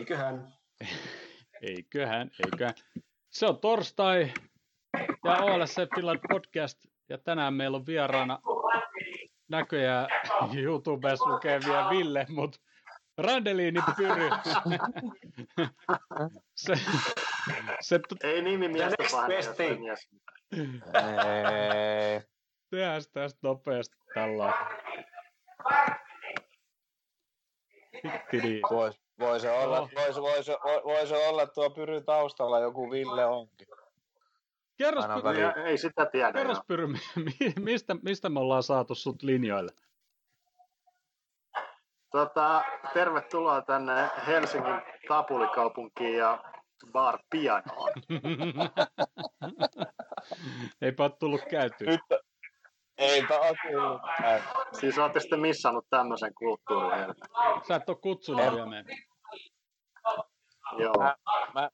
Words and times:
Eiköhän. 0.00 0.52
eiköhän, 1.62 2.30
eiköhän. 2.44 2.74
Se 3.30 3.46
on 3.46 3.58
torstai 3.58 4.32
ja 5.24 5.36
OLS 5.36 5.76
Finland 5.94 6.20
podcast 6.28 6.78
ja 7.08 7.18
tänään 7.18 7.54
meillä 7.54 7.76
on 7.76 7.86
vieraana 7.86 8.38
näköjään 9.48 10.06
YouTubessa 10.54 11.30
lukee 11.30 11.60
vielä 11.66 11.90
Ville, 11.90 12.26
mutta 12.28 12.60
Randeliini 13.18 13.80
Pyry. 13.96 14.30
se, 16.54 16.74
se, 17.80 18.00
Ei 18.22 18.42
nimi 18.42 18.68
miestä 18.68 18.96
Tehdään 22.70 23.02
tästä 23.12 23.38
nopeasti 23.42 23.96
tällä. 24.14 24.52
Vois, 28.70 28.99
voisi 29.20 29.48
olla, 29.48 29.88
voisi, 29.94 30.20
voisi, 30.20 30.52
voisi 30.84 31.14
olla 31.14 31.46
tuo 31.46 31.70
Pyry 31.70 32.00
taustalla 32.00 32.60
joku 32.60 32.90
Ville 32.90 33.24
onkin. 33.24 33.66
Kerros, 34.78 35.04
Pyry, 35.06 35.64
ei 35.64 35.78
sitä 35.78 36.06
tiedä. 36.06 36.32
Kerros 36.32 36.60
Pyry, 36.66 36.86
mistä, 37.60 37.96
mistä 38.02 38.28
me 38.28 38.40
ollaan 38.40 38.62
saatu 38.62 38.94
sut 38.94 39.22
linjoille? 39.22 39.72
Tota, 42.10 42.64
tervetuloa 42.94 43.62
tänne 43.62 44.10
Helsingin 44.26 44.82
tapulikaupunkiin 45.08 46.16
ja 46.16 46.42
Bar 46.92 47.18
Pianoon. 47.30 47.92
Eipä 50.82 51.02
ole 51.02 51.12
tullut 51.18 51.40
käytyä. 51.50 51.90
Nyt, 51.90 52.00
Eipä 52.98 53.38
ole 53.38 53.56
tullut 53.70 54.00
Siis 54.80 54.98
olette 54.98 55.20
sitten 55.20 55.40
missannut 55.40 55.86
tämmöisen 55.90 56.34
kulttuurin. 56.34 57.14
Sä 57.68 57.76
et 57.76 57.88
ole 57.88 57.96
kutsunut 57.96 58.52
vielä 58.52 58.66
meitä. 58.66 59.09
Joo. 60.78 60.94
Mä, 60.98 61.16
mä, 61.54 61.70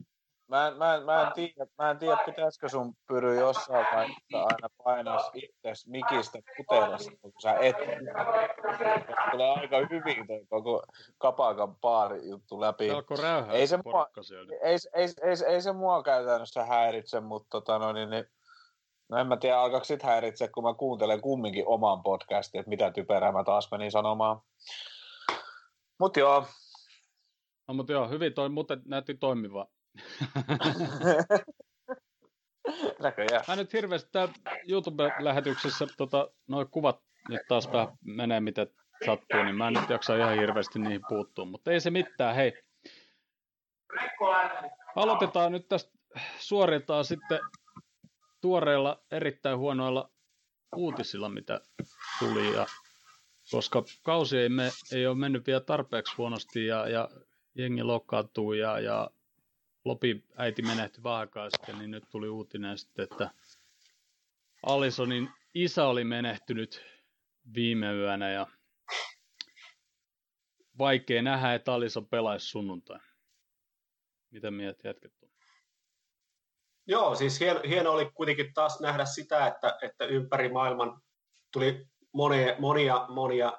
Mä 0.49 0.69
en, 0.69 0.77
mä, 0.77 0.95
en, 0.95 1.03
mä, 1.03 1.23
en 1.23 1.33
tiedä, 1.33 1.67
mä 1.79 1.91
en 1.91 1.99
tiedä, 1.99 2.19
pitäisikö 2.27 2.69
sun 2.69 2.95
pyry 3.09 3.41
jossain 3.41 3.87
vaiheessa 3.95 4.39
aina 4.39 4.69
painaa 4.85 5.31
itse 5.35 5.73
mikistä 5.87 6.39
kutelasta, 6.57 7.11
kun 7.23 7.33
sä 7.43 7.53
et. 7.53 7.77
Tulee 9.31 9.51
aika 9.51 9.77
hyvin 9.91 10.27
toi 10.27 10.45
koko 10.49 10.83
kapakan 11.19 11.77
baari 11.77 12.29
juttu 12.29 12.61
läpi. 12.61 12.89
ei 13.51 13.67
se, 13.67 13.79
mua, 13.85 14.09
ei, 14.63 14.77
ei, 14.95 15.09
ei, 15.23 15.37
ei, 15.47 15.63
se 15.63 15.73
mua 15.73 16.03
käytännössä 16.03 16.65
häiritse, 16.65 17.21
mutta 17.21 17.49
tota, 17.51 17.79
no, 17.79 17.93
niin, 17.93 18.11
niin, 18.11 18.25
no 19.09 19.19
en 19.19 19.27
mä 19.27 19.37
tiedä, 19.37 19.61
alkaako 19.61 19.85
sit 19.85 20.03
häiritse, 20.03 20.49
kun 20.49 20.65
mä 20.65 20.75
kuuntelen 20.75 21.21
kumminkin 21.21 21.65
oman 21.67 22.03
podcastin, 22.03 22.59
että 22.59 22.71
mitä 22.71 22.91
typerää 22.91 23.33
mä 23.33 23.45
taas 23.45 23.71
menin 23.71 23.91
sanomaan. 23.91 24.41
Mut 25.99 26.17
joo. 26.17 26.45
No 27.69 27.75
mut 27.75 27.89
joo, 27.89 28.09
hyvin 28.09 28.35
toi, 28.35 28.49
mutta 28.49 28.77
näytti 28.85 29.15
toimiva 29.15 29.67
Näköjään. 33.03 33.45
Mä 33.49 33.57
nyt 33.57 33.73
hirveästi 33.73 34.09
tää 34.13 34.29
YouTube-lähetyksessä 34.69 35.87
tota, 35.97 36.29
noin 36.49 36.69
kuvat 36.71 37.01
nyt 37.29 37.41
taas 37.49 37.73
vähän 37.73 37.89
menee 38.05 38.41
mitä 38.41 38.67
sattuu, 39.07 39.43
niin 39.43 39.57
mä 39.57 39.69
en 39.69 39.75
nyt 39.75 39.91
jaksa 39.91 40.17
ihan 40.17 40.39
hirveästi 40.39 40.79
niihin 40.79 41.01
puuttua, 41.09 41.45
mutta 41.45 41.71
ei 41.71 41.81
se 41.81 41.91
mitään, 41.91 42.35
hei. 42.35 42.53
Aloitetaan 44.97 45.53
nyt 45.53 45.69
tästä 45.69 45.91
suoriltaan 46.39 47.05
sitten 47.05 47.41
tuoreilla 48.41 49.05
erittäin 49.11 49.59
huonoilla 49.59 50.11
uutisilla, 50.77 51.29
mitä 51.29 51.61
tuli, 52.19 52.55
ja 52.55 52.67
koska 53.51 53.83
kausi 54.03 54.39
ei, 54.39 54.49
me, 54.49 54.71
ei 54.93 55.07
ole 55.07 55.17
mennyt 55.17 55.47
vielä 55.47 55.61
tarpeeksi 55.61 56.15
huonosti 56.19 56.67
ja, 56.67 56.89
ja 56.89 57.09
jengi 57.57 57.83
loukkaantuu 57.83 58.53
ja, 58.53 58.81
ja 58.81 59.11
Lopi 59.85 60.25
äiti 60.37 60.63
menehtyi 60.63 61.03
vähän 61.03 61.29
sitten, 61.49 61.79
niin 61.79 61.91
nyt 61.91 62.05
tuli 62.11 62.29
uutinen 62.29 62.79
sitten, 62.79 63.03
että 63.03 63.31
Alisonin 64.63 65.31
isä 65.55 65.87
oli 65.87 66.05
menehtynyt 66.05 66.85
viime 67.55 67.95
yönä 67.95 68.31
ja 68.31 68.47
vaikea 70.79 71.23
nähdä, 71.23 71.55
että 71.55 71.73
Alison 71.73 72.07
pelaisi 72.07 72.47
sunnuntai. 72.47 72.99
Mitä 74.31 74.51
mieltä 74.51 74.89
jätket 74.89 75.13
on? 75.23 75.31
Joo, 76.87 77.15
siis 77.15 77.41
hieno, 77.41 77.61
hieno 77.69 77.93
oli 77.93 78.11
kuitenkin 78.15 78.55
taas 78.55 78.81
nähdä 78.81 79.05
sitä, 79.05 79.47
että, 79.47 79.79
että 79.83 80.05
ympäri 80.05 80.49
maailman 80.49 81.01
tuli 81.53 81.87
monia, 82.13 82.57
monia, 82.59 83.07
monia 83.09 83.53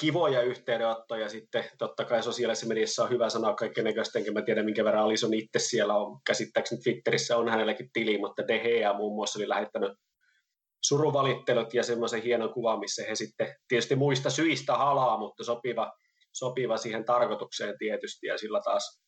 kivoja 0.00 0.42
yhteydenottoja. 0.42 1.28
Sitten 1.28 1.64
totta 1.78 2.04
kai 2.04 2.22
sosiaalisessa 2.22 2.66
mediassa 2.66 3.02
on 3.02 3.10
hyvä 3.10 3.28
sanoa 3.28 3.54
kaiken 3.54 3.84
näköistä, 3.84 4.18
enkä 4.18 4.32
mä 4.32 4.42
tiedä 4.42 4.62
minkä 4.62 4.84
verran 4.84 5.04
Alison 5.04 5.34
itse 5.34 5.58
siellä 5.58 5.96
on, 5.96 6.20
käsittääkseni 6.26 6.82
Twitterissä 6.82 7.36
on 7.36 7.48
hänelläkin 7.48 7.90
tili, 7.92 8.18
mutta 8.18 8.48
De 8.48 8.58
Gea 8.58 8.92
muun 8.92 9.14
muassa 9.14 9.38
oli 9.38 9.48
lähettänyt 9.48 9.92
suruvalittelut 10.84 11.74
ja 11.74 11.82
semmoisen 11.82 12.22
hienon 12.22 12.52
kuvan, 12.52 12.80
missä 12.80 13.02
he 13.08 13.14
sitten 13.14 13.54
tietysti 13.68 13.96
muista 13.96 14.30
syistä 14.30 14.74
halaa, 14.74 15.18
mutta 15.18 15.44
sopiva, 15.44 15.92
sopiva 16.32 16.76
siihen 16.76 17.04
tarkoitukseen 17.04 17.78
tietysti. 17.78 18.26
Ja 18.26 18.38
sillä 18.38 18.60
taas, 18.64 19.02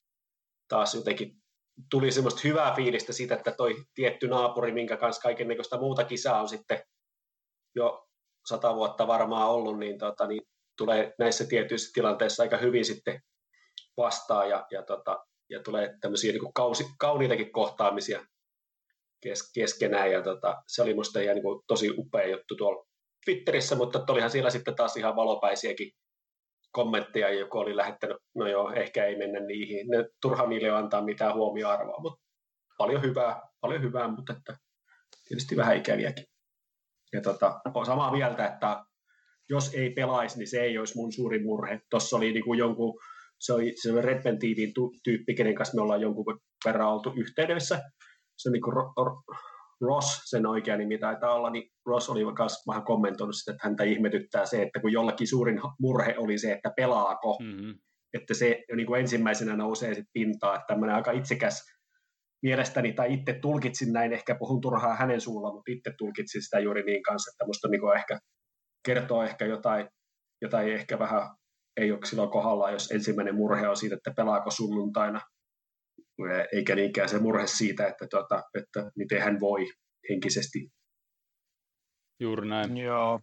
taas 0.69 0.95
jotenkin 0.95 1.33
tuli 1.91 2.13
semmoista 2.13 2.41
hyvää 2.45 2.75
fiilistä 2.75 3.13
siitä, 3.13 3.35
että 3.35 3.53
toi 3.53 3.77
tietty 3.95 4.29
naapuri, 4.29 4.73
minkä 4.73 4.97
kanssa 4.97 5.23
kaiken 5.23 5.49
muuta 5.81 6.05
kisaa 6.05 6.41
on 6.41 6.49
sitten 6.49 6.83
jo 7.75 8.07
sata 8.47 8.75
vuotta 8.75 9.07
varmaan 9.07 9.49
ollut, 9.49 9.79
niin, 9.79 9.99
tota, 9.99 10.27
niin 10.27 10.43
tulee 10.77 11.15
näissä 11.19 11.47
tietyissä 11.47 11.91
tilanteissa 11.95 12.43
aika 12.43 12.57
hyvin 12.57 12.85
sitten 12.85 13.21
vastaan 13.97 14.49
ja, 14.49 14.67
ja, 14.71 14.83
tota, 14.83 15.27
ja 15.51 15.63
tulee 15.63 15.97
tämmöisiä 16.01 16.33
niin 16.33 16.53
kausi, 16.55 16.87
kauniitakin 16.99 17.53
kohtaamisia 17.53 18.27
kes, 19.23 19.53
keskenään. 19.55 20.13
Ja 20.13 20.23
tota, 20.23 20.63
se 20.67 20.83
oli 20.83 20.95
musta 20.95 21.21
ihan 21.21 21.35
niin 21.35 21.43
kuin, 21.43 21.63
tosi 21.67 21.91
upea 21.99 22.29
juttu 22.29 22.57
tuolla 22.57 22.87
Twitterissä, 23.25 23.77
mutta 23.77 24.05
olihan 24.09 24.31
siellä 24.31 24.51
sitten 24.51 24.75
taas 24.75 24.97
ihan 24.97 25.17
valopäisiäkin 25.17 25.93
kommentteja, 26.73 27.31
joku 27.31 27.59
oli 27.59 27.77
lähettänyt, 27.77 28.17
no 28.35 28.47
joo, 28.47 28.73
ehkä 28.73 29.05
ei 29.05 29.17
mennä 29.17 29.41
niihin, 29.41 29.89
ne, 29.89 30.05
turha 30.23 30.47
niille 30.47 30.71
antaa 30.71 31.03
mitään 31.03 31.35
huomioarvoa, 31.35 32.01
mutta 32.01 32.25
paljon 32.79 33.03
hyvää, 33.03 33.41
paljon 33.61 33.83
hyvää, 33.83 34.09
mutta 34.09 34.33
että 34.33 34.57
tietysti 35.29 35.57
vähän 35.57 35.77
ikäviäkin. 35.77 36.25
Ja 37.13 37.21
tota, 37.21 37.61
on 37.75 37.87
samaa 37.87 38.13
mieltä, 38.13 38.47
että 38.47 38.85
jos 39.51 39.75
ei 39.75 39.91
pelaisi, 39.91 40.39
niin 40.39 40.49
se 40.49 40.61
ei 40.61 40.79
olisi 40.79 40.97
mun 40.97 41.13
suurin 41.13 41.43
murhe. 41.43 41.81
Tuossa 41.91 42.17
oli 42.17 42.33
niin 42.33 42.45
kuin 42.45 42.59
jonkun, 42.59 42.99
se 43.41 43.53
oli, 43.53 43.73
se 43.83 44.01
Red 44.01 44.23
TVin 44.23 44.73
tyyppi, 45.05 45.35
kenen 45.35 45.55
kanssa 45.55 45.75
me 45.75 45.83
ollaan 45.83 46.01
jonkun 46.01 46.41
verran 46.65 46.89
oltu 46.89 47.13
yhteydessä. 47.17 47.81
Se 48.37 48.49
on 48.49 48.53
niin 48.53 48.63
kuin 48.63 48.75
Ross, 49.81 50.23
sen 50.31 50.47
oikea 50.47 50.77
nimi 50.77 50.99
taitaa 50.99 51.35
olla, 51.35 51.51
niin 51.51 51.71
Ross 51.87 52.11
oli 52.11 52.25
myös 52.25 52.53
vähän 52.69 52.85
kommentoinut 52.85 53.37
sitä, 53.37 53.53
että 53.53 53.69
häntä 53.69 53.85
ihmetyttää 53.85 54.47
se, 54.47 54.63
että 54.63 54.81
kun 54.81 54.93
jollakin 54.93 55.29
suurin 55.29 55.61
murhe 55.81 56.15
oli 56.19 56.39
se, 56.39 56.53
että 56.53 56.73
pelaako, 56.77 57.39
mm-hmm. 57.43 57.75
että 58.15 58.35
se 58.35 58.65
niin 58.77 58.87
kuin 58.87 59.01
ensimmäisenä 59.01 59.57
nousee 59.57 59.95
sit 59.95 60.07
pintaan, 60.13 60.57
että 60.57 60.67
tämmöinen 60.69 60.97
aika 60.97 61.11
itsekäs 61.11 61.63
mielestäni, 62.43 62.93
tai 62.93 63.15
itse 63.15 63.33
tulkitsin 63.33 63.93
näin, 63.93 64.13
ehkä 64.13 64.35
puhun 64.39 64.61
turhaa 64.61 64.95
hänen 64.95 65.21
suulla, 65.21 65.53
mutta 65.53 65.73
itse 65.73 65.93
tulkitsin 65.99 66.43
sitä 66.43 66.59
juuri 66.59 66.83
niin 66.83 67.03
kanssa, 67.03 67.31
että 67.35 67.47
musta 67.47 67.69
niin 67.69 67.97
ehkä 67.99 68.19
kertoo 68.87 69.23
ehkä 69.23 69.45
jotain, 69.45 69.89
jotain 70.43 70.73
ehkä 70.73 70.99
vähän 70.99 71.23
ei 71.77 71.93
ole 71.93 72.01
silloin 72.05 72.31
kohdalla, 72.31 72.71
jos 72.71 72.91
ensimmäinen 72.91 73.35
murhe 73.35 73.69
on 73.69 73.77
siitä, 73.77 73.97
että 73.97 74.13
pelaako 74.17 74.51
sunnuntaina, 74.51 75.21
eikä 76.53 76.75
niinkään 76.75 77.09
se 77.09 77.19
murhe 77.19 77.47
siitä, 77.47 77.87
että, 77.87 78.07
tuota, 78.11 78.43
että 78.55 78.91
miten 78.97 79.23
hän 79.23 79.41
voi 79.41 79.67
henkisesti. 80.11 80.59
Juuri 82.21 82.49
näin. 82.49 82.77
Joo. 82.77 83.21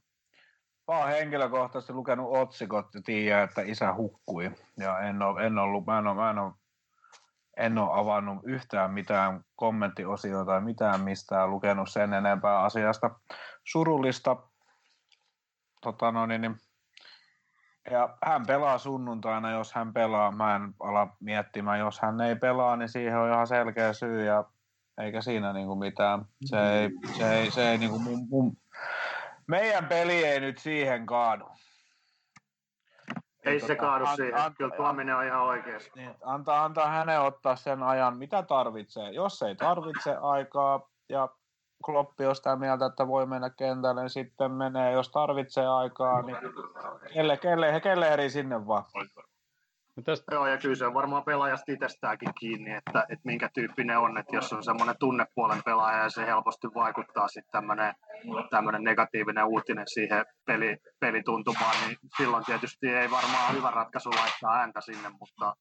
Mä 0.91 0.97
oon 0.97 1.09
henkilökohtaisesti 1.09 1.93
lukenut 1.93 2.37
otsikot 2.37 2.85
ja 2.95 3.01
tiedän, 3.05 3.43
että 3.43 3.61
isä 3.61 3.95
hukkui. 3.95 4.51
Ja 4.79 4.99
en 4.99 5.21
ole, 5.21 5.45
en 5.45 5.57
ollut, 5.57 5.85
mä 5.85 5.99
en 5.99 6.07
ole, 6.07 6.15
mä 6.15 6.29
en 6.29 6.39
ole, 6.39 6.53
en 7.57 7.77
ole 7.77 7.99
avannut 7.99 8.37
yhtään 8.45 8.91
mitään 8.91 9.41
kommenttiosioita 9.55 10.45
tai 10.45 10.61
mitään 10.61 11.01
mistään 11.01 11.49
lukenut 11.49 11.89
sen 11.89 12.13
enempää 12.13 12.59
asiasta. 12.59 13.09
Surullista 13.67 14.37
tota 15.83 16.11
no, 16.11 16.25
niin, 16.25 16.41
niin, 16.41 16.55
ja 17.91 18.17
hän 18.25 18.45
pelaa 18.47 18.77
sunnuntaina, 18.77 19.51
jos 19.51 19.73
hän 19.73 19.93
pelaa. 19.93 20.31
Mä 20.31 20.55
en 20.55 20.73
ala 20.79 21.07
miettimään, 21.19 21.79
jos 21.79 21.99
hän 21.99 22.21
ei 22.21 22.35
pelaa, 22.35 22.75
niin 22.75 22.89
siihen 22.89 23.17
on 23.17 23.29
ihan 23.29 23.47
selkeä 23.47 23.93
syy 23.93 24.25
ja 24.25 24.43
eikä 24.97 25.21
siinä 25.21 25.53
niinku 25.53 25.75
mitään. 25.75 26.25
Se 26.45 26.79
ei, 26.79 26.89
se 27.17 27.39
ei, 27.39 27.51
se 27.51 27.71
ei 27.71 27.77
niinku 27.77 27.99
mun, 27.99 28.27
mun, 28.29 28.57
meidän 29.47 29.85
peli 29.85 30.23
ei 30.23 30.39
nyt 30.39 30.57
siihen 30.57 31.05
kaadu. 31.05 31.45
Ei 33.45 33.59
tota, 33.59 33.67
se 33.67 33.75
kaadu 33.75 34.05
an, 34.05 34.15
siihen, 34.15 34.41
an, 34.41 34.55
kyllä 34.55 34.75
tuominen 34.75 35.15
on 35.15 35.25
ihan 35.25 35.41
oikeassa. 35.41 35.91
Niin, 35.95 36.15
antaa, 36.21 36.63
antaa 36.63 36.87
hänen 36.87 37.21
ottaa 37.21 37.55
sen 37.55 37.83
ajan, 37.83 38.17
mitä 38.17 38.43
tarvitsee. 38.43 39.11
Jos 39.11 39.41
ei 39.41 39.55
tarvitse 39.55 40.15
aikaa 40.21 40.89
ja 41.09 41.29
Kloppi 41.85 42.25
on 42.25 42.35
sitä 42.35 42.55
mieltä, 42.55 42.85
että 42.85 43.07
voi 43.07 43.25
mennä 43.25 43.49
kentälle, 43.49 44.01
niin 44.01 44.09
sitten 44.09 44.51
menee. 44.51 44.91
Jos 44.91 45.09
tarvitsee 45.09 45.67
aikaa, 45.67 46.21
niin 46.21 46.37
kelle, 47.13 47.37
kelle, 47.37 47.81
kelle 47.81 48.07
eri 48.07 48.29
sinne 48.29 48.67
vaan. 48.67 48.83
tästä... 50.03 50.35
Joo, 50.35 50.47
ja 50.47 50.57
kyllä 50.57 50.75
se 50.75 50.85
on 50.85 50.93
varmaan 50.93 51.23
pelaajasta 51.23 51.71
itsestäänkin 51.71 52.33
kiinni, 52.39 52.73
että, 52.73 53.05
että 53.09 53.23
minkä 53.23 53.49
tyyppinen 53.53 53.99
on, 53.99 54.17
että 54.17 54.35
jos 54.35 54.53
on 54.53 54.63
semmoinen 54.63 54.95
tunnepuolen 54.99 55.63
pelaaja 55.65 56.03
ja 56.03 56.09
se 56.09 56.25
helposti 56.25 56.67
vaikuttaa 56.75 57.27
sitten 57.27 57.51
tämmöinen, 57.51 57.93
tämmöinen 58.49 58.83
negatiivinen 58.83 59.45
uutinen 59.45 59.87
siihen 59.87 60.25
peli, 60.45 60.77
pelituntumaan, 60.99 61.75
niin 61.87 61.97
silloin 62.17 62.45
tietysti 62.45 62.87
ei 62.87 63.11
varmaan 63.11 63.55
hyvä 63.55 63.71
ratkaisu 63.71 64.09
laittaa 64.09 64.55
ääntä 64.55 64.81
sinne, 64.81 65.09
mutta 65.09 65.55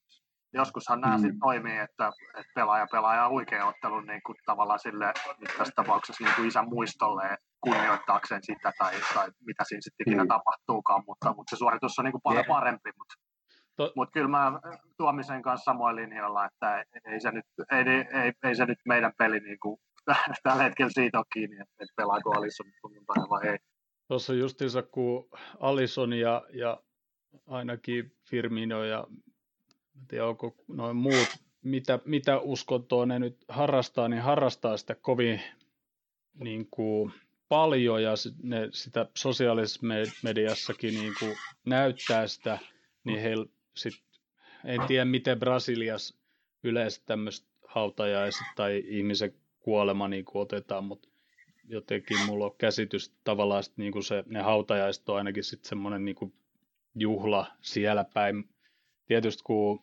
joskushan 0.55 1.01
nämä 1.01 1.17
mm. 1.17 1.21
sitten 1.21 1.41
toimii, 1.41 1.79
että, 1.79 2.11
että 2.39 2.53
pelaaja 2.55 2.87
pelaaja 2.93 3.29
huikea 3.29 3.67
ottelun 3.67 4.07
niin 4.07 4.21
kuin 4.27 4.37
tavallaan 4.47 4.79
sille, 4.79 5.13
tässä 5.59 5.73
tapauksessa 5.77 6.25
niin 6.25 6.35
kuin 6.35 6.49
isän 6.49 6.69
muistolle 6.69 7.37
kunnioittaakseen 7.61 8.41
sitä 8.45 8.73
tai, 8.79 8.95
tai 9.15 9.31
mitä 9.47 9.65
siinä 9.65 9.81
sitten 9.81 10.05
ikinä 10.09 10.25
mm. 10.25 10.29
tapahtuukaan, 10.29 11.03
mutta, 11.07 11.35
mutta 11.37 11.51
se 11.51 11.59
suoritus 11.59 11.99
on 11.99 12.05
niin 12.05 12.13
kuin 12.13 12.23
paljon 12.23 12.45
parempi, 12.49 12.91
mutta 12.99 13.15
To... 13.77 13.93
Mutta 13.97 14.13
kyllä 14.13 14.29
mä 14.29 14.61
Tuomisen 14.97 15.43
kanssa 15.43 15.65
samoin 15.65 15.97
linjoilla, 15.97 16.47
että 16.47 16.85
ei 17.05 17.21
se 17.21 17.31
nyt, 17.31 17.45
ei, 17.71 17.85
ei, 18.23 18.33
ei 18.43 18.57
se 18.57 18.67
nyt 18.67 18.79
meidän 18.89 19.13
peli 19.19 19.41
niin 19.41 19.59
kuin, 19.61 19.81
tällä 20.43 20.63
hetkellä 20.63 20.91
siitä 20.95 21.19
ole 21.19 21.27
kiinni, 21.33 21.57
että, 21.57 21.75
että 21.81 21.93
pelaako 21.97 22.31
Alisson 22.31 22.67
sunnuntaina 22.81 23.29
vai 23.29 23.49
ei. 23.49 23.59
Tuossa 24.09 24.35
justiinsa, 24.35 24.83
kun 24.83 25.29
Alisson 25.61 26.13
ja, 26.13 26.43
ja 26.53 26.81
ainakin 27.47 28.13
Firmino 28.31 28.85
ja 28.85 29.07
en 30.01 30.07
tiedä, 30.09 30.27
onko 30.27 30.55
noin 30.69 30.97
muut, 30.97 31.29
mitä, 31.63 31.99
mitä 32.05 32.39
uskontoa 32.39 33.07
ne 33.07 33.19
nyt 33.19 33.45
harrastaa, 33.49 34.09
niin 34.09 34.23
harrastaa 34.23 34.77
sitä 34.77 34.95
kovin 34.95 35.41
niin 36.35 36.69
kuin, 36.71 37.13
paljon 37.49 38.03
ja 38.03 38.15
ne, 38.43 38.69
sitä 38.71 39.07
sosiaalisessa 39.17 39.87
mediassakin 40.23 40.95
niin 40.95 41.13
kuin, 41.19 41.37
näyttää 41.67 42.27
sitä, 42.27 42.59
niin 43.05 43.21
heillä 43.21 43.47
sit, 43.77 43.95
en 44.65 44.81
tiedä 44.87 45.05
miten 45.05 45.39
Brasilias 45.39 46.19
yleensä 46.63 47.03
tämmöistä 47.07 47.49
hautajaiset 47.69 48.47
tai 48.57 48.83
ihmisen 48.87 49.35
kuolema 49.61 50.09
niin 50.09 50.25
kuin 50.25 50.43
otetaan, 50.43 50.85
mutta 50.85 51.09
jotenkin 51.65 52.27
mulla 52.27 52.45
on 52.45 52.55
käsitys 52.59 53.15
tavallaan, 53.25 53.61
että 53.61 53.73
niin 53.77 53.93
kuin 53.93 54.05
se, 54.05 54.25
ne 54.27 54.43
hautajaiset 54.43 55.09
on 55.09 55.17
ainakin 55.17 55.45
sitten 55.45 55.69
semmoinen 55.69 56.05
niin 56.05 56.35
juhla 56.95 57.47
siellä 57.61 58.05
päin. 58.15 58.49
Tietysti 59.13 59.43
kun 59.45 59.81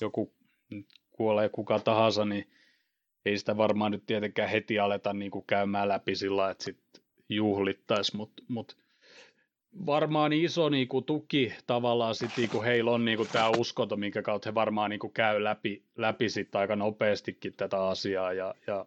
joku 0.00 0.34
kuolee 1.10 1.48
kuka 1.48 1.78
tahansa, 1.78 2.24
niin 2.24 2.50
ei 3.24 3.38
sitä 3.38 3.56
varmaan 3.56 3.92
nyt 3.92 4.06
tietenkään 4.06 4.48
heti 4.48 4.78
aleta 4.78 5.12
niin 5.12 5.30
kuin 5.30 5.44
käymään 5.46 5.88
läpi 5.88 6.16
sillä 6.16 6.50
että 6.50 6.64
sitten 6.64 7.02
juhlittaisi, 7.28 8.16
mutta 8.16 8.42
mut 8.48 8.76
varmaan 9.86 10.32
iso 10.32 10.68
niin 10.68 10.88
kuin, 10.88 11.04
tuki 11.04 11.52
tavallaan 11.66 12.14
sit, 12.14 12.30
niin 12.36 12.50
kuin 12.50 12.64
heillä 12.64 12.90
on 12.90 13.04
niin 13.04 13.16
kuin, 13.16 13.28
tämä 13.32 13.50
uskonto, 13.58 13.96
minkä 13.96 14.22
kautta 14.22 14.48
he 14.48 14.54
varmaan 14.54 14.90
niin 14.90 15.00
kuin, 15.00 15.12
käy 15.12 15.44
läpi, 15.44 15.84
läpi 15.96 16.28
sit 16.28 16.56
aika 16.56 16.76
nopeastikin 16.76 17.52
tätä 17.52 17.86
asiaa 17.86 18.32
ja, 18.32 18.54
ja 18.66 18.86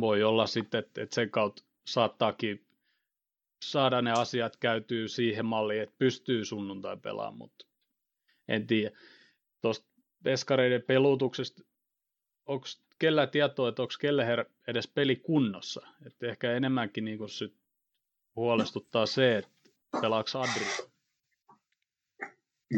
voi 0.00 0.22
olla 0.22 0.46
sitten, 0.46 0.78
että, 0.78 1.02
että 1.02 1.14
sen 1.14 1.30
kautta 1.30 1.62
saattaakin 1.86 2.64
saada 3.64 4.02
ne 4.02 4.12
asiat 4.12 4.56
käytyy 4.56 5.08
siihen 5.08 5.46
malliin, 5.46 5.82
että 5.82 5.94
pystyy 5.98 6.44
sunnuntai 6.44 6.96
pelaamaan, 6.96 7.38
mutta 7.38 7.71
en 8.48 8.66
tiedä. 8.66 8.96
Tuosta 9.60 9.86
veskareiden 10.24 10.82
pelutuksesta, 10.82 11.62
onko 12.46 12.66
kellä 12.98 13.26
tietoa, 13.26 13.68
että 13.68 13.82
onko 13.82 13.94
Kelleher 14.00 14.44
edes 14.68 14.88
peli 14.88 15.16
kunnossa? 15.16 15.86
Että 16.06 16.26
ehkä 16.26 16.52
enemmänkin 16.52 17.04
niin 17.04 17.28
sit 17.28 17.54
huolestuttaa 18.36 19.06
se, 19.06 19.38
että 19.38 19.50
pelaako 20.00 20.28
Adrian? 20.34 20.92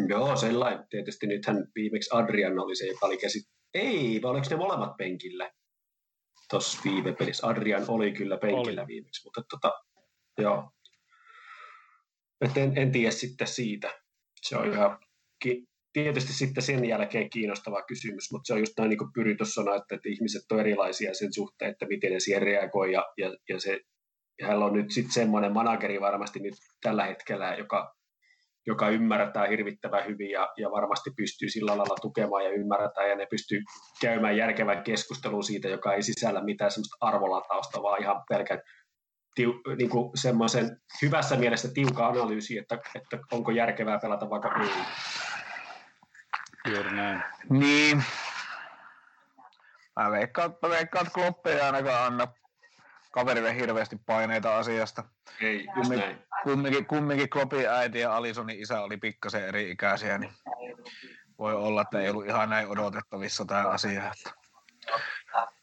Joo, 0.09 0.37
sellainen. 0.37 0.87
Tietysti 0.91 1.27
nythän 1.27 1.67
viimeksi 1.75 2.11
Adrian 2.13 2.59
oli 2.59 2.77
se, 2.77 2.87
joka 2.87 3.07
oli 3.07 3.19
käsit... 3.19 3.49
Ei, 3.75 4.23
vai 4.23 4.31
oliko 4.31 4.47
ne 4.51 4.57
molemmat 4.57 4.97
penkillä 4.97 5.53
tuossa 6.51 6.81
viime 6.85 7.13
pelissä? 7.13 7.47
Adrian 7.47 7.85
oli 7.89 8.13
kyllä 8.13 8.37
penkillä 8.37 8.83
oli. 8.83 8.87
viimeksi, 8.87 9.25
mutta 9.25 9.43
tota, 9.51 9.73
joo. 10.39 10.71
Et 12.41 12.57
en, 12.57 12.79
en 12.79 12.93
tiedä 12.93 13.11
sitten 13.11 13.47
siitä. 13.47 14.01
Se 14.43 14.57
on 14.57 14.73
ihan 14.73 14.99
ki- 15.45 15.65
tietysti 15.93 16.33
sitten 16.33 16.63
sen 16.63 16.85
jälkeen 16.85 17.31
kiinnostava 17.31 17.83
kysymys, 17.83 18.33
mutta 18.33 18.47
se 18.47 18.53
on 18.53 18.61
just 18.61 18.73
näin 18.79 18.91
niin 18.91 18.99
kuin 18.99 19.13
Pyry 19.15 19.37
tuossa 19.37 19.55
sanoi, 19.55 19.77
että, 19.77 19.95
että 19.95 20.09
ihmiset 20.09 20.53
on 20.53 20.61
erilaisia 20.61 21.15
sen 21.15 21.33
suhteen, 21.33 21.71
että 21.71 21.87
miten 21.87 22.13
ne 22.13 22.21
siihen 22.21 22.43
reagoi 22.43 22.93
ja, 22.93 23.05
ja, 23.17 23.37
ja 23.49 23.61
se 23.61 23.81
ja 24.41 24.47
hän 24.47 24.63
on 24.63 24.73
nyt 24.73 24.91
sitten 24.91 25.13
semmoinen 25.13 25.53
manageri 25.53 26.01
varmasti 26.01 26.41
nyt 26.41 26.55
tällä 26.83 27.05
hetkellä, 27.05 27.55
joka, 27.55 27.95
joka 28.67 28.89
ymmärtää 28.89 29.47
hirvittävän 29.47 30.07
hyvin 30.07 30.31
ja, 30.31 30.49
ja 30.57 30.71
varmasti 30.71 31.11
pystyy 31.17 31.49
sillä 31.49 31.77
lailla 31.77 31.97
tukemaan 32.03 32.45
ja 32.45 32.51
ymmärretään 32.51 33.09
ja 33.09 33.17
ne 33.17 33.27
pystyy 33.31 33.61
käymään 34.01 34.37
järkevän 34.37 34.83
keskustelun 34.83 35.45
siitä, 35.45 35.69
joka 35.69 35.95
ei 35.95 36.03
sisällä 36.03 36.45
mitään 36.45 36.71
semmoista 36.71 36.97
arvolatausta, 37.01 37.83
vaan 37.83 38.03
ihan 38.03 38.23
pelkän 38.29 38.61
tiu, 39.35 39.53
niin 39.79 39.91
kuin 39.91 40.11
semmoisen 40.15 40.77
hyvässä 41.03 41.37
mielessä 41.37 41.69
tiuka 41.75 42.07
analyysi, 42.07 42.59
että, 42.59 42.79
että 42.95 43.19
onko 43.33 43.51
järkevää 43.51 43.99
pelata 43.99 44.31
vaikka. 44.31 44.51
Juuri 46.69 46.93
näin. 46.93 47.23
Niin. 47.51 48.05
Mä 50.01 50.11
veikkaan, 50.11 50.57
mä 50.63 50.69
veikkaan 50.69 51.07
että 51.07 51.15
Klopp 51.15 51.47
ei 51.47 51.61
ainakaan 51.61 52.07
anna 52.07 52.29
kaverille 53.11 53.55
hirveästi 53.55 53.97
paineita 54.07 54.59
asiasta. 54.59 55.05
Ei, 55.41 55.67
just 55.77 55.91
näin. 55.91 56.19
Kumminkin, 56.43 56.87
kumminkin 56.87 57.31
Kloppin 57.31 57.69
äiti 57.71 58.01
ja 58.01 58.17
Alisonin 58.17 58.61
isä 58.61 58.81
oli 58.81 58.97
pikkasen 58.97 59.49
eri 59.49 59.71
ikäisiä, 59.71 60.19
niin 60.19 60.33
voi 61.39 61.55
olla, 61.55 61.83
että 61.83 62.01
ei 62.01 62.11
ollut 62.11 62.27
ihan 62.27 62.51
näin 62.51 62.69
odotettavissa 62.69 63.45
tämä 63.45 63.69
asia. 63.69 64.13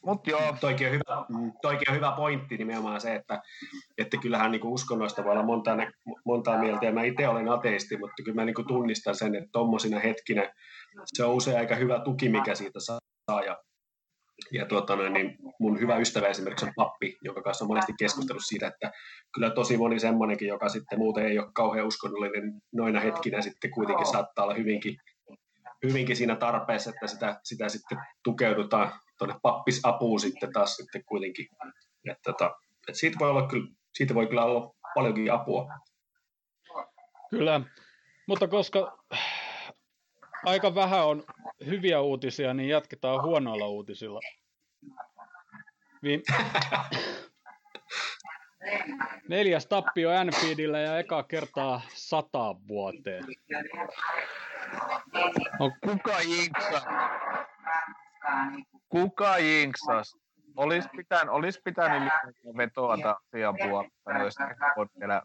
Mut 0.06 0.28
joo. 0.28 0.56
Toikin 0.62 0.88
on, 0.88 0.94
hyvä, 0.94 1.26
toikin 1.62 1.90
on 1.90 1.96
hyvä 1.96 2.14
pointti 2.16 2.58
nimenomaan 2.58 3.02
se, 3.02 3.16
että, 3.16 3.42
että 3.98 4.18
kyllähän 4.18 4.52
niin 4.52 4.66
uskonnoista 4.66 5.24
voi 5.24 5.32
olla 5.32 5.44
monta, 5.44 5.78
montaa 6.26 6.60
mieltä, 6.60 6.86
ja 6.86 6.92
mä 6.92 7.04
itse 7.04 7.28
olen 7.28 7.50
ateisti, 7.50 7.98
mutta 7.98 8.24
kyllä 8.24 8.36
mä 8.36 8.46
niin 8.46 8.68
tunnistan 8.68 9.16
sen, 9.16 9.36
että 9.36 9.50
tuommoisina 9.52 10.00
hetkinä 10.00 10.54
se 11.06 11.24
on 11.24 11.34
usein 11.34 11.58
aika 11.58 11.76
hyvä 11.76 12.00
tuki, 12.00 12.30
mikä 12.30 12.56
siitä 12.56 12.80
saa, 12.80 13.42
ja 13.46 13.58
ja 14.52 14.66
tuota, 14.66 15.10
niin 15.10 15.38
mun 15.60 15.80
hyvä 15.80 15.98
ystävä 15.98 16.28
esimerkiksi 16.28 16.66
on 16.66 16.74
pappi, 16.76 17.18
jonka 17.22 17.42
kanssa 17.42 17.66
on 17.66 17.68
monesti 17.68 17.94
keskustellut 18.00 18.44
siitä, 18.46 18.68
että 18.68 18.92
kyllä 19.34 19.50
tosi 19.50 19.78
moni 19.78 20.00
semmoinenkin, 20.00 20.48
joka 20.48 20.70
sitten 20.70 21.00
muuten 21.00 21.26
ei 21.26 21.40
ole 21.40 21.52
kauhean 21.54 21.88
uskonnollinen, 21.88 22.62
noina 22.74 23.00
hetkinä 23.00 23.42
sitten 23.42 23.72
kuitenkin 23.72 24.06
saattaa 24.06 24.46
olla 24.46 24.54
hyvinkin, 24.54 24.96
hyvinkin 25.88 26.16
siinä 26.16 26.36
tarpeessa, 26.36 26.90
että 26.90 27.08
sitä, 27.08 27.40
sitä 27.44 27.70
sitten 27.70 27.98
tukeudutaan 28.24 28.92
tuonne 29.18 29.36
pappisapuun 29.42 30.20
sitten 30.20 30.54
taas 30.54 30.76
sitten 30.76 31.06
kuitenkin. 31.06 31.48
Että, 32.10 32.22
tota, 32.24 32.56
että 32.88 33.00
siitä, 33.00 33.20
voi 33.20 33.30
olla 33.30 33.48
kyllä, 33.48 33.72
siitä 33.94 34.14
voi 34.14 34.28
kyllä 34.28 34.44
olla 34.44 34.76
paljonkin 34.96 35.34
apua. 35.34 35.68
Kyllä, 37.30 37.62
mutta 38.28 38.48
koska 38.48 38.98
aika 40.46 40.76
vähän 40.76 41.06
on 41.06 41.24
hyviä 41.66 42.02
uutisia, 42.02 42.54
niin 42.54 42.70
jatketaan 42.70 43.24
huonoilla 43.24 43.68
uutisilla. 43.68 44.20
Vi- 46.04 46.24
Neljäs 49.30 49.68
tappio 49.68 50.10
Anfieldillä 50.10 50.80
ja 50.80 51.00
eka 51.00 51.24
kertaa 51.24 51.82
sata 51.94 52.56
vuoteen. 52.68 53.24
No, 55.60 55.72
kuka 55.84 56.22
jinksas? 56.22 56.86
Kuka 58.90 59.38
jinksas? 59.38 60.18
Olisi 60.58 60.90
pitänyt, 60.98 61.30
olisi 61.30 61.62
pitänyt 61.64 62.14
vetoa 62.58 62.94
asian 62.94 63.56
puolesta, 63.58 64.14
jos 64.24 64.36
voi 64.78 64.86
vielä 65.00 65.22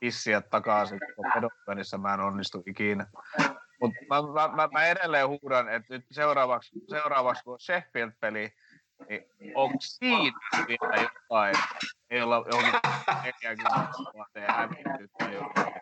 pissiä 0.00 0.40
takaisin, 0.40 1.00
kun 1.16 1.32
pedopelissä 1.34 1.98
mä 1.98 2.14
en 2.14 2.20
onnistu 2.20 2.62
ikinä. 2.66 3.06
Mutta 3.80 3.98
mä, 4.10 4.22
mä, 4.22 4.56
mä, 4.56 4.68
mä, 4.72 4.86
edelleen 4.86 5.28
huudan, 5.28 5.68
että 5.68 5.94
nyt 5.94 6.04
seuraavaksi, 6.10 6.70
seuraavaksi 6.88 7.44
kun 7.44 7.60
Sheffield-peli, 7.60 8.52
niin 9.08 9.52
onko 9.54 9.76
siinä 9.80 10.40
vielä 10.68 11.02
jotain, 11.02 11.56
ei 12.10 12.22
olla 12.22 12.36
johonkin 12.36 12.80
40 13.24 13.88
vuoteen 14.14 14.50
hävitty 14.50 15.08
tai 15.18 15.34
jotain. 15.34 15.72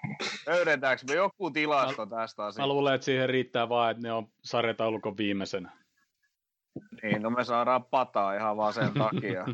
Löydetäänkö 0.47 1.05
me 1.09 1.15
joku 1.15 1.51
tilasto 1.51 2.07
tästä 2.07 2.45
asiasta? 2.45 2.63
Mä 2.63 2.67
luulen, 2.67 2.95
että 2.95 3.05
siihen 3.05 3.29
riittää 3.29 3.69
vaan, 3.69 3.91
että 3.91 4.03
ne 4.03 4.13
on 4.13 4.29
sarjataulukon 4.45 5.17
viimeisenä. 5.17 5.71
Niin, 7.03 7.23
no 7.23 7.31
me 7.31 7.45
saadaan 7.45 7.85
pataa 7.85 8.35
ihan 8.35 8.57
vaan 8.57 8.73
sen 8.73 8.95
takia. 8.95 9.45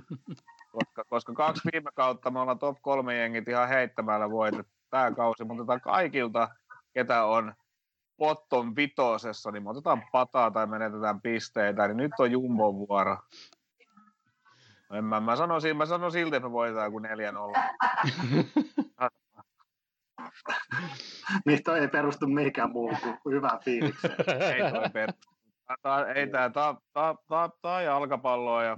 koska, 0.72 1.04
koska 1.08 1.32
kaksi 1.32 1.68
viime 1.72 1.90
kautta 1.94 2.30
me 2.30 2.40
ollaan 2.40 2.58
top 2.58 2.78
kolme 2.82 3.16
jengit 3.16 3.48
ihan 3.48 3.68
heittämällä 3.68 4.30
voitettu 4.30 4.72
tämä 4.90 5.12
kausi, 5.12 5.44
mutta 5.44 5.80
kaikilta, 5.80 6.48
ketä 6.92 7.24
on 7.24 7.54
potton 8.16 8.76
vitosessa, 8.76 9.50
niin 9.50 9.62
me 9.62 9.70
otetaan 9.70 10.02
pataa 10.12 10.50
tai 10.50 10.66
menetetään 10.66 11.20
pisteitä, 11.20 11.88
niin 11.88 11.96
nyt 11.96 12.12
on 12.18 12.30
Jumbo 12.30 12.74
vuoro. 12.74 13.18
En 14.92 15.04
mä, 15.04 15.20
mä, 15.20 15.36
sanoisin, 15.36 15.76
mä 15.76 15.86
sanon 15.86 16.12
silti, 16.12 16.36
että 16.36 16.48
me 16.48 16.52
voitetaan 16.52 16.92
kuin 16.92 17.04
4-0. 17.04 17.08
niin 21.46 21.62
toi 21.62 21.78
ei 21.78 21.88
perustu 21.88 22.26
mihinkään 22.26 22.70
muuhun 22.70 23.18
kuin 23.22 23.34
hyvään 23.34 23.60
fiilikseen. 23.64 24.14
ei 24.54 24.72
toi 24.72 24.90
perustu. 24.92 25.36
Tää, 25.82 26.12
ei 26.12 26.30
tää, 26.30 26.50
tää, 26.50 26.74
tää, 26.92 27.14
tää, 27.62 27.82
jalkapalloa 27.82 28.64
ja 28.64 28.76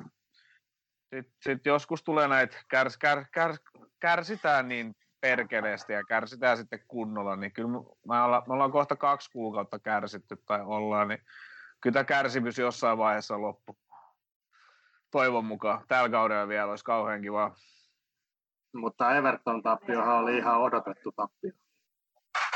sitten 1.15 1.35
sit 1.43 1.67
joskus 1.67 2.03
tulee 2.03 2.29
näitä, 2.29 2.57
kärs, 2.69 2.99
kär, 2.99 3.25
kär, 3.33 3.57
kärsitään 4.01 4.69
niin 4.69 4.97
perkeleesti 5.21 5.93
ja 5.93 6.05
kärsitään 6.05 6.57
sitten 6.57 6.81
kunnolla, 6.89 7.37
niin 7.37 7.53
kyllä 7.53 7.69
me 8.09 8.23
ollaan, 8.23 8.43
me 8.47 8.55
ollaan 8.55 8.73
kohta 8.73 8.97
kaksi 8.97 9.31
kuukautta 9.31 9.79
kärsitty 9.79 10.37
tai 10.47 10.61
ollaan, 10.65 11.09
niin 11.09 11.23
kyllä 11.81 11.95
tämä 11.95 12.05
kärsimys 12.05 12.59
jossain 12.59 12.99
vaiheessa 12.99 13.41
loppu. 13.41 13.79
Toivon 15.11 15.45
mukaan. 15.45 15.85
Tällä 15.89 16.09
kaudella 16.09 16.49
vielä 16.49 16.71
olisi 16.71 16.85
kauhean 16.85 17.23
kiva. 17.23 17.55
Mutta 18.75 19.17
Everton 19.17 19.63
tappiohan 19.63 20.17
oli 20.17 20.37
ihan 20.37 20.61
odotettu 20.61 21.13
tappio. 21.13 21.53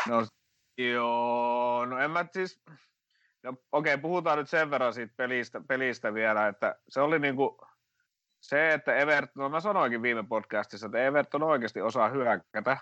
No 0.09 0.27
joo, 0.79 1.87
no 1.87 1.99
en 1.99 2.11
mä 2.11 2.27
siis, 2.33 2.63
no, 3.43 3.55
okei, 3.73 3.99
puhutaan 3.99 4.39
nyt 4.39 4.49
sen 4.49 4.71
verran 4.71 4.95
siitä 4.95 5.15
pelistä, 5.17 5.61
pelistä 5.69 6.15
vielä, 6.15 6.49
että 6.49 6.77
se 6.89 7.01
oli 7.01 7.19
niinku, 7.19 7.67
se, 8.41 8.73
että 8.73 8.95
Everton, 8.95 9.43
no 9.43 9.49
mä 9.49 9.61
sanoinkin 9.61 10.03
viime 10.03 10.23
podcastissa, 10.23 10.87
että 10.87 10.99
Everton 10.99 11.43
oikeasti 11.43 11.81
osaa 11.81 12.09
hyökätä, 12.09 12.77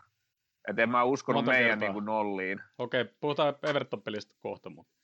että 0.68 0.82
en 0.82 0.90
mä 0.90 1.04
uskonut 1.04 1.44
Monta 1.44 1.52
meidän 1.52 1.78
niin 1.78 1.92
kuin 1.92 2.04
nolliin. 2.04 2.60
Okei, 2.78 3.04
puhutaan 3.20 3.54
Everton-pelistä 3.62 4.34
kohta, 4.40 4.70
mutta... 4.70 4.99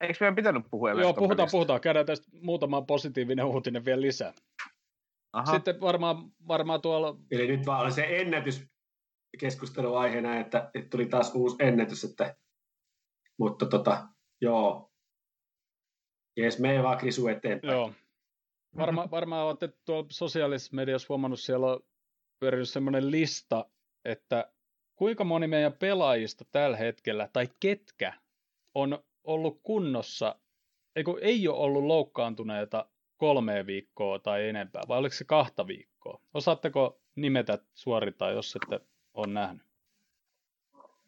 Eikö 0.00 0.16
meidän 0.20 0.34
pitänyt 0.34 0.66
puhua 0.70 0.90
Joo, 0.90 1.14
puhutaan, 1.14 1.48
puhutaan. 1.52 1.80
Käydään 1.80 2.06
tästä 2.06 2.26
muutama 2.42 2.82
positiivinen 2.82 3.44
uutinen 3.44 3.84
vielä 3.84 4.00
lisää. 4.00 4.32
Aha. 5.32 5.54
Sitten 5.54 5.80
varmaan, 5.80 6.32
varmaan 6.48 6.80
tuolla... 6.80 7.16
Eli 7.30 7.46
nyt 7.46 7.66
vaan 7.66 7.82
oli 7.82 7.92
se 7.92 8.06
ennätys 8.20 8.66
keskusteluaiheena, 9.38 10.36
että, 10.36 10.70
että 10.74 10.88
tuli 10.90 11.06
taas 11.06 11.34
uusi 11.34 11.56
ennätys, 11.58 12.04
että, 12.04 12.36
mutta 13.38 13.66
tota, 13.66 14.08
joo, 14.40 14.92
Jees, 16.36 16.58
me 16.58 16.72
ei 16.76 16.82
vaan 16.82 16.98
krisu 16.98 17.28
eteenpäin. 17.28 17.72
Joo. 17.72 17.92
Varma, 18.76 19.10
varmaan 19.10 19.46
olette 19.46 19.68
tuolla 19.84 20.06
sosiaalisessa 20.10 20.76
mediassa 20.76 21.06
huomannut, 21.08 21.40
siellä 21.40 21.66
on 21.66 21.80
pyörinyt 22.40 22.68
semmoinen 22.68 23.10
lista, 23.10 23.70
että 24.04 24.52
kuinka 24.96 25.24
moni 25.24 25.46
meidän 25.46 25.72
pelaajista 25.72 26.44
tällä 26.52 26.76
hetkellä, 26.76 27.28
tai 27.32 27.48
ketkä, 27.60 28.12
on 28.74 29.04
ollut 29.26 29.60
kunnossa, 29.62 30.38
eikö, 30.96 31.14
ei 31.20 31.48
ole 31.48 31.58
ollut 31.58 31.84
loukkaantuneita 31.84 32.88
kolme 33.16 33.66
viikkoa 33.66 34.18
tai 34.18 34.48
enempää, 34.48 34.82
vai 34.88 34.98
oliko 34.98 35.14
se 35.14 35.24
kahta 35.24 35.66
viikkoa? 35.66 36.20
Osaatteko 36.34 37.00
nimetä 37.14 37.58
suorittaa, 37.74 38.30
jos 38.30 38.56
ette 38.56 38.86
ole 39.14 39.26
nähnyt? 39.26 39.66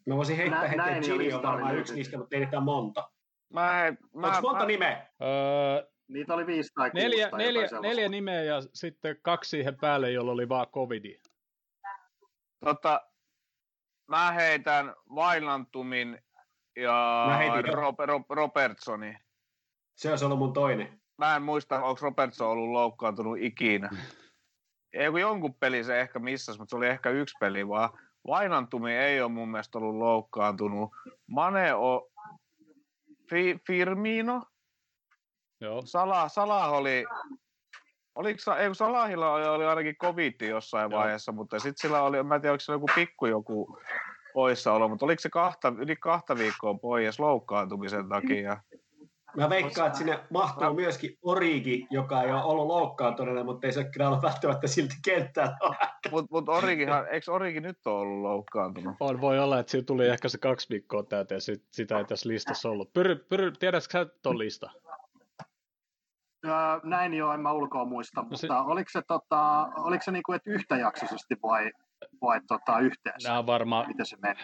Mä 0.05 0.17
voisin 0.17 0.37
heittää 0.37 0.67
heti, 0.67 0.81
että 0.81 0.99
Gini 1.01 1.33
on 1.33 1.43
varmaan 1.43 1.77
yksi 1.77 1.95
niistä, 1.95 2.17
mutta 2.17 2.35
ei 2.35 2.41
niitä 2.41 2.59
monta. 2.59 3.11
Mä, 3.53 3.93
mä, 4.13 4.27
Onko 4.27 4.41
monta 4.41 4.59
mä, 4.59 4.65
nimeä? 4.65 5.07
Öö, 5.21 5.89
Niitä 6.09 6.33
oli 6.33 6.47
viisi 6.47 6.73
tai 6.73 6.91
kuusi 6.91 7.03
neljä, 7.03 7.29
tai 7.29 7.39
neljä, 7.39 7.67
neljä 7.81 8.09
nimeä 8.09 8.43
ja 8.43 8.61
sitten 8.73 9.17
kaksi 9.21 9.49
siihen 9.49 9.77
päälle, 9.77 10.11
jolla 10.11 10.31
oli 10.31 10.49
vaan 10.49 10.67
covidi. 10.67 11.19
Tota, 12.65 13.01
mä 14.07 14.31
heitän 14.31 14.95
Vailantumin 15.15 16.19
ja 16.81 17.27
Rob, 17.73 17.99
Rob, 17.99 18.25
Robertsoni. 18.29 19.17
Se 19.95 20.09
olisi 20.09 20.25
ollut 20.25 20.39
mun 20.39 20.53
toinen. 20.53 21.01
Mä 21.17 21.35
en 21.35 21.41
muista, 21.41 21.83
onko 21.83 21.99
Robertson 22.01 22.47
ollut 22.47 22.69
loukkaantunut 22.69 23.37
ikinä. 23.41 23.89
Ei 24.93 25.09
kun 25.11 25.21
jonkun 25.21 25.53
peli 25.53 25.83
se 25.83 26.01
ehkä 26.01 26.19
missas, 26.19 26.59
mutta 26.59 26.69
se 26.69 26.75
oli 26.75 26.87
ehkä 26.87 27.09
yksi 27.09 27.37
peli 27.39 27.67
vaan. 27.67 27.89
Vainantumi 28.27 28.93
ei 28.93 29.21
ole 29.21 29.31
mun 29.31 29.49
mielestä 29.51 29.77
ollut 29.77 29.95
loukkaantunut. 29.95 30.91
Mane 31.27 31.73
on 31.73 32.01
Fi, 33.29 33.59
Firmino. 33.67 34.43
Joo. 35.61 35.81
Salah, 35.85 36.31
Salah 36.31 36.73
oli, 36.73 37.05
oliko, 38.15 38.55
ei 38.59 38.67
kun 38.67 38.75
Salahilla 38.75 39.33
oli, 39.33 39.45
oli 39.45 39.65
ainakin 39.65 39.95
covid 39.95 40.41
jossain 40.41 40.91
Joo. 40.91 40.99
vaiheessa, 40.99 41.31
mutta 41.31 41.59
sitten 41.59 41.77
sillä 41.77 42.01
oli, 42.01 42.23
mä 42.23 42.35
en 42.35 42.41
tiedä, 42.41 42.51
oliko 42.51 42.61
se 42.61 42.71
joku 42.71 42.87
pikku 42.95 43.25
joku 43.25 43.77
poissaolo, 44.33 44.87
mutta 44.87 45.05
oliko 45.05 45.19
se 45.19 45.29
kahta, 45.29 45.73
yli 45.77 45.95
kahta 45.95 46.35
viikkoa 46.35 46.73
pois 46.73 47.19
loukkaantumisen 47.19 48.09
takia. 48.09 48.57
Mä 49.37 49.49
veikkaan, 49.49 49.87
että 49.87 49.97
sinne 49.97 50.19
mahtuu 50.29 50.63
no. 50.63 50.73
myöskin 50.73 51.17
Origi, 51.21 51.87
joka 51.89 52.23
ei 52.23 52.31
ole 52.31 52.43
ollut 52.43 52.67
loukkaantuneena, 52.67 53.43
mutta 53.43 53.67
ei 53.67 53.73
se 53.73 53.83
kyllä 53.83 54.09
ole 54.09 54.21
välttämättä 54.21 54.67
silti 54.67 54.95
kenttää. 55.05 55.57
Mutta 56.11 56.27
mut 56.31 56.49
Origihan, 56.49 57.07
eikö 57.07 57.31
Origi 57.31 57.59
nyt 57.59 57.77
ole 57.85 57.99
ollut 57.99 58.21
loukkaantunut? 58.21 58.95
On, 58.99 59.21
voi 59.21 59.39
olla, 59.39 59.59
että 59.59 59.71
siinä 59.71 59.85
tuli 59.85 60.07
ehkä 60.07 60.29
se 60.29 60.37
kaksi 60.37 60.69
viikkoa 60.69 61.03
täyteen, 61.03 61.41
sit, 61.41 61.63
sitä 61.71 61.97
ei 61.97 62.05
tässä 62.05 62.29
listassa 62.29 62.69
ollut. 62.69 62.93
Pyry, 62.93 63.15
pyry, 63.15 63.51
tiedätkö 63.51 63.91
sä 63.91 64.05
tuon 64.23 64.39
lista? 64.39 64.71
Öö, 66.45 66.53
näin 66.83 67.13
jo, 67.13 67.31
en 67.31 67.39
mä 67.39 67.51
ulkoa 67.51 67.85
muista, 67.85 68.21
no 68.21 68.27
mutta 68.29 68.37
se... 68.37 68.47
oliko 68.51 68.89
se, 68.91 69.01
tota, 69.07 69.69
oliko 69.77 70.03
se 70.03 70.11
niinku, 70.11 70.33
että 70.33 70.49
yhtäjaksoisesti 70.49 71.35
vai, 71.43 71.71
vai 72.21 72.41
tota, 72.47 72.79
yhteensä? 72.79 73.29
Nämä 73.29 73.39
on 73.39 73.47
varmaan, 73.47 73.87
Miten 73.87 74.05
se 74.05 74.17
meni? 74.21 74.39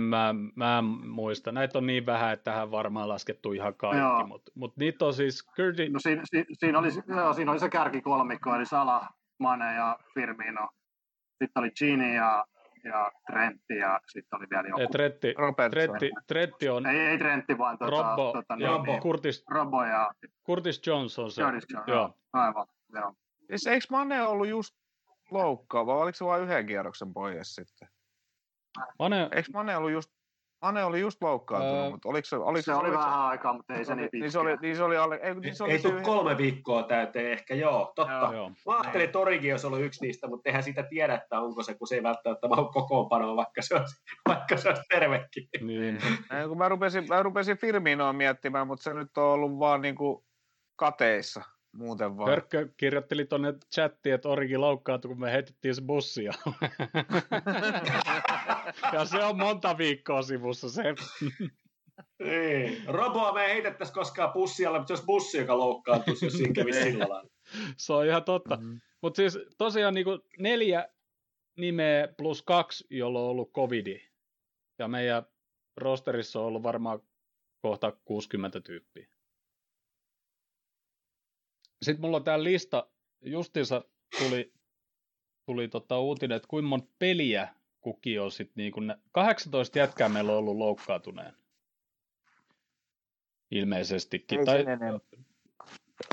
Mä, 0.00 0.34
mä 0.56 0.78
en 0.78 0.84
muista. 0.84 1.52
Näitä 1.52 1.78
on 1.78 1.86
niin 1.86 2.06
vähän, 2.06 2.32
että 2.32 2.44
tähän 2.44 2.70
varmaan 2.70 3.08
laskettu 3.08 3.52
ihan 3.52 3.74
kaikki, 3.74 4.26
mutta 4.26 4.52
mut 4.54 4.76
niitä 4.76 5.04
on 5.04 5.14
siis... 5.14 5.46
Curdy... 5.56 5.88
No 5.88 5.98
siinä, 5.98 6.22
siinä, 6.24 6.46
siinä, 6.52 6.78
oli, 6.78 6.88
joo, 7.06 7.32
siinä 7.32 7.50
oli 7.50 7.60
se 7.60 7.68
kärkikolmikko, 7.68 8.54
eli 8.54 8.66
Sala, 8.66 9.06
Mane 9.38 9.74
ja 9.74 9.98
Firmino. 10.14 10.68
Sitten 11.38 11.60
oli 11.60 11.70
Gini 11.70 12.14
ja, 12.16 12.44
ja 12.84 13.12
Trentti 13.26 13.76
ja 13.76 14.00
sitten 14.06 14.38
oli 14.38 14.46
vielä 14.50 14.68
joku. 14.68 14.92
Tretti, 14.92 15.34
Tretti, 15.70 16.10
Tretti 16.26 16.68
on... 16.68 16.86
Ei, 16.86 17.00
ei 17.00 17.18
Trentti, 17.18 17.58
vaan 17.58 17.78
tota, 17.78 17.90
Robbo, 17.90 18.32
tota, 18.32 18.56
niin, 18.56 18.68
Robbo. 18.68 18.92
Niin, 18.92 19.02
Curtis, 19.02 19.44
Robbo 19.50 19.84
ja... 19.84 20.10
Curtis 20.46 20.86
Jones 20.86 21.18
on 21.18 21.30
se. 21.30 21.42
Curtis 21.42 21.64
Jones, 21.70 21.88
joo. 21.88 22.18
Aivan, 22.32 22.66
joo. 22.94 23.14
Siis 23.46 23.66
eikö 23.66 23.86
Mane 23.90 24.22
ollut 24.22 24.48
just 24.48 24.81
loukkaa, 25.32 25.86
vai 25.86 25.96
oliko 25.96 26.16
se 26.16 26.24
vain 26.24 26.42
yhden 26.42 26.66
kierroksen 26.66 27.12
pois 27.12 27.54
sitten? 27.54 27.88
Mane... 28.98 29.28
Eikö 29.32 29.48
Mane 29.52 29.76
ollut 29.76 29.90
just 29.90 30.10
Mane 30.62 30.84
oli 30.84 31.00
just 31.00 31.22
loukkaantunut, 31.22 31.84
öö, 31.84 31.90
mutta 31.90 32.08
oliko 32.08 32.24
se... 32.24 32.36
Oliko 32.36 32.62
se, 32.62 32.64
se 32.64 32.74
oli 32.74 32.88
oliko 32.88 32.98
vähän 32.98 33.12
se, 33.12 33.16
aikaa, 33.16 33.52
mutta 33.52 33.74
ei 33.74 33.84
se 33.84 33.94
niin 33.94 34.08
pitkä. 34.10 34.24
Niin 34.24 34.32
se 34.32 34.38
oli, 34.38 34.56
niin 34.62 34.76
se 34.76 34.82
oli, 34.82 34.96
alle, 34.96 35.20
ei, 35.22 35.34
niin 35.34 35.54
se 35.54 35.64
oli 35.64 35.72
ei 35.72 35.78
tule 35.78 36.02
kolme 36.02 36.36
viikkoa 36.36 36.82
täyteen 36.82 37.32
ehkä, 37.32 37.54
joo, 37.54 37.92
totta. 37.96 38.12
Joo, 38.12 38.32
joo. 38.32 38.48
Mä 38.66 38.78
ajattelin, 38.78 39.04
että 39.04 39.12
Torigi 39.12 39.52
olisi 39.52 39.66
ollut 39.66 39.80
yksi 39.80 40.06
niistä, 40.06 40.28
mutta 40.28 40.48
eihän 40.48 40.62
sitä 40.62 40.82
tiedä, 40.82 41.14
että 41.14 41.40
onko 41.40 41.62
se, 41.62 41.74
kun 41.74 41.88
se 41.88 41.94
ei 41.94 42.02
välttämättä 42.02 42.48
mahu 42.48 42.64
kokoonpanoa, 42.64 43.36
vaikka 43.36 43.62
se 43.62 43.74
olisi, 43.74 44.02
vaikka 44.28 44.56
se 44.56 44.68
olisi 44.68 44.82
tervekin. 44.88 45.48
Niin. 45.60 45.98
Ei, 46.40 46.48
kun 46.48 46.58
mä 46.58 46.68
rupesin, 46.68 47.08
mä 47.08 47.22
rupesin 47.22 47.58
Firminoa 47.58 48.12
miettimään, 48.12 48.66
mutta 48.66 48.82
se 48.82 48.94
nyt 48.94 49.16
on 49.16 49.24
ollut 49.24 49.58
vaan 49.58 49.80
niin 49.80 49.94
kuin 49.94 50.24
kateissa 50.76 51.42
muuten 51.72 52.16
vaan. 52.16 52.28
Hörkkö 52.28 52.68
kirjoitteli 52.76 53.24
tuonne 53.24 53.54
chattiin, 53.74 54.14
että 54.14 54.28
Origi 54.28 54.56
loukkaantui, 54.56 55.08
kun 55.08 55.20
me 55.20 55.32
heitettiin 55.32 55.74
se 55.74 55.82
bussia. 55.82 56.32
ja 58.92 59.04
se 59.04 59.24
on 59.24 59.38
monta 59.38 59.78
viikkoa 59.78 60.22
sivussa 60.22 60.70
se. 60.70 60.82
Niin. 62.18 62.82
Roboa 62.86 63.32
me 63.32 63.44
ei 63.44 63.52
heitettäisi 63.52 63.92
koskaan 63.92 64.32
bussia, 64.32 64.70
mutta 64.70 64.86
se 64.86 64.92
olisi 64.92 65.06
bussi, 65.06 65.38
joka 65.38 65.58
loukkaantuisi, 65.58 66.26
jos 66.26 66.32
siinä 66.32 66.52
kävisi 66.52 66.82
sillä 66.82 67.06
lailla. 67.08 67.30
Se 67.76 67.92
on 67.92 68.06
ihan 68.06 68.24
totta. 68.24 68.56
Mm. 68.56 68.80
Mutta 69.02 69.16
siis 69.16 69.38
tosiaan 69.58 69.94
niin 69.94 70.06
neljä 70.38 70.88
nimeä 71.58 72.08
plus 72.16 72.42
kaksi, 72.42 72.86
jolla 72.90 73.20
on 73.20 73.26
ollut 73.26 73.52
covidi. 73.52 74.00
Ja 74.78 74.88
meidän 74.88 75.22
rosterissa 75.76 76.40
on 76.40 76.46
ollut 76.46 76.62
varmaan 76.62 77.00
kohta 77.62 77.92
60 78.04 78.60
tyyppiä. 78.60 79.11
Sitten 81.82 82.00
mulla 82.00 82.16
on 82.16 82.24
tää 82.24 82.42
lista, 82.42 82.86
justiinsa 83.24 83.84
tuli, 84.18 84.52
tuli 85.46 85.68
tota 85.68 85.98
uutinen, 85.98 86.36
että 86.36 86.48
kuinka 86.48 86.68
monta 86.68 86.88
peliä 86.98 87.48
kuki 87.80 88.18
on 88.18 88.30
sitten 88.30 88.54
niin 88.56 88.72
kuin 88.72 88.86
ne, 88.86 88.98
18 89.12 89.78
jätkää 89.78 90.08
meillä 90.08 90.32
on 90.32 90.38
ollut 90.38 90.56
loukkaantuneen. 90.56 91.34
Ilmeisestikin. 93.50 94.38
Ei 94.38 94.44
tai, 94.44 94.64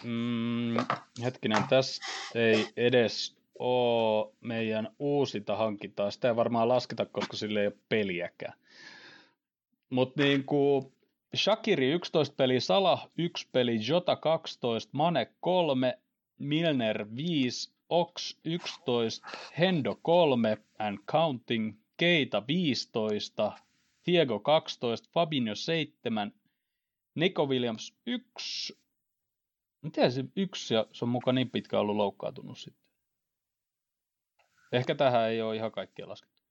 mm, 0.04 0.78
hetkinen, 1.24 1.64
tässä 1.70 2.04
ei 2.36 2.68
edes 2.78 3.38
ole 3.60 4.34
meidän 4.42 4.90
uusinta 5.00 5.56
hankintaa. 5.56 6.12
Sitä 6.12 6.28
ei 6.28 6.36
varmaan 6.36 6.68
lasketa, 6.68 7.06
koska 7.06 7.38
sille 7.38 7.62
ei 7.62 7.68
ole 7.68 7.78
peliäkään. 7.90 8.54
Mutta 9.90 10.24
niin 10.24 10.44
kuin 10.44 10.94
Shakiri 11.36 11.92
11 11.92 12.36
peli, 12.38 12.60
Salah 12.60 13.10
1 13.18 13.48
peli, 13.52 13.88
Jota 13.88 14.16
12, 14.16 14.90
Mane 14.92 15.26
3, 15.42 15.94
Milner 16.40 17.06
5, 17.16 17.74
Ox 17.90 18.38
11, 18.44 19.28
Hendo 19.60 19.96
3 20.04 20.58
and 20.80 20.98
counting, 21.12 21.78
Keita 21.98 22.48
15, 22.48 23.52
Diego 24.06 24.40
12, 24.40 25.10
Fabinho 25.14 25.56
7, 25.56 26.34
Nico 27.16 27.46
Williams 27.46 27.94
1. 28.06 28.80
Miten 29.82 30.12
se 30.12 30.24
yksi 30.36 30.74
ja 30.74 30.86
se 30.92 31.06
on 31.06 31.10
mukaan 31.10 31.36
niin 31.36 31.50
pitkä 31.50 31.80
ollut 31.80 31.96
loukkaantunut 31.96 32.58
sitten? 32.58 32.84
Ehkä 34.72 34.96
tähän 34.96 35.30
ei 35.30 35.42
ole 35.42 35.56
ihan 35.56 35.72
kaikkia 35.72 36.10
laskettu. 36.10 36.42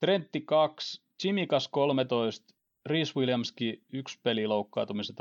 Trentti 0.00 0.40
2, 0.40 1.02
Jimikas 1.24 1.68
13, 1.68 2.54
Rhys 2.86 3.16
Williamski 3.16 3.82
yksi 3.92 4.20
peli 4.22 4.46
loukkaantumisen 4.46 5.16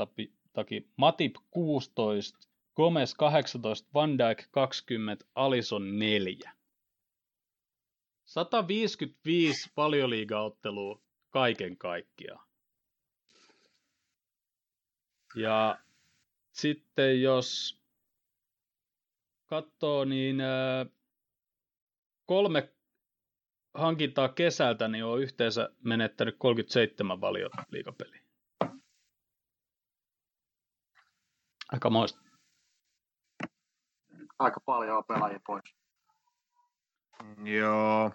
takia, 0.53 0.81
Matip 0.97 1.35
16, 1.51 2.39
Gomez 2.75 3.13
18, 3.13 3.89
Van 3.93 4.17
Dijk 4.17 4.47
20, 4.51 5.25
Alison 5.35 5.99
4. 5.99 6.51
155 8.25 9.69
valioliigaottelua 9.77 11.01
kaiken 11.29 11.77
kaikkiaan. 11.77 12.47
Ja 15.35 15.79
sitten 16.51 17.21
jos 17.21 17.79
katsoo, 19.45 20.05
niin 20.05 20.37
kolme 22.25 22.69
hankintaa 23.73 24.29
kesältä, 24.29 24.87
niin 24.87 25.05
on 25.05 25.21
yhteensä 25.21 25.69
menettänyt 25.83 26.35
37 26.39 27.21
valioliigapeliä. 27.21 28.21
Aika 31.71 31.89
moista. 31.89 32.21
Aika 34.39 34.59
paljon 34.65 35.03
pelaajia 35.05 35.39
pois. 35.47 35.75
Joo. 37.43 38.11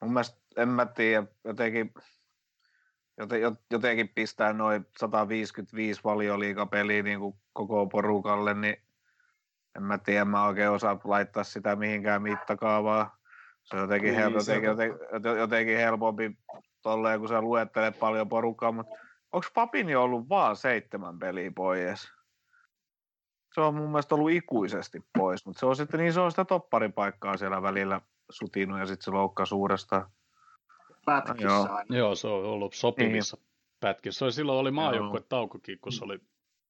Mun 0.00 0.12
mielestä, 0.12 0.38
en 0.56 0.68
mä 0.68 0.86
tiedä, 0.86 1.26
jotenkin, 1.44 1.94
jotenkin 3.70 4.08
pistää 4.08 4.52
noin 4.52 4.86
155 4.98 6.00
valioliikapeliä 6.04 7.02
niin 7.02 7.20
kuin 7.20 7.34
koko 7.52 7.86
porukalle, 7.86 8.54
niin 8.54 8.76
en 9.76 9.82
mä 9.82 9.98
tiedä, 9.98 10.24
mä 10.24 10.46
oikein 10.46 10.70
osaa 10.70 11.00
laittaa 11.04 11.44
sitä 11.44 11.76
mihinkään 11.76 12.22
mittakaavaan. 12.22 13.10
Se 13.64 13.76
on 13.76 13.82
jotenkin, 13.82 14.12
niin, 14.12 14.24
hel- 14.24 14.34
jotenkin, 14.34 14.68
jotenkin, 14.68 15.38
jotenkin 15.38 15.76
helpompi 15.76 16.38
tolleen, 16.82 17.20
kun 17.20 17.28
sä 17.28 17.42
luettelet 17.42 17.98
paljon 17.98 18.28
porukkaa, 18.28 18.72
mutta 18.72 18.94
onko 19.32 19.46
Papini 19.54 19.94
ollut 19.94 20.28
vaan 20.28 20.56
seitsemän 20.56 21.18
peliä 21.18 21.50
pois? 21.56 22.08
Se 23.54 23.60
on 23.60 23.74
mun 23.74 23.90
mielestä 23.90 24.14
ollut 24.14 24.30
ikuisesti 24.30 25.04
pois, 25.18 25.46
mutta 25.46 25.60
se 25.60 25.66
on 25.66 25.76
sitten 25.76 26.00
niin 26.00 26.12
se 26.12 26.20
on 26.20 26.30
sitä 26.30 26.44
topparipaikkaa 26.44 27.36
siellä 27.36 27.62
välillä 27.62 28.00
sutinut 28.30 28.78
ja 28.78 28.86
sitten 28.86 29.04
se 29.04 29.10
loukkaa 29.10 29.46
suuresta. 29.46 30.10
Pätkissä 31.04 31.46
Joo. 31.46 31.68
aina. 31.70 31.96
Joo, 31.96 32.14
se 32.14 32.28
on 32.28 32.44
ollut 32.44 32.74
sopivissa 32.74 33.36
niin. 33.36 33.46
pätkissä. 33.80 34.30
silloin 34.30 34.58
oli 34.58 34.70
maajoukkue 34.70 35.20
taukokin, 35.28 35.78
kun 35.78 35.92
se 35.92 36.04
oli 36.04 36.18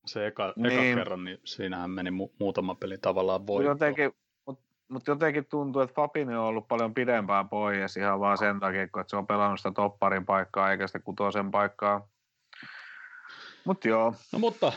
se 0.07 0.27
eka, 0.27 0.53
niin. 0.57 0.73
eka 0.73 0.83
kerran, 0.83 1.25
niin 1.25 1.39
siinähän 1.45 1.91
meni 1.91 2.11
mu- 2.11 2.35
muutama 2.41 2.75
peli 2.75 2.99
tavallaan 2.99 3.47
voittoon. 3.47 3.75
Jotenkin, 3.75 4.13
mutta 4.89 4.95
mut 4.95 5.07
jotenkin 5.07 5.47
tuntuu, 5.47 5.83
että 5.83 5.95
Fabini 5.95 6.35
on 6.35 6.45
ollut 6.45 6.69
paljon 6.69 6.95
pidempään 6.95 7.49
pois 7.49 7.97
ihan 7.97 8.21
vaan 8.21 8.39
sen 8.39 8.61
takia, 8.61 8.89
kun 8.89 9.05
se 9.07 9.17
on 9.17 9.27
pelannut 9.27 9.61
sitä 9.61 9.73
topparin 9.73 10.27
paikkaa 10.27 10.71
eikä 10.71 10.87
sitä 10.87 10.99
kutosen 10.99 11.51
paikkaa. 11.51 12.09
Mutta 13.65 13.89
joo. 13.89 14.15
No 14.33 14.39
mutta 14.39 14.73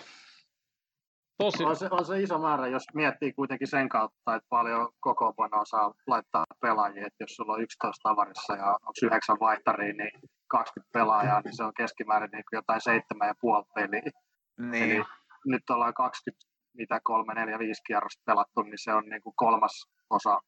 Tosi. 1.38 1.64
On, 1.64 1.76
se, 1.76 1.88
on 1.92 2.06
se 2.06 2.22
iso 2.22 2.40
määrä, 2.40 2.68
jos 2.68 2.84
miettii 2.94 3.34
kuitenkin 3.34 3.68
sen 3.68 3.90
kautta, 3.90 4.36
että 4.36 4.48
paljon 4.50 4.90
koko 5.00 5.34
saa 5.70 5.94
laittaa 6.08 6.46
pelaajia. 6.62 7.08
Että 7.08 7.24
jos 7.24 7.36
sulla 7.36 7.54
on 7.54 7.62
11 7.62 8.10
tavarissa 8.10 8.56
ja 8.56 8.66
onko 8.72 8.92
9 9.04 9.38
vaihtaria, 9.40 9.94
niin 9.94 10.12
20 10.48 10.94
pelaajaa, 10.94 11.42
niin 11.42 11.56
se 11.56 11.64
on 11.64 11.74
keskimäärin 11.78 12.30
niin 12.32 12.44
jotain 12.52 12.82
7,5 12.90 13.72
peliä. 13.76 14.12
Niin. 14.60 14.84
Eli 14.84 15.04
nyt 15.46 15.70
ollaan 15.70 15.94
20, 15.94 16.48
mitä 16.78 17.00
3, 17.04 17.34
4, 17.34 17.60
5 17.60 17.84
kierrosta 17.88 18.24
pelattu, 18.26 18.62
niin 18.62 18.78
se 18.84 18.94
on 18.94 19.04
niin 19.10 19.22
kuin 19.22 19.34
kolmas 19.36 19.90
osa 20.10 20.42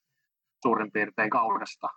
suurin 0.63 0.91
piirtein 0.91 1.29
kaudesta. 1.29 1.87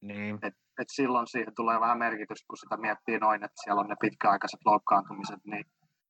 Niin. 0.00 0.38
Et, 0.42 0.54
et 0.80 0.88
silloin 0.92 1.26
siihen 1.26 1.54
tulee 1.54 1.80
vähän 1.80 1.98
merkitystä, 1.98 2.46
kun 2.48 2.58
sitä 2.58 2.76
miettii 2.76 3.18
noin, 3.18 3.44
että 3.44 3.62
siellä 3.64 3.80
on 3.80 3.88
ne 3.88 3.96
pitkäaikaiset 4.00 4.60
loukkaantumiset, 4.64 5.40
niin 5.44 5.64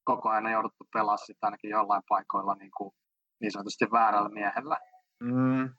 koko 0.04 0.28
ajan 0.28 0.52
jouduttu 0.52 0.88
pelaa 0.92 1.16
sitä 1.16 1.46
ainakin 1.46 1.70
jollain 1.70 2.02
paikoilla 2.08 2.54
niin, 2.54 2.70
kuin, 2.76 2.94
niin 3.40 3.52
sanotusti 3.52 3.84
väärällä 3.92 4.28
miehellä. 4.28 4.76
Mm. 5.20 5.70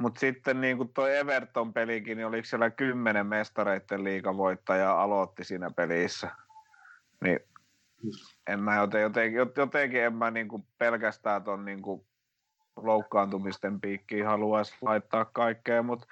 Mutta 0.00 0.20
sitten 0.20 0.60
niin 0.60 0.76
kuin 0.76 0.92
toi 0.92 1.16
Everton-pelikin, 1.16 2.16
niin 2.16 2.26
oliko 2.26 2.44
siellä 2.44 2.70
kymmenen 2.70 3.26
mestareiden 3.26 4.04
liigavoittaja 4.04 5.02
aloitti 5.02 5.44
siinä 5.44 5.70
pelissä. 5.76 6.30
Niin 7.24 7.40
en 8.46 8.60
mä 8.60 8.76
joten, 8.76 9.02
jotenkin, 9.02 9.40
jotenkin 9.56 10.02
en 10.02 10.14
mä 10.14 10.30
niin 10.30 10.48
kuin 10.48 10.66
pelkästään 10.78 11.44
ton 11.44 11.64
niin 11.64 11.82
kuin 11.82 12.06
loukkaantumisten 12.82 13.80
piikkiin 13.80 14.26
haluaisi 14.26 14.76
laittaa 14.82 15.24
kaikkea, 15.24 15.82
mutta 15.82 16.06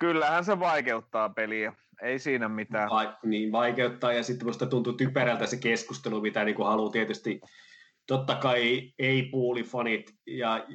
kyllähän 0.00 0.44
se 0.44 0.60
vaikeuttaa 0.60 1.28
peliä. 1.28 1.72
Ei 2.02 2.18
siinä 2.18 2.48
mitään. 2.48 2.90
Va- 2.90 3.18
niin, 3.24 3.52
vaikeuttaa 3.52 4.12
ja 4.12 4.22
sitten 4.22 4.46
musta 4.46 4.66
tuntuu 4.66 4.92
typerältä 4.92 5.46
se 5.46 5.56
keskustelu, 5.56 6.20
mitä 6.20 6.44
niin 6.44 6.56
haluaa 6.56 6.90
tietysti 6.90 7.40
totta 8.06 8.34
kai 8.34 8.92
ei-puulifanit 8.98 10.14
ja 10.26 10.66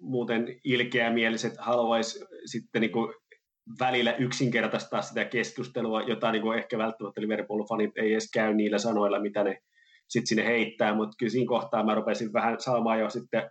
muuten 0.00 0.60
ilkeämieliset 0.64 1.52
haluaisi 1.58 2.24
sitten 2.44 2.80
niin 2.80 2.92
välillä 3.80 4.14
yksinkertaistaa 4.16 5.02
sitä 5.02 5.24
keskustelua, 5.24 6.02
jota 6.02 6.32
niin 6.32 6.54
ehkä 6.58 6.78
välttämättä 6.78 7.20
Liverpool-fanit 7.20 7.92
ei 7.96 8.12
edes 8.12 8.30
käy 8.32 8.54
niillä 8.54 8.78
sanoilla, 8.78 9.20
mitä 9.20 9.44
ne 9.44 9.62
sitten 10.08 10.26
sinne 10.26 10.44
heittää, 10.44 10.94
mutta 10.94 11.16
kyllä 11.18 11.30
siinä 11.30 11.48
kohtaa 11.48 11.84
mä 11.84 11.94
rupesin 11.94 12.32
vähän 12.32 12.60
saamaan 12.60 13.00
jo 13.00 13.10
sitten 13.10 13.50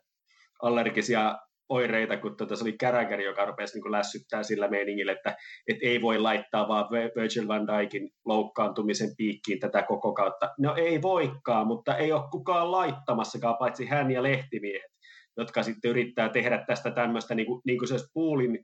allergisia 0.62 1.36
oireita, 1.70 2.18
kun 2.18 2.38
tota, 2.38 2.56
se 2.56 2.64
oli 2.64 2.76
Käräkäri, 2.80 3.26
joka 3.26 3.46
rupesi 3.46 3.80
niin 3.80 3.92
lässyttää 3.92 4.44
sillä 4.44 4.68
meiningillä, 4.68 5.12
että 5.12 5.36
et 5.68 5.78
ei 5.82 6.02
voi 6.02 6.20
laittaa 6.20 6.68
vaan 6.68 6.86
Virgil 6.92 7.48
van 7.48 7.68
Dijkin 7.68 8.10
loukkaantumisen 8.26 9.10
piikkiin 9.18 9.60
tätä 9.60 9.84
koko 9.84 10.14
kautta. 10.14 10.50
No 10.60 10.76
ei 10.76 11.02
voikaan, 11.02 11.68
mutta 11.68 11.98
ei 11.98 12.12
ole 12.12 12.30
kukaan 12.32 12.72
laittamassakaan, 12.72 13.56
paitsi 13.60 13.86
hän 13.86 14.12
ja 14.12 14.24
lehtimiehet, 14.24 14.92
jotka 15.38 15.64
sitten 15.64 15.92
yrittää 15.92 16.30
tehdä 16.30 16.64
tästä 16.68 16.92
tämmöistä, 16.92 17.36
niin 17.36 17.48
kuin, 17.48 17.62
niin 17.66 17.78
kuin 17.78 17.88
se 17.88 17.94
olisi 17.94 18.12
Poolin 18.14 18.60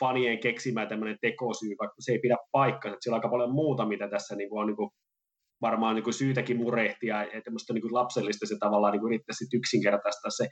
fanien 0.00 0.40
keksimään 0.40 0.88
tämmöinen 0.88 1.18
tekosyy, 1.20 1.74
vaikka 1.80 1.96
se 1.98 2.12
ei 2.12 2.18
pidä 2.18 2.36
paikkansa. 2.52 2.96
Siellä 3.00 3.14
on 3.14 3.18
aika 3.18 3.28
paljon 3.28 3.54
muuta, 3.54 3.86
mitä 3.86 4.08
tässä 4.08 4.36
niin 4.36 4.48
kuin 4.48 4.60
on 4.60 4.66
niin 4.66 4.76
kuin 4.76 4.90
varmaan 5.60 5.94
niin 5.94 6.04
kuin 6.04 6.14
syytäkin 6.14 6.56
murehtia, 6.56 7.22
että 7.22 7.50
musta 7.50 7.72
niin 7.72 7.82
kuin 7.82 7.94
lapsellista 7.94 8.46
se 8.46 8.56
tavallaan 8.60 8.92
niin 8.92 9.00
kuin 9.00 9.12
yrittäisi 9.12 9.44
yksinkertaistaa 9.54 10.30
se 10.30 10.48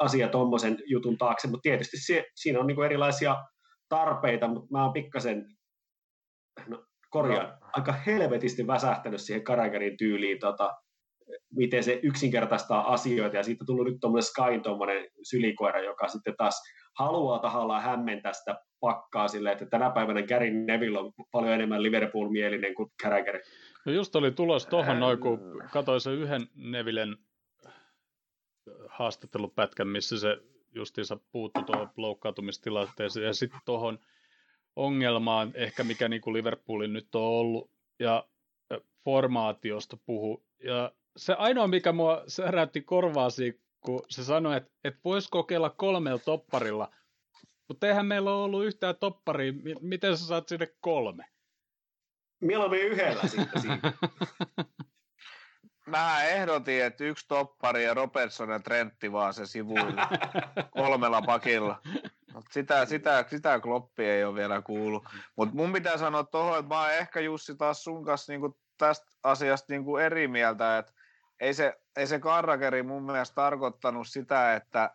asia 0.00 0.28
tuommoisen 0.28 0.78
jutun 0.86 1.18
taakse, 1.18 1.48
mutta 1.48 1.62
tietysti 1.62 1.96
se, 1.96 2.24
siinä 2.34 2.60
on 2.60 2.66
niin 2.66 2.76
kuin 2.76 2.86
erilaisia 2.86 3.36
tarpeita, 3.88 4.48
mutta 4.48 4.68
mä 4.70 4.84
oon 4.84 4.92
pikkasen, 4.92 5.46
no, 6.66 6.84
korjaan, 7.10 7.48
no. 7.48 7.68
aika 7.72 7.92
helvetisti 7.92 8.66
väsähtänyt 8.66 9.20
siihen 9.20 9.44
Karagarin 9.44 9.96
tyyliin, 9.96 10.38
tota, 10.38 10.74
miten 11.54 11.84
se 11.84 12.00
yksinkertaistaa 12.02 12.92
asioita, 12.92 13.36
ja 13.36 13.42
siitä 13.42 13.62
on 13.62 13.66
tullut 13.66 13.86
nyt 13.86 14.00
tuommoinen 14.00 14.22
Skyn 14.26 14.62
tuommoinen 14.62 15.08
sylikoira, 15.22 15.80
joka 15.80 16.08
sitten 16.08 16.34
taas 16.36 16.62
haluaa 16.98 17.38
tahallaan 17.38 17.82
hämmentää 17.82 18.32
sitä 18.32 18.56
pakkaa 18.80 19.28
silleen, 19.28 19.52
että 19.52 19.66
tänä 19.66 19.90
päivänä 19.90 20.22
Gary 20.22 20.50
Neville 20.50 20.98
on 20.98 21.12
paljon 21.32 21.54
enemmän 21.54 21.82
Liverpool-mielinen 21.82 22.74
kuin 22.74 22.88
Carragher. 23.02 23.40
No 23.84 23.92
just 23.92 24.16
oli 24.16 24.30
tulos 24.30 24.66
tuohon 24.66 25.00
noin, 25.00 25.18
kun 25.18 25.62
katsoin 25.72 26.00
sen 26.00 26.12
yhden 26.12 26.48
Nevillen 26.54 27.16
haastattelupätkän, 28.88 29.88
missä 29.88 30.18
se 30.18 30.36
justiinsa 30.74 31.18
puuttu 31.32 31.62
tuohon 31.62 31.90
loukkaantumistilanteeseen 31.96 33.26
ja 33.26 33.34
sitten 33.34 33.60
tuohon 33.64 33.98
ongelmaan, 34.76 35.50
ehkä 35.54 35.84
mikä 35.84 36.08
niin 36.08 36.22
kuin 36.22 36.34
Liverpoolin 36.34 36.92
nyt 36.92 37.14
on 37.14 37.22
ollut, 37.22 37.70
ja 37.98 38.28
formaatiosta 39.04 39.96
puhu. 40.06 40.44
Ja 40.64 40.92
se 41.16 41.32
ainoa, 41.32 41.68
mikä 41.68 41.92
mua 41.92 42.24
säräytti 42.26 42.80
korvaasi, 42.80 43.60
kun 43.80 44.02
se 44.08 44.24
sanoi, 44.24 44.56
että, 44.56 44.70
että 44.84 45.00
voisi 45.04 45.28
kokeilla 45.30 45.70
kolmella 45.70 46.18
topparilla, 46.18 46.90
mutta 47.68 47.86
eihän 47.86 48.06
meillä 48.06 48.34
ole 48.34 48.44
ollut 48.44 48.64
yhtään 48.64 48.96
topparia. 48.96 49.52
Miten 49.80 50.16
sä 50.16 50.26
saat 50.26 50.48
sinne 50.48 50.68
kolme? 50.80 51.24
Mieluummin 52.42 52.80
yhdellä 52.80 53.22
sitten 53.22 53.62
siinä. 53.62 53.80
Mä 55.86 56.22
ehdotin, 56.22 56.84
että 56.84 57.04
yksi 57.04 57.28
toppari 57.28 57.84
ja 57.84 57.94
Robertson 57.94 58.50
ja 58.50 58.60
Trentti 58.60 59.12
vaan 59.12 59.34
se 59.34 59.46
sivuilla 59.46 60.08
kolmella 60.76 61.22
pakilla. 61.22 61.82
Mut 62.34 62.44
sitä, 62.50 62.86
sitä, 62.86 63.24
sitä 63.30 63.60
kloppi 63.60 64.04
ei 64.04 64.24
ole 64.24 64.34
vielä 64.34 64.62
kuullut. 64.62 65.04
Mutta 65.36 65.54
mun 65.54 65.72
pitää 65.72 65.98
sanoa 65.98 66.24
tuohon, 66.24 66.58
että 66.58 66.74
mä 66.74 66.80
oon 66.80 66.90
ehkä 66.90 67.20
Jussi 67.20 67.56
taas 67.56 67.84
sun 67.84 68.04
kanssa 68.04 68.32
niinku 68.32 68.58
tästä 68.78 69.06
asiasta 69.22 69.66
niinku 69.68 69.96
eri 69.96 70.28
mieltä, 70.28 70.78
että 70.78 70.92
ei 71.40 71.54
se, 71.54 71.80
ei 71.96 72.06
se 72.06 72.18
Karrakeri 72.18 72.82
mun 72.82 73.02
mielestä 73.02 73.34
tarkoittanut 73.34 74.08
sitä, 74.08 74.54
että 74.54 74.90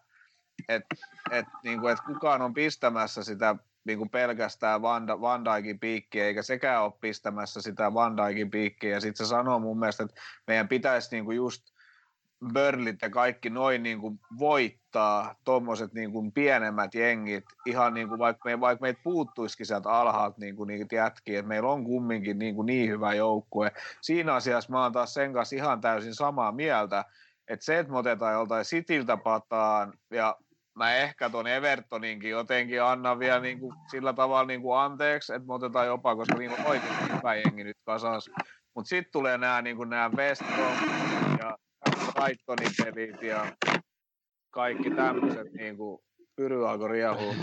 et, 0.70 0.84
et, 1.32 1.46
niinku, 1.64 1.88
et 1.88 2.00
kukaan 2.06 2.42
on 2.42 2.54
pistämässä 2.54 3.24
sitä 3.24 3.56
niin 3.88 3.98
kuin 3.98 4.10
pelkästään 4.10 4.82
Van, 4.82 5.08
Van 5.22 5.46
Dijkin 5.46 5.80
piikkiä, 5.80 6.26
eikä 6.26 6.42
sekään 6.42 6.84
ole 6.84 6.94
pistämässä 7.02 7.62
sitä 7.62 7.94
Van 7.94 8.18
Dijkin 8.18 8.52
piikkiä. 8.52 8.90
Ja 8.90 9.02
sitten 9.02 9.26
se 9.26 9.30
sanoo 9.30 9.60
mun 9.60 9.80
mielestä, 9.80 10.04
että 10.04 10.22
meidän 10.48 10.68
pitäisi 10.68 11.16
niin 11.16 11.26
kuin 11.26 11.38
just 11.38 11.64
Burnlit 12.54 13.02
ja 13.02 13.10
kaikki 13.10 13.50
noin 13.50 13.84
niin 13.84 14.00
kuin 14.00 14.20
voittaa 14.40 15.36
tuommoiset 15.44 15.94
niin 15.94 16.12
kuin 16.12 16.32
pienemmät 16.32 16.96
jengit, 16.96 17.46
ihan 17.66 17.94
niin 17.94 18.08
kuin 18.08 18.20
vaikka, 18.20 18.50
me, 18.50 18.60
vaikka 18.60 18.82
meitä 18.82 19.00
puuttuisikin 19.04 19.66
sieltä 19.66 19.90
alhaalta 19.90 20.38
niin 20.40 20.56
kuin 20.56 20.68
niitä 20.68 20.96
jätkiä, 20.96 21.40
että 21.40 21.48
meillä 21.50 21.70
on 21.70 21.84
kumminkin 21.84 22.40
niin, 22.40 22.56
kuin 22.56 22.66
niin 22.66 22.90
hyvä 22.90 23.14
joukkue. 23.14 23.72
Siinä 24.02 24.34
asiassa 24.34 24.72
mä 24.72 24.84
oon 24.84 24.92
taas 24.92 25.14
sen 25.14 25.34
kanssa 25.34 25.56
ihan 25.56 25.82
täysin 25.82 26.16
samaa 26.16 26.52
mieltä, 26.52 27.06
että 27.48 27.66
se, 27.66 27.80
että 27.80 27.92
me 27.92 27.98
otetaan 27.98 28.34
joltain 28.34 28.66
Citiltä 28.66 29.18
pataan 29.18 29.94
ja 30.12 30.36
mä 30.78 30.96
ehkä 30.96 31.30
ton 31.30 31.48
Evertoninkin 31.48 32.30
jotenkin 32.30 32.84
annan 32.84 33.20
vielä 33.20 33.40
niin 33.40 33.60
kuin 33.60 33.76
sillä 33.92 34.14
tavalla 34.14 34.46
niin 34.46 34.62
kuin 34.62 34.80
anteeksi, 34.80 35.34
että 35.34 35.48
me 35.48 35.54
otetaan 35.54 35.88
jopa, 35.88 36.16
koska 36.16 36.38
niin 36.38 36.52
on 36.52 36.66
oikein 36.66 36.94
hyvä 37.18 37.36
jengi 37.36 37.64
nyt 37.64 37.78
kasas. 37.86 38.30
Mutta 38.76 38.90
sitten 38.90 39.12
tulee 39.12 39.38
nämä 39.38 39.62
niin 39.62 39.78
kuin 39.78 39.90
nämä 39.90 40.10
West 40.18 40.42
ja 41.40 41.58
Brightonin 42.14 42.72
pelit 42.84 43.22
ja 43.22 43.52
kaikki 44.52 44.90
tämmöiset 44.92 45.54
niin 45.54 45.78
kuin 45.78 46.02
Pyry 46.36 46.70
alkoi 46.70 46.90
riehua. 46.90 47.34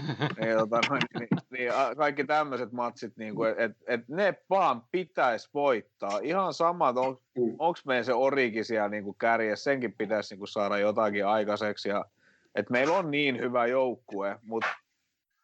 niin, 0.40 0.58
tota, 0.58 0.80
niin, 1.18 1.28
niin, 1.50 1.72
kaikki 1.96 2.24
tämmöiset 2.24 2.72
matsit, 2.72 3.16
niin 3.16 3.34
kuin, 3.34 3.54
että 3.58 3.84
et 3.86 4.08
ne 4.08 4.34
vaan 4.50 4.82
pitäisi 4.92 5.48
voittaa. 5.54 6.18
Ihan 6.22 6.54
sama, 6.54 6.88
on, 6.88 7.18
mm. 7.38 7.56
onko 7.58 7.78
meidän 7.86 8.04
se 8.04 8.14
Origi 8.14 8.64
siellä 8.64 8.88
niin 8.88 9.04
kuin 9.04 9.16
kärjessä, 9.18 9.64
senkin 9.64 9.94
pitäisi 9.98 10.34
niin 10.34 10.38
kuin 10.38 10.48
saada 10.48 10.78
jotakin 10.78 11.26
aikaiseksi. 11.26 11.88
Ja, 11.88 12.04
että 12.54 12.72
meillä 12.72 12.94
on 12.94 13.10
niin 13.10 13.40
hyvä 13.40 13.66
joukkue, 13.66 14.38
mutta 14.42 14.68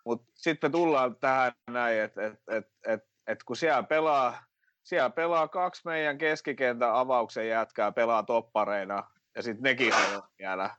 mut 0.05 0.25
sitten 0.35 0.73
tullaan 0.73 1.17
tähän 1.17 1.53
näin, 1.71 2.01
että 2.01 2.27
et, 2.27 2.35
et, 2.51 2.67
et, 2.87 3.01
et 3.27 3.43
kun 3.43 3.57
siellä 3.57 3.83
pelaa, 3.83 4.43
siellä 4.83 5.11
pelaa 5.11 5.49
kaksi 5.49 5.83
meidän 5.85 6.19
keskikentän 6.19 6.95
avauksen 6.95 7.49
jätkää 7.49 7.93
pelaa 7.93 8.23
toppareina, 8.23 9.11
ja 9.37 9.43
sitten 9.43 9.63
nekin 9.63 9.95
on 9.95 10.23
vielä. 10.39 10.77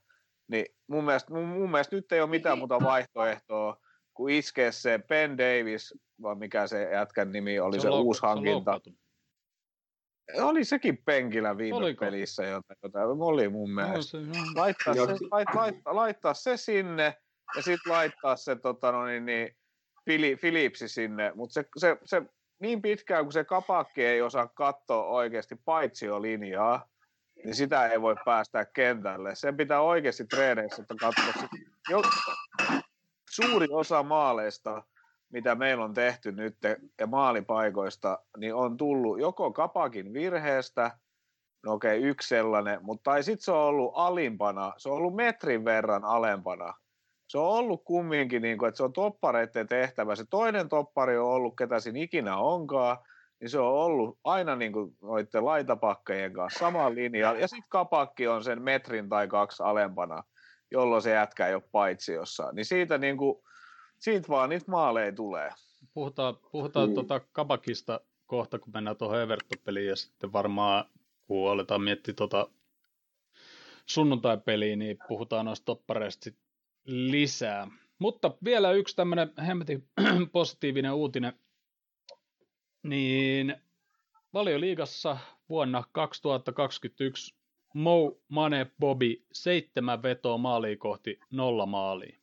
Niin 0.47 0.65
mun 0.87 1.03
mielestä, 1.03 1.33
mun, 1.33 1.45
mun 1.45 1.71
mielestä 1.71 1.95
nyt 1.95 2.11
ei 2.11 2.21
ole 2.21 2.29
mitään 2.29 2.57
muuta 2.57 2.79
vaihtoehtoa, 2.83 3.77
kuin 4.13 4.35
iskee 4.35 4.71
se 4.71 4.99
Ben 5.07 5.37
Davis, 5.37 5.93
vai 6.21 6.35
mikä 6.35 6.67
se 6.67 6.89
jätkän 6.91 7.31
nimi 7.31 7.59
oli, 7.59 7.79
se, 7.79 7.81
se 7.81 7.89
uusi 7.89 8.21
hankinta. 8.21 8.79
Se 8.83 8.91
oli 10.39 10.63
sekin 10.63 10.97
penkillä 10.97 11.57
viime 11.57 11.77
Oliko? 11.77 12.05
pelissä, 12.05 12.43
jota, 12.43 12.73
jota 12.83 12.99
oli 13.03 13.49
mun 13.49 13.71
mielestä. 13.71 14.17
No, 14.17 14.33
se, 14.33 14.39
laittaa, 14.55 14.93
se, 14.93 15.01
lait, 15.31 15.47
laittaa, 15.55 15.95
laittaa 15.95 16.33
se 16.33 16.57
sinne 16.57 17.17
ja 17.55 17.61
sitten 17.61 17.93
laittaa 17.93 18.35
se 18.35 18.55
tota, 18.55 18.91
no, 18.91 19.05
niin, 19.05 19.25
niin, 19.25 19.55
Philipsi 20.39 20.87
sinne, 20.87 21.31
mutta 21.35 21.53
se, 21.53 21.65
se, 21.77 21.97
se, 22.05 22.21
niin 22.59 22.81
pitkään 22.81 23.25
kuin 23.25 23.33
se 23.33 23.43
kapakki 23.43 24.05
ei 24.05 24.21
osaa 24.21 24.47
katsoa 24.47 25.05
oikeasti 25.05 25.55
paitsiolinjaa, 25.65 26.87
niin 27.43 27.55
sitä 27.55 27.87
ei 27.87 28.01
voi 28.01 28.15
päästä 28.25 28.65
kentälle. 28.65 29.35
Sen 29.35 29.57
pitää 29.57 29.81
oikeasti 29.81 30.25
treeneissä 30.25 30.85
katsoa. 30.99 31.47
Jo, 31.89 32.01
suuri 33.29 33.67
osa 33.71 34.03
maaleista, 34.03 34.83
mitä 35.31 35.55
meillä 35.55 35.83
on 35.85 35.93
tehty 35.93 36.31
nyt 36.31 36.57
ja 36.99 37.07
maalipaikoista, 37.07 38.19
niin 38.37 38.55
on 38.55 38.77
tullut 38.77 39.19
joko 39.19 39.51
kapakin 39.51 40.13
virheestä, 40.13 40.91
no 41.65 41.73
okei, 41.73 41.99
okay, 41.99 42.09
yksi 42.09 42.27
sellainen, 42.27 42.79
mutta 42.81 43.11
tai 43.11 43.23
sitten 43.23 43.43
se 43.43 43.51
on 43.51 43.57
ollut 43.57 43.91
alimpana, 43.95 44.73
se 44.77 44.89
on 44.89 44.95
ollut 44.95 45.15
metrin 45.15 45.65
verran 45.65 46.05
alempana. 46.05 46.73
Se 47.27 47.37
on 47.37 47.47
ollut 47.47 47.83
kumminkin, 47.83 48.41
niin 48.41 48.57
kuin, 48.57 48.67
että 48.67 48.77
se 48.77 48.83
on 48.83 48.93
toppareiden 48.93 49.67
tehtävä. 49.67 50.15
Se 50.15 50.25
toinen 50.29 50.69
toppari 50.69 51.17
on 51.17 51.27
ollut, 51.27 51.55
ketä 51.55 51.79
siinä 51.79 51.99
ikinä 51.99 52.37
onkaan, 52.37 52.97
niin 53.39 53.49
se 53.49 53.59
on 53.59 53.73
ollut 53.73 54.19
aina 54.23 54.55
niin 54.55 54.73
kuin 54.73 54.97
noiden 55.01 55.45
laitapakkejen 55.45 56.33
kanssa 56.33 56.59
sama 56.59 56.93
linja. 56.95 57.33
Ja 57.33 57.47
sitten 57.47 57.69
kapakki 57.69 58.27
on 58.27 58.43
sen 58.43 58.61
metrin 58.61 59.09
tai 59.09 59.27
kaksi 59.27 59.63
alempana, 59.63 60.23
jolloin 60.71 61.01
se 61.01 61.11
jätkä 61.11 61.47
ei 61.47 61.55
ole 61.55 61.63
paitsiossa. 61.71 62.49
Niin 62.53 62.65
siitä, 62.65 62.97
niin 62.97 63.17
kuin, 63.17 63.43
siitä 64.01 64.27
vaan 64.27 64.49
niitä 64.49 64.71
maaleja 64.71 65.11
tulee. 65.11 65.49
Puhutaan, 65.93 66.37
puhutaan 66.51 66.89
mm. 66.89 66.93
tuota 66.93 67.19
kapakista 67.19 68.01
kohta, 68.25 68.59
kun 68.59 68.73
mennään 68.73 68.97
tuohon 68.97 69.21
Everton-peliin 69.21 69.87
ja 69.87 69.95
sitten 69.95 70.33
varmaan, 70.33 70.85
kun 71.27 71.51
aletaan 71.51 71.81
miettiä 71.81 72.13
tuota 72.13 72.49
sunnuntai-peliä, 73.85 74.75
niin 74.75 74.97
puhutaan 75.07 75.45
noista 75.45 75.65
toppareista 75.65 76.29
lisää. 76.85 77.67
Mutta 77.99 78.31
vielä 78.43 78.71
yksi 78.71 78.95
tämmöinen 78.95 79.31
hemmetin 79.47 79.87
positiivinen 80.31 80.93
uutinen 80.93 81.33
niin 82.83 83.55
valioliigassa 84.33 85.17
vuonna 85.49 85.83
2021 85.91 87.35
Mo 87.73 88.17
Mane 88.27 88.71
Bobby 88.79 89.25
seitsemän 89.31 90.03
vetoa 90.03 90.37
maaliin 90.37 90.79
kohti 90.79 91.19
nolla 91.31 91.65
maaliin. 91.65 92.20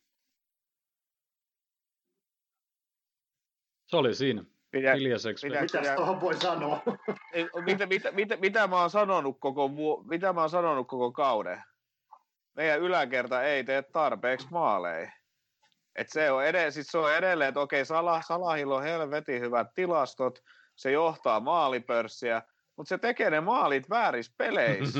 Se 3.89 3.97
oli 3.97 4.15
siinä. 4.15 4.43
Pidä, 4.71 4.93
Hiljaiseksi. 4.93 5.47
Pidä, 5.47 5.61
Mitäs 5.61 5.87
tuohon 5.95 6.21
voi 6.21 6.35
sanoa? 6.35 6.81
mitä, 7.65 7.85
mitä, 7.85 8.11
mitä, 8.11 8.37
mitä, 8.37 8.67
mä 8.67 8.81
oon 8.81 8.89
sanonut 8.89 9.37
koko, 9.39 9.69
mitä 10.09 10.33
mä 10.33 10.41
oon 10.41 10.49
sanonut 10.49 10.87
koko 10.87 11.11
kauden? 11.11 11.63
Meidän 12.55 12.79
yläkerta 12.79 13.43
ei 13.43 13.63
tee 13.63 13.81
tarpeeksi 13.81 14.47
maaleja. 14.51 15.11
Et 15.95 16.09
se, 16.09 16.31
on 16.31 16.45
edelleen, 16.45 16.71
sit 16.71 16.87
se 16.89 16.97
on 16.97 17.15
edelleen, 17.15 17.47
että 17.47 17.59
okei, 17.59 17.85
Salah, 17.85 18.25
Salahilla 18.25 18.75
on 18.75 18.83
helvetin 18.83 19.41
hyvät 19.41 19.67
tilastot, 19.75 20.39
se 20.75 20.91
johtaa 20.91 21.39
maalipörssiä, 21.39 22.41
mutta 22.75 22.89
se 22.89 22.97
tekee 22.97 23.29
ne 23.29 23.41
maalit 23.41 23.89
väärissä 23.89 24.33
peleissä. 24.37 24.99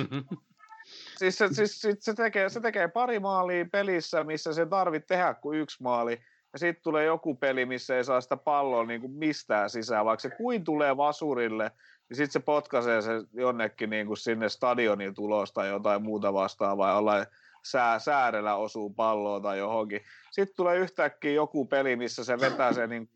siis, 1.20 1.38
se, 1.38 1.48
siis, 1.48 1.82
siis 1.82 1.98
se, 2.00 2.14
tekee, 2.14 2.50
se 2.50 2.60
tekee 2.60 2.88
pari 2.88 3.20
maalia 3.20 3.66
pelissä, 3.72 4.24
missä 4.24 4.54
se 4.54 4.66
tarvitsee 4.66 5.18
tehdä 5.18 5.34
kuin 5.34 5.60
yksi 5.60 5.84
maali, 5.84 6.22
ja 6.54 6.60
sitten 6.60 6.84
tulee 6.84 7.06
joku 7.06 7.36
peli, 7.36 7.66
missä 7.66 7.98
ei 7.98 8.04
saa 8.04 8.22
sitä 8.22 8.38
palloa 8.38 8.86
niin 8.86 9.02
kuin 9.02 9.14
mistään 9.14 9.70
sisään, 9.70 10.06
vaikka 10.06 10.22
se 10.22 10.30
kuin 10.30 10.64
tulee 10.64 10.98
vasurille, 10.98 11.72
niin 12.10 12.18
sitten 12.18 12.32
se 12.34 12.40
potkaisee 12.40 13.02
se 13.02 13.12
jonnekin 13.34 13.90
niin 13.90 14.08
kuin 14.08 14.18
sinne 14.18 14.50
stadionin 14.50 15.14
tulosta 15.14 15.62
tai 15.62 15.70
jotain 15.70 16.04
muuta 16.04 16.34
vastaavaa, 16.34 16.96
jollain 16.96 17.26
sää, 17.64 18.00
säärellä 18.00 18.56
osuu 18.56 18.90
palloa 18.90 19.40
tai 19.40 19.58
johonkin. 19.58 20.02
Sitten 20.32 20.56
tulee 20.56 20.78
yhtäkkiä 20.78 21.32
joku 21.32 21.66
peli, 21.66 21.96
missä 21.96 22.24
se 22.24 22.40
vetää 22.40 22.74
sen 22.74 22.90
niin 22.90 23.10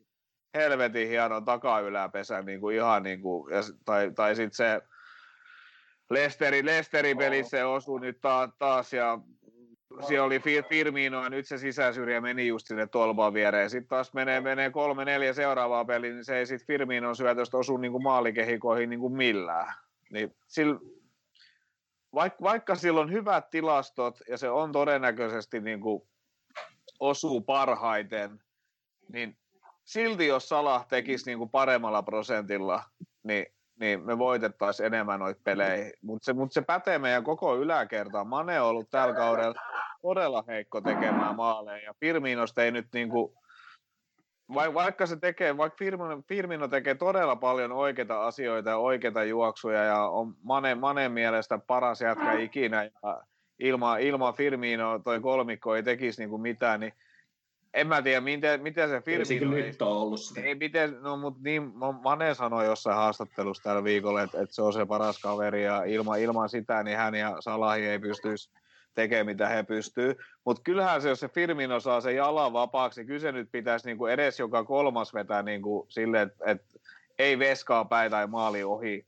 helvetin 0.53 1.07
hienon 1.07 1.45
takayläpesän 1.45 2.45
niin 2.45 2.59
kuin 2.59 2.75
ihan 2.75 3.03
niin 3.03 3.21
kuin, 3.21 3.53
ja, 3.55 3.61
tai, 3.85 4.11
tai 4.15 4.35
sitten 4.35 4.55
se 4.55 4.81
Lesteri, 6.09 6.65
Lesteri 6.65 7.15
pelissä 7.15 7.67
osui 7.67 7.99
nyt 7.99 8.21
taas, 8.21 8.49
taas 8.59 8.93
ja 8.93 9.19
siellä 10.07 10.25
oli 10.25 10.41
Firmino 10.69 11.23
ja 11.23 11.29
nyt 11.29 11.47
se 11.47 11.57
sisäsyrjä 11.57 12.21
meni 12.21 12.47
just 12.47 12.67
sinne 12.67 12.87
tolpan 12.87 13.33
viereen. 13.33 13.69
Sitten 13.69 13.89
taas 13.89 14.13
menee, 14.13 14.41
menee 14.41 14.69
kolme, 14.69 15.05
neljä 15.05 15.33
seuraavaa 15.33 15.85
peliä, 15.85 16.13
niin 16.13 16.25
se 16.25 16.37
ei 16.37 16.45
sitten 16.45 16.67
Firminon 16.67 17.15
syötöstä 17.15 17.57
osu 17.57 17.77
niin 17.77 17.91
kuin 17.91 18.03
maalikehikoihin 18.03 18.89
niin 18.89 18.99
kuin 18.99 19.13
millään. 19.13 19.73
Niin 20.11 20.35
sillä, 20.47 20.79
vaikka, 22.13 22.43
vaikka 22.43 22.75
sillä 22.75 23.01
on 23.01 23.11
hyvät 23.11 23.49
tilastot 23.49 24.19
ja 24.29 24.37
se 24.37 24.49
on 24.49 24.71
todennäköisesti 24.71 25.59
niin 25.59 25.81
kuin 25.81 26.03
osuu 26.99 27.41
parhaiten, 27.41 28.39
niin 29.13 29.37
silti 29.83 30.27
jos 30.27 30.49
Salah 30.49 30.87
tekisi 30.87 31.25
niin 31.25 31.37
kuin 31.37 31.49
paremmalla 31.49 32.03
prosentilla, 32.03 32.83
niin, 33.23 33.45
niin 33.79 34.05
me 34.05 34.17
voitettaisiin 34.17 34.87
enemmän 34.87 35.19
noita 35.19 35.41
pelejä. 35.43 35.91
Mutta 36.01 36.25
se, 36.25 36.33
mut 36.33 36.51
se 36.51 36.61
pätee 36.61 36.99
meidän 36.99 37.23
koko 37.23 37.55
yläkertaan. 37.55 38.27
Mane 38.27 38.61
on 38.61 38.67
ollut 38.67 38.89
tällä 38.89 39.15
kaudella 39.15 39.72
todella 40.03 40.43
heikko 40.47 40.81
tekemään 40.81 41.35
maaleja. 41.35 41.83
Ja 41.83 41.93
Firminosta 41.99 42.63
ei 42.63 42.71
nyt 42.71 42.87
niin 42.93 43.09
kuin, 43.09 43.33
vaikka 44.53 45.05
se 45.05 45.15
tekee, 45.15 45.57
vaikka 45.57 45.77
Firmino, 45.77 46.21
Firmino 46.27 46.67
tekee 46.67 46.95
todella 46.95 47.35
paljon 47.35 47.71
oikeita 47.71 48.25
asioita 48.25 48.69
ja 48.69 48.77
oikeita 48.77 49.23
juoksuja 49.23 49.83
ja 49.83 50.07
on 50.07 50.35
Mane, 50.43 50.75
Manen 50.75 51.11
mielestä 51.11 51.57
paras 51.57 52.01
jätkä 52.01 52.33
ikinä 52.33 52.83
ja 52.83 53.21
ilman, 53.59 54.01
ilman 54.01 54.33
Firmino 54.33 54.99
toi 54.99 55.19
kolmikko 55.19 55.75
ei 55.75 55.83
tekisi 55.83 56.21
niin 56.21 56.29
kuin 56.29 56.41
mitään, 56.41 56.79
niin 56.79 56.93
en 57.73 57.87
mä 57.87 58.01
tiedä, 58.01 58.21
miten, 58.21 58.61
miten 58.61 58.89
se 58.89 59.01
Firmino... 59.01 59.55
Ei 59.55 59.63
nyt 59.63 59.81
ole 59.81 60.01
ollut 60.01 60.19
sitä. 60.19 60.41
Ei, 60.41 60.55
miten, 60.55 60.97
no, 61.01 61.17
mutta 61.17 61.39
niin, 61.43 61.73
Mane 62.03 62.33
sanoi 62.33 62.65
jossain 62.65 62.95
haastattelussa 62.95 63.63
tällä 63.63 63.83
viikolla, 63.83 64.21
että, 64.21 64.41
että 64.41 64.55
se 64.55 64.61
on 64.61 64.73
se 64.73 64.85
paras 64.85 65.19
kaveri, 65.19 65.63
ja 65.63 65.83
ilman, 65.83 66.19
ilman 66.19 66.49
sitä 66.49 66.83
niin 66.83 66.97
hän 66.97 67.15
ja 67.15 67.35
Salahi 67.39 67.85
ei 67.85 67.99
pystyisi 67.99 68.51
tekemään, 68.95 69.25
mitä 69.25 69.49
he 69.49 69.63
pystyy. 69.63 70.15
Mutta 70.45 70.61
kyllähän 70.63 71.01
se, 71.01 71.09
jos 71.09 71.19
se 71.19 71.27
Firmino 71.27 71.79
saa 71.79 72.01
sen 72.01 72.15
jalan 72.15 72.53
vapaaksi, 72.53 72.99
niin 73.01 73.07
kyllä 73.07 73.19
se 73.19 73.31
nyt 73.31 73.49
pitäisi 73.51 73.85
niinku 73.85 74.05
edes 74.05 74.39
joka 74.39 74.63
kolmas 74.63 75.13
vetää 75.13 75.43
niinku 75.43 75.85
silleen, 75.89 76.27
että 76.27 76.45
et, 76.45 76.61
ei 77.19 77.39
veskaa 77.39 77.85
päin 77.85 78.11
tai 78.11 78.27
maali 78.27 78.63
ohi 78.63 79.05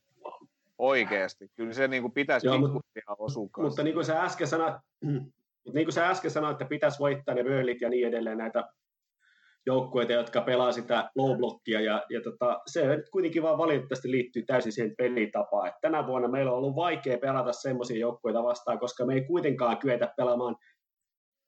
oikeasti. 0.78 1.52
Kyllä 1.56 1.74
se 1.74 1.88
niinku 1.88 2.10
pitäisi 2.10 2.48
Joo, 2.48 2.58
mutta, 2.58 2.80
osua 3.18 3.50
Mutta 3.58 3.84
niin 3.84 3.94
kuin 3.94 4.06
sä 4.06 4.24
äsken 4.24 4.48
sanoit, 4.48 4.76
mutta 5.64 5.74
niin 5.74 5.86
kuin 5.86 5.94
sä 5.94 6.10
äsken 6.10 6.32
sanoit, 6.32 6.54
että 6.54 6.66
pitäisi 6.66 7.00
voittaa 7.00 7.36
ne 7.36 7.44
ja 7.82 7.90
niin 7.90 8.08
edelleen 8.08 8.38
näitä 8.38 8.70
joukkueita, 9.66 10.14
jotka 10.14 10.42
pelaa 10.42 10.72
sitä 10.72 11.10
low 11.16 11.38
blockia, 11.38 11.82
ja, 11.82 12.04
ja 12.10 12.22
tota, 12.22 12.62
se 12.68 12.82
kuitenkin 13.12 13.44
vaan 13.44 13.58
valitettavasti 13.58 14.12
liittyy 14.12 14.44
täysin 14.44 14.72
siihen 14.72 14.96
pelitapaan. 14.98 15.68
Et 15.68 15.74
tänä 15.82 16.08
vuonna 16.08 16.28
meillä 16.28 16.52
on 16.52 16.58
ollut 16.58 16.76
vaikea 16.76 17.18
pelata 17.18 17.54
semmoisia 17.54 17.98
joukkueita 17.98 18.44
vastaan, 18.44 18.80
koska 18.80 19.06
me 19.06 19.14
ei 19.14 19.26
kuitenkaan 19.26 19.78
kyetä 19.78 20.14
pelaamaan 20.18 20.56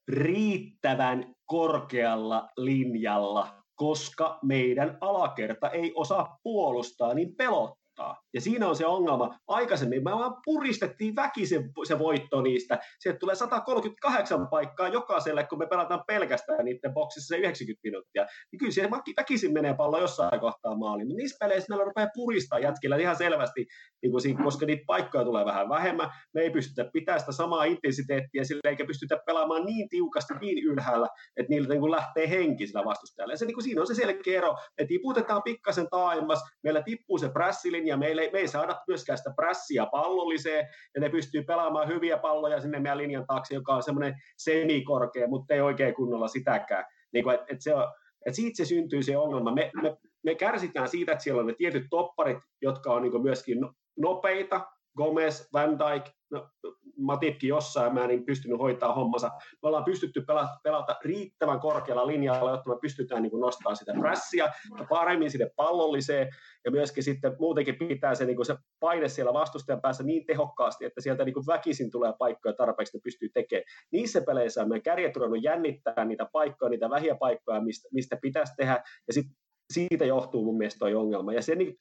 riittävän 0.07 1.33
korkealla 1.45 2.49
linjalla, 2.57 3.63
koska 3.75 4.39
meidän 4.43 4.97
alakerta 5.01 5.69
ei 5.69 5.91
osaa 5.95 6.37
puolustaa 6.43 7.13
niin 7.13 7.35
pelottaa 7.35 7.76
voittaa. 7.97 8.23
Ja 8.33 8.41
siinä 8.41 8.67
on 8.67 8.75
se 8.75 8.85
ongelma. 8.85 9.39
Aikaisemmin 9.47 10.03
me 10.03 10.11
vaan 10.11 10.35
puristettiin 10.45 11.15
väkisin 11.15 11.71
se 11.87 11.99
voitto 11.99 12.41
niistä. 12.41 12.79
Sieltä 12.99 13.19
tulee 13.19 13.35
138 13.35 14.47
paikkaa 14.47 14.87
jokaiselle, 14.87 15.43
kun 15.43 15.59
me 15.59 15.67
pelataan 15.67 16.03
pelkästään 16.07 16.65
niiden 16.65 16.93
boksissa 16.93 17.35
se 17.35 17.37
90 17.37 17.79
minuuttia. 17.83 18.25
Niin 18.51 18.59
kyllä 18.59 18.71
se 18.71 18.89
väkisin 19.17 19.53
menee 19.53 19.73
pallo 19.73 19.99
jossain 19.99 20.39
kohtaa 20.39 20.75
maaliin. 20.75 21.07
Mutta 21.07 21.17
niissä 21.17 21.37
peleissä 21.39 21.69
meillä 21.69 21.85
rupeaa 21.85 22.09
puristaa 22.15 22.59
jätkillä 22.59 22.97
ihan 22.97 23.15
selvästi, 23.15 23.65
niin 24.01 24.11
kuin 24.11 24.21
siinä, 24.21 24.43
koska 24.43 24.65
niitä 24.65 24.83
paikkoja 24.87 25.25
tulee 25.25 25.45
vähän 25.45 25.69
vähemmän. 25.69 26.09
Me 26.33 26.41
ei 26.41 26.49
pystytä 26.49 26.89
pitämään 26.93 27.19
sitä 27.19 27.31
samaa 27.31 27.63
intensiteettiä 27.63 28.43
sille, 28.43 28.61
eikä 28.69 28.85
pystytä 28.85 29.17
pelaamaan 29.25 29.65
niin 29.65 29.89
tiukasti, 29.89 30.33
niin 30.41 30.63
ylhäällä, 30.63 31.07
että 31.37 31.49
niillä 31.49 31.69
niin 31.69 31.79
kuin 31.79 31.91
lähtee 31.91 32.29
henki 32.29 32.67
sillä 32.67 32.85
vastustajalla. 32.85 33.33
Ja 33.33 33.37
se, 33.37 33.45
niin 33.45 33.55
kuin 33.55 33.63
siinä 33.63 33.81
on 33.81 33.87
se 33.87 33.95
selkeä 33.95 34.37
ero, 34.37 34.55
että 34.77 34.87
tiputetaan 34.87 35.43
pikkasen 35.43 35.87
taaemmas, 35.89 36.43
meillä 36.63 36.81
tippuu 36.81 37.17
se 37.17 37.29
prässilin 37.29 37.86
ja 37.87 37.97
meillä 37.97 38.21
ei, 38.21 38.31
me 38.31 38.39
ei 38.39 38.47
saada 38.47 38.81
myöskään 38.87 39.17
sitä 39.17 39.33
prässiä 39.35 39.85
pallolliseen, 39.91 40.67
ja 40.95 41.01
ne 41.01 41.09
pystyy 41.09 41.43
pelaamaan 41.43 41.87
hyviä 41.87 42.17
palloja 42.17 42.61
sinne 42.61 42.79
meidän 42.79 42.97
linjan 42.97 43.25
taakse, 43.27 43.55
joka 43.55 43.75
on 43.75 43.83
semmoinen 43.83 44.15
semikorkea, 44.37 45.27
mutta 45.27 45.53
ei 45.53 45.61
oikein 45.61 45.93
kunnolla 45.93 46.27
sitäkään. 46.27 46.85
Niin 47.13 47.23
kuin, 47.23 47.35
et, 47.35 47.41
et 47.47 47.61
se 47.61 47.75
on, 47.75 47.93
et 48.25 48.35
siitä 48.35 48.57
se 48.57 48.65
syntyy 48.65 49.03
se 49.03 49.17
ongelma. 49.17 49.51
Me, 49.51 49.71
me, 49.81 49.97
me 50.23 50.35
kärsitään 50.35 50.89
siitä, 50.89 51.11
että 51.11 51.23
siellä 51.23 51.39
on 51.39 51.47
ne 51.47 51.53
tietyt 51.57 51.83
topparit, 51.89 52.37
jotka 52.61 52.93
on 52.93 53.01
niin 53.01 53.21
myöskin 53.21 53.61
no, 53.61 53.73
nopeita, 53.97 54.67
Gomez, 54.97 55.53
Van 55.53 55.79
Dijk, 55.79 56.05
no, 56.31 56.49
Matipkin 56.97 57.47
jossain 57.47 57.93
määrin 57.93 58.25
pystynyt 58.25 58.59
hoitaa 58.59 58.93
hommansa. 58.93 59.27
Me 59.63 59.67
ollaan 59.67 59.83
pystytty 59.83 60.21
pelata, 60.21 60.59
pelata 60.63 60.95
riittävän 61.03 61.59
korkealla 61.59 62.07
linjalla, 62.07 62.51
jotta 62.51 62.69
me 62.69 62.75
pystytään 62.81 63.23
niin 63.23 63.39
nostamaan 63.39 63.75
sitä 63.75 63.93
prässiä 63.99 64.43
ja 64.79 64.85
paremmin 64.89 65.31
sinne 65.31 65.49
pallolliseen 65.55 66.29
ja 66.65 66.71
myöskin 66.71 67.03
sitten 67.03 67.35
muutenkin 67.39 67.75
pitää 67.75 68.15
se, 68.15 68.25
niin 68.25 68.45
se 68.45 68.55
paine 68.79 69.07
siellä 69.07 69.33
vastustajan 69.33 69.81
päässä 69.81 70.03
niin 70.03 70.25
tehokkaasti, 70.25 70.85
että 70.85 71.01
sieltä 71.01 71.25
niin 71.25 71.47
väkisin 71.47 71.91
tulee 71.91 72.13
paikkoja 72.19 72.53
tarpeeksi, 72.53 72.97
että 72.97 73.03
pystyy 73.03 73.29
tekemään. 73.33 73.63
Niissä 73.91 74.21
peleissä 74.21 74.65
meidän 74.65 74.83
kärjet 74.83 75.13
jännittää 75.41 76.05
niitä 76.05 76.27
paikkoja, 76.31 76.69
niitä 76.69 76.89
vähiä 76.89 77.15
paikkoja, 77.15 77.61
mistä, 77.61 77.87
mistä 77.91 78.17
pitäisi 78.21 78.53
tehdä, 78.57 78.83
ja 79.07 79.13
sit 79.13 79.25
siitä 79.73 80.05
johtuu 80.05 80.45
mun 80.45 80.57
mielestä 80.57 80.79
toi 80.79 80.95
ongelma. 80.95 81.33
Ja 81.33 81.41
se 81.41 81.55
niin, 81.55 81.77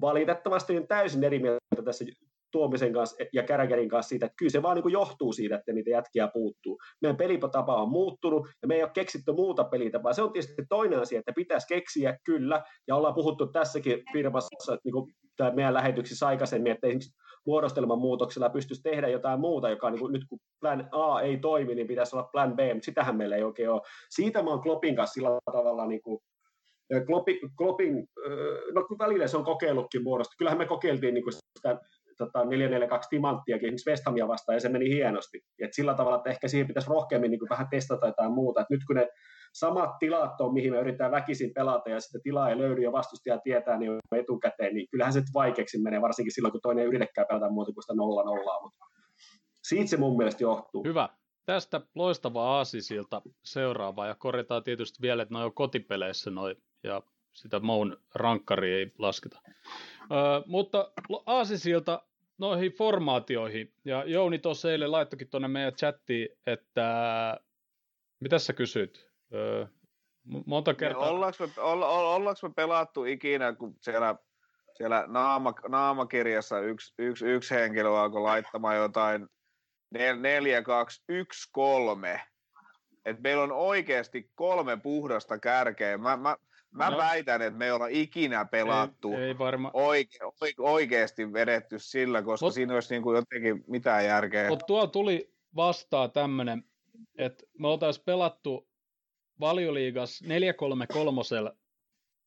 valitettavasti 0.00 0.76
on 0.76 0.86
täysin 0.86 1.24
eri 1.24 1.38
mieltä 1.38 1.82
tässä 1.84 2.04
Tuomisen 2.52 2.92
kanssa 2.92 3.24
ja 3.32 3.42
Käräkärin 3.42 3.88
kanssa 3.88 4.08
siitä, 4.08 4.26
että 4.26 4.36
kyllä 4.38 4.50
se 4.50 4.62
vaan 4.62 4.76
niin 4.76 4.92
johtuu 4.92 5.32
siitä, 5.32 5.54
että 5.54 5.72
niitä 5.72 5.90
jätkiä 5.90 6.28
puuttuu. 6.34 6.78
Meidän 7.02 7.16
pelitapa 7.16 7.82
on 7.82 7.88
muuttunut 7.88 8.48
ja 8.62 8.68
me 8.68 8.74
ei 8.74 8.82
ole 8.82 8.90
keksitty 8.94 9.32
muuta 9.32 9.64
pelitapaa. 9.64 10.12
Se 10.12 10.22
on 10.22 10.32
tietysti 10.32 10.62
toinen 10.68 11.00
asia, 11.00 11.18
että 11.18 11.32
pitäisi 11.36 11.66
keksiä 11.66 12.18
kyllä, 12.24 12.62
ja 12.88 12.96
ollaan 12.96 13.14
puhuttu 13.14 13.46
tässäkin 13.46 14.02
firmassa, 14.12 14.74
että 14.74 14.80
niin 14.84 14.92
kuin 14.92 15.14
meidän 15.54 15.74
lähetyksissä 15.74 16.26
aikaisemmin, 16.26 16.72
että 16.72 16.86
esimerkiksi 16.86 17.12
muodostelman 17.46 17.98
muutoksella 17.98 18.50
pystyisi 18.50 18.82
tehdä 18.82 19.08
jotain 19.08 19.40
muuta, 19.40 19.70
joka 19.70 19.90
niin 19.90 20.00
kuin, 20.00 20.12
nyt 20.12 20.22
kun 20.28 20.38
plan 20.60 20.88
A 20.92 21.20
ei 21.20 21.36
toimi, 21.36 21.74
niin 21.74 21.86
pitäisi 21.86 22.16
olla 22.16 22.28
plan 22.32 22.56
B, 22.56 22.58
mutta 22.74 22.84
sitähän 22.84 23.16
meillä 23.16 23.36
ei 23.36 23.42
oikein 23.42 23.70
ole. 23.70 23.80
Siitä 24.10 24.42
mä 24.42 24.50
oon 24.50 24.62
Kloppin 24.62 24.96
kanssa 24.96 25.14
sillä 25.14 25.28
tavalla 25.52 25.86
niin 25.86 26.02
kuin, 26.02 26.18
Kloppin, 27.06 27.38
Kloppin, 27.58 28.08
no 28.74 28.86
välillä 28.98 29.26
se 29.26 29.36
on 29.36 29.44
kokeillutkin 29.44 30.02
muodosta. 30.02 30.34
Kyllähän 30.38 30.58
me 30.58 30.66
kokeiltiin 30.66 31.14
niin 31.14 31.24
kuin 31.24 31.34
sitä 31.58 31.80
tota, 32.24 32.44
442 32.44 33.10
timanttiakin 33.10 33.66
esimerkiksi 33.66 33.90
West 33.90 34.06
Hamia 34.06 34.28
vastaan, 34.28 34.56
ja 34.56 34.60
se 34.60 34.68
meni 34.68 34.88
hienosti. 34.88 35.40
Et 35.58 35.74
sillä 35.74 35.94
tavalla, 35.94 36.16
että 36.16 36.30
ehkä 36.30 36.48
siihen 36.48 36.66
pitäisi 36.66 36.90
rohkeammin 36.90 37.30
niin 37.30 37.38
kuin 37.38 37.48
vähän 37.48 37.68
testata 37.70 38.06
jotain 38.06 38.32
muuta. 38.32 38.60
Et 38.60 38.70
nyt 38.70 38.80
kun 38.86 38.96
ne 38.96 39.08
samat 39.52 39.98
tilat 39.98 40.40
on, 40.40 40.54
mihin 40.54 40.72
me 40.72 40.80
yritetään 40.80 41.10
väkisin 41.10 41.54
pelata, 41.54 41.90
ja 41.90 42.00
sitten 42.00 42.22
tilaa 42.22 42.50
ei 42.50 42.58
löydy, 42.58 42.82
ja 42.82 42.92
vastustaja 42.92 43.38
tietää 43.38 43.78
niin 43.78 43.98
etukäteen, 44.16 44.74
niin 44.74 44.88
kyllähän 44.90 45.12
se 45.12 45.22
vaikeaksi 45.34 45.82
menee, 45.82 46.00
varsinkin 46.00 46.34
silloin, 46.34 46.52
kun 46.52 46.60
toinen 46.60 46.82
ei 46.82 46.88
yritäkään 46.88 47.26
pelata 47.28 47.50
muuta 47.50 47.72
kuin 47.72 47.82
sitä 47.82 47.94
nolla 47.94 48.24
nollaa. 48.24 48.62
Mutta 48.62 48.86
siitä 49.64 49.90
se 49.90 49.96
mun 49.96 50.16
mielestä 50.16 50.44
johtuu. 50.44 50.84
Hyvä. 50.84 51.08
Tästä 51.46 51.80
loistavaa 51.94 52.56
aasisilta 52.56 53.22
seuraavaa, 53.44 54.06
ja 54.06 54.14
korjataan 54.14 54.62
tietysti 54.62 54.98
vielä, 55.02 55.22
että 55.22 55.34
ne 55.34 55.44
on 55.44 55.54
kotipeleissä 55.54 56.30
noin, 56.30 56.56
ja 56.82 57.02
sitä 57.32 57.60
Moun 57.60 57.96
rankkari 58.14 58.74
ei 58.74 58.92
lasketa. 58.98 59.40
Öö, 60.12 60.42
mutta 60.46 60.92
aasisilta 61.26 62.02
noihin 62.40 62.72
formaatioihin. 62.72 63.74
Ja 63.84 64.04
Jouni 64.04 64.38
tuossa 64.38 64.72
eilen 64.72 64.92
laittokin 64.92 65.28
tuonne 65.28 65.48
meidän 65.48 65.74
chattiin, 65.74 66.28
että 66.46 67.40
mitä 68.20 68.38
sä 68.38 68.52
kysyt? 68.52 69.10
Öö, 69.34 69.66
monta 70.46 70.74
kertaa. 70.74 71.02
Niin, 71.02 71.12
ollaanko, 71.12 71.46
me, 71.46 71.62
olla, 71.62 71.88
ollaanko 71.88 72.48
me 72.48 72.54
pelattu 72.56 73.04
ikinä, 73.04 73.52
kun 73.52 73.76
siellä, 73.80 74.16
siellä 74.76 75.04
naama, 75.06 75.54
naamakirjassa 75.68 76.60
yksi, 76.60 76.94
yksi, 76.98 77.26
yksi 77.26 77.54
henkilö 77.54 77.90
alkoi 77.90 78.22
laittamaan 78.22 78.76
jotain 78.76 79.26
4, 80.20 80.62
2, 80.62 81.04
1, 81.08 81.48
3. 81.52 82.20
Et 83.04 83.20
meillä 83.22 83.42
on 83.42 83.52
oikeasti 83.52 84.30
kolme 84.34 84.76
puhdasta 84.76 85.38
kärkeä. 85.38 85.98
Mä, 85.98 86.16
mä, 86.16 86.36
Mä 86.70 86.90
no. 86.90 86.96
väitän, 86.96 87.42
että 87.42 87.58
me 87.58 87.64
ei 87.64 87.70
olla 87.70 87.86
ikinä 87.86 88.44
pelattu 88.44 89.12
ei, 89.12 89.22
ei 89.22 89.38
varma. 89.38 89.70
oike, 89.74 90.18
oike, 90.40 90.62
oikeasti 90.62 91.32
vedetty 91.32 91.78
sillä, 91.78 92.22
koska 92.22 92.46
Mut, 92.46 92.54
siinä 92.54 92.74
olisi 92.74 92.94
niin 92.94 93.02
kuin 93.02 93.16
jotenkin 93.16 93.64
mitään 93.66 94.04
järkeä. 94.04 94.48
Mutta 94.48 94.66
tuolla 94.66 94.86
tuli 94.86 95.32
vastaan 95.56 96.10
tämmöinen, 96.10 96.64
että 97.18 97.44
me 97.58 97.68
oltaisiin 97.68 98.04
pelattu 98.04 98.68
valioliigas 99.40 100.22
4-3-3 100.24 100.26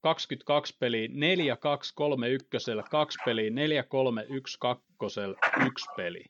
22 0.02 0.78
peliä, 0.80 1.08
4-2-3-1, 1.08 1.12
2 2.90 3.20
peliä, 3.26 3.50
4-3-1-2, 3.50 3.54
1 5.68 5.86
peli. 5.98 6.26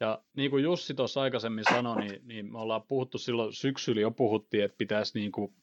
Ja 0.00 0.22
niin 0.36 0.50
kuin 0.50 0.64
Jussi 0.64 0.94
tuossa 0.94 1.20
aikaisemmin 1.20 1.64
sanoi, 1.70 2.00
niin, 2.00 2.20
niin 2.24 2.52
me 2.52 2.58
ollaan 2.58 2.82
puhuttu 2.88 3.18
silloin 3.18 3.52
syksyllä 3.52 4.00
jo 4.00 4.10
puhuttiin, 4.10 4.64
että 4.64 4.76
pitäisi 4.78 5.18
niin 5.18 5.32
kuin 5.32 5.54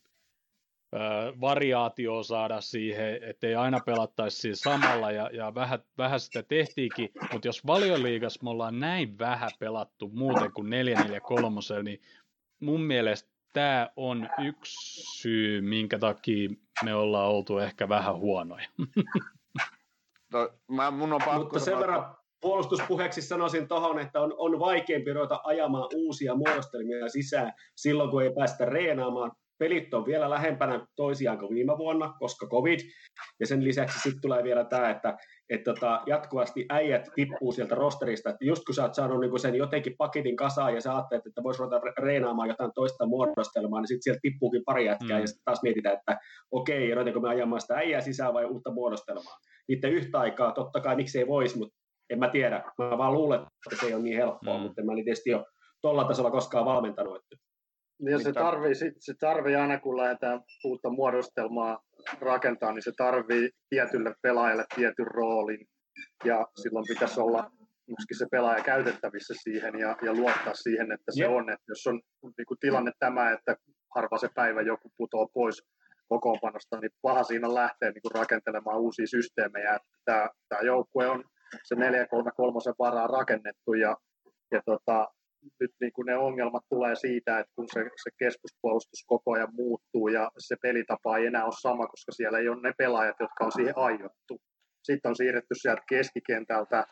variaatio 1.41 2.23
saada 2.23 2.61
siihen, 2.61 3.23
ettei 3.23 3.55
aina 3.55 3.79
pelattaisi 3.85 4.37
siinä 4.37 4.55
samalla 4.55 5.11
ja, 5.11 5.29
ja 5.33 5.55
vähän, 5.55 5.79
vähän 5.97 6.19
sitä 6.19 6.43
tehtiinkin, 6.43 7.09
mutta 7.31 7.47
jos 7.47 7.67
valioliigassa 7.67 8.39
me 8.43 8.49
ollaan 8.49 8.79
näin 8.79 9.19
vähän 9.19 9.49
pelattu 9.59 10.09
muuten 10.13 10.51
kuin 10.51 10.69
443, 10.69 11.83
niin 11.83 12.01
mun 12.59 12.81
mielestä 12.81 13.29
tämä 13.53 13.89
on 13.95 14.29
yksi 14.43 15.03
syy, 15.21 15.61
minkä 15.61 15.99
takia 15.99 16.49
me 16.83 16.95
ollaan 16.95 17.29
oltu 17.29 17.57
ehkä 17.57 17.89
vähän 17.89 18.17
huonoja. 18.17 18.67
No, 20.33 20.49
mä, 20.67 20.91
mun 20.91 21.13
on 21.13 21.21
pakko 21.25 21.39
Mutta 21.39 21.59
sen 21.59 21.79
verran 21.79 22.15
puolustuspuheeksi 22.41 23.21
sanoisin 23.21 23.67
tuohon, 23.67 23.99
että 23.99 24.21
on, 24.21 24.33
on 24.37 24.59
vaikeampi 24.59 25.13
ruveta 25.13 25.41
ajamaan 25.43 25.89
uusia 25.95 26.35
muodostelmia 26.35 27.09
sisään 27.09 27.53
silloin, 27.75 28.09
kun 28.09 28.23
ei 28.23 28.33
päästä 28.33 28.65
reenaamaan 28.65 29.31
pelit 29.57 29.93
on 29.93 30.05
vielä 30.05 30.29
lähempänä 30.29 30.87
toisiaan 30.95 31.37
kuin 31.37 31.55
viime 31.55 31.77
vuonna, 31.77 32.13
koska 32.19 32.47
covid, 32.47 32.79
ja 33.39 33.47
sen 33.47 33.63
lisäksi 33.63 33.99
sitten 33.99 34.21
tulee 34.21 34.43
vielä 34.43 34.65
tämä, 34.65 34.89
että 34.89 35.17
et 35.49 35.63
tota, 35.63 36.01
jatkuvasti 36.05 36.65
äijät 36.69 37.09
tippuu 37.15 37.51
sieltä 37.51 37.75
rosterista, 37.75 38.29
että 38.29 38.45
just 38.45 38.63
kun 38.65 38.75
sä 38.75 38.83
oot 38.83 38.93
saanut 38.93 39.19
niinku 39.19 39.37
sen 39.37 39.55
jotenkin 39.55 39.95
paketin 39.97 40.35
kasaan 40.35 40.73
ja 40.73 40.81
sä 40.81 40.95
ajattelet, 40.95 41.25
että 41.25 41.43
voisi 41.43 41.59
ruveta 41.59 41.81
reenaamaan 41.97 42.49
jotain 42.49 42.71
toista 42.75 43.05
muodostelmaa, 43.05 43.81
niin 43.81 43.87
sitten 43.87 44.03
sieltä 44.03 44.19
tippuukin 44.21 44.63
pari 44.65 44.85
jätkää 44.85 45.17
mm. 45.17 45.21
ja 45.21 45.27
sitten 45.27 45.43
taas 45.45 45.63
mietitään, 45.63 45.95
että 45.95 46.19
okei, 46.51 46.93
ruvetaanko 46.93 47.19
me 47.19 47.29
ajamaan 47.29 47.61
sitä 47.61 47.75
äijää 47.75 48.01
sisään 48.01 48.33
vai 48.33 48.45
uutta 48.45 48.71
muodostelmaa. 48.71 49.37
Niiden 49.67 49.91
yhtä 49.91 50.19
aikaa 50.19 50.51
totta 50.51 50.81
kai 50.81 50.95
miksi 50.95 51.19
ei 51.19 51.27
voisi, 51.27 51.57
mutta 51.57 51.75
en 52.09 52.19
mä 52.19 52.29
tiedä. 52.29 52.63
Mä 52.77 52.97
vaan 52.97 53.13
luulen, 53.13 53.39
että 53.39 53.81
se 53.81 53.85
ei 53.85 53.93
ole 53.93 54.03
niin 54.03 54.17
helppoa, 54.17 54.57
mm. 54.57 54.63
mutta 54.63 54.81
en 54.81 54.85
mä 54.85 54.93
tietysti 54.93 55.33
ole 55.33 55.45
tuolla 55.81 56.03
tasolla 56.03 56.31
koskaan 56.31 56.65
valmentanut. 56.65 57.15
Että 57.15 57.42
niin 58.05 58.23
se 58.23 58.33
tarvii, 58.33 58.75
se 58.75 59.13
tarvii 59.19 59.55
aina, 59.55 59.79
kun 59.79 59.97
lähdetään 59.97 60.41
uutta 60.65 60.89
muodostelmaa 60.89 61.79
rakentaa, 62.19 62.71
niin 62.73 62.83
se 62.83 62.91
tarvii 62.97 63.49
tietylle 63.69 64.15
pelaajalle 64.21 64.65
tietyn 64.75 65.07
roolin. 65.07 65.67
Ja 66.25 66.47
silloin 66.61 66.85
pitäisi 66.87 67.19
olla 67.19 67.51
myöskin 67.87 68.17
se 68.17 68.25
pelaaja 68.31 68.63
käytettävissä 68.63 69.33
siihen 69.43 69.79
ja, 69.79 69.97
ja 70.01 70.13
luottaa 70.13 70.53
siihen, 70.53 70.91
että 70.91 71.11
se 71.11 71.27
on. 71.27 71.49
Että 71.49 71.65
jos 71.67 71.87
on 71.87 72.01
niin 72.37 72.45
kuin 72.47 72.57
tilanne 72.59 72.91
tämä, 72.99 73.31
että 73.31 73.55
harva 73.95 74.17
se 74.17 74.29
päivä 74.35 74.61
joku 74.61 74.91
putoaa 74.97 75.27
pois 75.33 75.63
kokoonpanosta, 76.07 76.79
niin 76.79 76.91
paha 77.01 77.23
siinä 77.23 77.53
lähteä 77.53 77.91
niin 77.91 78.01
kuin 78.01 78.15
rakentelemaan 78.15 78.79
uusia 78.79 79.07
systeemejä. 79.07 79.79
Tämä, 80.05 80.29
tämä 80.49 80.61
joukkue 80.61 81.07
on 81.07 81.23
se 81.63 81.75
4-3-3 81.75 81.79
varaa 82.79 83.07
rakennettu 83.07 83.73
ja, 83.73 83.97
ja 84.51 84.61
tota, 84.65 85.07
nyt 85.59 85.71
niin 85.81 85.93
kuin 85.93 86.05
ne 86.05 86.17
ongelmat 86.17 86.63
tulee 86.69 86.95
siitä, 86.95 87.39
että 87.39 87.53
kun 87.55 87.67
se, 87.73 87.79
se 88.03 88.09
keskuspuolustus 88.19 89.03
koko 89.07 89.31
ajan 89.33 89.55
muuttuu 89.55 90.07
ja 90.07 90.31
se 90.37 90.55
pelitapa 90.61 91.17
ei 91.17 91.25
enää 91.25 91.43
ole 91.45 91.61
sama, 91.61 91.87
koska 91.87 92.11
siellä 92.11 92.39
ei 92.39 92.49
ole 92.49 92.61
ne 92.61 92.73
pelaajat, 92.77 93.15
jotka 93.19 93.45
on 93.45 93.51
siihen 93.51 93.77
aiottu. 93.77 94.41
Sitten 94.83 95.09
on 95.09 95.15
siirretty 95.15 95.55
sieltä 95.55 95.81
keskikentältä 95.89 96.85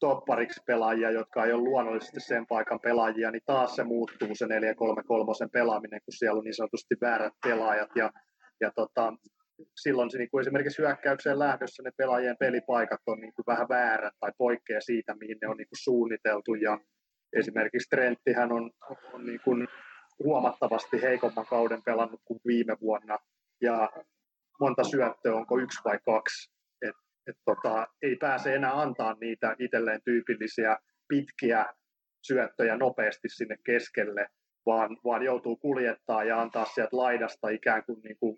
toppariksi 0.00 0.60
pelaajia, 0.66 1.10
jotka 1.10 1.44
ei 1.44 1.52
ole 1.52 1.62
luonnollisesti 1.62 2.20
sen 2.20 2.46
paikan 2.46 2.80
pelaajia, 2.80 3.30
niin 3.30 3.42
taas 3.46 3.76
se 3.76 3.84
muuttuu 3.84 4.28
se 4.32 4.44
4-3-3 4.44 4.48
pelaaminen, 5.52 6.00
kun 6.04 6.12
siellä 6.18 6.38
on 6.38 6.44
niin 6.44 6.54
sanotusti 6.54 6.94
väärät 7.00 7.32
pelaajat. 7.44 7.90
Ja, 7.96 8.10
ja 8.60 8.70
tota, 8.74 9.12
silloin 9.82 10.10
se, 10.10 10.18
niin 10.18 10.30
kuin 10.30 10.40
esimerkiksi 10.40 10.82
hyökkäykseen 10.82 11.38
lähdössä 11.38 11.82
ne 11.82 11.90
pelaajien 11.96 12.36
pelipaikat 12.40 13.00
on 13.06 13.20
niin 13.20 13.34
kuin 13.34 13.46
vähän 13.46 13.68
väärät 13.68 14.14
tai 14.20 14.32
poikkeaa 14.38 14.80
siitä, 14.80 15.14
mihin 15.20 15.38
ne 15.42 15.48
on 15.48 15.56
niin 15.56 15.68
kuin 15.68 15.84
suunniteltu. 15.84 16.54
Ja 16.54 16.78
esimerkiksi 17.38 17.88
Trenttihän 17.90 18.52
on, 18.52 18.70
on 19.12 19.26
niin 19.26 19.40
kuin 19.44 19.68
huomattavasti 20.18 21.02
heikomman 21.02 21.46
kauden 21.46 21.82
pelannut 21.82 22.20
kuin 22.24 22.40
viime 22.46 22.76
vuonna. 22.80 23.18
Ja 23.60 23.90
monta 24.60 24.84
syöttöä, 24.84 25.34
onko 25.34 25.58
yksi 25.58 25.80
vai 25.84 25.98
kaksi 26.04 26.54
et 27.26 27.36
tota, 27.44 27.86
ei 28.02 28.16
pääse 28.16 28.54
enää 28.54 28.80
antaa 28.80 29.16
niitä 29.20 29.56
itselleen 29.58 30.00
tyypillisiä 30.04 30.78
pitkiä 31.08 31.66
syöttöjä 32.26 32.76
nopeasti 32.76 33.28
sinne 33.28 33.56
keskelle, 33.66 34.28
vaan, 34.66 34.96
vaan 35.04 35.22
joutuu 35.22 35.56
kuljettaa 35.56 36.24
ja 36.24 36.40
antaa 36.40 36.64
sieltä 36.64 36.96
laidasta 36.96 37.48
ikään 37.48 37.84
kuin, 37.84 38.00
niin 38.02 38.16
kuin 38.18 38.36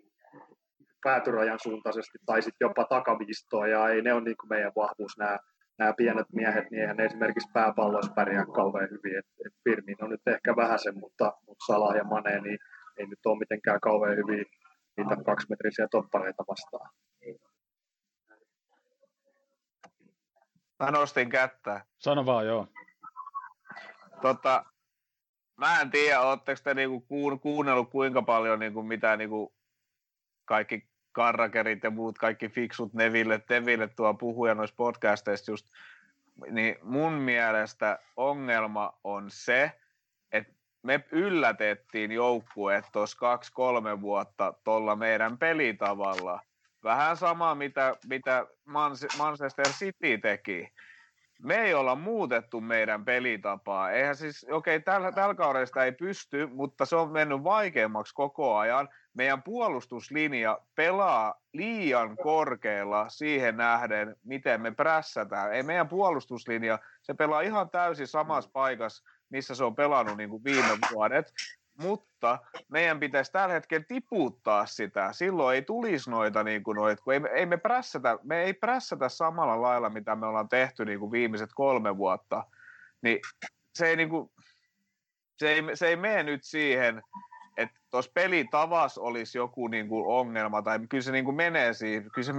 päätyrajan 1.03 1.59
suuntaisesti 1.63 2.17
tai 2.25 2.41
sitten 2.41 2.65
jopa 2.65 2.85
takaviistoa, 2.85 3.67
ja 3.67 3.89
ei 3.89 4.01
ne 4.01 4.13
ole 4.13 4.23
niin 4.23 4.37
kuin 4.37 4.49
meidän 4.49 4.71
vahvuus 4.75 5.17
nämä, 5.17 5.39
nämä 5.79 5.93
pienet 5.93 6.27
miehet, 6.33 6.71
niin 6.71 6.81
eihän 6.81 6.97
ne 6.97 7.05
esimerkiksi 7.05 7.49
pääpalloissa 7.53 8.13
pärjää 8.13 8.45
kauhean 8.45 8.89
hyvin. 8.89 9.17
Et, 9.17 9.25
et 9.45 9.53
Firmin 9.63 10.03
on 10.03 10.09
nyt 10.09 10.27
ehkä 10.27 10.55
vähäisen, 10.55 10.99
mutta, 10.99 11.33
mutta 11.47 11.65
Salah 11.65 11.95
ja 11.95 12.03
Mane 12.03 12.39
niin 12.41 12.59
ei 12.97 13.07
nyt 13.07 13.25
ole 13.25 13.39
mitenkään 13.39 13.79
kauhean 13.79 14.17
hyvin 14.17 14.45
niitä 14.97 15.23
kaksimetrisiä 15.25 15.87
toppareita 15.91 16.43
vastaan. 16.47 16.89
Mä 20.79 20.91
nostin 20.91 21.29
kättä. 21.29 21.85
Sano 21.99 22.25
vaan, 22.25 22.47
joo. 22.47 22.67
Tota, 24.21 24.65
mä 25.57 25.81
en 25.81 25.91
tiedä, 25.91 26.21
ootteko 26.21 26.61
te 26.63 26.73
niinku 26.73 27.05
kuunnellut 27.41 27.89
kuinka 27.89 28.21
paljon 28.21 28.59
niinku 28.59 28.83
mitä 28.83 29.17
niinku 29.17 29.55
kaikki 30.45 30.89
karrakerit 31.17 31.83
ja 31.83 31.89
muut 31.89 32.17
kaikki 32.17 32.49
fiksut 32.49 32.93
Neville, 32.93 33.41
Neville 33.49 33.87
tuo 33.87 34.13
puhuja 34.13 34.55
noissa 34.55 34.75
podcasteissa 34.75 35.51
just, 35.51 35.67
niin 36.49 36.75
mun 36.83 37.13
mielestä 37.13 37.99
ongelma 38.15 38.99
on 39.03 39.25
se, 39.31 39.71
että 40.31 40.53
me 40.83 41.03
yllätettiin 41.11 42.11
joukkueet 42.11 42.85
tuossa 42.91 43.17
kaksi-kolme 43.17 44.01
vuotta 44.01 44.53
tuolla 44.63 44.95
meidän 44.95 45.37
pelitavalla– 45.37 46.39
Vähän 46.83 47.17
sama, 47.17 47.55
mitä, 47.55 47.95
mitä 48.05 48.45
Manchester 49.13 49.71
City 49.71 50.17
teki. 50.17 50.73
Me 51.43 51.55
ei 51.55 51.73
olla 51.73 51.95
muutettu 51.95 52.61
meidän 52.61 53.05
pelitapaa. 53.05 53.91
Eihän 53.91 54.15
siis, 54.15 54.45
okei, 54.51 54.75
okay, 54.75 54.83
tällä, 54.83 55.11
tällä 55.11 55.35
kaudella 55.35 55.85
ei 55.85 55.91
pysty, 55.91 56.47
mutta 56.47 56.85
se 56.85 56.95
on 56.95 57.11
mennyt 57.11 57.43
vaikeammaksi 57.43 58.13
koko 58.13 58.57
ajan. 58.57 58.89
Meidän 59.13 59.43
puolustuslinja 59.43 60.59
pelaa 60.75 61.41
liian 61.53 62.17
korkealla 62.17 63.09
siihen 63.09 63.57
nähden, 63.57 64.15
miten 64.23 64.61
me 64.61 64.71
prässätään. 64.71 65.53
Ei 65.53 65.63
meidän 65.63 65.89
puolustuslinja, 65.89 66.79
se 67.01 67.13
pelaa 67.13 67.41
ihan 67.41 67.69
täysin 67.69 68.07
samassa 68.07 68.49
paikassa, 68.53 69.03
missä 69.29 69.55
se 69.55 69.63
on 69.63 69.75
pelannut 69.75 70.17
niin 70.17 70.29
kuin 70.29 70.43
viime 70.43 70.77
vuodet 70.89 71.33
mutta 71.77 72.39
meidän 72.69 72.99
pitäisi 72.99 73.31
tällä 73.31 73.53
hetkellä 73.53 73.85
tiputtaa 73.87 74.65
sitä. 74.65 75.13
Silloin 75.13 75.55
ei 75.55 75.61
tulisi 75.61 76.09
noita, 76.09 76.43
niin 76.43 76.63
kuin 76.63 76.75
noita 76.75 77.03
kun 77.03 77.13
ei, 77.13 77.21
ei 77.33 77.45
me, 77.45 77.57
prässätä, 77.57 78.19
me 78.23 78.43
ei 78.43 78.53
prässätä 78.53 79.09
samalla 79.09 79.61
lailla, 79.61 79.89
mitä 79.89 80.15
me 80.15 80.25
ollaan 80.25 80.49
tehty 80.49 80.85
niin 80.85 80.99
kuin 80.99 81.11
viimeiset 81.11 81.49
kolme 81.55 81.97
vuotta. 81.97 82.43
Niin 83.01 83.19
se 83.75 83.87
ei, 83.87 83.95
niin 83.95 84.09
kuin, 84.09 84.29
se 85.37 85.51
ei, 85.51 85.63
se 85.73 85.87
ei 85.87 85.95
mene 85.95 86.23
nyt 86.23 86.43
siihen, 86.43 87.01
että 87.57 87.79
tuossa 87.91 88.11
pelitavassa 88.13 89.01
olisi 89.01 89.37
joku 89.37 89.67
niin 89.67 89.87
kuin 89.87 90.07
ongelma, 90.07 90.61
tai 90.61 90.79
kyllä 90.89 91.01
se 91.01 91.11
niin 91.11 91.25
kuin 91.25 91.35
menee 91.35 91.73
siihen, 91.73 92.11
kyllä 92.13 92.25
se, 92.25 92.33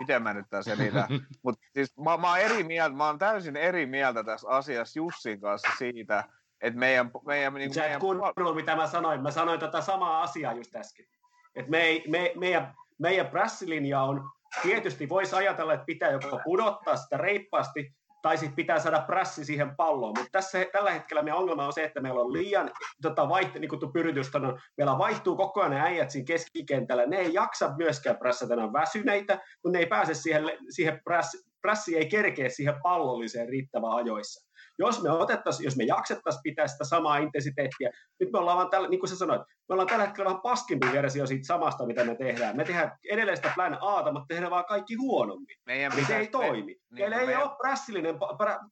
miten 0.00 0.22
mä 0.22 0.34
nyt 0.34 0.46
tässä 0.50 0.76
selitän, 0.76 1.08
mutta 1.44 1.66
siis 1.74 1.96
mä, 1.98 2.16
mä, 2.16 2.28
oon 2.28 2.38
eri 2.38 2.64
mieltä, 2.64 2.96
mä 2.96 3.06
oon 3.06 3.18
täysin 3.18 3.56
eri 3.56 3.86
mieltä 3.86 4.24
tässä 4.24 4.48
asiassa 4.48 4.98
Jussin 4.98 5.40
kanssa 5.40 5.68
siitä, 5.78 6.24
et 6.62 6.74
meidän, 6.74 7.10
meidän, 7.26 7.54
niin 7.54 7.74
Sä 7.74 7.80
et 7.80 7.86
meidän... 7.86 8.00
kuunnellut, 8.00 8.56
mitä 8.56 8.76
mä 8.76 8.86
sanoin. 8.86 9.22
Mä 9.22 9.30
sanoin 9.30 9.60
tätä 9.60 9.80
samaa 9.80 10.22
asiaa 10.22 10.52
just 10.52 10.76
äsken. 10.76 11.06
Et 11.54 11.68
me 11.68 11.82
ei, 11.82 12.04
me, 12.08 12.32
meidän, 12.36 12.74
meidän 12.98 13.26
prässilinja 13.26 14.02
on, 14.02 14.30
tietysti 14.62 15.08
voisi 15.08 15.36
ajatella, 15.36 15.74
että 15.74 15.86
pitää 15.86 16.10
joko 16.10 16.40
pudottaa 16.44 16.96
sitä 16.96 17.16
reippaasti, 17.16 17.94
tai 18.22 18.36
sitten 18.36 18.56
pitää 18.56 18.78
saada 18.78 19.04
prässi 19.06 19.44
siihen 19.44 19.76
palloon. 19.76 20.12
Mutta 20.16 20.32
tässä, 20.32 20.66
tällä 20.72 20.90
hetkellä 20.90 21.22
meidän 21.22 21.38
ongelma 21.38 21.66
on 21.66 21.72
se, 21.72 21.84
että 21.84 22.00
meillä 22.00 22.20
on 22.20 22.32
liian, 22.32 22.70
tota, 23.02 23.28
vaihte, 23.28 23.58
niin 23.58 23.68
kuin 23.68 23.92
pyritys 23.92 24.34
on, 24.34 24.60
meillä 24.76 24.98
vaihtuu 24.98 25.36
koko 25.36 25.60
ajan 25.60 25.72
äijät 25.72 26.10
siinä 26.10 26.26
keskikentällä. 26.26 27.06
Ne 27.06 27.16
ei 27.16 27.34
jaksa 27.34 27.74
myöskään 27.76 28.18
prässätä, 28.18 28.56
ne 28.56 28.62
on 28.62 28.72
väsyneitä, 28.72 29.34
mutta 29.34 29.72
ne 29.72 29.78
ei 29.78 29.86
pääse 29.86 30.14
siihen, 30.14 30.44
siihen 30.68 31.00
prässi, 31.04 31.38
prässi 31.62 31.96
ei 31.96 32.08
kerkeä 32.08 32.48
siihen 32.48 32.74
pallolliseen 32.82 33.48
riittävän 33.48 33.92
ajoissa. 33.92 34.49
Jos 34.80 35.02
me 35.02 35.10
otettaisiin, 35.10 35.64
jos 35.64 35.76
me 35.76 35.84
jaksettaisiin 35.84 36.42
pitää 36.42 36.66
sitä 36.66 36.84
samaa 36.84 37.16
intensiteettiä, 37.16 37.90
nyt 38.20 38.32
me 38.32 38.38
ollaan 38.38 38.56
vaan 38.56 38.70
tällä, 38.70 38.88
niin 38.88 39.00
kuin 39.00 39.10
sä 39.10 39.16
sanoit, 39.16 39.42
me 39.68 39.72
ollaan 39.72 39.88
tällä 39.88 40.04
hetkellä 40.06 40.28
vähän 40.28 40.42
paskimpi 40.42 40.92
versio 40.92 41.26
siitä 41.26 41.46
samasta, 41.46 41.86
mitä 41.86 42.04
me 42.04 42.14
tehdään. 42.14 42.56
Me 42.56 42.64
tehdään 42.64 42.92
edelleen 43.10 43.36
sitä 43.36 43.52
plan 43.54 43.78
A, 43.80 44.12
mutta 44.12 44.26
tehdään 44.28 44.50
vaan 44.50 44.64
kaikki 44.64 44.94
huonommin. 44.94 45.56
Meidän 45.66 45.92
niin 45.96 46.06
se 46.06 46.16
ei 46.16 46.26
toimi. 46.26 46.76
Me, 46.90 47.00
niin, 47.00 47.12
ei 47.12 47.26
meidän... 47.26 47.42
ole 47.42 47.56
prässillinen, 47.62 48.14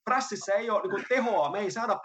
prässissä 0.05 0.55
ei 0.55 0.71
ole 0.71 0.93
niin 0.93 1.07
tehoa, 1.09 1.51
me 1.51 1.59
ei 1.59 1.71
saada 1.71 2.01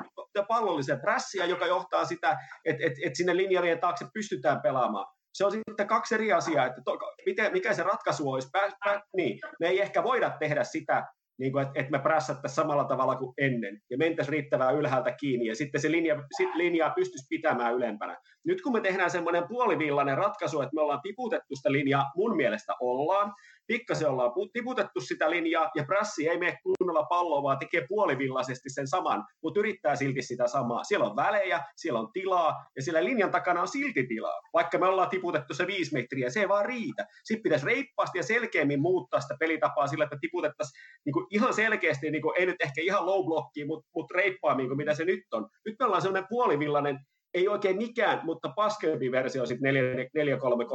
pallollisen 0.47 1.01
prässiä, 1.01 1.45
joka 1.45 1.65
johtaa 1.65 2.05
sitä, 2.05 2.37
että 2.65 2.83
et, 2.85 2.93
et 3.05 3.15
sinne 3.15 3.37
linjarien 3.37 3.79
taakse 3.79 4.05
pystytään 4.13 4.61
pelaamaan 4.61 5.05
se 5.33 5.45
on 5.45 5.51
sitten 5.51 5.87
kaksi 5.87 6.15
eri 6.15 6.33
asiaa, 6.33 6.65
että 6.65 6.81
to, 6.85 6.97
miten, 7.25 7.51
mikä 7.51 7.73
se 7.73 7.83
ratkaisu 7.83 8.31
olisi. 8.31 8.49
Pä, 8.51 8.71
pä, 8.85 9.01
niin, 9.15 9.39
me 9.59 9.67
ei 9.67 9.81
ehkä 9.81 10.03
voida 10.03 10.29
tehdä 10.39 10.63
sitä 10.63 11.07
niin 11.39 11.51
kuin, 11.51 11.61
että, 11.61 11.79
että 11.79 11.91
me 11.91 11.99
prässättäisiin 11.99 12.55
samalla 12.55 12.83
tavalla 12.83 13.15
kuin 13.15 13.33
ennen 13.37 13.81
ja 13.89 13.97
mentäisiin 13.97 14.33
riittävää 14.33 14.71
ylhäältä 14.71 15.11
kiinni 15.11 15.45
ja 15.45 15.55
sitten 15.55 15.81
se 15.81 15.91
linja, 15.91 16.23
sit 16.37 16.55
linjaa 16.55 16.89
pystyisi 16.89 17.25
pitämään 17.29 17.73
ylempänä. 17.73 18.17
Nyt 18.45 18.61
kun 18.61 18.73
me 18.73 18.81
tehdään 18.81 19.11
semmoinen 19.11 19.47
puolivillainen 19.47 20.17
ratkaisu, 20.17 20.61
että 20.61 20.75
me 20.75 20.81
ollaan 20.81 21.01
tiputettu 21.01 21.55
sitä 21.55 21.71
linjaa, 21.71 22.11
mun 22.15 22.35
mielestä 22.35 22.73
ollaan, 22.79 23.33
pikkasen 23.67 24.09
ollaan 24.09 24.31
tiputettu 24.53 25.01
sitä 25.01 25.29
linjaa 25.29 25.71
ja 25.75 25.83
prassi 25.83 26.29
ei 26.29 26.37
mene 26.37 26.57
kunnolla 26.63 27.03
palloa, 27.03 27.43
vaan 27.43 27.59
tekee 27.59 27.85
puolivillaisesti 27.89 28.69
sen 28.69 28.87
saman, 28.87 29.23
mutta 29.43 29.59
yrittää 29.59 29.95
silti 29.95 30.21
sitä 30.21 30.47
samaa. 30.47 30.83
Siellä 30.83 31.05
on 31.05 31.15
välejä, 31.15 31.63
siellä 31.75 31.99
on 31.99 32.11
tilaa 32.13 32.65
ja 32.75 32.81
siellä 32.81 33.03
linjan 33.03 33.31
takana 33.31 33.61
on 33.61 33.67
silti 33.67 34.07
tilaa. 34.07 34.41
Vaikka 34.53 34.77
me 34.77 34.87
ollaan 34.87 35.09
tiputettu 35.09 35.53
se 35.53 35.67
viisi 35.67 35.93
metriä, 35.93 36.29
se 36.29 36.39
ei 36.39 36.49
vaan 36.49 36.65
riitä. 36.65 37.05
Sitten 37.23 37.43
pitäisi 37.43 37.65
reippaasti 37.65 38.17
ja 38.17 38.23
selkeämmin 38.23 38.81
muuttaa 38.81 39.21
sitä 39.21 39.35
pelitapaa 39.39 39.87
sillä, 39.87 40.03
että 40.03 40.17
tiputettaisiin 40.21 40.81
niin 41.05 41.13
kuin 41.13 41.25
ihan 41.29 41.53
selkeästi, 41.53 42.11
niin 42.11 42.21
kuin, 42.21 42.39
ei 42.39 42.45
nyt 42.45 42.61
ehkä 42.61 42.81
ihan 42.81 43.05
low 43.05 43.25
blockiin, 43.25 43.67
mutta, 43.67 43.89
mutta 43.95 44.13
reippaammin 44.17 44.67
kuin 44.67 44.77
mitä 44.77 44.93
se 44.93 45.05
nyt 45.05 45.23
on. 45.31 45.49
Nyt 45.65 45.75
me 45.79 45.85
ollaan 45.85 46.01
sellainen 46.01 46.29
puolivillainen 46.29 46.99
ei 47.33 47.47
oikein 47.47 47.77
mikään, 47.77 48.21
mutta 48.23 48.53
paskempi 48.55 49.11
versio 49.11 49.45
sitten 49.45 49.73
433, 50.13 50.65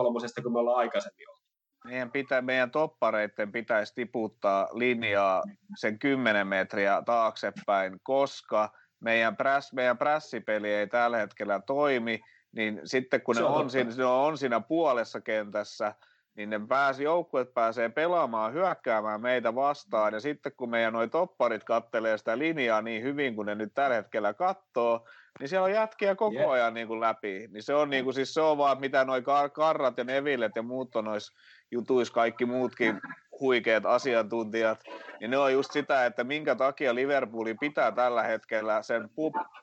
kun 0.42 0.52
me 0.52 0.58
ollaan 0.58 0.78
aikaisemmin 0.78 1.30
ollut 1.30 1.47
meidän, 1.88 2.10
pitä, 2.10 2.42
meidän 2.42 2.70
toppareiden 2.70 3.52
pitäisi 3.52 3.94
tiputtaa 3.94 4.68
linjaa 4.72 5.42
sen 5.76 5.98
10 5.98 6.46
metriä 6.46 7.02
taaksepäin, 7.06 8.00
koska 8.02 8.70
meidän, 9.00 9.36
präs, 9.36 9.72
meidän 9.72 9.98
prässipeli 9.98 10.72
ei 10.74 10.86
tällä 10.86 11.16
hetkellä 11.16 11.60
toimi, 11.66 12.20
niin 12.52 12.80
sitten 12.84 13.20
kun 13.20 13.36
ne 13.36 13.42
on, 13.42 13.70
siinä, 13.70 13.90
ne 13.96 14.04
on 14.04 14.38
siinä 14.38 14.60
puolessa 14.60 15.20
kentässä, 15.20 15.94
niin 16.38 16.50
ne 16.50 16.60
pääsi, 16.68 17.04
joukkueet 17.04 17.54
pääsee 17.54 17.88
pelaamaan, 17.88 18.52
hyökkäämään 18.52 19.20
meitä 19.20 19.54
vastaan, 19.54 20.14
ja 20.14 20.20
sitten 20.20 20.52
kun 20.56 20.70
meidän 20.70 20.92
noi 20.92 21.08
topparit 21.08 21.64
kattelee 21.64 22.18
sitä 22.18 22.38
linjaa 22.38 22.82
niin 22.82 23.02
hyvin 23.02 23.36
kuin 23.36 23.46
ne 23.46 23.54
nyt 23.54 23.74
tällä 23.74 23.96
hetkellä 23.96 24.34
katsoo, 24.34 25.06
niin 25.40 25.48
siellä 25.48 25.64
on 25.64 25.72
jätkiä 25.72 26.14
koko 26.14 26.38
yeah. 26.38 26.50
ajan 26.50 26.74
niin 26.74 26.88
kuin 26.88 27.00
läpi. 27.00 27.48
Niin 27.52 27.62
se 27.62 27.74
on, 27.74 27.90
niin 27.90 28.04
kuin, 28.04 28.14
siis 28.14 28.34
se 28.34 28.40
on 28.40 28.58
vaan, 28.58 28.80
mitä 28.80 29.04
noi 29.04 29.22
karrat 29.52 29.98
ja 29.98 30.04
nevillet 30.04 30.52
ja 30.56 30.62
muut 30.62 30.96
on 30.96 31.04
noissa 31.04 31.32
jutuissa 31.70 32.14
kaikki 32.14 32.46
muutkin 32.46 33.00
huikeat 33.40 33.86
asiantuntijat, 33.86 34.80
niin 35.20 35.30
ne 35.30 35.38
on 35.38 35.52
just 35.52 35.72
sitä, 35.72 36.06
että 36.06 36.24
minkä 36.24 36.54
takia 36.54 36.94
Liverpooli 36.94 37.54
pitää 37.54 37.92
tällä 37.92 38.22
hetkellä 38.22 38.82
sen 38.82 39.10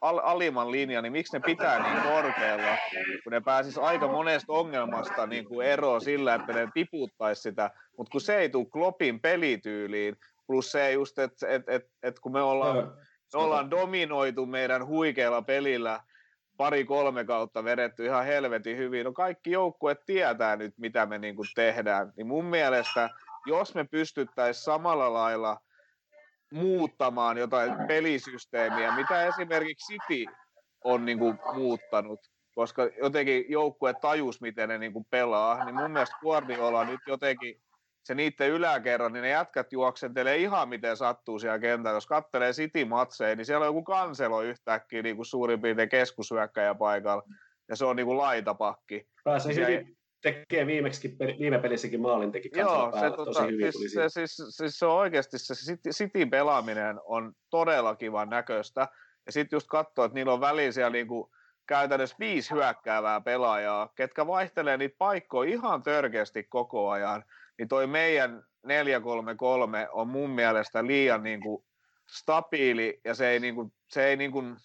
al- 0.01 0.21
alimman 0.23 0.71
linjan, 0.71 1.03
niin 1.03 1.11
miksi 1.11 1.33
ne 1.33 1.39
pitää 1.45 1.83
niin 1.83 2.03
korkealla, 2.03 2.77
kun 3.23 3.31
ne 3.31 3.41
pääsis 3.41 3.77
aika 3.77 4.07
monesta 4.07 4.53
ongelmasta 4.53 5.27
niin 5.27 5.45
kuin 5.45 5.67
eroon 5.67 6.01
sillä, 6.01 6.35
että 6.35 6.53
ne 6.53 6.67
tiputtaisi 6.73 7.41
sitä, 7.41 7.71
mutta 7.97 8.11
kun 8.11 8.21
se 8.21 8.37
ei 8.37 8.49
tule 8.49 8.65
Kloppin 8.65 9.19
pelityyliin, 9.19 10.15
plus 10.47 10.71
se 10.71 10.91
just, 10.91 11.19
että 11.19 11.47
et, 11.47 11.69
et, 11.69 11.89
et 12.03 12.19
kun 12.19 12.31
me 12.31 12.41
ollaan 12.41 12.93
Me 13.33 13.39
ollaan 13.39 13.71
dominoitu 13.71 14.45
meidän 14.45 14.85
huikealla 14.85 15.41
pelillä 15.41 15.99
pari-kolme 16.57 17.25
kautta 17.25 17.63
vedetty 17.63 18.05
ihan 18.05 18.25
helvetin 18.25 18.77
hyvin. 18.77 19.03
No 19.03 19.11
kaikki 19.11 19.51
joukkueet 19.51 20.05
tietää 20.05 20.55
nyt, 20.55 20.73
mitä 20.77 21.05
me 21.05 21.17
niin 21.17 21.35
kuin 21.35 21.47
tehdään. 21.55 22.13
Niin 22.17 22.27
mun 22.27 22.45
mielestä, 22.45 23.09
jos 23.45 23.75
me 23.75 23.83
pystyttäisiin 23.83 24.63
samalla 24.63 25.13
lailla 25.13 25.57
muuttamaan 26.51 27.37
jotain 27.37 27.73
pelisysteemiä, 27.87 28.95
mitä 28.95 29.27
esimerkiksi 29.27 29.93
City 29.93 30.31
on 30.83 31.05
niin 31.05 31.19
kuin 31.19 31.39
muuttanut, 31.53 32.19
koska 32.55 32.89
jotenkin 33.01 33.45
joukkue 33.49 33.93
tajus, 33.93 34.41
miten 34.41 34.69
ne 34.69 34.77
niin 34.77 34.93
kuin 34.93 35.05
pelaa, 35.09 35.65
niin 35.65 35.75
mun 35.75 35.91
mielestä 35.91 36.17
Guardiola 36.21 36.85
nyt 36.85 36.99
jotenkin 37.07 37.61
se 38.05 38.15
niiden 38.15 38.49
yläkerran, 38.49 39.13
niin 39.13 39.21
ne 39.21 39.29
jätkät 39.29 39.73
juoksentelee 39.73 40.37
ihan 40.37 40.69
miten 40.69 40.97
sattuu 40.97 41.39
siellä 41.39 41.59
kentällä. 41.59 41.97
Jos 41.97 42.07
kattelee 42.07 42.51
City-matseja, 42.51 43.35
niin 43.35 43.45
siellä 43.45 43.63
on 43.63 43.69
joku 43.69 43.83
kanselo 43.83 44.41
yhtäkkiä 44.41 45.01
niin 45.01 45.15
kuin 45.15 45.25
suurin 45.25 45.61
piirtein 45.61 45.89
keskushyökkäjä 45.89 46.75
paikalla, 46.75 47.23
ja 47.69 47.75
se 47.75 47.85
on 47.85 47.95
niin 47.95 48.05
kuin 48.05 48.17
laitapakki. 48.17 49.07
Pääsee 49.23 49.67
niin 49.67 49.97
tekee 50.21 50.67
viimeksi, 50.67 51.17
viime 51.39 51.59
pelissäkin 51.59 52.01
maalin 52.01 52.31
teki 52.31 52.49
Joo, 52.55 52.91
se, 52.91 53.09
tota, 53.09 53.25
tosi 53.25 53.51
hyvin 53.51 53.73
siis, 53.73 53.93
se, 53.93 54.09
siis, 54.09 54.35
siis, 54.49 54.79
se 54.79 54.85
on 54.85 54.97
oikeasti 54.97 55.37
se 55.37 55.53
City 55.89 56.25
pelaaminen 56.25 56.99
on 57.05 57.33
todella 57.49 57.95
kivan 57.95 58.29
näköistä. 58.29 58.87
Ja 59.25 59.31
sitten 59.31 59.57
just 59.57 59.67
katsoo, 59.67 60.05
että 60.05 60.15
niillä 60.15 60.33
on 60.33 60.41
väliin 60.41 60.73
siellä 60.73 60.89
niin 60.89 61.07
kuin 61.07 61.31
käytännössä 61.67 62.15
viisi 62.19 62.51
hyökkäävää 62.51 63.21
pelaajaa, 63.21 63.89
ketkä 63.95 64.27
vaihtelee 64.27 64.77
niitä 64.77 64.95
paikkoja 64.97 65.51
ihan 65.51 65.83
törkeästi 65.83 66.43
koko 66.43 66.89
ajan 66.89 67.23
niin 67.57 67.67
toi 67.67 67.87
meidän 67.87 68.43
433 68.63 69.87
on 69.91 70.07
mun 70.07 70.29
mielestä 70.29 70.87
liian 70.87 71.23
niin 71.23 71.41
kuin 71.41 71.65
stabiili 72.17 72.99
ja 73.05 73.15
se 73.15 73.29
ei, 73.29 73.39
niin 73.39 73.55
kuin, 73.55 73.73
se 73.89 74.07
ei 74.07 74.17
niin 74.17 74.31
kuin, 74.31 74.55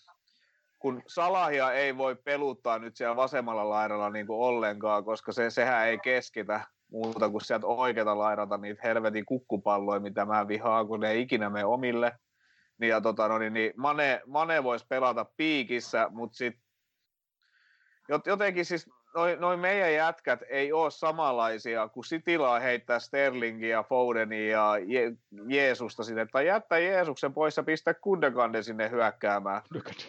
kun 0.78 1.02
Salahia 1.06 1.72
ei 1.72 1.96
voi 1.96 2.16
peluttaa 2.24 2.78
nyt 2.78 2.96
siellä 2.96 3.16
vasemmalla 3.16 3.68
laidalla 3.68 4.10
niin 4.10 4.26
kuin 4.26 4.40
ollenkaan, 4.40 5.04
koska 5.04 5.32
se, 5.32 5.50
sehän 5.50 5.86
ei 5.86 5.98
keskitä 5.98 6.60
muuta 6.90 7.30
kuin 7.30 7.44
sieltä 7.44 7.66
oikealta 7.66 8.18
laidalta 8.18 8.58
niitä 8.58 8.80
helvetin 8.84 9.24
kukkupalloja, 9.24 10.00
mitä 10.00 10.24
mä 10.24 10.48
vihaan, 10.48 10.86
kun 10.86 11.00
ne 11.00 11.10
ei 11.10 11.20
ikinä 11.20 11.50
mene 11.50 11.64
omille. 11.64 12.12
Niin, 12.78 12.90
ja 12.90 13.00
tota, 13.00 13.28
no, 13.28 13.38
niin, 13.38 13.52
niin 13.52 13.72
Mane, 13.76 14.20
Mane 14.26 14.64
voisi 14.64 14.86
pelata 14.88 15.26
piikissä, 15.36 16.08
mutta 16.10 16.36
sitten 16.36 16.62
jotenkin 18.26 18.64
siis 18.64 18.90
noin 19.14 19.40
noi 19.40 19.56
meidän 19.56 19.94
jätkät 19.94 20.40
ei 20.48 20.72
ole 20.72 20.90
samanlaisia, 20.90 21.88
kuin 21.88 22.04
Sitilaa 22.04 22.60
heittää 22.60 22.98
Sterlingia, 22.98 23.82
Fodenia 23.82 24.50
ja 24.50 24.76
Je- 24.78 25.16
Jeesusta 25.48 26.04
sinne, 26.04 26.26
tai 26.26 26.46
jättää 26.46 26.78
Jeesuksen 26.78 27.34
pois 27.34 27.56
ja 27.56 27.62
pistää 27.62 27.94
Kundekande 27.94 28.62
sinne 28.62 28.90
hyökkäämään. 28.90 29.62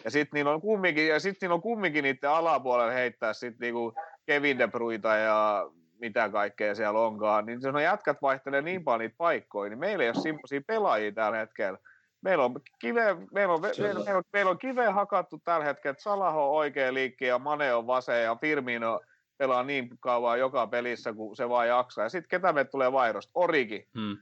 Ja 0.04 0.10
sitten 0.10 0.38
niillä 0.38 0.52
on 0.52 0.60
kumminkin, 0.60 1.08
ja 1.08 1.20
sit 1.20 1.36
niillä 1.40 1.54
on 1.54 1.62
kumminkin 1.62 2.02
niiden 2.04 2.30
alapuolella 2.30 2.92
heittää 2.92 3.32
sitten 3.32 3.66
niinku 3.66 3.94
Kevin 4.26 4.58
De 4.58 4.68
Bruyta 4.68 5.16
ja 5.16 5.66
mitä 5.98 6.28
kaikkea 6.28 6.74
siellä 6.74 7.00
onkaan, 7.00 7.46
niin 7.46 7.58
jos 7.62 7.74
ne 7.74 7.82
jätkät 7.82 8.22
vaihtelee 8.22 8.62
niin 8.62 8.84
paljon 8.84 9.00
niitä 9.00 9.14
paikkoja, 9.18 9.70
niin 9.70 9.78
meillä 9.78 10.04
ei 10.04 10.10
ole 10.10 10.22
semmoisia 10.22 10.60
pelaajia 10.66 11.12
tällä 11.12 11.38
hetkellä. 11.38 11.78
Meillä 12.22 12.44
on, 12.44 12.54
kive, 12.78 13.16
meillä, 13.32 13.54
on, 13.54 13.60
meillä, 13.60 13.98
on, 13.98 14.04
meillä, 14.04 14.18
on, 14.18 14.24
meillä 14.32 14.50
on 14.50 14.58
kiveen 14.58 14.94
hakattu 14.94 15.40
tällä 15.44 15.64
hetkellä, 15.64 15.92
että 15.92 16.02
Salaho 16.02 16.50
on 16.50 16.56
oikea 16.56 16.94
liikki 16.94 17.24
ja 17.24 17.38
Mane 17.38 17.74
on 17.74 17.86
vasen 17.86 18.22
ja 18.22 18.36
Firmino 18.40 19.00
pelaa 19.38 19.62
niin 19.62 19.88
kauan 20.00 20.38
joka 20.38 20.66
pelissä, 20.66 21.12
kun 21.12 21.36
se 21.36 21.48
vaan 21.48 21.68
jaksaa. 21.68 22.04
Ja 22.04 22.08
sitten 22.08 22.28
ketä 22.28 22.52
me 22.52 22.64
tulee 22.64 22.92
vaihdosta? 22.92 23.30
Origi. 23.34 23.88
Hmm. 23.98 24.16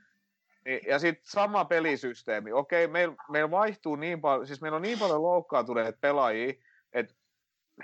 Ja 0.86 0.98
sitten 0.98 1.24
sama 1.26 1.64
pelisysteemi. 1.64 2.52
Okei, 2.52 2.88
meillä 2.88 3.14
meil 3.30 3.50
vaihtuu 3.50 3.96
niin 3.96 4.20
paljon, 4.20 4.46
siis 4.46 4.60
meillä 4.60 4.76
on 4.76 4.82
niin 4.82 4.98
paljon 4.98 5.22
loukkaantuneita 5.22 5.98
pelaajia, 6.00 6.52
että 6.92 7.14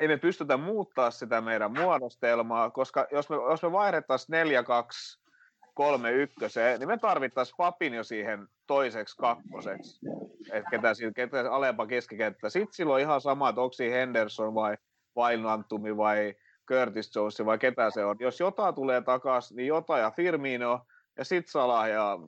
ei 0.00 0.08
me 0.08 0.16
pystytä 0.16 0.56
muuttaa 0.56 1.10
sitä 1.10 1.40
meidän 1.40 1.72
muodostelmaa, 1.72 2.70
koska 2.70 3.06
jos 3.12 3.30
me, 3.30 3.36
jos 3.36 3.62
me 3.62 3.72
vaihdettaisiin 3.72 4.32
4 4.32 4.62
2 4.62 5.25
kolme 5.76 6.12
ykköseen, 6.12 6.80
niin 6.80 6.88
me 6.88 6.98
tarvittaisiin 6.98 7.56
Papin 7.56 7.94
jo 7.94 8.04
siihen 8.04 8.48
toiseksi 8.66 9.16
kakkoseksi. 9.16 10.00
Että 10.52 10.70
ketä, 10.70 10.88
ketä 11.16 11.52
alempa 11.52 11.86
keskikenttä. 11.86 12.50
Sitten 12.50 12.74
silloin 12.74 13.02
ihan 13.02 13.20
sama, 13.20 13.48
että 13.48 13.60
onko 13.60 13.74
Henderson 13.90 14.54
vai 14.54 14.76
Vainantumi 15.16 15.96
vai 15.96 16.34
Curtis 16.68 17.14
Jones 17.14 17.44
vai 17.44 17.58
ketä 17.58 17.90
se 17.90 18.04
on. 18.04 18.16
Jos 18.20 18.40
jotain 18.40 18.74
tulee 18.74 19.00
takaisin, 19.00 19.56
niin 19.56 19.66
jotain 19.66 20.02
ja 20.02 20.10
Firmino 20.10 20.80
ja 21.18 21.24
sitten 21.24 21.52
Salah 21.52 21.88
ja 21.88 22.18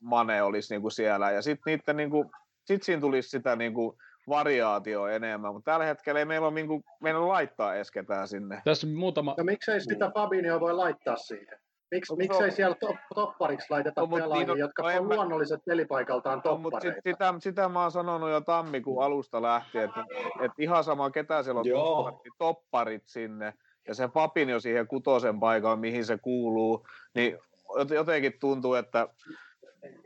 Mane 0.00 0.42
olisi 0.42 0.74
niinku 0.74 0.90
siellä. 0.90 1.30
Ja 1.30 1.42
sitten 1.42 1.62
niiden 1.72 1.96
niinku, 1.96 2.30
sit 2.64 2.82
siinä 2.82 3.00
tulisi 3.00 3.28
sitä 3.28 3.56
niinku 3.56 3.98
variaatio 4.28 5.06
enemmän, 5.06 5.54
mutta 5.54 5.70
tällä 5.70 5.86
hetkellä 5.86 6.18
ei 6.18 6.24
meillä 6.24 6.46
ole 6.46 6.54
niinku, 6.54 6.82
meillä 7.00 7.28
laittaa 7.28 7.74
edes 7.74 7.90
ketään 7.90 8.28
sinne. 8.28 8.62
Tässä 8.64 8.86
muutama... 8.86 9.34
No 9.38 9.44
miksei 9.44 9.80
sitä 9.80 10.10
Fabinho 10.14 10.60
voi 10.60 10.74
laittaa 10.74 11.16
siihen? 11.16 11.61
Miks, 11.92 12.10
no, 12.10 12.16
miksei 12.16 12.48
no, 12.48 12.54
siellä 12.54 12.76
top, 12.80 12.96
toppariksi 13.14 13.66
laiteta 13.70 14.00
no, 14.00 14.06
pelaajia, 14.06 14.46
niin, 14.46 14.58
jotka 14.58 14.82
no, 14.82 14.98
on 14.98 15.06
mä... 15.08 15.14
luonnolliset 15.14 15.60
pelipaikaltaan 15.64 16.42
toppareita? 16.42 16.88
No, 16.88 16.94
sit, 16.94 17.04
sitä, 17.04 17.34
sitä 17.38 17.68
mä 17.68 17.82
oon 17.82 17.90
sanonut 17.90 18.30
jo 18.30 18.40
tammikuun 18.40 19.04
alusta 19.04 19.42
lähtien, 19.42 19.84
että, 19.84 20.04
että 20.40 20.54
ihan 20.58 20.84
sama 20.84 21.10
ketä 21.10 21.42
siellä 21.42 21.60
on 21.60 21.66
topparit, 21.66 22.24
niin 22.24 22.32
topparit 22.38 23.02
sinne. 23.06 23.54
Ja 23.88 23.94
se 23.94 24.08
jo 24.48 24.60
siihen 24.60 24.86
kutosen 24.86 25.40
paikalle, 25.40 25.76
mihin 25.76 26.04
se 26.04 26.18
kuuluu, 26.18 26.86
niin 27.14 27.38
jotenkin 27.94 28.32
tuntuu, 28.40 28.74
että 28.74 29.08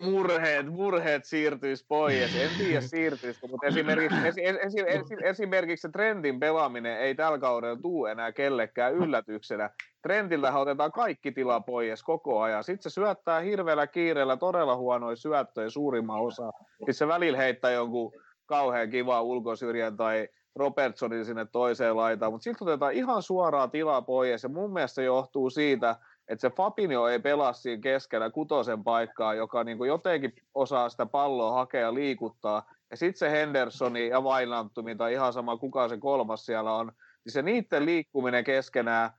murheet, 0.01 0.67
murheet 0.67 1.25
siirtyisi 1.25 1.85
pois. 1.89 2.37
En 2.37 2.51
tiedä 2.59 2.81
siirtyisikö, 2.81 3.47
mutta 3.49 3.67
esimerkiksi, 3.67 4.27
esi, 4.27 4.47
esi, 4.47 4.81
esi, 4.87 5.17
esimerkiksi 5.23 5.83
se 5.83 5.89
trendin 5.89 6.41
pelaaminen 6.41 6.99
ei 6.99 7.15
tällä 7.15 7.39
kaudella 7.39 7.81
tule 7.83 8.13
enää 8.13 8.33
kellekään 8.33 8.95
yllätyksenä. 8.95 9.71
Trendillähän 10.03 10.61
otetaan 10.61 10.93
kaikki 10.93 11.33
tila 11.33 11.61
pois 11.61 12.03
koko 12.03 12.41
ajan. 12.41 12.65
Sitten 12.65 12.91
se 12.91 12.95
syöttää 12.95 13.41
hirveällä 13.41 13.87
kiireellä 13.87 14.37
todella 14.37 14.77
huonoja 14.77 15.17
syöttöjä 15.17 15.71
suurimman 15.71 16.21
osa. 16.21 16.51
Sitten 16.79 16.95
se 16.95 17.09
välillä 17.09 17.39
heittää 17.39 17.71
jonkun 17.71 18.13
kauhean 18.47 18.91
kiva 18.91 19.23
ulkosyrjän 19.23 19.97
tai 19.97 20.29
Robertsonin 20.57 21.25
sinne 21.25 21.47
toiseen 21.53 21.97
laitaan, 21.97 22.33
mutta 22.33 22.45
sitten 22.45 22.69
otetaan 22.69 22.93
ihan 22.93 23.23
suoraa 23.23 23.69
tilaa 23.69 24.03
pois, 24.03 24.43
ja 24.43 24.49
mun 24.49 24.73
mielestä 24.73 24.95
se 24.95 25.05
johtuu 25.05 25.51
siitä, 25.51 25.97
että 26.29 26.41
se 26.41 26.51
Fabinho 26.51 27.09
ei 27.09 27.19
pelaa 27.19 27.53
siinä 27.53 27.83
keskellä 27.83 28.31
kutosen 28.31 28.85
paikkaa, 28.85 29.35
joka 29.35 29.65
niin 29.65 29.79
kuin 29.79 29.89
jotenkin 29.89 30.35
osaa 30.55 30.89
sitä 30.89 31.07
palloa 31.07 31.53
hakea 31.53 31.81
ja 31.81 31.95
liikuttaa, 31.95 32.71
ja 32.91 32.97
sitten 32.97 33.19
se 33.19 33.31
Hendersoni 33.31 34.09
ja 34.09 34.25
Vailantumi, 34.25 34.97
tai 34.97 35.13
ihan 35.13 35.33
sama 35.33 35.57
kuka 35.57 35.89
se 35.89 35.97
kolmas 35.97 36.47
siellä 36.47 36.73
on, 36.73 36.93
niin 37.25 37.33
se 37.33 37.43
niiden 37.43 37.87
liikkuminen 37.87 38.45
keskenään 38.45 39.11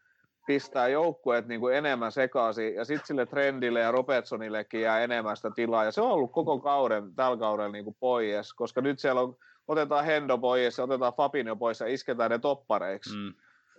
pistää 0.47 0.87
joukkueet 0.87 1.47
niin 1.47 1.59
kuin 1.59 1.75
enemmän 1.75 2.11
sekaisin, 2.11 2.75
ja 2.75 2.85
sitten 2.85 3.07
sille 3.07 3.25
Trendille 3.25 3.79
ja 3.79 3.91
Robertsonillekin 3.91 4.81
jää 4.81 4.99
enemmän 4.99 5.37
sitä 5.37 5.51
tilaa, 5.55 5.85
ja 5.85 5.91
se 5.91 6.01
on 6.01 6.11
ollut 6.11 6.31
koko 6.31 6.59
kauden, 6.59 7.15
tällä 7.15 7.37
kaudella 7.37 7.71
niin 7.71 7.83
kuin 7.83 7.97
pois, 7.99 8.53
koska 8.53 8.81
nyt 8.81 8.99
siellä 8.99 9.21
on 9.21 9.35
otetaan 9.67 10.05
Hendo 10.05 10.37
pois 10.37 10.77
ja 10.77 10.83
otetaan 10.83 11.13
Fabinho 11.13 11.55
pois 11.55 11.79
ja 11.79 11.87
isketään 11.87 12.31
ne 12.31 12.39
toppareiksi. 12.39 13.15
Mm. 13.15 13.33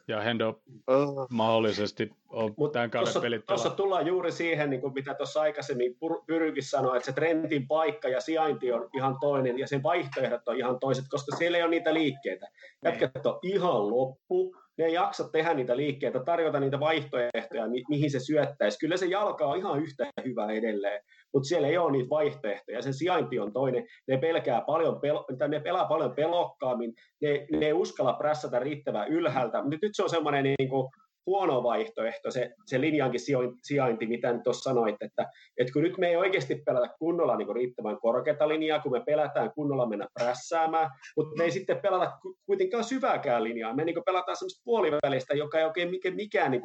Ja 0.08 0.20
Hendo 0.20 0.48
uh. 0.68 1.26
mahdollisesti 1.30 2.10
on 2.28 2.54
Mut 2.56 2.72
tämän 2.72 2.90
kauden 2.90 3.06
tossa, 3.06 3.20
pelit 3.20 3.46
Tuossa 3.46 3.70
tullaan 3.70 4.06
juuri 4.06 4.32
siihen, 4.32 4.70
niin 4.70 4.80
kuin 4.80 4.94
mitä 4.94 5.14
tuossa 5.14 5.40
aikaisemmin 5.40 5.96
Pyrykin 6.26 6.62
sanoi, 6.62 6.96
että 6.96 7.06
se 7.06 7.12
trendin 7.12 7.68
paikka 7.68 8.08
ja 8.08 8.20
sijainti 8.20 8.72
on 8.72 8.90
ihan 8.94 9.16
toinen 9.20 9.58
ja 9.58 9.66
sen 9.66 9.82
vaihtoehdot 9.82 10.48
on 10.48 10.56
ihan 10.56 10.80
toiset, 10.80 11.04
koska 11.10 11.36
siellä 11.36 11.58
ei 11.58 11.62
ole 11.62 11.70
niitä 11.70 11.94
liikkeitä. 11.94 12.46
Jätkät 12.84 13.26
on 13.26 13.38
ihan 13.42 13.90
loppu, 13.90 14.56
ne 14.78 14.84
ei 14.84 14.92
jaksa 14.92 15.28
tehdä 15.28 15.54
niitä 15.54 15.76
liikkeitä, 15.76 16.20
tarjota 16.24 16.60
niitä 16.60 16.80
vaihtoehtoja, 16.80 17.68
mi- 17.68 17.84
mihin 17.88 18.10
se 18.10 18.20
syöttäisi. 18.20 18.78
Kyllä 18.78 18.96
se 18.96 19.06
jalka 19.06 19.46
on 19.46 19.58
ihan 19.58 19.82
yhtä 19.82 20.06
hyvä 20.24 20.52
edelleen, 20.52 21.04
mutta 21.34 21.48
siellä 21.48 21.68
ei 21.68 21.78
ole 21.78 21.92
niitä 21.92 22.10
vaihtoehtoja. 22.10 22.82
Sen 22.82 22.94
sijainti 22.94 23.38
on 23.38 23.52
toinen. 23.52 23.86
Ne, 24.08 24.18
pelkää 24.18 24.60
paljon 24.60 24.94
pel- 24.94 25.48
ne 25.48 25.60
pelaa 25.60 25.86
paljon 25.86 26.14
pelokkaammin, 26.14 26.94
ne, 27.22 27.46
ne 27.52 27.66
ei 27.66 27.72
uskalla 27.72 28.12
prässätä 28.12 28.58
riittävän 28.58 29.08
ylhäältä. 29.08 29.62
Mutta 29.62 29.78
nyt 29.82 29.92
se 29.94 30.02
on 30.02 30.10
semmoinen 30.10 30.44
niin 30.44 30.68
kuin, 30.68 30.88
huono 31.28 31.62
vaihtoehto, 31.62 32.30
se, 32.30 32.50
se 32.66 32.80
linjankin 32.80 33.20
sijainti, 33.62 34.06
mitä 34.06 34.32
nyt 34.32 34.42
tuossa 34.42 34.70
sanoit, 34.70 34.96
että, 35.00 35.26
että 35.58 35.72
kun 35.72 35.82
nyt 35.82 35.98
me 35.98 36.08
ei 36.08 36.16
oikeasti 36.16 36.62
pelata 36.66 36.94
kunnolla 36.98 37.36
niin 37.36 37.54
riittävän 37.54 38.00
korkeata 38.00 38.48
linjaa, 38.48 38.80
kun 38.80 38.92
me 38.92 39.02
pelätään 39.06 39.52
kunnolla 39.54 39.88
mennä 39.88 40.06
prässäämään, 40.14 40.90
mutta 41.16 41.36
me 41.36 41.44
ei 41.44 41.50
sitten 41.50 41.80
pelata 41.80 42.12
kuitenkaan 42.46 42.84
syvääkään 42.84 43.44
linjaa, 43.44 43.74
me 43.74 43.84
niin 43.84 44.04
pelataan 44.06 44.36
semmoista 44.36 44.62
puolivälistä, 44.64 45.34
joka 45.34 45.58
ei 45.58 45.64
oikein 45.64 45.90
mikään, 45.90 46.16
mikään 46.16 46.50
niin 46.50 46.62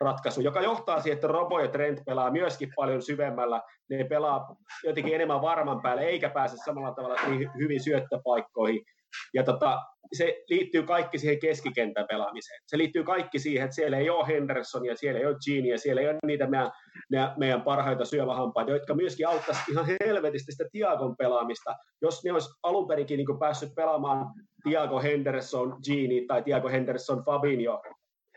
ratkaisu, 0.00 0.40
joka 0.40 0.60
johtaa 0.60 1.00
siihen, 1.00 1.14
että 1.14 1.28
Robo 1.28 1.60
ja 1.60 1.68
Trent 1.68 2.00
pelaa 2.06 2.30
myöskin 2.30 2.72
paljon 2.76 3.02
syvemmällä, 3.02 3.62
ne 3.90 4.04
pelaa 4.04 4.56
jotenkin 4.84 5.14
enemmän 5.14 5.42
varman 5.42 5.82
päälle, 5.82 6.02
eikä 6.02 6.30
pääse 6.30 6.56
samalla 6.56 6.94
tavalla 6.94 7.16
niin 7.28 7.50
hyvin 7.58 7.84
syöttöpaikkoihin, 7.84 8.82
Ja 9.34 9.42
tota, 9.42 9.80
se 10.16 10.42
liittyy 10.48 10.82
kaikki 10.82 11.18
siihen 11.18 11.40
keskikentän 11.40 12.06
pelaamiseen. 12.08 12.60
Se 12.66 12.78
liittyy 12.78 13.04
kaikki 13.04 13.38
siihen, 13.38 13.64
että 13.64 13.74
siellä 13.74 13.98
ei 13.98 14.10
ole 14.10 14.26
Hendersonia, 14.26 14.96
siellä 14.96 15.20
ei 15.20 15.26
ole 15.26 15.36
Genia, 15.46 15.78
siellä 15.78 16.02
ei 16.02 16.08
ole 16.08 16.18
niitä 16.26 16.46
meidän, 16.46 17.34
meidän 17.38 17.62
parhaita 17.62 18.04
syövähampaita, 18.04 18.70
jotka 18.70 18.94
myöskin 18.94 19.28
auttaisivat 19.28 19.68
ihan 19.68 19.86
helvetisti 20.06 20.52
sitä 20.52 20.64
Tiagon 20.72 21.16
pelaamista. 21.16 21.74
Jos 22.02 22.24
ne 22.24 22.32
olisi 22.32 22.50
alun 22.62 22.88
perinkin 22.88 23.16
niin 23.16 23.38
päässyt 23.40 23.74
pelaamaan 23.74 24.26
Tiago 24.62 25.00
Henderson, 25.00 25.78
Genie 25.86 26.26
tai 26.28 26.42
Tiago 26.42 26.68
Henderson, 26.68 27.24
Fabinho, 27.24 27.82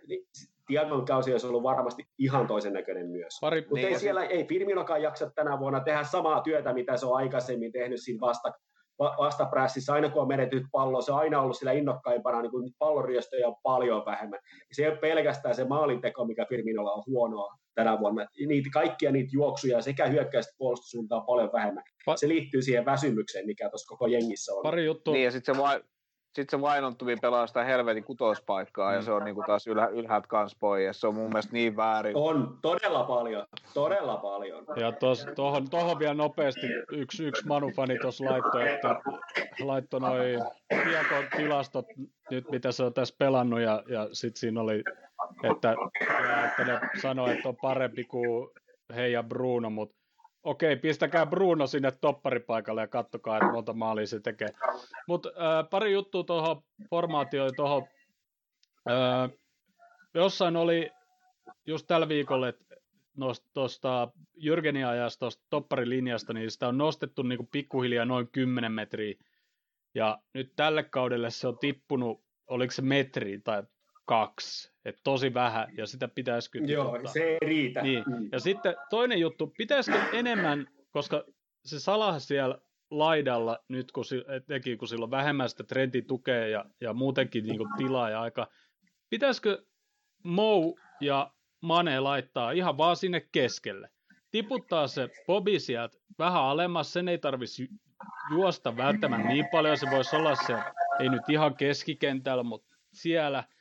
niin 0.07 0.25
Tiagon 0.67 1.05
kausi 1.05 1.31
olisi 1.31 1.47
ollut 1.47 1.63
varmasti 1.63 2.03
ihan 2.19 2.47
toisen 2.47 2.73
näköinen 2.73 3.07
myös. 3.07 3.37
Pari, 3.41 3.61
Mutta 3.61 3.75
niin, 3.75 3.87
ei 3.87 3.99
siellä, 3.99 4.23
ei 4.23 4.45
Firminokaan 4.45 5.01
jaksa 5.01 5.31
tänä 5.35 5.59
vuonna 5.59 5.79
tehdä 5.79 6.03
samaa 6.03 6.41
työtä, 6.41 6.73
mitä 6.73 6.97
se 6.97 7.05
on 7.05 7.17
aikaisemmin 7.17 7.71
tehnyt 7.71 8.01
siinä 8.01 8.21
vasta, 8.21 8.51
vastaprässissä. 8.99 9.93
Aina 9.93 10.09
kun 10.09 10.21
on 10.21 10.27
menetyt 10.27 10.63
pallo, 10.71 11.01
se 11.01 11.11
on 11.11 11.19
aina 11.19 11.41
ollut 11.41 11.57
sillä 11.57 11.71
innokkaimpana, 11.71 12.41
niin 12.41 12.51
kuin 12.51 12.71
pallonryöstöjä 12.79 13.47
on 13.47 13.55
paljon 13.63 14.05
vähemmän. 14.05 14.39
Se 14.71 14.83
ei 14.83 14.89
ole 14.89 14.97
pelkästään 14.97 15.55
se 15.55 15.65
maalinteko, 15.65 16.25
mikä 16.25 16.45
Firminolla 16.49 16.91
on 16.91 17.03
huonoa 17.07 17.57
tänä 17.75 17.99
vuonna. 17.99 18.25
Niitä, 18.47 18.69
kaikkia 18.73 19.11
niitä 19.11 19.29
juoksuja 19.33 19.81
sekä 19.81 20.07
hyökkäistä 20.07 20.53
puolustussuuntaan 20.57 21.25
paljon 21.25 21.49
vähemmän. 21.53 21.83
Se 22.15 22.27
liittyy 22.27 22.61
siihen 22.61 22.85
väsymykseen, 22.85 23.45
mikä 23.45 23.69
tuossa 23.69 23.89
koko 23.89 24.07
jengissä 24.07 24.53
on. 24.53 24.63
Pari 24.63 24.85
juttua. 24.85 25.13
Niin, 25.13 25.25
ja 25.25 25.31
sitten 25.31 25.55
se 25.55 25.61
sitten 26.33 26.59
se 26.59 26.61
vainontuvin 26.61 27.19
pelaa 27.21 27.47
sitä 27.47 27.63
helvetin 27.63 28.03
kutospaikkaa 28.03 28.89
mm. 28.89 28.95
ja 28.95 29.01
se 29.01 29.11
on 29.11 29.23
niinku 29.23 29.43
taas 29.47 29.67
ylhä, 29.67 29.87
ylhäältä 29.87 30.27
kans 30.27 30.55
pois. 30.59 31.01
Se 31.01 31.07
on 31.07 31.15
mun 31.15 31.29
mielestä 31.29 31.53
niin 31.53 31.77
väärin. 31.77 32.17
On, 32.17 32.57
todella 32.61 33.03
paljon, 33.03 33.45
todella 33.73 34.17
paljon. 34.17 34.65
Ja 34.75 34.91
tos, 34.91 35.25
tohon, 35.35 35.69
tohon 35.69 35.99
vielä 35.99 36.13
nopeasti 36.13 36.67
yksi, 36.91 37.25
yksi 37.25 37.47
Manufani 37.47 37.99
tuossa 37.99 38.25
laittoi, 38.25 38.69
että 38.69 39.01
laittoi 39.59 39.99
noin 39.99 40.39
tilastot 41.37 41.85
nyt 42.31 42.51
mitä 42.51 42.71
se 42.71 42.83
on 42.83 42.93
tässä 42.93 43.15
pelannut 43.19 43.59
ja, 43.61 43.83
ja 43.87 44.07
sitten 44.11 44.39
siinä 44.39 44.61
oli, 44.61 44.83
että, 45.43 45.75
että 46.45 46.65
ne 46.65 46.79
sanoi, 47.01 47.31
että 47.33 47.49
on 47.49 47.55
parempi 47.61 48.03
kuin 48.03 48.49
he 48.95 49.07
ja 49.07 49.23
Bruno, 49.23 49.69
mutta 49.69 50.02
okei, 50.43 50.75
pistäkää 50.75 51.25
Bruno 51.25 51.67
sinne 51.67 51.91
topparipaikalle 51.91 52.81
ja 52.81 52.87
kattokaa, 52.87 53.37
että 53.37 53.51
monta 53.51 53.73
maalia 53.73 54.07
se 54.07 54.19
tekee. 54.19 54.49
Mutta 55.07 55.29
pari 55.69 55.93
juttua 55.93 56.23
tuohon 56.23 56.63
formaatioon, 56.89 57.51
tuohon 57.55 57.83
äh, 58.89 59.29
jossain 60.13 60.55
oli 60.55 60.89
just 61.65 61.87
tällä 61.87 62.07
viikolla, 62.07 62.47
että 62.47 62.75
tuosta 63.53 64.07
Jürgenin 64.37 64.85
ajasta, 64.87 65.29
topparilinjasta, 65.49 66.33
niin 66.33 66.51
sitä 66.51 66.67
on 66.67 66.77
nostettu 66.77 67.21
niin 67.21 67.37
kuin 67.37 67.49
pikkuhiljaa 67.51 68.05
noin 68.05 68.27
10 68.31 68.71
metriä. 68.71 69.15
Ja 69.95 70.19
nyt 70.33 70.53
tälle 70.55 70.83
kaudelle 70.83 71.31
se 71.31 71.47
on 71.47 71.57
tippunut, 71.57 72.23
oliko 72.47 72.71
se 72.71 72.81
metri 72.81 73.39
tai 73.43 73.63
kaksi, 74.05 74.73
että 74.85 75.01
tosi 75.03 75.33
vähän, 75.33 75.67
ja 75.77 75.87
sitä 75.87 76.07
pitäisi 76.07 76.51
kyllä 76.51 76.67
Joo, 76.67 76.99
se 77.13 77.23
ei 77.23 77.37
riitä. 77.41 77.81
Niin. 77.81 78.03
Mm. 78.07 78.29
Ja 78.31 78.39
sitten 78.39 78.75
toinen 78.89 79.19
juttu, 79.19 79.53
pitäisikö 79.57 79.99
enemmän, 80.13 80.67
koska 80.91 81.23
se 81.65 81.79
Salah 81.79 82.15
siellä 82.21 82.57
laidalla 82.91 83.59
nyt, 83.67 83.91
kun, 83.91 84.03
teki, 84.47 84.77
kun 84.77 84.87
sillä 84.87 85.03
on 85.03 85.11
vähemmän 85.11 85.49
sitä 85.49 85.63
trendin 85.63 86.05
ja, 86.51 86.65
ja 86.81 86.93
muutenkin 86.93 87.43
niin 87.43 87.59
tilaa 87.77 88.09
ja 88.09 88.21
aika, 88.21 88.47
pitäisikö 89.09 89.63
Mou 90.23 90.79
ja 91.01 91.31
Mane 91.61 91.99
laittaa 91.99 92.51
ihan 92.51 92.77
vaan 92.77 92.95
sinne 92.95 93.27
keskelle? 93.31 93.89
Tiputtaa 94.31 94.87
se 94.87 95.09
Bobi 95.27 95.59
sieltä 95.59 95.97
vähän 96.19 96.43
alemmas, 96.43 96.93
sen 96.93 97.07
ei 97.07 97.17
tarvitsisi 97.17 97.67
juosta 98.31 98.77
välttämättä 98.77 99.27
niin 99.27 99.47
paljon, 99.51 99.77
se 99.77 99.87
voisi 99.91 100.15
olla 100.15 100.35
se, 100.35 100.53
ei 100.99 101.09
nyt 101.09 101.29
ihan 101.29 101.55
keskikentällä, 101.55 102.43
mutta 102.43 102.75
siellä– 102.93 103.43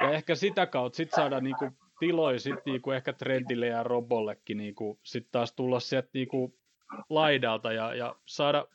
ja 0.00 0.10
ehkä 0.10 0.34
sitä 0.34 0.66
kautta 0.66 0.96
sit 0.96 1.10
saada 1.10 1.40
niinku 1.40 1.70
tiloja 1.98 2.40
sit 2.40 2.66
niinku 2.66 2.90
ehkä 2.90 3.12
Trendille 3.12 3.66
ja 3.66 3.82
Robollekin 3.82 4.56
niinku 4.56 4.98
sit 5.02 5.28
taas 5.30 5.52
tulla 5.52 5.80
sieltä 5.80 6.08
niinku 6.12 6.58
laidalta 7.08 7.72
ja, 7.72 7.94
ja 7.94 8.16
saada 8.26 8.66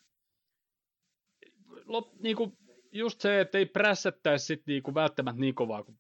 lop, 1.86 2.08
niinku 2.20 2.58
just 2.92 3.22
se, 3.22 3.40
että 3.40 3.58
ei 3.58 3.66
prässättäisi 3.66 4.46
sit 4.46 4.64
niinku 4.68 4.94
välttämättä 4.94 5.42
niin 5.42 5.56
kovaa, 5.56 5.84
kun 5.84 5.98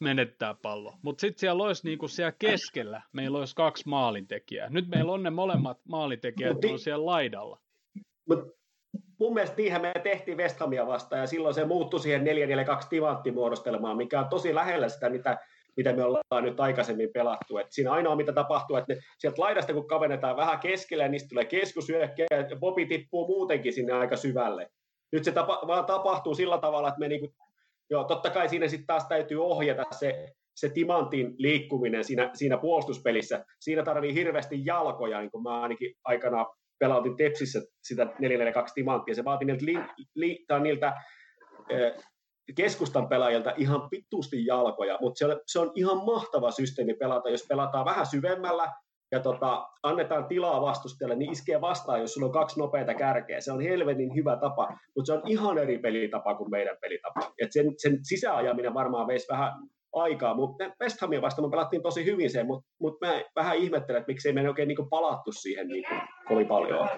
menettää 0.00 0.54
pallo. 0.54 0.94
Mutta 1.02 1.20
sitten 1.20 1.40
siellä 1.40 1.64
olisi 1.64 1.84
niinku 1.84 2.08
siellä 2.08 2.32
keskellä, 2.32 3.02
meillä 3.12 3.38
olisi 3.38 3.54
kaksi 3.54 3.88
maalintekijää. 3.88 4.70
Nyt 4.70 4.88
meillä 4.88 5.12
on 5.12 5.22
ne 5.22 5.30
molemmat 5.30 5.80
maalintekijät, 5.88 6.64
on 6.64 6.78
siellä 6.78 7.06
laidalla. 7.06 7.58
Mutta 8.28 8.57
mun 9.18 9.34
mielestä 9.34 9.56
niinhän 9.56 9.82
me 9.82 9.92
tehtiin 10.02 10.38
West 10.38 10.60
Hamia 10.60 10.86
vastaan, 10.86 11.20
ja 11.20 11.26
silloin 11.26 11.54
se 11.54 11.64
muuttui 11.64 12.00
siihen 12.00 12.26
4-4-2 12.26 12.26
timanttimuodostelmaan, 12.90 13.96
mikä 13.96 14.20
on 14.20 14.28
tosi 14.28 14.54
lähellä 14.54 14.88
sitä, 14.88 15.10
mitä, 15.10 15.38
mitä 15.76 15.92
me 15.92 16.04
ollaan 16.04 16.44
nyt 16.44 16.60
aikaisemmin 16.60 17.10
pelattu. 17.14 17.58
Et 17.58 17.66
siinä 17.70 17.92
ainoa, 17.92 18.16
mitä 18.16 18.32
tapahtuu, 18.32 18.76
että 18.76 18.94
sieltä 19.18 19.42
laidasta 19.42 19.72
kun 19.72 19.88
kavennetaan 19.88 20.36
vähän 20.36 20.58
keskelle, 20.58 21.04
niin 21.04 21.10
niistä 21.10 21.28
tulee 21.28 21.44
keskusyökkäjä, 21.44 22.26
ja 22.50 22.56
Bobi 22.56 22.86
tippuu 22.86 23.26
muutenkin 23.26 23.72
sinne 23.72 23.92
aika 23.92 24.16
syvälle. 24.16 24.70
Nyt 25.12 25.24
se 25.24 25.32
tapa, 25.32 25.60
vaan 25.66 25.84
tapahtuu 25.84 26.34
sillä 26.34 26.58
tavalla, 26.58 26.88
että 26.88 27.00
me 27.00 27.08
niinku, 27.08 27.34
joo, 27.90 28.04
totta 28.04 28.30
kai 28.30 28.48
siinä 28.48 28.68
sitten 28.68 28.86
taas 28.86 29.06
täytyy 29.08 29.44
ohjata 29.44 29.82
se, 29.90 30.28
se 30.54 30.68
timantin 30.68 31.34
liikkuminen 31.38 32.04
siinä, 32.04 32.30
siinä 32.34 32.58
puolustuspelissä. 32.58 33.44
Siinä 33.60 33.82
tarvii 33.82 34.14
hirveästi 34.14 34.62
jalkoja, 34.64 35.20
niin 35.20 35.30
kuin 35.30 35.42
mä 35.42 35.60
ainakin 35.60 35.94
aikanaan 36.04 36.46
pelautin 36.78 37.16
Tepsissä 37.16 37.60
sitä 37.82 38.04
442 38.04 38.74
timanttia. 38.74 39.14
Se 39.14 39.24
vaati 39.24 39.44
niiltä, 39.44 39.64
li, 39.64 39.78
li, 40.14 40.44
tai 40.48 40.60
niiltä 40.60 40.92
eh, 41.68 41.92
keskustan 42.56 43.08
pelaajilta 43.08 43.52
ihan 43.56 43.88
pituusti 43.90 44.46
jalkoja, 44.46 44.98
mutta 45.00 45.18
se 45.18 45.26
on, 45.26 45.40
se 45.46 45.58
on 45.58 45.72
ihan 45.74 46.04
mahtava 46.04 46.50
systeemi 46.50 46.94
pelata, 46.94 47.30
jos 47.30 47.46
pelataan 47.48 47.84
vähän 47.84 48.06
syvemmällä 48.06 48.72
ja 49.12 49.20
tota, 49.20 49.68
annetaan 49.82 50.26
tilaa 50.26 50.60
vastustajalle, 50.60 51.16
niin 51.16 51.32
iskee 51.32 51.60
vastaan, 51.60 52.00
jos 52.00 52.14
sulla 52.14 52.26
on 52.26 52.32
kaksi 52.32 52.60
nopeita 52.60 52.94
kärkeä. 52.94 53.40
Se 53.40 53.52
on 53.52 53.60
helvetin 53.60 54.14
hyvä 54.14 54.36
tapa, 54.36 54.68
mutta 54.96 55.06
se 55.06 55.12
on 55.12 55.22
ihan 55.24 55.58
eri 55.58 55.78
pelitapa 55.78 56.34
kuin 56.34 56.50
meidän 56.50 56.76
pelitapa. 56.80 57.20
Et 57.42 57.52
sen, 57.52 57.74
sen 57.76 57.98
sisäajaminen 58.02 58.74
varmaan 58.74 59.06
veisi 59.06 59.26
vähän 59.32 59.52
aikaa, 59.92 60.34
mutta 60.34 60.64
West 60.82 61.00
Hamia 61.00 61.22
vastaan 61.22 61.48
me 61.48 61.50
pelattiin 61.50 61.82
tosi 61.82 62.04
hyvin 62.04 62.30
sen, 62.30 62.46
mutta, 62.46 62.70
mutta 62.80 63.06
mä 63.06 63.22
vähän 63.36 63.56
ihmettelen, 63.56 64.00
että 64.00 64.10
miksei 64.10 64.32
me 64.32 64.48
oikein 64.48 64.68
niin 64.68 64.88
palattu 64.90 65.32
siihen 65.32 65.68
niin 65.68 65.84
kuin, 65.88 66.00
kovin 66.28 66.46
paljon. 66.46 66.88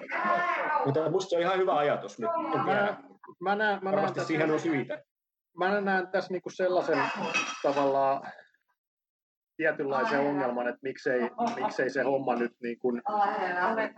Mutta 0.85 1.09
musta 1.09 1.29
se 1.29 1.35
on 1.35 1.41
ihan 1.41 1.57
hyvä 1.57 1.77
ajatus. 1.77 2.17
En 2.19 2.63
tiedä. 2.65 2.97
Mä, 3.39 3.55
näen, 3.55 3.79
mä 3.81 3.91
näen 3.91 4.13
tässä, 4.13 4.27
siihen 4.27 4.51
on 4.51 4.59
syitä. 4.59 5.03
Mä 5.57 5.81
näen 5.81 6.07
tässä 6.07 6.33
niin 6.33 6.41
kuin 6.41 6.53
sellaisen 6.53 7.03
tavallaan 7.63 8.21
tietynlaisen 9.61 10.19
ongelman, 10.19 10.67
että 10.67 10.79
miksei, 10.81 11.21
miksei 11.55 11.89
se 11.89 12.01
homma 12.01 12.35
nyt 12.35 12.51
niin 12.63 12.79
kuin 12.79 13.01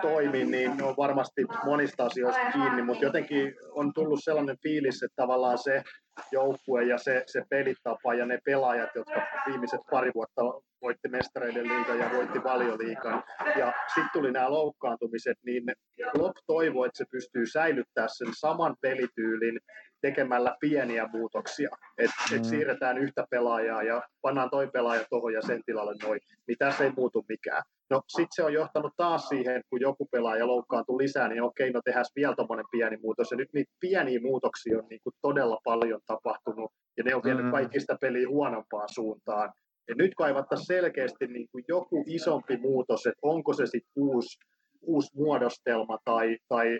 toimi, 0.01 0.43
niin 0.45 0.83
on 0.83 0.95
varmasti 0.97 1.45
monista 1.65 2.05
asioista 2.05 2.51
kiinni, 2.53 2.81
mutta 2.81 3.05
jotenkin 3.05 3.53
on 3.71 3.93
tullut 3.93 4.19
sellainen 4.23 4.57
fiilis, 4.63 5.03
että 5.03 5.15
tavallaan 5.15 5.57
se 5.57 5.83
joukkue 6.31 6.83
ja 6.83 6.97
se, 6.97 7.23
se 7.25 7.41
pelitapa 7.49 8.13
ja 8.13 8.25
ne 8.25 8.39
pelaajat, 8.45 8.89
jotka 8.95 9.21
viimeiset 9.47 9.79
pari 9.91 10.11
vuotta 10.15 10.41
voitti 10.81 11.09
mestareiden 11.09 11.67
liigan 11.67 11.99
ja 11.99 12.09
voitti 12.13 12.43
valioliikan. 12.43 13.23
Ja 13.59 13.73
sitten 13.87 14.13
tuli 14.13 14.31
nämä 14.31 14.51
loukkaantumiset, 14.51 15.37
niin 15.45 15.63
Klopp 16.11 16.37
toivoi, 16.47 16.87
että 16.87 16.97
se 16.97 17.05
pystyy 17.11 17.45
säilyttämään 17.45 18.09
sen 18.11 18.33
saman 18.39 18.75
pelityylin 18.81 19.59
tekemällä 20.03 20.55
pieniä 20.59 21.09
muutoksia. 21.13 21.69
Että 21.97 22.23
mm. 22.31 22.37
et 22.37 22.45
siirretään 22.45 22.97
yhtä 22.97 23.25
pelaajaa 23.29 23.83
ja 23.83 24.01
pannaan 24.21 24.49
toi 24.49 24.67
pelaaja 24.67 25.05
tuohon 25.09 25.33
ja 25.33 25.41
sen 25.41 25.61
tilalle 25.65 25.95
noin, 26.03 26.19
niin 26.47 26.57
tässä 26.57 26.83
ei 26.83 26.91
muutu 26.97 27.25
mikään. 27.29 27.63
No 27.89 28.01
sitten 28.07 28.35
se 28.35 28.43
on 28.43 28.53
johtanut 28.53 28.93
taas 28.97 29.27
siihen, 29.29 29.61
kun 29.69 29.81
joku 29.81 30.07
pelaaja 30.11 30.47
loukkaantuu 30.47 30.97
lisää, 30.97 31.27
niin 31.27 31.43
okei, 31.43 31.71
no 31.71 31.81
tehdään 31.85 32.05
vielä 32.15 32.35
tuommoinen 32.35 32.65
pieni 32.71 32.97
muutos. 32.97 33.31
Ja 33.31 33.37
nyt 33.37 33.49
niitä 33.53 33.71
pieniä 33.79 34.19
muutoksia 34.21 34.77
on 34.77 34.87
niin 34.89 34.99
kuin 35.03 35.13
todella 35.21 35.57
paljon 35.63 36.01
tapahtunut, 36.07 36.71
ja 36.97 37.03
ne 37.03 37.15
on 37.15 37.23
vienyt 37.23 37.45
mm. 37.45 37.51
kaikista 37.51 37.97
peliä 38.01 38.27
huonompaan 38.29 38.89
suuntaan. 38.93 39.53
Ja 39.87 39.95
nyt 39.95 40.11
kaivattaisiin 40.17 40.65
selkeästi 40.65 41.27
niin 41.27 41.47
kuin 41.51 41.63
joku 41.67 42.03
isompi 42.07 42.57
muutos, 42.57 43.05
että 43.05 43.19
onko 43.21 43.53
se 43.53 43.65
sitten 43.65 43.91
uusi, 43.95 44.37
uusi 44.83 45.11
muodostelma 45.15 45.97
tai, 46.05 46.37
tai 46.49 46.79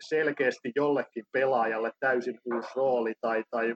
selkeästi 0.00 0.72
jollekin 0.76 1.24
pelaajalle 1.32 1.90
täysin 2.00 2.38
uusi 2.44 2.68
rooli 2.76 3.12
tai, 3.20 3.44
tai 3.50 3.74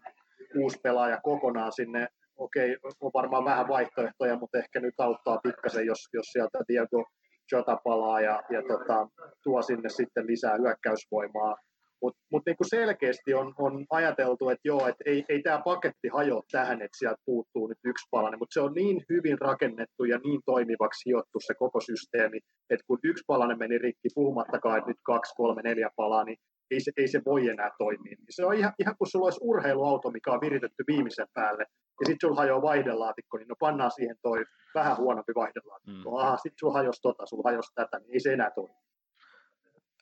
uusi 0.59 0.79
pelaaja 0.83 1.20
kokonaan 1.22 1.72
sinne. 1.72 2.09
Okei, 2.37 2.77
on 3.01 3.11
varmaan 3.14 3.45
vähän 3.45 3.68
vaihtoehtoja, 3.68 4.39
mutta 4.39 4.59
ehkä 4.59 4.81
nyt 4.81 4.95
auttaa 4.99 5.39
pikkasen, 5.43 5.87
jos, 5.87 5.99
jos 6.12 6.27
sieltä 6.27 6.59
Diego 6.68 7.05
Jota 7.53 7.77
palaa 7.85 8.20
ja, 8.20 8.43
ja 8.51 8.62
tota, 8.62 9.09
tuo 9.43 9.62
sinne 9.62 9.89
sitten 9.89 10.27
lisää 10.27 10.57
hyökkäysvoimaa 10.59 11.57
mutta 12.03 12.21
mut 12.33 12.43
niinku 12.47 12.65
selkeästi 12.65 13.35
on, 13.35 13.55
on 13.59 13.87
ajateltu, 13.91 14.49
että 14.49 14.69
joo, 14.69 14.89
että 14.89 15.05
ei, 15.07 15.25
ei 15.29 15.43
tämä 15.43 15.63
paketti 15.65 16.09
hajoa 16.09 16.43
tähän, 16.53 16.83
että 16.83 16.99
sieltä 16.99 17.23
puuttuu 17.25 17.67
nyt 17.67 17.79
yksi 17.85 18.07
palanen, 18.11 18.39
mutta 18.39 18.55
se 18.55 18.61
on 18.61 18.73
niin 18.75 19.05
hyvin 19.11 19.39
rakennettu 19.41 20.05
ja 20.05 20.19
niin 20.25 20.41
toimivaksi 20.47 21.11
hiottu 21.11 21.39
se 21.47 21.55
koko 21.55 21.81
systeemi, 21.81 22.39
että 22.71 22.85
kun 22.87 22.99
yksi 23.05 23.25
palanen 23.27 23.59
meni 23.59 23.79
rikki, 23.79 24.09
puhumattakaan, 24.15 24.79
että 24.79 24.91
nyt 24.91 25.01
kaksi, 25.03 25.35
kolme, 25.37 25.63
neljä 25.63 25.91
palaa, 25.97 26.25
niin 26.25 26.39
ei 26.71 26.81
se, 26.81 26.93
ei 26.97 27.09
se 27.09 27.23
voi 27.27 27.49
enää 27.49 27.71
toimia. 27.79 28.17
Niin 28.19 28.27
se 28.31 28.45
on 28.45 28.55
ihan, 28.55 28.73
ihan 28.79 28.97
kuin 28.99 29.09
sulla 29.11 29.27
olisi 29.27 29.41
urheiluauto, 29.43 30.11
mikä 30.11 30.33
on 30.33 30.41
viritetty 30.41 30.85
viimeisen 30.87 31.27
päälle, 31.35 31.65
ja 32.01 32.07
sitten 32.07 32.29
sulla 32.29 32.41
hajoaa 32.41 32.63
vaihdelaatikko, 32.63 33.39
niin 33.39 33.49
no 33.49 33.55
pannaan 33.59 33.91
siihen 33.91 34.17
toi 34.23 34.45
vähän 34.75 34.97
huonompi 34.97 35.33
vaihdelaatikko. 35.35 36.11
Mm. 36.11 36.17
Aha, 36.17 36.37
sitten 36.37 36.59
sulla 36.61 36.73
hajosi 36.73 37.03
tota, 37.03 37.27
sulla 37.27 37.51
hajosi 37.51 37.75
tätä, 37.75 37.99
niin 37.99 38.13
ei 38.13 38.21
se 38.21 38.33
enää 38.33 38.51
toimi. 38.55 38.75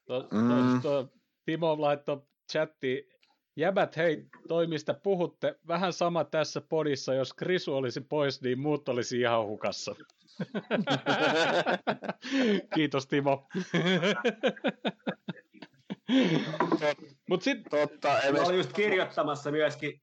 To, 0.07 0.23
to, 0.23 0.29
to, 0.83 1.09
Timo 1.45 1.81
laittoi 1.81 2.23
chatti, 2.53 3.09
jäbät 3.57 3.97
hei, 3.97 4.27
toimista 4.49 4.95
puhutte, 4.95 5.55
vähän 5.69 5.93
sama 5.93 6.25
tässä 6.25 6.61
podissa, 6.61 7.15
jos 7.15 7.33
Krisu 7.33 7.77
olisi 7.77 8.01
pois, 8.01 8.43
niin 8.43 8.59
muut 8.59 8.89
olisi 8.89 9.21
ihan 9.21 9.47
hukassa. 9.47 9.95
Kiitos 12.75 13.07
Timo. 13.07 13.49
Mut 17.29 17.43
sit, 17.43 17.59
Totta, 17.71 18.09
mä 18.33 18.43
olin 18.43 18.57
just 18.57 18.73
kirjoittamassa 18.73 19.51
myöskin 19.51 20.01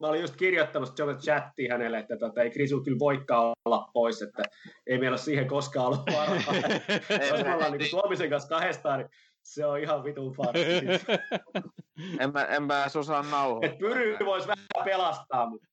mä 0.00 0.06
olin 0.06 0.20
just 0.20 0.36
kirjoittamassa 0.36 0.94
John 0.98 1.18
chattiin 1.18 1.72
hänelle, 1.72 1.98
että 1.98 2.16
tota, 2.16 2.42
ei 2.42 2.50
Krisu 2.50 2.80
kyllä 2.80 2.98
voikaan 2.98 3.54
olla 3.64 3.90
pois, 3.92 4.22
että 4.22 4.42
ei 4.86 4.98
meillä 4.98 5.14
ole 5.14 5.18
siihen 5.18 5.48
koskaan 5.48 5.86
ollut 5.86 6.02
varaa. 6.12 6.36
Jos 7.30 7.44
me 7.44 7.54
ollaan 7.54 7.72
niin 7.72 7.90
Tuomisen 7.90 8.30
kanssa 8.30 8.48
kahdestaan, 8.48 8.98
niin 8.98 9.10
se 9.54 9.66
on 9.66 9.78
ihan 9.78 10.04
vitun 10.04 10.32
farsi. 10.32 10.60
en 12.20 12.32
mä, 12.32 12.44
en 12.44 12.62
mä 12.62 12.86
osaa 12.96 13.22
nauhoittaa. 13.22 13.72
Et 13.72 13.78
Pyry 13.78 14.16
voisi 14.24 14.48
vähän 14.48 14.64
pelastaa. 14.84 15.46
Mutta... 15.46 15.66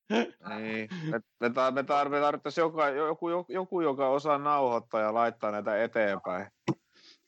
Niin. 0.58 0.88
Me, 1.10 1.20
me, 1.40 1.48
tar- 1.48 1.72
me 2.10 2.20
tarvittaisiin 2.20 2.62
joka, 2.62 2.88
joku, 2.88 3.30
joku, 3.30 3.52
joku, 3.52 3.80
joka 3.80 4.08
osaa 4.08 4.38
nauhoittaa 4.38 5.00
ja 5.00 5.14
laittaa 5.14 5.50
näitä 5.50 5.82
eteenpäin. 5.82 6.46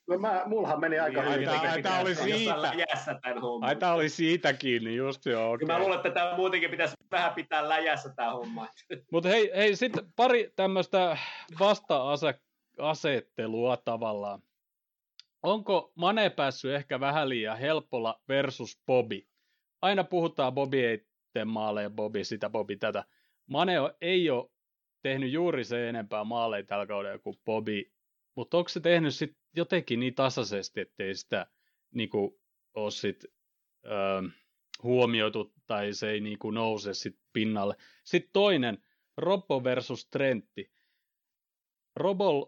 No 0.08 0.18
mä, 0.18 0.42
mulhan 0.46 0.80
meni 0.80 0.98
aika 0.98 1.22
niin, 1.22 1.34
hyvin. 1.34 1.48
Ai, 1.48 1.82
tämä 1.82 2.00
oli 2.00 2.14
siitä. 2.14 2.54
Ai, 3.60 3.76
tämä 3.76 3.92
oli 3.92 4.08
siitä 4.08 4.52
kiinni, 4.52 4.96
just 4.96 5.26
joo. 5.26 5.52
Okay. 5.52 5.66
Mä 5.66 5.78
luulen, 5.78 5.96
että 5.96 6.10
tämä 6.10 6.36
muutenkin 6.36 6.70
pitäisi 6.70 6.94
vähän 7.10 7.34
pitää 7.34 7.68
läjässä 7.68 8.12
tämä 8.16 8.32
homma. 8.32 8.68
Mutta 9.12 9.28
hei, 9.28 9.50
hei 9.56 9.76
sitten 9.76 10.12
pari 10.16 10.52
tämmöistä 10.56 11.16
vasta-asettelua 11.60 13.76
tavallaan. 13.76 14.42
Onko 15.42 15.92
Mane 15.94 16.30
päässyt 16.30 16.74
ehkä 16.74 17.00
vähän 17.00 17.28
liian 17.28 17.58
helpolla 17.58 18.22
versus 18.28 18.82
Bobi? 18.86 19.28
Aina 19.82 20.04
puhutaan 20.04 20.52
Bobi 20.54 20.84
ei 20.84 21.06
tee 21.32 21.44
maaleja, 21.44 21.90
Bobi 21.90 22.24
sitä, 22.24 22.50
Bobi 22.50 22.76
tätä. 22.76 23.04
Mane 23.46 23.74
ei 24.00 24.30
ole 24.30 24.50
tehnyt 25.02 25.32
juuri 25.32 25.64
se 25.64 25.88
enempää 25.88 26.24
maaleja 26.24 26.64
tällä 26.64 26.86
kaudella 26.86 27.18
kuin 27.18 27.36
Bobi, 27.44 27.92
mutta 28.34 28.56
onko 28.56 28.68
se 28.68 28.80
tehnyt 28.80 29.14
sit 29.14 29.36
jotenkin 29.56 30.00
niin 30.00 30.14
tasaisesti, 30.14 30.80
ettei 30.80 31.14
sitä 31.14 31.46
niin 31.94 32.10
kuin, 32.10 32.40
ole 32.74 32.90
sit, 32.90 33.24
öö, 33.86 34.22
huomioitu 34.82 35.52
tai 35.66 35.92
se 35.92 36.10
ei 36.10 36.20
niin 36.20 36.38
kuin, 36.38 36.54
nouse 36.54 36.94
sit 36.94 37.18
pinnalle. 37.32 37.76
Sitten 38.04 38.32
toinen, 38.32 38.78
Robbo 39.16 39.64
versus 39.64 40.08
Trentti. 40.10 40.72
Robol 41.96 42.44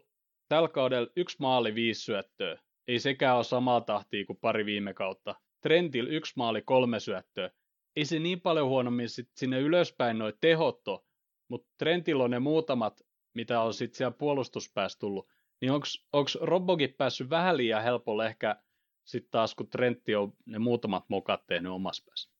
tällä 0.49 0.69
kaudella 0.69 1.11
yksi 1.17 1.37
maali, 1.41 1.75
viisi 1.75 2.01
syöttöä. 2.01 2.59
Ei 2.91 2.99
sekään 2.99 3.37
ole 3.37 3.45
samaa 3.45 3.81
tahtia 3.81 4.27
kuin 4.27 4.39
pari 4.41 4.67
viime 4.67 4.95
kautta. 4.95 5.35
Trentil 5.63 6.07
yksi 6.07 6.33
maali, 6.37 6.63
kolme 6.63 7.01
syöttöä. 7.01 7.51
Ei 7.97 8.05
se 8.05 8.19
niin 8.19 8.41
paljon 8.41 8.69
huonommin 8.69 9.09
sit 9.09 9.29
sinne 9.37 9.61
ylöspäin 9.61 10.19
noin 10.19 10.35
tehotto, 10.41 11.07
mutta 11.49 11.69
Trentillä 11.79 12.25
on 12.25 12.31
ne 12.31 12.39
muutamat, 12.39 13.01
mitä 13.35 13.61
on 13.61 13.75
sitten 13.75 13.97
siellä 13.97 14.17
puolustuspäässä 14.19 14.99
tullut 14.99 15.29
niin 15.61 15.73
onko 15.73 16.29
Robbokin 16.41 16.95
päässyt 16.99 17.31
vähän 17.31 17.57
liian 17.57 17.83
helpolle 17.83 18.27
ehkä 18.27 18.63
sitten 19.05 19.31
taas, 19.31 19.55
kun 19.55 19.71
Trentti 19.71 20.15
on 20.15 20.33
ne 20.47 20.59
muutamat 20.59 21.05
mokat 21.09 21.47
tehnyt 21.47 21.73
omassa 21.73 22.05
päässä? 22.07 22.31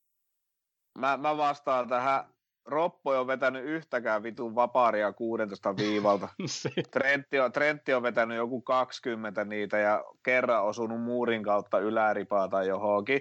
Mä, 0.99 1.17
mä 1.17 1.37
vastaan 1.37 1.89
tähän. 1.89 2.35
Roppo 2.67 3.21
on 3.21 3.27
vetänyt 3.27 3.65
yhtäkään 3.65 4.23
vitun 4.23 4.55
vapaaria 4.55 5.13
16 5.13 5.77
viivalta. 5.77 6.29
Trentti, 6.93 7.41
on, 7.41 7.53
Trentti 7.53 7.95
on 7.95 8.03
vetänyt 8.03 8.37
joku 8.37 8.63
20 8.63 9.45
niitä 9.45 9.79
ja 9.79 10.05
kerran 10.25 10.65
osunut 10.65 11.03
muurin 11.03 11.43
kautta 11.43 11.79
yläripaa 11.79 12.49
tai 12.49 12.69
johonkin. 12.69 13.21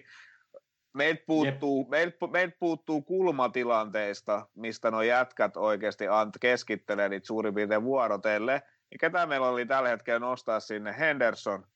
Meiltä 0.94 1.24
puuttuu, 1.28 1.88
meiltä, 1.90 2.18
meiltä 2.32 2.58
puuttuu 2.60 3.02
kulmatilanteista, 3.02 4.48
mistä 4.56 4.92
nuo 4.92 5.02
jätkät 5.02 5.58
oikeasti 5.58 6.08
ant, 6.08 6.36
keskittelee 6.42 7.10
niitä 7.10 7.28
suurin 7.28 7.54
piirtein 7.54 7.84
vuorotelle– 7.84 8.62
niin 8.90 9.00
ketä 9.00 9.26
meillä 9.26 9.48
oli 9.48 9.66
tällä 9.66 9.90
hetkellä 9.90 10.20
nostaa 10.20 10.60
sinne? 10.60 10.96
Henderson. 11.00 11.68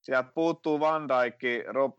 Sieltä 0.00 0.30
puuttuu 0.34 0.80
Van 0.80 1.08
Dijk, 1.08 1.66
Rob, 1.66 1.94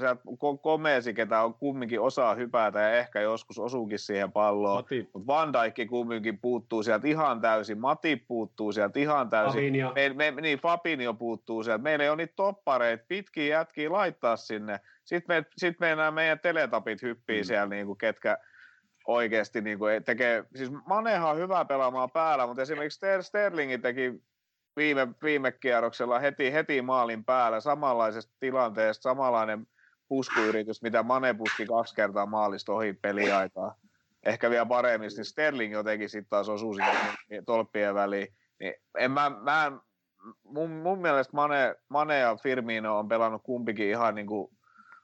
sieltä 0.00 0.22
Komesi, 0.62 1.14
ketä 1.14 1.42
on 1.42 1.54
kumminkin 1.54 2.00
osaa 2.00 2.34
hypätä 2.34 2.80
ja 2.80 2.90
ehkä 2.90 3.20
joskus 3.20 3.58
osuukin 3.58 3.98
siihen 3.98 4.32
palloon. 4.32 4.84
Mutta 5.12 5.26
Van 5.26 5.52
Dijk 5.52 5.88
kumminkin 5.88 6.38
puuttuu 6.38 6.82
sieltä 6.82 7.08
ihan 7.08 7.40
täysin. 7.40 7.78
Mati 7.78 8.16
puuttuu 8.16 8.72
sieltä 8.72 8.98
ihan 8.98 9.30
täysin. 9.30 9.60
Fabinho. 9.60 9.92
Me, 9.94 10.30
me, 10.30 10.40
niin, 10.40 10.58
Fabinho 10.58 11.14
puuttuu 11.14 11.62
sieltä. 11.62 11.82
Meillä 11.82 12.04
ei 12.04 12.10
ole 12.10 12.16
niitä 12.16 12.32
toppareita, 12.36 13.04
pitkiä 13.08 13.58
jätkiä 13.58 13.92
laittaa 13.92 14.36
sinne. 14.36 14.80
Sitten, 15.04 15.36
me, 15.36 15.44
sit 15.56 15.80
meidän, 15.80 16.14
meidän 16.14 16.38
teletapit 16.38 17.02
hyppii 17.02 17.40
mm. 17.40 17.44
siellä, 17.44 17.66
niin 17.66 17.86
kuin, 17.86 17.98
ketkä, 17.98 18.38
oikeasti 19.06 19.60
niin 19.60 19.78
kuin 19.78 20.04
tekee, 20.04 20.44
siis 20.54 20.70
Manehan 20.86 21.30
on 21.30 21.36
hyvä 21.36 21.64
pelaamaan 21.64 22.10
päällä, 22.10 22.46
mutta 22.46 22.62
esimerkiksi 22.62 23.06
Sterlingin 23.20 23.82
teki 23.82 24.22
viime, 24.76 25.08
viime 25.22 25.52
kierroksella 25.52 26.18
heti, 26.18 26.52
heti 26.52 26.82
maalin 26.82 27.24
päällä 27.24 27.60
samanlaisesta 27.60 28.34
tilanteesta, 28.40 29.02
samanlainen 29.02 29.66
puskuyritys, 30.08 30.82
mitä 30.82 31.02
Mane 31.02 31.34
puski 31.34 31.66
kaksi 31.66 31.94
kertaa 31.94 32.26
maalista 32.26 32.72
ohi 32.72 32.92
peliaikaa. 32.92 33.74
Ehkä 34.22 34.50
vielä 34.50 34.66
paremmin, 34.66 35.10
niin 35.16 35.24
Sterling 35.24 35.72
jotenkin 35.72 36.08
sitten 36.08 36.30
taas 36.30 36.48
osuu 36.48 36.74
sinne 36.74 37.42
tolppien 37.46 37.94
väliin. 37.94 38.28
Niin 38.60 38.74
en 38.98 39.10
mä, 39.10 39.30
mä 39.30 39.72
mun, 40.44 40.70
mun 40.70 40.98
mielestä 40.98 41.36
Mane, 41.36 41.74
Mane 41.88 42.18
ja 42.18 42.36
Firmino 42.36 42.98
on 42.98 43.08
pelannut 43.08 43.42
kumpikin 43.42 43.88
ihan 43.88 44.14
niin 44.14 44.26
kuin 44.26 44.50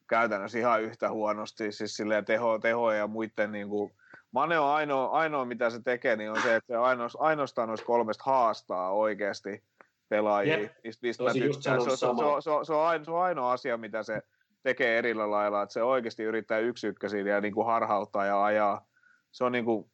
käytännössä 0.09 0.59
ihan 0.59 0.83
yhtä 0.83 1.11
huonosti, 1.11 1.73
siis 1.73 1.97
silleen 1.97 2.25
teho, 2.25 2.59
tehoja 2.59 2.99
ja 2.99 3.07
muiden 3.07 3.53
niin 3.53 3.69
kuin, 3.69 3.93
Mane 4.33 4.59
on 4.59 4.69
ainoa, 4.69 5.07
ainoa, 5.07 5.45
mitä 5.45 5.71
se 5.71 5.83
tekee, 5.83 6.17
niin 6.17 6.31
on 6.31 6.43
se, 6.43 6.57
että 6.57 6.75
se 6.75 6.79
ainoastaan 7.19 7.69
noista 7.69 7.87
kolmesta 7.87 8.25
haastaa 8.27 8.91
oikeasti 8.91 9.63
pelaajia. 10.09 10.59
Yep. 10.59 10.73
Mistä, 10.85 11.07
mistä 11.07 11.25
se, 11.33 11.39
se, 11.39 11.91
se, 11.91 11.97
se, 11.97 12.07
on, 12.07 12.43
se, 12.43 12.51
on, 12.51 12.67
se, 12.67 12.73
on 12.73 12.87
ainoa, 12.87 13.05
se 13.05 13.11
on 13.11 13.23
ainoa 13.23 13.53
asia, 13.53 13.77
mitä 13.77 14.03
se 14.03 14.23
tekee 14.63 14.99
erillä 14.99 15.31
lailla, 15.31 15.63
että 15.63 15.73
se 15.73 15.83
oikeasti 15.83 16.23
yrittää 16.23 16.59
yksi 16.59 16.87
ykkösiin 16.87 17.27
ja 17.27 17.41
niin 17.41 17.55
kuin 17.55 17.67
harhauttaa 17.67 18.27
ja 18.27 18.45
ajaa. 18.45 18.87
Se 19.33 19.45
on, 19.45 19.53
niin 19.53 19.65
kuin, 19.65 19.91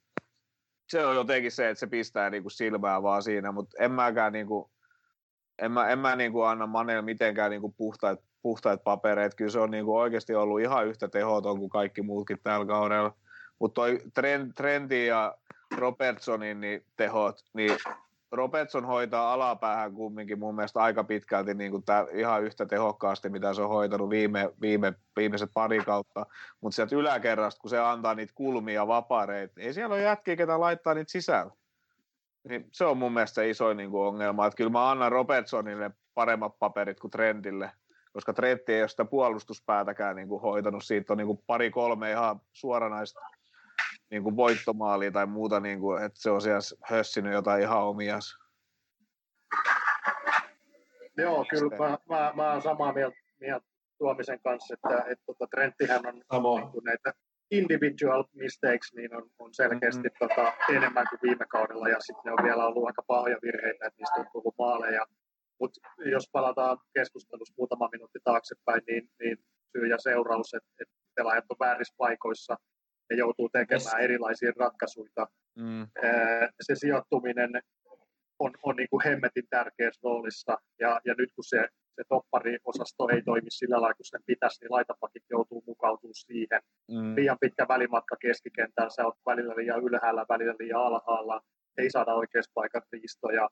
se 0.88 1.06
on 1.06 1.14
jotenkin 1.14 1.52
se, 1.52 1.70
että 1.70 1.80
se 1.80 1.86
pistää 1.86 2.30
niin 2.30 2.42
kuin 2.42 2.52
silmää 2.52 3.02
vaan 3.02 3.22
siinä, 3.22 3.52
mutta 3.52 3.76
en 3.80 3.92
mäkään 3.92 4.32
niin 4.32 4.46
kuin, 4.46 4.70
en 5.58 5.72
mä, 5.72 5.88
en 5.88 5.98
mä 5.98 6.16
niin 6.16 6.32
kuin 6.32 6.48
anna 6.48 6.66
Manelle 6.66 7.02
mitenkään 7.02 7.50
niin 7.50 7.60
kuin 7.60 7.74
puhtaat, 7.76 8.20
puhtaat 8.42 8.84
papereet. 8.84 9.34
Kyllä 9.34 9.50
se 9.50 9.60
on 9.60 9.70
niin 9.70 9.84
kuin 9.84 10.00
oikeasti 10.00 10.34
ollut 10.34 10.60
ihan 10.60 10.86
yhtä 10.86 11.08
tehoton 11.08 11.58
kuin 11.58 11.70
kaikki 11.70 12.02
muutkin 12.02 12.38
tällä 12.42 12.66
kaudella. 12.66 13.16
Mutta 13.58 13.74
toi 13.74 13.98
Trendi 14.54 15.06
ja 15.06 15.34
Robertsonin 15.76 16.60
niin 16.60 16.84
tehot, 16.96 17.44
niin 17.54 17.76
Robertson 18.32 18.84
hoitaa 18.84 19.32
alapäähän 19.32 19.94
kumminkin 19.94 20.38
mun 20.38 20.54
mielestä 20.54 20.80
aika 20.80 21.04
pitkälti 21.04 21.54
niin 21.54 21.70
kuin 21.70 21.84
tää, 21.84 22.06
ihan 22.12 22.44
yhtä 22.44 22.66
tehokkaasti, 22.66 23.28
mitä 23.28 23.54
se 23.54 23.62
on 23.62 23.68
hoitanut 23.68 24.10
viime, 24.10 24.50
viime, 24.60 24.94
viimeiset 25.16 25.50
pari 25.54 25.78
kautta. 25.78 26.26
Mutta 26.60 26.76
sieltä 26.76 26.96
yläkerrasta, 26.96 27.60
kun 27.60 27.70
se 27.70 27.78
antaa 27.78 28.14
niitä 28.14 28.32
kulmia 28.34 28.86
vapareita, 28.86 29.60
ei 29.60 29.74
siellä 29.74 29.94
ole 29.94 30.02
jätkiä, 30.02 30.36
ketä 30.36 30.60
laittaa 30.60 30.94
niitä 30.94 31.12
sisällä. 31.12 31.52
Niin 32.48 32.68
se 32.72 32.84
on 32.84 32.96
mun 32.96 33.12
mielestä 33.12 33.34
se 33.34 33.50
isoin 33.50 33.76
niin 33.76 33.90
kuin 33.90 34.06
ongelma. 34.06 34.46
Että 34.46 34.56
kyllä 34.56 34.70
mä 34.70 34.90
annan 34.90 35.12
Robertsonille 35.12 35.90
paremmat 36.14 36.58
paperit 36.58 37.00
kuin 37.00 37.10
Trendille 37.10 37.70
koska 38.12 38.32
Trentti 38.32 38.72
ei 38.72 38.82
ole 38.82 38.88
sitä 38.88 39.04
puolustuspäätäkään 39.04 40.16
niin 40.16 40.28
kuin 40.28 40.42
hoitanut. 40.42 40.84
Siitä 40.84 41.12
on 41.12 41.16
niin 41.16 41.26
kuin 41.26 41.42
pari-kolme 41.46 42.10
ihan 42.10 42.40
suoranaista 42.52 43.20
niin 44.10 44.22
kuin 44.22 44.36
voittomaalia 44.36 45.12
tai 45.12 45.26
muuta, 45.26 45.60
niin 45.60 45.80
kuin, 45.80 46.02
että 46.02 46.20
se 46.20 46.30
on 46.30 46.42
siellä 46.42 46.60
hössinyt 46.84 47.32
jotain 47.32 47.62
ihan 47.62 47.82
omias. 47.82 48.38
Joo, 51.16 51.44
kyllä 51.50 51.76
mä, 51.78 51.98
mä, 52.08 52.32
mä 52.36 52.50
olen 52.50 52.62
samaa 52.62 52.92
mieltä, 52.92 53.16
mieltä 53.40 53.66
Tuomisen 53.98 54.40
kanssa, 54.44 54.74
että, 54.74 55.04
että 55.10 55.24
tota, 55.26 55.46
Trenttihän 55.46 56.06
on 56.06 56.14
niin 56.14 56.72
kuin 56.72 56.84
näitä 56.84 57.12
individual 57.50 58.24
mistakes 58.34 58.92
niin 58.94 59.16
on, 59.16 59.30
on 59.38 59.54
selkeästi 59.54 60.08
mm-hmm. 60.08 60.28
tota, 60.28 60.52
enemmän 60.68 61.06
kuin 61.10 61.20
viime 61.22 61.46
kaudella 61.46 61.88
ja 61.88 62.00
sitten 62.00 62.22
ne 62.24 62.32
on 62.32 62.44
vielä 62.44 62.66
ollut 62.66 62.86
aika 62.86 63.02
pahoja 63.06 63.36
virheitä, 63.42 63.86
että 63.86 63.98
niistä 63.98 64.20
on 64.20 64.26
tullut 64.32 64.54
maaleja. 64.58 65.06
Mutta 65.60 65.80
jos 66.10 66.28
palataan 66.32 66.78
keskustelussa 66.94 67.54
muutama 67.58 67.88
minuutti 67.92 68.18
taaksepäin, 68.24 68.82
niin, 68.86 69.10
niin 69.20 69.36
syy 69.72 69.86
ja 69.86 69.98
seuraus, 69.98 70.54
että, 70.54 70.70
että 70.80 70.94
pelaajat 71.14 71.44
on 71.50 71.56
väärissä 71.60 71.94
paikoissa 71.98 72.56
ja 73.10 73.16
joutuu 73.16 73.48
tekemään 73.48 73.82
yes. 73.94 74.04
erilaisia 74.04 74.52
ratkaisuja. 74.58 75.26
Mm. 75.58 75.86
Se 76.60 76.74
sijoittuminen 76.74 77.50
on, 78.38 78.52
on 78.62 78.76
niin 78.76 78.88
kuin 78.90 79.04
hemmetin 79.04 79.44
tärkeässä 79.50 80.00
roolissa 80.04 80.58
ja, 80.80 81.00
ja 81.04 81.14
nyt 81.18 81.32
kun 81.34 81.44
se, 81.44 81.68
se 81.96 82.02
toppariosasto 82.08 83.08
ei 83.08 83.22
toimi 83.22 83.50
sillä 83.50 83.80
lailla, 83.80 83.94
kun 83.94 84.04
sen 84.04 84.20
pitäisi, 84.26 84.60
niin 84.60 84.72
laitapakit 84.72 85.22
joutuu 85.30 85.64
mukautumaan 85.66 86.14
siihen. 86.14 86.60
Mm. 86.90 87.16
Liian 87.16 87.38
pitkä 87.40 87.68
välimatka 87.68 88.16
keskikentällä, 88.20 88.90
sä 88.90 89.04
oot 89.04 89.18
välillä 89.26 89.54
liian 89.56 89.84
ylhäällä, 89.84 90.26
välillä 90.28 90.54
liian 90.58 90.80
alhaalla, 90.80 91.40
ei 91.78 91.90
saada 91.90 92.14
oikeassa 92.14 92.50
paikan 92.54 92.82
riistoja. 92.92 93.48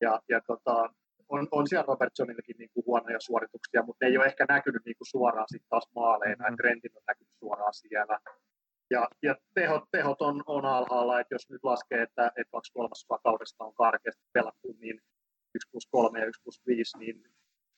Ja, 0.00 0.20
ja 0.28 0.40
tota, 0.46 0.90
on, 1.28 1.48
on 1.50 1.68
siellä 1.68 1.84
Robertsonillakin 1.88 2.56
niin 2.58 2.70
kuin 2.74 2.86
huonoja 2.86 3.20
suorituksia, 3.20 3.82
mutta 3.82 4.04
ne 4.04 4.10
ei 4.10 4.18
ole 4.18 4.26
ehkä 4.26 4.46
näkynyt 4.48 4.82
niin 4.84 4.96
kuin 4.98 5.08
suoraan 5.08 5.46
sitten 5.48 5.68
taas 5.68 5.88
maaleina, 5.94 6.50
mm. 6.50 6.56
Trentin 6.56 6.96
on 6.96 7.02
näkynyt 7.08 7.34
suoraan 7.38 7.74
siellä. 7.74 8.18
Ja, 8.90 9.08
ja 9.22 9.34
tehot, 9.54 9.84
tehot 9.90 10.22
on, 10.22 10.42
on 10.46 10.64
alhaalla, 10.64 11.20
että 11.20 11.34
jos 11.34 11.50
nyt 11.50 11.64
laskee, 11.64 12.02
että, 12.02 12.26
että 12.26 12.50
kaksi 12.52 12.72
kolmasosaa 12.72 13.18
kaudesta 13.24 13.64
on 13.64 13.74
karkeasti 13.74 14.22
pelattu, 14.32 14.76
niin 14.80 15.00
1 15.54 15.70
plus 15.70 15.86
3 15.90 16.20
ja 16.20 16.26
1 16.26 16.42
plus 16.42 16.66
5, 16.66 16.98
niin 16.98 17.24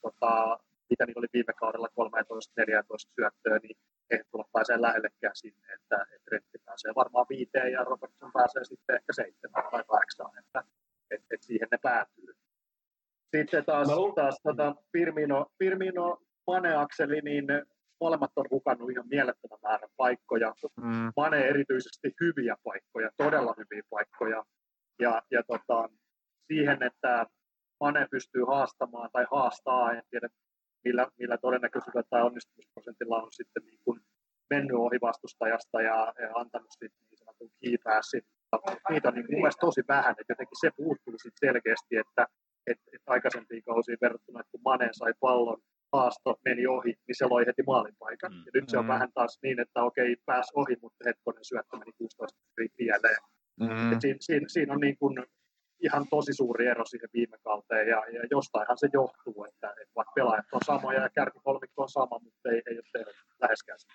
tota, 0.02 0.58
mitä 0.90 1.06
niin 1.06 1.18
oli 1.18 1.26
viime 1.32 1.52
kaudella 1.52 1.88
13-14 1.88 1.92
syöttöä, 3.14 3.58
niin 3.62 3.76
ei 4.10 4.20
tulla 4.30 4.48
pääsee 4.52 4.80
lähellekään 4.80 5.36
sinne, 5.36 5.74
että, 5.74 6.06
että 6.14 6.30
Rentti 6.30 6.58
pääsee 6.64 6.92
varmaan 6.94 7.26
viiteen 7.28 7.72
ja 7.72 7.84
Robertson 7.84 8.32
pääsee 8.32 8.64
sitten 8.64 8.96
ehkä 8.96 9.12
seitsemän 9.12 9.64
tai 9.70 9.84
kahdeksaan, 9.84 10.38
että, 10.38 10.64
että, 11.10 11.26
että 11.34 11.46
siihen 11.46 11.68
ne 11.70 11.78
päätyy. 11.82 12.34
Sitten 13.36 13.64
taas, 13.64 13.88
taas 14.14 14.40
tota, 14.42 14.74
Firmino, 14.92 15.46
Firmino 15.58 16.18
Mane-akseli, 16.46 17.20
niin 17.20 17.46
molemmat 18.00 18.30
on 18.36 18.46
hukannut 18.50 18.90
ihan 18.90 19.08
mielettömän 19.08 19.58
määrän 19.62 19.90
paikkoja. 19.96 20.54
Mm. 20.76 21.12
Mane 21.16 21.38
erityisesti 21.48 22.14
hyviä 22.20 22.56
paikkoja, 22.64 23.10
todella 23.16 23.54
hyviä 23.58 23.82
paikkoja. 23.90 24.44
Ja, 24.98 25.22
ja 25.30 25.42
tota, 25.42 25.88
siihen, 26.46 26.82
että 26.82 27.26
Mane 27.80 28.06
pystyy 28.10 28.44
haastamaan 28.44 29.10
tai 29.12 29.26
haastaa, 29.30 29.92
en 29.92 30.02
tiedä 30.10 30.28
millä, 30.84 31.08
millä 31.18 31.38
todennäköisyydellä 31.38 32.06
tai 32.10 32.22
onnistumisprosentilla 32.22 33.22
on 33.22 33.32
sitten 33.32 33.62
niin 33.66 33.80
kuin 33.84 34.00
mennyt 34.50 34.76
ohi 34.76 34.98
vastustajasta 35.00 35.82
ja, 35.82 36.12
ja 36.22 36.28
antanut 36.34 36.70
sitten 36.70 36.90
niin 37.10 37.18
sanotun 37.18 37.50
key 37.60 37.76
passin. 37.84 38.22
Niitä 38.90 39.08
on 39.08 39.14
niin 39.14 39.26
mun 39.30 39.40
mielestä 39.40 39.66
tosi 39.66 39.82
vähän, 39.88 40.10
että 40.10 40.32
jotenkin 40.32 40.60
se 40.60 40.70
puuttuu 40.76 41.14
sitten 41.18 41.48
selkeästi, 41.48 41.96
että, 41.96 42.26
että, 42.66 42.84
että 42.94 43.10
aikaisempiin 43.14 43.62
kausiin 43.62 43.98
verrattuna, 44.00 44.40
että 44.40 44.50
kun 44.50 44.60
Mane 44.64 44.88
sai 44.92 45.12
pallon, 45.20 45.58
haasto 45.92 46.36
meni 46.44 46.66
ohi, 46.66 46.92
niin 47.06 47.18
se 47.18 47.26
loi 47.26 47.46
heti 47.46 47.62
maalipaikan. 47.62 48.32
Mm. 48.32 48.38
Ja 48.38 48.50
nyt 48.54 48.68
se 48.68 48.78
on 48.78 48.84
mm. 48.84 48.88
vähän 48.88 49.12
taas 49.14 49.38
niin, 49.42 49.60
että 49.60 49.82
okei, 49.82 50.16
pääs 50.26 50.52
ohi, 50.54 50.76
mutta 50.82 51.04
hetkonen 51.06 51.44
syöttö 51.44 51.76
meni 51.76 51.92
16 51.98 52.38
pieleen. 52.76 53.22
Mm. 53.60 54.00
Siinä, 54.00 54.18
siinä, 54.20 54.46
siinä, 54.48 54.74
on 54.74 54.80
niin 54.80 54.98
kuin 54.98 55.14
ihan 55.80 56.04
tosi 56.10 56.32
suuri 56.32 56.66
ero 56.66 56.84
siihen 56.84 57.08
viime 57.12 57.36
kauteen, 57.44 57.88
ja, 57.88 58.00
ja 58.14 58.22
jostainhan 58.30 58.78
se 58.78 58.88
johtuu, 58.92 59.44
että, 59.44 59.68
että 59.68 59.94
vaikka 59.96 60.12
pelaajat 60.14 60.44
on 60.52 60.60
samoja 60.66 61.02
ja 61.02 61.10
kärkikolmikko 61.14 61.82
on 61.82 61.88
sama, 61.88 62.18
mutta 62.24 62.50
ei, 62.50 62.62
ei 62.70 62.76
ole 62.76 62.84
tehnyt 62.92 63.14
läheskään 63.40 63.78
sitä. 63.78 63.94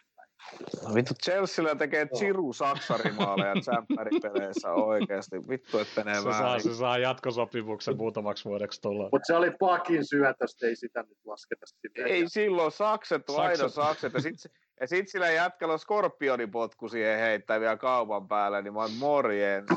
No 0.87 0.95
vittu, 0.95 1.13
Chelsealla 1.23 1.75
tekee 1.75 2.05
Chiru 2.05 2.53
saksarimaaleja 2.53 3.53
tsemppäripeleissä 3.61 4.71
oikeasti. 4.71 5.35
Vittu, 5.49 5.79
että 5.79 6.03
ne 6.03 6.15
se 6.15 6.21
saa, 6.21 6.59
se 6.59 6.73
saa 6.73 6.97
jatkosopimuksen 6.97 7.97
muutamaksi 7.97 8.45
vuodeksi 8.45 8.81
tulla. 8.81 9.03
Mutta 9.03 9.27
se 9.27 9.35
oli 9.35 9.51
pakin 9.59 10.05
syötöstä, 10.09 10.67
ei 10.67 10.75
sitä 10.75 11.03
nyt 11.03 11.17
lasketa 11.25 11.65
sitä. 11.65 12.03
Ei 12.05 12.29
silloin, 12.29 12.71
sakset 12.71 13.29
on 13.29 13.43
aina 13.43 13.69
sakset. 13.69 14.13
Ja 14.13 14.21
sitten 14.21 14.51
ja 14.81 14.87
sit 14.87 15.09
sillä 15.09 15.31
jätkällä 15.31 15.73
on 15.73 15.79
skorpionipotku 15.79 16.89
siihen 16.89 17.19
heittää 17.19 17.59
vielä 17.59 17.77
kaupan 17.77 18.27
päälle, 18.27 18.61
niin 18.61 18.73
mä 18.73 18.79
oon 18.79 18.93
morjens. 18.99 19.69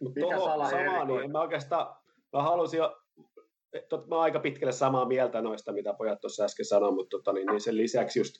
Mutta 0.00 0.20
samaa, 0.70 1.04
niin 1.04 1.24
en 1.24 1.30
mä 1.30 1.40
oikeastaan, 1.40 1.96
mä 2.32 2.42
halusin 2.42 2.78
jo, 2.78 2.96
tot, 3.88 4.06
mä 4.06 4.14
oon 4.14 4.24
aika 4.24 4.40
pitkälle 4.40 4.72
samaa 4.72 5.04
mieltä 5.04 5.42
noista, 5.42 5.72
mitä 5.72 5.94
pojat 5.94 6.20
tuossa 6.20 6.44
äsken 6.44 6.66
sanoivat, 6.66 6.94
mutta 6.94 7.16
tota, 7.16 7.32
niin, 7.32 7.46
niin 7.46 7.60
sen 7.60 7.76
lisäksi 7.76 8.20
just, 8.20 8.34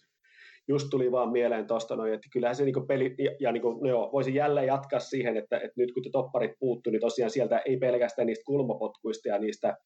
just 0.68 0.86
tuli 0.90 1.12
vaan 1.12 1.32
mieleen 1.32 1.66
tuosta 1.66 1.94
että 1.94 2.28
kyllähän 2.32 2.56
se 2.56 2.64
niinku 2.64 2.80
peli, 2.80 3.14
ja, 3.18 3.30
ja 3.40 3.52
niinku, 3.52 3.72
no 3.82 3.88
joo, 3.88 4.10
voisin 4.12 4.34
jälleen 4.34 4.66
jatkaa 4.66 5.00
siihen, 5.00 5.36
että, 5.36 5.56
että 5.56 5.72
nyt 5.76 5.92
kun 5.92 6.02
te 6.02 6.10
topparit 6.12 6.52
puuttuu, 6.58 6.90
niin 6.90 7.00
tosiaan 7.00 7.30
sieltä 7.30 7.58
ei 7.58 7.76
pelkästään 7.76 8.26
niistä 8.26 8.44
kulmapotkuista 8.46 9.28
ja 9.28 9.38
niistä 9.38 9.76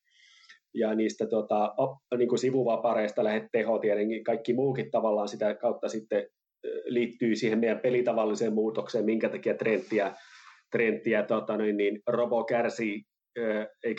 ja 0.74 0.94
niistä 0.94 1.26
tota, 1.26 1.74
op, 1.76 1.90
niin 2.18 2.28
kuin 2.28 2.38
sivuvapareista 2.38 3.24
lähdet 3.24 3.48
teho 3.52 3.78
tietenkin, 3.78 4.24
kaikki 4.24 4.54
muukin 4.54 4.90
tavallaan 4.90 5.28
sitä 5.28 5.54
kautta 5.54 5.88
sitten 5.88 6.26
liittyy 6.84 7.36
siihen 7.36 7.58
meidän 7.58 7.80
pelitavalliseen 7.80 8.52
muutokseen, 8.52 9.04
minkä 9.04 9.28
takia 9.28 9.54
trendtiä 9.54 10.14
trendtiä 10.72 11.22
tota, 11.22 11.56
niin, 11.56 11.76
niin 11.76 12.02
Robo 12.06 12.44
kärsii, 12.44 13.02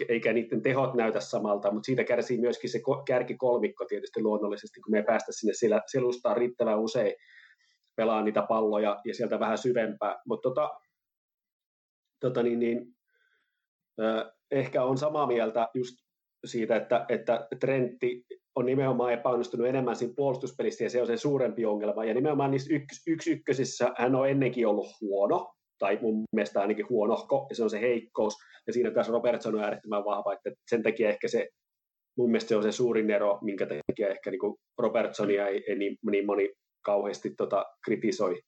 eikä, 0.10 0.34
niiden 0.34 0.62
tehot 0.62 0.94
näytä 0.94 1.20
samalta, 1.20 1.72
mutta 1.72 1.86
siitä 1.86 2.04
kärsii 2.04 2.42
myöskin 2.42 2.70
se 2.70 2.80
kärkikolmikko 3.08 3.86
tietysti 3.86 4.22
luonnollisesti, 4.22 4.82
kun 4.82 4.92
me 4.92 4.98
ei 4.98 5.04
päästä 5.04 5.32
sinne 5.32 5.54
selustaan 5.88 6.38
riittävän 6.38 6.80
usein 6.80 7.14
pelaa 7.96 8.24
niitä 8.24 8.46
palloja 8.50 9.02
ja 9.06 9.14
sieltä 9.14 9.40
vähän 9.40 9.58
syvempää, 9.58 10.22
mutta 10.26 10.50
tota, 10.50 10.72
tota 12.20 12.44
niin, 12.44 12.60
niin, 12.60 12.96
ehkä 14.52 14.84
on 14.84 14.98
samaa 14.98 15.28
mieltä 15.28 15.68
just 15.74 15.96
siitä, 16.46 16.76
että, 16.76 17.06
että 17.10 17.48
Trentti 17.60 18.26
on 18.56 18.66
nimenomaan 18.66 19.14
epäonnistunut 19.14 19.68
enemmän 19.68 19.96
siinä 19.96 20.14
puolustuspelissä 20.18 20.84
ja 20.84 20.90
se 20.90 21.02
on 21.02 21.08
se 21.08 21.18
suurempi 21.18 21.66
ongelma. 21.66 22.06
Ja 22.06 22.14
nimenomaan 22.14 22.52
niissä 22.52 22.74
yksi, 22.74 23.12
yksi 23.12 23.32
ykkösissä 23.32 23.94
hän 23.98 24.16
on 24.16 24.30
ennenkin 24.30 24.68
ollut 24.68 24.88
huono, 25.02 25.54
tai 25.84 26.00
mun 26.02 26.24
mielestä 26.36 26.62
ainakin 26.62 26.90
huonohko, 26.90 27.48
ja 27.50 27.56
se 27.56 27.64
on 27.64 27.70
se 27.70 27.82
heikkous. 27.82 28.34
Ja 28.68 28.74
siinä 28.74 28.92
taas 28.92 29.10
Robertson 29.10 29.56
on 29.56 29.64
äärettömän 29.64 30.06
vahva, 30.06 30.34
että 30.34 30.52
sen 30.70 30.84
takia 30.84 31.10
ehkä 31.10 31.28
se, 31.28 31.48
mun 32.18 32.32
mielestä 32.32 32.50
se 32.50 32.56
on 32.56 32.64
se 32.64 32.72
suurin 32.72 33.12
ero, 33.12 33.40
minkä 33.42 33.66
takia 33.66 34.10
ehkä 34.10 34.32
niin 34.32 34.56
Robertsonia 34.78 35.48
ei, 35.48 35.64
ei 35.68 35.76
niin, 35.76 35.98
niin 36.12 36.26
moni 36.26 36.50
kauheasti 36.86 37.34
tota, 37.38 37.66
kritisoi. 37.86 38.42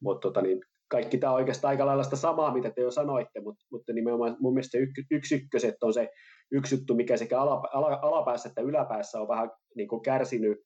Mutta 0.00 0.28
tota, 0.28 0.42
niin, 0.42 0.60
kaikki 0.90 1.18
tämä 1.18 1.32
on 1.32 1.36
oikeastaan 1.36 1.70
aika 1.70 1.86
lailla 1.86 2.02
sitä 2.02 2.16
samaa, 2.16 2.54
mitä 2.54 2.70
te 2.70 2.82
jo 2.82 2.90
sanoitte, 2.90 3.40
mutta, 3.40 3.64
mutta 3.72 3.92
nimenomaan 3.92 4.36
mun 4.40 4.54
mielestä 4.54 4.78
se 4.78 4.84
yksi, 5.10 5.34
ykköset 5.34 5.82
on 5.82 5.92
se 5.92 6.08
yksi 6.52 6.74
juttu, 6.74 6.94
mikä 6.94 7.16
sekä 7.16 7.40
ala, 7.40 7.68
ala, 7.72 7.98
alapäässä 8.02 8.48
että 8.48 8.62
yläpäässä 8.62 9.20
on 9.20 9.28
vähän 9.28 9.50
niin 9.76 9.88
kuin 9.88 10.02
kärsinyt 10.02 10.58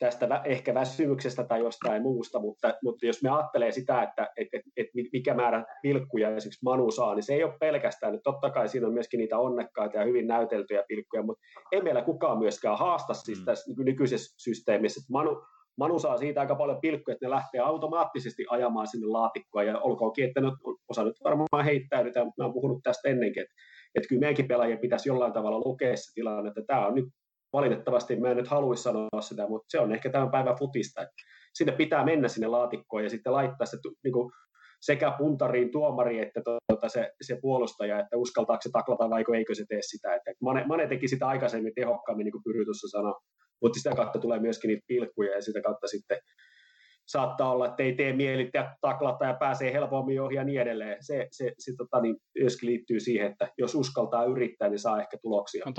tästä 0.00 0.42
ehkä 0.44 0.74
väsymyksestä 0.74 1.44
tai 1.44 1.60
jostain 1.60 2.02
muusta, 2.02 2.40
mutta, 2.40 2.74
mutta 2.82 3.06
jos 3.06 3.22
me 3.22 3.30
ajattelee 3.30 3.70
sitä, 3.70 4.02
että 4.02 4.28
et, 4.36 4.48
et, 4.52 4.62
et 4.76 4.86
mikä 5.12 5.34
määrä 5.34 5.64
pilkkuja 5.82 6.28
esimerkiksi 6.36 6.64
Manu 6.64 6.90
saa, 6.90 7.14
niin 7.14 7.22
se 7.22 7.34
ei 7.34 7.44
ole 7.44 7.58
pelkästään, 7.60 8.14
että 8.14 8.30
totta 8.32 8.50
kai 8.50 8.68
siinä 8.68 8.86
on 8.86 8.92
myöskin 8.92 9.18
niitä 9.18 9.38
onnekkaita 9.38 9.96
ja 9.98 10.04
hyvin 10.04 10.26
näyteltyjä 10.26 10.84
pilkkuja, 10.88 11.22
mutta 11.22 11.42
ei 11.72 11.82
meillä 11.82 12.02
kukaan 12.02 12.38
myöskään 12.38 12.78
haasta 12.78 13.14
siis 13.14 13.38
mm. 13.38 13.44
tässä 13.44 13.72
nykyisessä 13.84 14.34
systeemissä, 14.38 15.00
että 15.00 15.12
Manu, 15.12 15.42
Manu 15.76 15.98
saa 15.98 16.16
siitä 16.16 16.40
aika 16.40 16.54
paljon 16.54 16.80
pilkkuja, 16.80 17.12
että 17.12 17.26
ne 17.26 17.30
lähtee 17.30 17.60
automaattisesti 17.60 18.44
ajamaan 18.50 18.86
sinne 18.86 19.06
laatikkoon, 19.06 19.66
ja 19.66 19.78
olkoonkin, 19.78 20.28
että 20.28 20.40
nyt, 20.40 20.54
osa 20.88 21.04
nyt 21.04 21.16
varmaan 21.24 21.64
heittäydytään, 21.64 22.26
mutta 22.26 22.42
mä 22.42 22.46
oon 22.46 22.54
puhunut 22.54 22.80
tästä 22.82 23.08
ennenkin, 23.08 23.42
että, 23.42 23.54
että 23.94 24.08
kyllä 24.08 24.20
meidänkin 24.20 24.48
pelaajien 24.48 24.78
pitäisi 24.78 25.08
jollain 25.08 25.32
tavalla 25.32 25.58
lukea 25.58 25.96
se 25.96 26.14
tilanne, 26.14 26.48
että 26.48 26.62
tämä 26.66 26.86
on 26.86 26.94
nyt 26.94 27.04
valitettavasti 27.52 28.16
mä 28.16 28.30
en 28.30 28.36
nyt 28.36 28.48
haluaisi 28.48 28.82
sanoa 28.82 29.20
sitä, 29.20 29.48
mutta 29.48 29.66
se 29.68 29.80
on 29.80 29.92
ehkä 29.92 30.10
tämän 30.10 30.30
päivän 30.30 30.56
futista. 30.58 31.06
Sinne 31.54 31.72
pitää 31.72 32.04
mennä 32.04 32.28
sinne 32.28 32.46
laatikkoon 32.46 33.04
ja 33.04 33.10
sitten 33.10 33.32
laittaa 33.32 33.66
se 33.66 33.76
niin 34.04 34.12
kuin 34.12 34.30
sekä 34.80 35.14
puntariin 35.18 35.72
tuomari 35.72 36.20
että 36.20 36.40
tuota, 36.44 36.88
se, 36.88 37.12
se, 37.22 37.38
puolustaja, 37.42 38.00
että 38.00 38.16
uskaltaako 38.16 38.62
se 38.62 38.70
taklata 38.72 39.10
vai 39.10 39.24
eikö 39.36 39.54
se 39.54 39.64
tee 39.68 39.82
sitä. 39.82 40.14
Että 40.14 40.30
Mane, 40.42 40.64
Mane 40.66 40.86
teki 40.86 41.08
sitä 41.08 41.28
aikaisemmin 41.28 41.74
tehokkaammin, 41.74 42.24
niin 42.24 42.32
kuin 42.32 42.42
Pyry 42.44 42.64
tuossa 42.64 42.88
sanoi, 42.88 43.14
mutta 43.62 43.78
sitä 43.78 43.96
kautta 43.96 44.18
tulee 44.18 44.38
myöskin 44.38 44.68
niitä 44.68 44.84
pilkkuja 44.86 45.34
ja 45.34 45.42
sitä 45.42 45.62
kautta 45.62 45.86
sitten 45.86 46.18
saattaa 47.06 47.52
olla, 47.52 47.66
että 47.66 47.82
ei 47.82 47.94
tee 47.94 48.12
mieli 48.12 48.50
taklata 48.80 49.24
ja 49.24 49.34
pääsee 49.34 49.72
helpommin 49.72 50.22
ohi 50.22 50.34
ja 50.34 50.44
niin 50.44 50.60
edelleen. 50.60 50.96
Se, 51.00 51.28
se, 51.32 51.52
se 51.58 51.72
tota, 51.78 52.00
niin, 52.00 52.16
myöskin 52.40 52.68
liittyy 52.68 53.00
siihen, 53.00 53.30
että 53.30 53.48
jos 53.58 53.74
uskaltaa 53.74 54.24
yrittää, 54.24 54.68
niin 54.68 54.78
saa 54.78 55.00
ehkä 55.00 55.18
tuloksia. 55.22 55.64
No. 55.66 55.72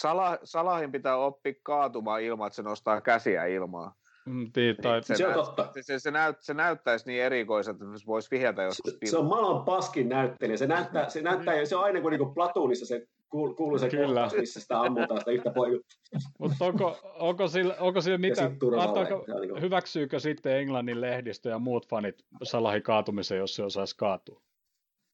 Salah, 0.00 0.38
Salahin 0.44 0.92
pitää 0.92 1.16
oppia 1.16 1.52
kaatumaan 1.62 2.22
ilman, 2.22 2.46
että 2.46 2.56
se 2.56 2.62
nostaa 2.62 3.00
käsiä 3.00 3.46
ilmaa. 3.46 3.94
Mm, 4.26 4.52
tii, 4.52 4.74
tai... 4.74 5.02
se, 5.02 5.16
se 5.16 5.26
on 5.26 5.34
totta. 5.34 5.68
Se, 5.74 5.82
se, 5.82 5.98
se, 5.98 6.10
näyt, 6.10 6.36
se 6.40 6.54
näyttäisi 6.54 7.06
niin 7.06 7.22
erikoiselta, 7.22 7.84
että 7.84 7.98
se 7.98 8.06
voisi 8.06 8.30
vihjata 8.30 8.62
joskus. 8.62 8.92
Se, 8.92 9.10
se 9.10 9.18
on 9.18 9.26
maailman 9.26 9.64
paskin 9.64 10.08
näyttelijä. 10.08 10.56
Se 10.56 10.66
näyttää, 10.66 11.08
se 11.08 11.22
näyttää, 11.22 11.64
se 11.64 11.76
on 11.76 11.84
aina 11.84 12.00
kuin, 12.00 12.10
niin 12.10 12.18
kuin 12.18 12.34
Platoonissa 12.34 12.86
se 12.86 13.06
kuuluu 13.28 13.78
se 13.78 13.88
Kyllä. 13.88 14.06
kohtaus, 14.06 14.40
missä 14.40 14.60
sitä 14.60 14.80
ammutaan 14.80 15.20
sitä 15.20 15.30
yhtä. 15.30 15.52
Mutta 16.38 16.64
onko, 16.64 16.98
onko, 17.18 17.48
sillä, 17.48 17.76
onko 17.80 18.00
sillä 18.00 18.18
mitä, 18.18 18.50
antaako, 18.80 19.24
niin 19.40 19.60
hyväksyykö 19.60 20.20
sitten 20.20 20.56
Englannin 20.56 21.00
lehdistö 21.00 21.48
ja 21.48 21.58
muut 21.58 21.88
fanit 21.88 22.24
Salahin 22.42 22.82
kaatumisen, 22.82 23.38
jos 23.38 23.56
se 23.56 23.62
osaisi 23.62 23.96
kaatua? 23.96 24.42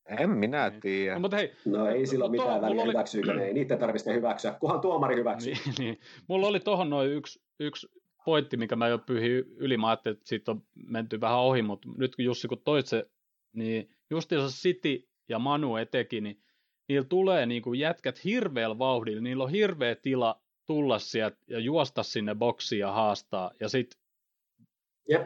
En 0.07 0.31
minä 0.31 0.71
niin. 0.71 0.81
tiedä. 0.81 1.15
No, 1.15 1.21
mutta 1.21 1.37
hei, 1.37 1.53
no 1.65 1.87
ei 1.87 2.07
sillä 2.07 2.25
ole 2.25 2.31
mitään 2.31 2.61
väliä, 2.61 2.83
oli... 2.83 2.93
hyväksyykö 2.93 3.35
ne, 3.35 3.45
ei 3.45 3.55
niitä 3.55 3.77
tarvitse 3.77 4.15
hyväksyä, 4.15 4.57
kunhan 4.61 4.81
tuomari 4.81 5.17
hyväksyy. 5.17 5.53
Niin, 5.53 5.75
niin. 5.79 6.01
Mulla 6.29 6.47
oli 6.47 6.61
tuohon 6.61 6.91
noin 6.91 7.11
yksi, 7.11 7.43
yksi 7.61 7.89
pointti, 8.25 8.57
mikä 8.57 8.77
mä 8.77 8.89
jo 8.89 8.99
pyhin 8.99 9.45
yli, 9.57 9.77
mä 9.77 9.89
ajattelin, 9.89 10.17
että 10.17 10.29
siitä 10.29 10.51
on 10.51 10.63
menty 10.75 11.21
vähän 11.21 11.39
ohi, 11.39 11.63
mutta 11.63 11.89
nyt 11.99 12.17
kun 12.17 12.25
Jussi 12.25 12.49
kun 12.49 12.63
toit 12.65 12.87
se, 12.87 13.11
niin 13.53 13.91
justiinsa 14.11 14.49
City 14.49 15.09
ja 15.29 15.39
Manu 15.39 15.77
etenkin, 15.77 16.25
niin 16.25 16.43
niillä 16.89 17.07
tulee 17.09 17.47
niin 17.47 17.63
kuin 17.63 17.81
jätkät 17.81 18.25
hirveällä 18.25 18.79
vauhdilla, 18.79 19.23
niillä 19.23 19.45
on 19.45 19.51
hirveä 19.51 19.95
tila 19.95 20.43
tulla 20.67 20.99
sieltä 20.99 21.37
ja 21.47 21.59
juosta 21.59 22.03
sinne 22.03 22.35
boksiin 22.35 22.81
ja 22.81 22.93
haastaa, 22.93 23.51
ja 23.61 23.69
sitten 23.69 24.03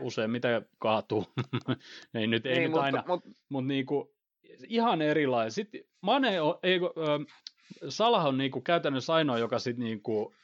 usein 0.01 0.31
mitä 0.31 0.63
kaatuu. 0.79 1.25
ei 2.15 2.27
nyt, 2.27 2.47
ei 2.47 2.53
niin, 2.53 2.63
nyt 2.63 2.71
mutta, 2.71 2.85
aina, 2.85 3.05
mutta, 3.07 3.31
mutta 3.49 3.69
niin 3.69 3.87
kuin, 3.87 4.09
ihan 4.69 5.03
erilainen. 5.03 5.51
Sitten 5.51 5.81
Mane 6.01 6.41
on, 6.41 6.59
ei, 6.63 6.81
äh, 6.81 7.37
Salah 7.89 8.27
on 8.27 8.39
niin 8.39 8.51
kuin 8.51 8.65
käytännössä 8.65 9.15
ainoa, 9.15 9.39
joka 9.39 9.59
sitten 9.59 9.85
niin 9.85 10.03
kuin, 10.03 10.35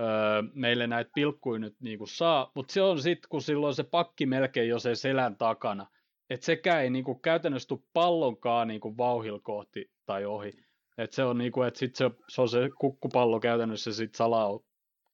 öö, 0.00 0.42
meille 0.54 0.86
näitä 0.86 1.10
pilkkuja 1.14 1.58
nyt 1.58 1.76
niin 1.80 1.98
kuin 1.98 2.08
saa, 2.08 2.52
mutta 2.54 2.72
se 2.72 2.82
on 2.82 3.02
sitten, 3.02 3.28
kun 3.28 3.42
silloin 3.42 3.74
se 3.74 3.82
pakki 3.82 4.26
melkein 4.26 4.68
jo 4.68 4.78
se 4.78 4.94
selän 4.94 5.36
takana, 5.36 5.86
että 6.30 6.46
sekään 6.46 6.82
ei 6.82 6.90
niin 6.90 7.04
kuin 7.04 7.20
käytännössä 7.20 7.68
tule 7.68 7.80
pallonkaan 7.92 8.68
niin 8.68 8.80
kuin 8.80 8.96
vauhil 8.96 9.40
kohti 9.42 9.90
tai 10.06 10.24
ohi. 10.24 10.52
Et 10.98 11.12
se 11.12 11.24
on, 11.24 11.38
niin 11.38 11.52
kuin, 11.52 11.68
että 11.68 11.78
sit 11.78 11.94
se, 11.94 12.10
se, 12.28 12.40
on 12.40 12.48
se 12.48 12.70
kukkupallo 12.78 13.40
käytännössä, 13.40 13.92
sit 13.92 14.14
Sala 14.14 14.46
on 14.46 14.60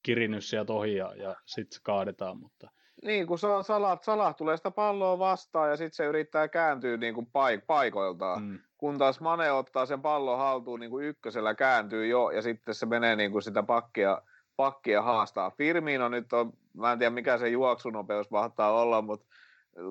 kirinnyt 0.02 0.44
sieltä 0.44 0.72
ohi 0.72 0.94
ja, 0.94 1.14
ja 1.14 1.36
sitten 1.46 1.74
se 1.76 1.80
kaadetaan. 1.82 2.38
Mutta... 2.38 2.70
Niin, 3.04 3.26
kun 3.26 3.38
Salah, 3.38 4.00
Salah 4.02 4.36
tulee 4.36 4.56
sitä 4.56 4.70
palloa 4.70 5.18
vastaan 5.18 5.70
ja 5.70 5.76
sitten 5.76 5.96
se 5.96 6.04
yrittää 6.04 6.48
kääntyä 6.48 6.96
niin 6.96 7.14
kuin 7.14 7.26
paik- 7.26 7.64
paikoiltaan. 7.66 8.42
Mm. 8.42 8.58
Kun 8.78 8.98
taas 8.98 9.20
Mane 9.20 9.52
ottaa 9.52 9.86
sen 9.86 10.02
pallon 10.02 10.38
haltuun 10.38 10.80
niin 10.80 10.90
kuin 10.90 11.06
ykkösellä 11.06 11.54
kääntyy 11.54 12.06
jo 12.06 12.30
ja 12.30 12.42
sitten 12.42 12.74
se 12.74 12.86
menee 12.86 13.16
niin 13.16 13.32
kuin 13.32 13.42
sitä 13.42 13.62
pakkia, 13.62 14.22
pakkia 14.56 15.02
haastaa. 15.02 15.50
Firmino 15.50 16.08
nyt 16.08 16.32
on, 16.32 16.52
mä 16.74 16.92
en 16.92 16.98
tiedä 16.98 17.10
mikä 17.10 17.38
se 17.38 17.48
juoksunopeus 17.48 18.30
mahtaa 18.30 18.72
olla, 18.72 19.02
mutta, 19.02 19.26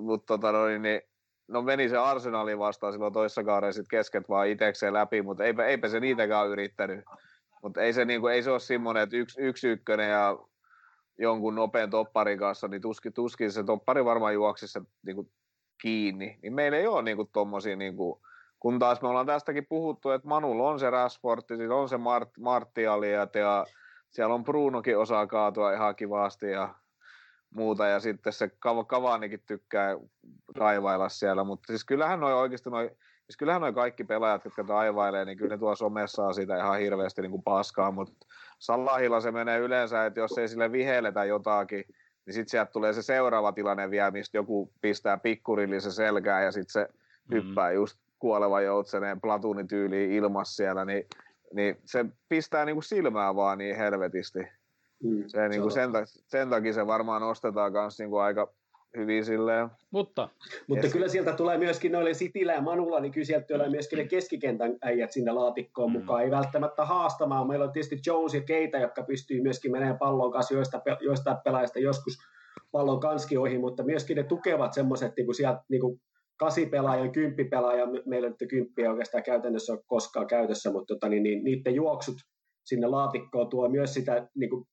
mutta 0.01 0.25
tota 0.25 0.51
noin, 0.51 0.81
niin 0.81 1.01
no 1.47 1.61
meni 1.61 1.89
se 1.89 1.97
Arsenalin 1.97 2.59
vastaan 2.59 2.93
silloin 2.93 3.13
toissa 3.13 3.43
kauden 3.43 3.73
sit 3.73 3.87
kesket 3.89 4.29
vaan 4.29 4.47
itekseen 4.47 4.93
läpi, 4.93 5.21
mutta 5.21 5.43
eipä, 5.43 5.65
eipä 5.65 5.87
se 5.87 5.99
niitäkään 5.99 6.47
yrittänyt. 6.47 7.05
Mutta 7.63 7.81
ei 7.81 7.93
se, 7.93 8.05
niinku, 8.05 8.27
ei 8.27 8.43
se 8.43 8.51
ole 8.51 8.59
semmoinen, 8.59 9.03
että 9.03 9.17
yksi, 9.17 9.41
yksi 9.41 9.67
ykkönen 9.67 10.09
ja 10.09 10.37
jonkun 11.19 11.55
nopean 11.55 11.89
topparin 11.89 12.39
kanssa, 12.39 12.67
niin 12.67 12.81
tuskin, 12.81 13.13
tuskin 13.13 13.51
se 13.51 13.63
toppari 13.63 14.05
varmaan 14.05 14.33
juoksisi 14.33 14.73
se 14.73 14.81
niinku, 15.05 15.31
kiinni. 15.81 16.39
Niin 16.43 16.53
meillä 16.53 16.77
ei 16.77 16.87
ole 16.87 17.01
niinku, 17.01 17.29
tommosia, 17.33 17.75
niinku, 17.75 18.21
kun 18.59 18.79
taas 18.79 19.01
me 19.01 19.07
ollaan 19.07 19.25
tästäkin 19.25 19.65
puhuttu, 19.69 20.11
että 20.11 20.27
Manulla 20.27 20.69
on 20.69 20.79
se 20.79 20.89
Rashford, 20.89 21.43
on 21.73 21.89
se 21.89 21.97
Mart, 21.97 22.29
Martialiat 22.39 23.35
ja 23.35 23.65
siellä 24.09 24.35
on 24.35 24.43
Brunokin 24.43 24.97
osaa 24.97 25.27
kaatua 25.27 25.73
ihan 25.73 25.95
kivasti 25.95 26.51
ja 26.51 26.75
muuta, 27.49 27.87
ja 27.87 27.99
sitten 27.99 28.33
se 28.33 28.49
Kavanikin 28.87 29.43
tykkää 29.45 29.97
raivailla 30.55 31.09
siellä, 31.09 31.43
mutta 31.43 31.67
siis 31.67 31.85
kyllähän 31.85 32.19
noi 32.19 32.33
oikeasti 32.33 32.69
noi, 32.69 32.91
siis 33.29 33.37
kyllähän 33.37 33.61
noi 33.61 33.73
kaikki 33.73 34.03
pelaajat, 34.03 34.45
jotka 34.45 34.65
raivailee, 34.67 35.25
niin 35.25 35.37
kyllä 35.37 35.55
ne 35.55 35.57
tuo 35.57 35.75
somessa 35.75 36.25
on 36.25 36.33
siitä 36.33 36.57
ihan 36.57 36.79
hirveästi 36.79 37.21
niin 37.21 37.31
kuin 37.31 37.43
paskaa, 37.43 37.91
mutta 37.91 38.25
Salahilla 38.59 39.21
se 39.21 39.31
menee 39.31 39.59
yleensä, 39.59 40.05
että 40.05 40.19
jos 40.19 40.37
ei 40.37 40.47
sille 40.47 40.71
vihelletä 40.71 41.25
jotakin, 41.25 41.83
niin 42.25 42.33
sitten 42.33 42.49
sieltä 42.49 42.71
tulee 42.71 42.93
se 42.93 43.01
seuraava 43.01 43.51
tilanne 43.51 43.89
vielä, 43.89 44.11
mistä 44.11 44.37
joku 44.37 44.73
pistää 44.81 45.17
pikkurillisen 45.17 45.91
selkää 45.91 46.43
ja 46.43 46.51
sitten 46.51 46.71
se 46.71 46.87
mm. 46.91 47.35
hyppää 47.35 47.71
just 47.71 47.99
kuoleva 48.19 48.61
joutseneen 48.61 49.21
platunityyliin 49.21 50.11
ilmassa 50.11 50.55
siellä, 50.55 50.85
niin, 50.85 51.03
niin 51.53 51.77
se 51.85 52.05
pistää 52.29 52.65
niin 52.65 52.75
kuin 52.75 52.83
silmää 52.83 53.35
vaan 53.35 53.57
niin 53.57 53.75
helvetisti. 53.75 54.39
Mm, 55.03 55.23
se, 55.27 55.49
niin 55.49 55.61
kuin 55.61 55.71
sen, 55.71 55.89
sen 56.05 56.49
takia 56.49 56.73
se 56.73 56.87
varmaan 56.87 57.23
ostetaan 57.23 57.71
myös 57.71 57.99
niin 57.99 58.09
kuin 58.09 58.21
aika 58.21 58.53
hyvin 58.97 59.25
silleen. 59.25 59.69
Mutta, 59.91 60.29
Mutta 60.67 60.87
kyllä 60.87 61.07
sieltä 61.07 61.33
tulee 61.33 61.57
myöskin 61.57 61.91
noille 61.91 62.13
Sitillä 62.13 62.53
ja 62.53 62.61
Manulla, 62.61 62.99
niin 62.99 63.11
kyllä 63.11 63.25
sieltä 63.25 63.47
tulee 63.47 63.69
myöskin 63.69 63.97
ne 63.97 64.07
keskikentän 64.07 64.77
äijät 64.81 65.11
sinne 65.11 65.31
laatikkoon 65.31 65.91
mm. 65.91 65.99
mukaan. 65.99 66.23
Ei 66.23 66.31
välttämättä 66.31 66.85
haastamaan. 66.85 67.47
Meillä 67.47 67.65
on 67.65 67.71
tietysti 67.71 67.99
Jones 68.05 68.33
ja 68.33 68.41
Keita, 68.41 68.77
jotka 68.77 69.03
pystyy 69.03 69.41
myöskin 69.41 69.71
menemään 69.71 69.97
pallon 69.97 70.31
kanssa 70.31 70.53
joista, 70.53 70.81
joista 71.01 71.41
pelaajista 71.43 71.79
joskus 71.79 72.13
pallon 72.71 72.99
kanski 72.99 73.37
ohi, 73.37 73.57
mutta 73.57 73.83
myöskin 73.83 74.17
ne 74.17 74.23
tukevat 74.23 74.73
semmoiset 74.73 75.13
niin 75.17 75.25
kuin 75.25 75.35
sieltä 75.35 75.63
niin 75.69 75.81
kuin 75.81 76.01
kasipelaajan, 76.37 77.11
kymppipelaaja, 77.11 77.87
meillä 78.05 78.29
nyt 78.29 78.49
kymppiä 78.49 78.91
oikeastaan 78.91 79.23
käytännössä 79.23 79.73
ole 79.73 79.81
koskaan 79.87 80.27
käytössä, 80.27 80.71
mutta 80.71 80.93
tota, 80.93 81.09
niin, 81.09 81.23
niin, 81.23 81.43
niiden 81.43 81.75
juoksut 81.75 82.15
sinne 82.65 82.87
laatikkoon 82.87 83.49
tuo 83.49 83.69
myös 83.69 83.93
sitä 83.93 84.27
niin 84.35 84.49
kuin 84.49 84.65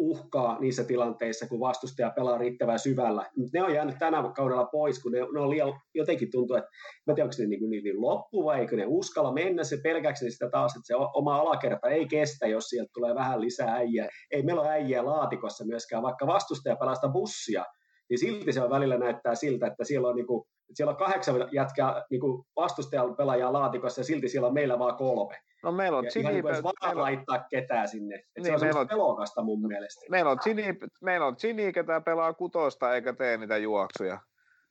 uhkaa 0.00 0.60
niissä 0.60 0.84
tilanteissa, 0.84 1.48
kun 1.48 1.60
vastustaja 1.60 2.10
pelaa 2.10 2.38
riittävän 2.38 2.78
syvällä. 2.78 3.30
Ne 3.52 3.62
on 3.62 3.74
jäänyt 3.74 3.98
tänä 3.98 4.32
kaudella 4.36 4.64
pois, 4.64 5.02
kun 5.02 5.12
ne, 5.12 5.18
ne 5.18 5.40
on 5.40 5.50
liian, 5.50 5.80
jotenkin 5.94 6.30
tuntuu, 6.30 6.56
että 6.56 6.70
mä 7.06 7.14
tiedän, 7.14 7.26
onko 7.26 7.34
ne 7.38 7.46
niin, 7.46 7.70
niin, 7.70 7.84
niin 7.84 8.00
loppu 8.00 8.44
vai 8.44 8.60
eikö 8.60 8.76
ne 8.76 8.84
uskalla 8.86 9.32
mennä, 9.32 9.64
se 9.64 9.76
pelkäksi 9.82 10.30
sitä 10.30 10.50
taas, 10.50 10.76
että 10.76 10.86
se 10.86 10.94
oma 11.14 11.36
alakerta 11.36 11.88
ei 11.88 12.06
kestä, 12.06 12.46
jos 12.46 12.64
sieltä 12.64 12.90
tulee 12.94 13.14
vähän 13.14 13.40
lisää 13.40 13.74
äijää. 13.74 14.08
Ei 14.30 14.42
meillä 14.42 14.62
ole 14.62 14.70
äijää 14.70 15.04
laatikossa 15.04 15.64
myöskään, 15.64 16.02
vaikka 16.02 16.26
vastustaja 16.26 16.76
pelaa 16.76 16.94
sitä 16.94 17.08
bussia, 17.08 17.64
niin 18.10 18.18
silti 18.18 18.52
se 18.52 18.62
on 18.62 18.70
välillä 18.70 18.98
näyttää 18.98 19.34
siltä, 19.34 19.66
että 19.66 19.84
siellä 19.84 20.08
on, 20.08 20.16
niin 20.16 20.26
kuin, 20.26 20.44
siellä 20.74 20.90
on 20.90 20.96
kahdeksan 20.96 21.48
jätkää 21.52 22.04
niin 22.10 22.20
vastustajan 22.56 23.16
pelaajaa 23.16 23.52
laatikossa 23.52 24.00
ja 24.00 24.04
silti 24.04 24.28
siellä 24.28 24.48
on 24.48 24.54
meillä 24.54 24.78
vaan 24.78 24.96
kolme. 24.96 25.36
No 25.62 25.72
meillä 25.72 25.98
on. 25.98 26.04
Ihan 26.16 26.42
vaan 26.42 26.74
meillä... 26.82 27.02
laittaa 27.02 27.44
ketään 27.50 27.88
sinne. 27.88 28.14
Et 28.14 28.24
niin, 28.36 28.44
se 28.44 28.54
on 28.54 28.60
meillä 28.60 28.80
on, 28.80 28.88
pelokasta 28.88 29.42
mun 29.42 29.68
mielestä. 29.68 30.06
Meillä 30.10 30.30
on 30.30 30.38
Chini, 30.38 30.78
meillä 31.00 31.26
on 31.26 31.36
Chini 31.36 31.72
ketä 31.72 32.00
pelaa 32.00 32.32
kutosta 32.32 32.94
eikä 32.94 33.12
tee 33.12 33.36
niitä 33.36 33.56
juoksuja. 33.56 34.20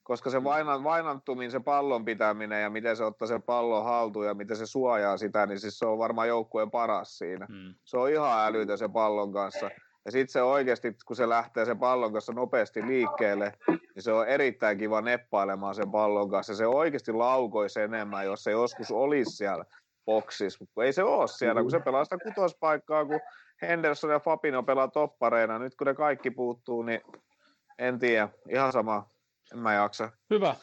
Koska 0.04 0.30
se 0.30 0.44
vainan, 0.44 0.84
vainantumin, 0.84 1.52
se 1.52 1.60
pallon 1.60 2.06
pitäminen 2.06 2.62
ja 2.62 2.70
miten 2.70 2.98
se 2.98 3.04
ottaa 3.04 3.28
sen 3.28 3.44
pallon 3.44 3.84
haltuun 3.84 4.26
ja 4.26 4.34
miten 4.34 4.58
se 4.58 4.66
suojaa 4.66 5.18
sitä, 5.18 5.46
niin 5.46 5.60
siis 5.60 5.80
se 5.80 5.86
on 5.86 5.98
varmaan 5.98 6.28
joukkueen 6.28 6.72
paras 6.72 7.18
siinä. 7.18 7.48
Hmm. 7.50 7.74
Se 7.86 7.98
on 7.98 8.10
ihan 8.10 8.48
älytön 8.48 8.78
se 8.78 8.90
pallon 8.90 9.34
kanssa. 9.34 9.70
Ja 10.10 10.12
sitten 10.12 10.32
se 10.32 10.42
oikeasti, 10.42 10.96
kun 11.06 11.16
se 11.16 11.30
lähtee 11.30 11.66
sen 11.66 11.80
pallon 11.80 12.14
kanssa 12.14 12.34
nopeasti 12.34 12.88
liikkeelle, 12.88 13.54
niin 13.68 14.04
se 14.04 14.12
on 14.12 14.28
erittäin 14.28 14.78
kiva 14.78 15.02
neppailemaan 15.02 15.76
sen 15.76 15.92
pallon 15.92 16.30
kanssa. 16.30 16.56
Se 16.56 16.68
oikeasti 16.68 17.14
laukoisi 17.14 17.82
enemmän, 17.82 18.26
jos 18.26 18.44
se 18.44 18.52
joskus 18.52 18.92
olisi 18.92 19.32
siellä 19.32 19.66
boksissa, 20.06 20.58
mutta 20.60 20.84
ei 20.84 20.94
se 20.94 21.04
ole 21.04 21.28
siellä, 21.28 21.62
kun 21.62 21.72
se 21.72 21.80
pelaa 21.80 22.04
sitä 22.04 22.18
kutospaikkaa, 22.24 23.06
kun 23.06 23.20
Henderson 23.62 24.12
ja 24.12 24.20
Fabino 24.20 24.64
pelaa 24.64 24.88
toppareina. 24.88 25.60
Nyt 25.60 25.76
kun 25.76 25.88
ne 25.88 25.94
kaikki 25.94 26.32
puuttuu, 26.32 26.84
niin 26.84 27.02
en 27.80 28.00
tiedä, 28.00 28.30
ihan 28.50 28.72
sama, 28.72 29.10
mä 29.56 29.74
jaksa. 29.74 30.12
Hyvä. 30.30 30.56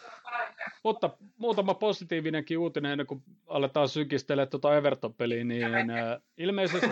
Mutta 0.84 1.10
muutama 1.36 1.74
positiivinenkin 1.74 2.58
uutinen 2.58 2.92
ennen 2.92 3.06
kuin 3.06 3.22
aletaan 3.46 3.88
sykistellä 3.88 4.46
tuota 4.46 4.76
Everton-peliä, 4.76 5.44
niin 5.44 5.90
äh, 5.90 6.20
ilmeisesti, 6.38 6.90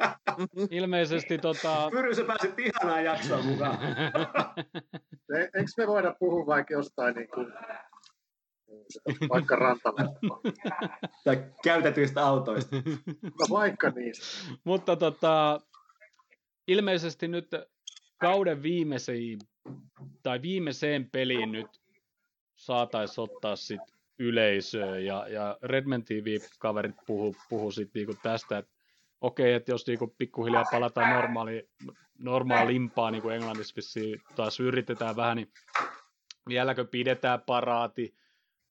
ilmeisesti 0.70 1.38
tota... 1.38 1.88
Pyry, 1.90 2.14
sä 2.14 2.24
pääsit 2.24 2.58
ihanaan 2.58 3.04
jaksoon 3.04 3.46
mukaan. 3.46 3.78
E, 5.36 5.40
eikö 5.40 5.70
me 5.76 5.86
voida 5.86 6.16
puhua 6.18 6.46
vaikka 6.46 6.74
jostain 6.74 7.14
niin 7.14 7.28
kuin 7.28 7.52
vaikka 9.28 9.56
rantaleppoa. 9.56 10.40
tai 11.24 11.44
käytetyistä 11.64 12.26
autoista. 12.26 12.76
No 13.22 13.46
vaikka 13.50 13.90
niistä. 13.90 14.26
Mutta 14.64 14.96
tota, 14.96 15.60
ilmeisesti 16.68 17.28
nyt 17.28 17.48
kauden 18.18 18.62
viimeisiin 18.62 19.38
tai 20.22 20.42
viimeiseen 20.42 21.10
peliin 21.10 21.52
nyt 21.52 21.80
saataisiin 22.54 23.22
ottaa 23.22 23.56
sit 23.56 23.80
yleisöä 24.18 24.98
ja, 24.98 25.28
ja 25.28 25.58
Redman 25.62 26.04
TV-kaverit 26.04 26.96
puhu, 27.06 27.36
puhu 27.48 27.70
sit 27.70 27.90
niinku 27.94 28.14
tästä, 28.22 28.58
että 28.58 28.72
okei, 29.20 29.52
että 29.52 29.72
jos 29.72 29.86
niinku 29.86 30.14
pikkuhiljaa 30.18 30.64
palataan 30.70 31.14
normaali, 31.14 31.68
normaalimpaa, 32.18 33.10
niin 33.10 33.22
kuin 33.22 33.34
Englannissa 33.34 33.76
vissiin 33.76 34.22
taas 34.36 34.60
yritetään 34.60 35.16
vähän, 35.16 35.36
niin 35.36 35.52
vieläkö 36.48 36.84
pidetään 36.84 37.40
paraati, 37.46 38.14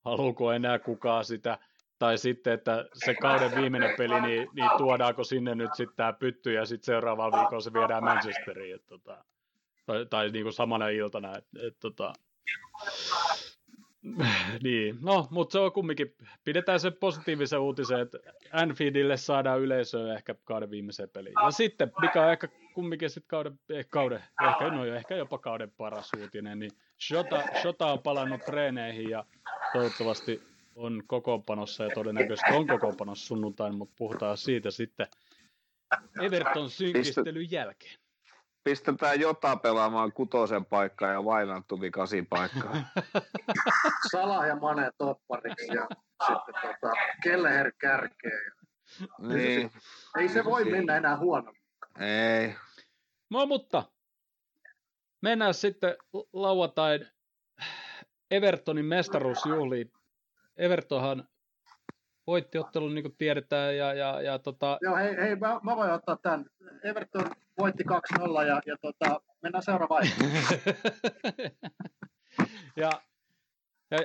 haluuko 0.05 0.51
enää 0.51 0.79
kukaan 0.79 1.25
sitä, 1.25 1.57
tai 1.99 2.17
sitten, 2.17 2.53
että 2.53 2.85
se 2.93 3.15
kauden 3.15 3.51
viimeinen 3.55 3.95
peli, 3.97 4.21
niin, 4.21 4.49
niin 4.53 4.69
tuodaanko 4.77 5.23
sinne 5.23 5.55
nyt 5.55 5.75
sitten 5.75 5.97
tämä 5.97 6.13
pytty, 6.13 6.53
ja 6.53 6.65
sitten 6.65 6.85
seuraavalla 6.85 7.37
viikolla 7.39 7.61
se 7.61 7.73
viedään 7.73 8.03
Manchesteriin, 8.03 8.75
että, 8.75 8.87
tota, 8.87 9.25
tai, 9.87 10.05
tai 10.05 10.29
niin 10.29 10.43
kuin 10.43 10.53
samana 10.53 10.89
iltana, 10.89 11.37
että, 11.37 11.67
että 11.67 11.79
tota, 11.79 12.13
niin, 14.63 14.97
no, 15.01 15.27
mutta 15.31 15.53
se 15.53 15.59
on 15.59 15.71
kumminkin, 15.71 16.15
pidetään 16.43 16.79
se 16.79 16.91
positiivisen 16.91 17.59
uutisen, 17.59 17.99
että 17.99 18.17
Anfieldille 18.51 19.17
saadaan 19.17 19.61
yleisöä 19.61 20.15
ehkä 20.15 20.35
kauden 20.43 20.71
viimeiseen 20.71 21.09
peliin. 21.09 21.35
Ja 21.45 21.51
sitten, 21.51 21.91
mikä 22.01 22.25
on 22.25 22.31
ehkä 22.31 22.47
kumminkin 22.73 23.09
sitten 23.09 23.27
kauden, 23.27 23.59
eh, 23.69 23.87
kauden 23.89 24.23
ehkä, 24.49 24.69
no 24.71 24.85
ehkä 24.85 25.15
jopa 25.15 25.37
kauden 25.37 25.71
paras 25.77 26.11
uutinen, 26.21 26.59
niin 26.59 26.71
Shota, 27.07 27.43
Shota 27.61 27.85
on 27.85 27.99
palannut 27.99 28.41
treeneihin 28.45 29.09
ja 29.09 29.25
toivottavasti 29.73 30.41
on 30.75 31.03
kokoonpanossa 31.07 31.83
ja 31.83 31.89
todennäköisesti 31.89 32.53
on 32.53 32.67
kokoonpanossa 32.67 33.27
sunnuntain, 33.27 33.75
mutta 33.75 33.95
puhutaan 33.97 34.37
siitä 34.37 34.71
sitten 34.71 35.07
Everton 36.21 36.69
synkistelyn 36.69 37.51
jälkeen. 37.51 37.99
Pistetään 38.67 39.19
Jota 39.19 39.55
pelaamaan 39.55 40.11
kutosen 40.13 40.65
paikkaa 40.65 41.11
ja 41.11 41.25
Vainantumi 41.25 41.91
kasin 41.91 42.25
paikkaa. 42.25 42.75
Salah 44.11 44.47
ja 44.47 44.55
Mane 44.55 44.91
toppariksi 44.97 45.67
ja 45.67 45.87
sitten 46.27 46.55
tota, 46.61 46.93
Kelleher 47.23 47.71
kärkeen. 47.77 48.51
niin, 49.19 49.71
Ei 50.17 50.29
se 50.29 50.45
voi 50.45 50.65
mennä 50.65 50.97
enää 50.97 51.17
huono. 51.17 51.53
ei. 51.99 52.55
No 53.29 53.45
mutta, 53.45 53.83
mennään 55.21 55.53
sitten 55.53 55.95
lauantain 56.33 57.07
Evertonin 58.31 58.85
mestaruusjuhliin. 58.85 59.91
Evertonhan 60.57 61.27
voitti 62.27 62.57
ottelun, 62.57 62.95
niin 62.95 63.03
kuin 63.03 63.15
tiedetään, 63.17 63.77
ja, 63.77 63.93
ja, 63.93 64.21
ja 64.21 64.39
tota, 64.39 64.77
Joo, 64.81 64.95
hei, 64.95 65.15
hei 65.15 65.35
mä, 65.35 65.59
mä 65.63 65.75
voin 65.75 65.91
ottaa 65.91 66.17
tämän. 66.17 66.45
Everton 66.83 67.25
voitti 67.57 67.83
2-0 68.19 68.47
ja, 68.47 68.61
ja 68.65 68.77
tota, 68.81 69.21
mennään 69.41 69.63
seuraavaan. 69.63 70.07
ja, 72.81 72.91
ja 73.91 73.97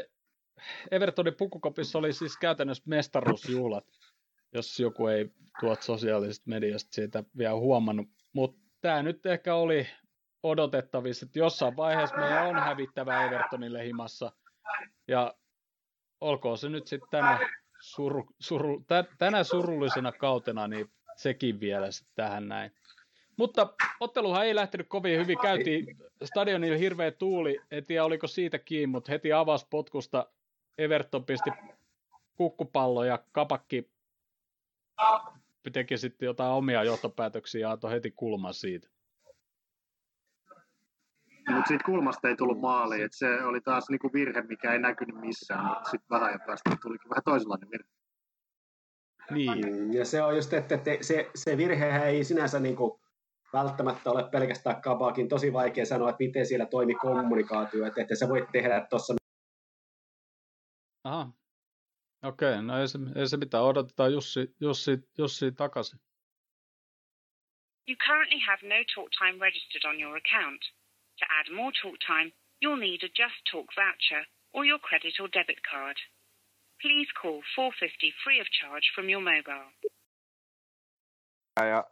Evertonin 0.91 1.35
pukukopissa 1.39 1.99
oli 1.99 2.13
siis 2.13 2.37
käytännössä 2.37 2.83
mestaruusjuhlat, 2.87 3.85
jos 4.53 4.81
joku 4.81 5.07
ei 5.07 5.31
tuot 5.61 5.83
sosiaalisesta 5.83 6.51
mediasta 6.51 6.93
siitä 6.93 7.25
vielä 7.39 7.55
huomannut. 7.55 8.09
Mutta 8.33 8.61
tämä 8.81 9.03
nyt 9.03 9.27
ehkä 9.27 9.55
oli 9.55 9.87
odotettavissa, 10.43 11.27
että 11.27 11.39
jossain 11.39 11.77
vaiheessa 11.77 12.17
meidän 12.17 12.47
on 12.47 12.57
hävittävä 12.57 13.25
Evertonille 13.25 13.85
himassa. 13.85 14.33
Ja 15.09 15.35
olkoon 16.21 16.59
se 16.59 16.69
nyt 16.69 16.87
sitten 16.87 17.09
tänä, 17.11 17.39
suru, 17.83 18.27
suru, 18.39 18.85
tä, 18.87 19.05
tänä 19.19 19.45
surullisena 19.45 20.13
kautena, 20.13 20.69
niin 20.69 20.91
sekin 21.17 21.61
vielä 21.61 21.87
tähän 22.15 22.49
näin. 22.49 22.73
Mutta 23.37 23.75
otteluhan 24.01 24.47
ei 24.47 24.55
lähtenyt 24.55 24.89
kovin 24.89 25.21
hyvin. 25.21 25.39
Käytiin 25.43 25.87
stadionilla 26.25 26.79
hirveä 26.79 27.11
tuuli. 27.11 27.61
En 27.71 27.85
tiedä, 27.85 28.05
oliko 28.05 28.27
siitä 28.27 28.59
kiinni, 28.59 28.87
mutta 28.87 29.13
heti 29.13 29.33
avasi 29.33 29.67
potkusta. 29.71 30.27
Everton 30.79 31.25
pisti 31.25 31.51
kukkupallo 32.37 33.05
ja 33.05 33.25
kapakki 33.33 33.91
teki 35.73 35.99
sitten 35.99 36.27
jotain 36.27 36.53
omia 36.53 36.85
johtopäätöksiä 36.85 37.61
ja 37.61 37.71
antoi 37.71 37.91
heti 37.91 38.11
kulman 38.11 38.55
siitä. 38.55 38.89
Mutta 41.51 41.69
siitä 41.69 41.85
kulmasta 41.85 42.29
ei 42.29 42.37
tullut 42.37 42.61
maali, 42.61 43.03
että 43.03 43.17
se 43.17 43.45
oli 43.45 43.61
taas 43.61 43.89
niinku 43.91 44.11
virhe, 44.13 44.43
mikä 44.43 44.73
ei 44.73 44.79
näkynyt 44.79 45.17
missään, 45.17 45.65
mutta 45.65 45.91
sitten 45.91 46.07
vähän 46.11 46.29
ajan 46.29 46.41
päästä 46.47 46.77
tulikin 46.83 47.11
vähän 47.11 47.23
toisenlainen 47.25 47.71
virhe. 47.71 47.89
Niin. 49.31 49.67
Mm, 49.67 49.93
Ja 49.93 50.05
se 50.05 50.23
on 50.23 50.37
just, 50.37 50.53
että 50.53 50.79
te, 50.79 50.99
se, 51.01 51.31
se 51.35 51.57
virhehän 51.57 52.07
ei 52.07 52.25
sinänsä 52.25 52.61
niin 52.61 52.77
kuin 52.77 53.01
välttämättä 53.53 54.11
ole 54.11 54.31
pelkästään 54.31 54.83
Kabakin. 54.83 55.29
Tosi 55.29 55.53
vaikea 55.53 55.87
sanoa, 55.87 56.11
että 56.11 56.25
miten 56.25 56.47
siellä 56.47 56.67
toimi 56.67 56.95
kommunikaatio, 56.95 57.87
että, 57.87 58.01
että 58.03 58.15
sä 58.15 58.29
voit 58.29 58.45
tehdä 58.53 58.87
tuossa 58.91 59.15
Aha. 61.05 61.33
Okei, 62.23 62.53
okay, 62.53 62.63
no 62.63 62.81
ei 62.81 62.89
se, 62.89 62.99
ei 63.17 63.27
se 63.27 63.37
mitään. 63.37 63.65
Odotetaan 63.65 64.13
Jussi, 64.13 64.55
Jussi, 64.61 64.99
Jussi 65.19 65.53
takaisin. 65.53 66.01
You 67.89 67.97
currently 68.07 68.39
have 68.47 68.61
no 68.63 68.85
talk 68.95 69.11
time 69.19 69.45
registered 69.45 69.85
on 69.91 70.01
your 70.01 70.17
account. 70.17 70.63
To 71.19 71.25
add 71.39 71.47
more 71.57 71.73
talk 71.83 71.97
time, 72.07 72.33
you'll 72.63 72.81
need 72.81 73.01
a 73.03 73.11
Just 73.23 73.39
Talk 73.53 73.67
voucher 73.77 74.25
or 74.53 74.65
your 74.67 74.79
credit 74.89 75.15
or 75.21 75.29
debit 75.33 75.61
card. 75.71 75.97
Please 76.83 77.11
call 77.23 77.43
450 77.57 78.13
free 78.25 78.41
of 78.41 78.47
charge 78.61 78.87
from 78.95 79.09
your 79.11 79.23
mobile. 79.23 79.71
Ja 81.61 81.85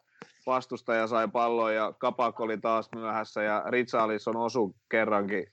vastustaja 0.46 1.06
sai 1.06 1.28
pallon 1.28 1.74
ja 1.74 1.92
Kapak 1.92 2.40
oli 2.40 2.58
taas 2.58 2.88
myöhässä 2.94 3.42
ja 3.42 3.62
Richarlison 3.70 4.36
osu 4.36 4.76
kerrankin 4.90 5.46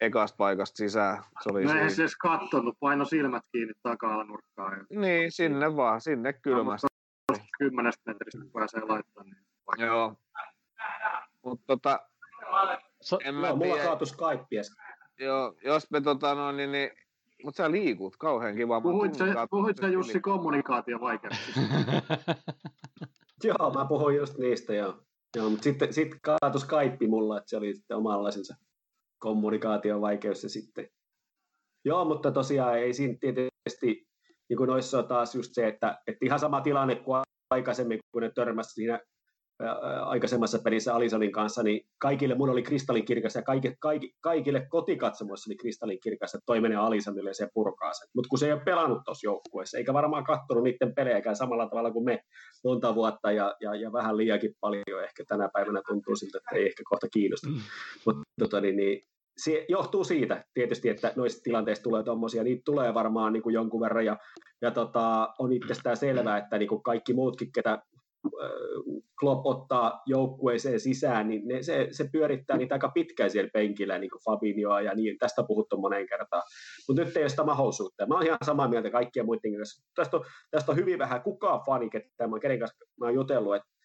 ekasta 0.00 0.36
paikasta 0.36 0.76
sisään. 0.76 1.22
Se 1.42 1.50
oli 1.52 1.64
No 1.64 1.70
eihän 1.72 1.90
se 1.90 1.94
siinä. 1.94 2.02
edes 2.04 2.16
kattonut, 2.16 2.76
paino 2.80 3.04
silmät 3.04 3.42
kiinni 3.52 3.74
taka-alanurkkaan. 3.82 4.78
Ja 4.78 5.00
Niin, 5.00 5.32
sinne 5.32 5.76
vaan, 5.76 6.00
sinne 6.00 6.32
kylmästi. 6.32 6.86
kymmenestä 7.58 8.02
metristä 8.06 8.40
pääsee 8.52 8.80
laittamaan. 8.80 9.36
Niin 9.76 9.86
Joo. 9.86 10.14
Mutta 11.44 11.64
tota, 11.66 12.00
Sa- 13.06 13.18
en 13.24 13.34
mä 13.34 13.46
Joo, 13.46 13.56
mulla 13.56 13.74
tiedä, 13.74 13.86
kaatui 13.88 14.06
Skype 14.06 14.46
joo, 15.20 15.54
jos 15.64 15.90
me 15.90 16.00
tota 16.00 16.34
noin, 16.34 16.56
niin, 16.56 16.72
niin 16.72 16.90
mutta 17.44 17.56
sä 17.56 17.70
liikut 17.70 18.16
kauhean 18.16 18.56
kiva. 18.56 18.80
Puhuit 18.80 19.14
sä, 19.14 19.24
puhuit 19.50 19.76
sä. 19.80 19.88
Jussi 19.88 20.20
kommunikaatio 20.20 21.00
vaikeuksista? 21.00 21.60
Joo, 23.44 23.72
mä 23.74 23.84
puhuin 23.84 24.16
just 24.16 24.38
niistä, 24.38 24.74
joo. 24.74 24.94
joo 25.36 25.50
mutta 25.50 25.64
sitten 25.64 25.92
sit 25.92 26.08
kaatui 26.22 26.60
Skype 26.60 27.06
mulla, 27.06 27.38
että 27.38 27.50
se 27.50 27.56
oli 27.56 27.74
sitten 27.74 27.96
omanlaisensa 27.96 28.54
kommunikaation 29.18 30.00
vaikeus 30.00 30.40
se 30.40 30.48
sitten. 30.48 30.88
Joo, 31.84 32.04
mutta 32.04 32.32
tosiaan 32.32 32.78
ei 32.78 32.94
siinä 32.94 33.18
tietysti, 33.20 34.06
niin 34.48 34.56
kuin 34.56 34.68
noissa 34.68 34.98
on 34.98 35.08
taas 35.08 35.34
just 35.34 35.50
se, 35.54 35.68
että, 35.68 35.98
että 36.06 36.26
ihan 36.26 36.38
sama 36.38 36.60
tilanne 36.60 36.94
kuin 36.94 37.22
aikaisemmin, 37.50 37.98
kun 38.12 38.22
ne 38.22 38.30
törmäsi 38.34 38.74
siinä 38.74 39.00
aikaisemmassa 40.04 40.58
pelissä 40.58 40.94
Alisonin 40.94 41.32
kanssa, 41.32 41.62
niin 41.62 41.86
kaikille 41.98 42.34
mun 42.34 42.50
oli 42.50 42.62
kristallinkirkas 42.62 43.34
ja 43.34 43.42
kaikille, 43.42 43.76
kaikille, 43.80 44.14
kaikille 44.20 44.66
kotikatsomoissa 44.70 45.50
oli 45.50 45.56
kristallinkirkas, 45.56 46.34
että 46.34 46.46
toi 46.46 46.60
menee 46.60 46.78
Alisonille 46.78 47.30
ja 47.30 47.34
se 47.34 47.48
purkaa 47.54 47.92
sen. 47.92 48.08
Mutta 48.14 48.28
kun 48.28 48.38
se 48.38 48.46
ei 48.46 48.52
ole 48.52 48.62
pelannut 48.64 48.98
tuossa 49.04 49.26
joukkueessa, 49.26 49.78
eikä 49.78 49.94
varmaan 49.94 50.24
katsonut 50.24 50.64
niiden 50.64 50.94
pelejäkään 50.94 51.36
samalla 51.36 51.68
tavalla 51.68 51.90
kuin 51.90 52.04
me 52.04 52.20
monta 52.64 52.94
vuotta 52.94 53.32
ja, 53.32 53.54
ja, 53.60 53.74
ja 53.74 53.92
vähän 53.92 54.16
liiakin 54.16 54.54
paljon 54.60 55.04
ehkä 55.04 55.24
tänä 55.28 55.48
päivänä 55.52 55.82
tuntuu 55.86 56.16
siltä, 56.16 56.38
että 56.38 56.56
ei 56.56 56.66
ehkä 56.66 56.82
kohta 56.84 57.06
kiinnosta. 57.12 57.48
Mm. 57.48 57.60
Mutta 58.06 58.22
tota, 58.38 58.60
niin, 58.60 58.76
niin, 58.76 59.02
se 59.36 59.66
johtuu 59.68 60.04
siitä 60.04 60.44
tietysti, 60.54 60.88
että 60.88 61.12
noista 61.16 61.42
tilanteista 61.42 61.82
tulee 61.82 62.02
tuommoisia, 62.02 62.44
niitä 62.44 62.62
tulee 62.64 62.94
varmaan 62.94 63.32
niin 63.32 63.42
kuin 63.42 63.54
jonkun 63.54 63.80
verran 63.80 64.04
ja, 64.04 64.16
ja 64.62 64.70
tota, 64.70 65.34
on 65.38 65.52
itsestään 65.52 65.96
selvää, 65.96 66.38
että 66.38 66.58
niin 66.58 66.68
kuin 66.68 66.82
kaikki 66.82 67.14
muutkin, 67.14 67.52
ketä 67.52 67.82
Klopp 69.20 69.46
ottaa 69.46 70.02
joukkueeseen 70.06 70.80
sisään, 70.80 71.28
niin 71.28 71.48
ne, 71.48 71.62
se, 71.62 71.88
se 71.90 72.08
pyörittää 72.12 72.56
niitä 72.56 72.74
aika 72.74 72.88
pitkään 72.88 73.30
siellä 73.30 73.50
penkillä, 73.52 73.98
niin 73.98 74.10
kuin 74.10 74.22
Fabinhoa 74.24 74.80
ja 74.80 74.94
niin, 74.94 75.18
tästä 75.18 75.44
puhuttu 75.48 75.76
moneen 75.80 76.06
kertaan. 76.08 76.42
Mutta 76.88 77.04
nyt 77.04 77.16
ei 77.16 77.22
ole 77.22 77.28
sitä 77.28 77.44
mahdollisuutta. 77.44 78.06
Mä 78.06 78.14
oon 78.14 78.26
ihan 78.26 78.38
samaa 78.44 78.68
mieltä 78.68 78.90
kaikkien 78.90 79.26
muiden 79.26 79.56
kanssa. 79.56 79.86
Tästä 79.94 80.16
on, 80.16 80.24
tästä 80.50 80.72
on 80.72 80.78
hyvin 80.78 80.98
vähän 80.98 81.22
kukaan 81.22 81.60
fani, 81.66 81.90
ketä 81.90 82.28
mä, 82.28 82.38
kenen 82.38 82.58
kanssa 82.58 82.84
mä 83.00 83.06
oon 83.06 83.14
jutellut, 83.14 83.56
että 83.56 83.68
et 83.68 83.75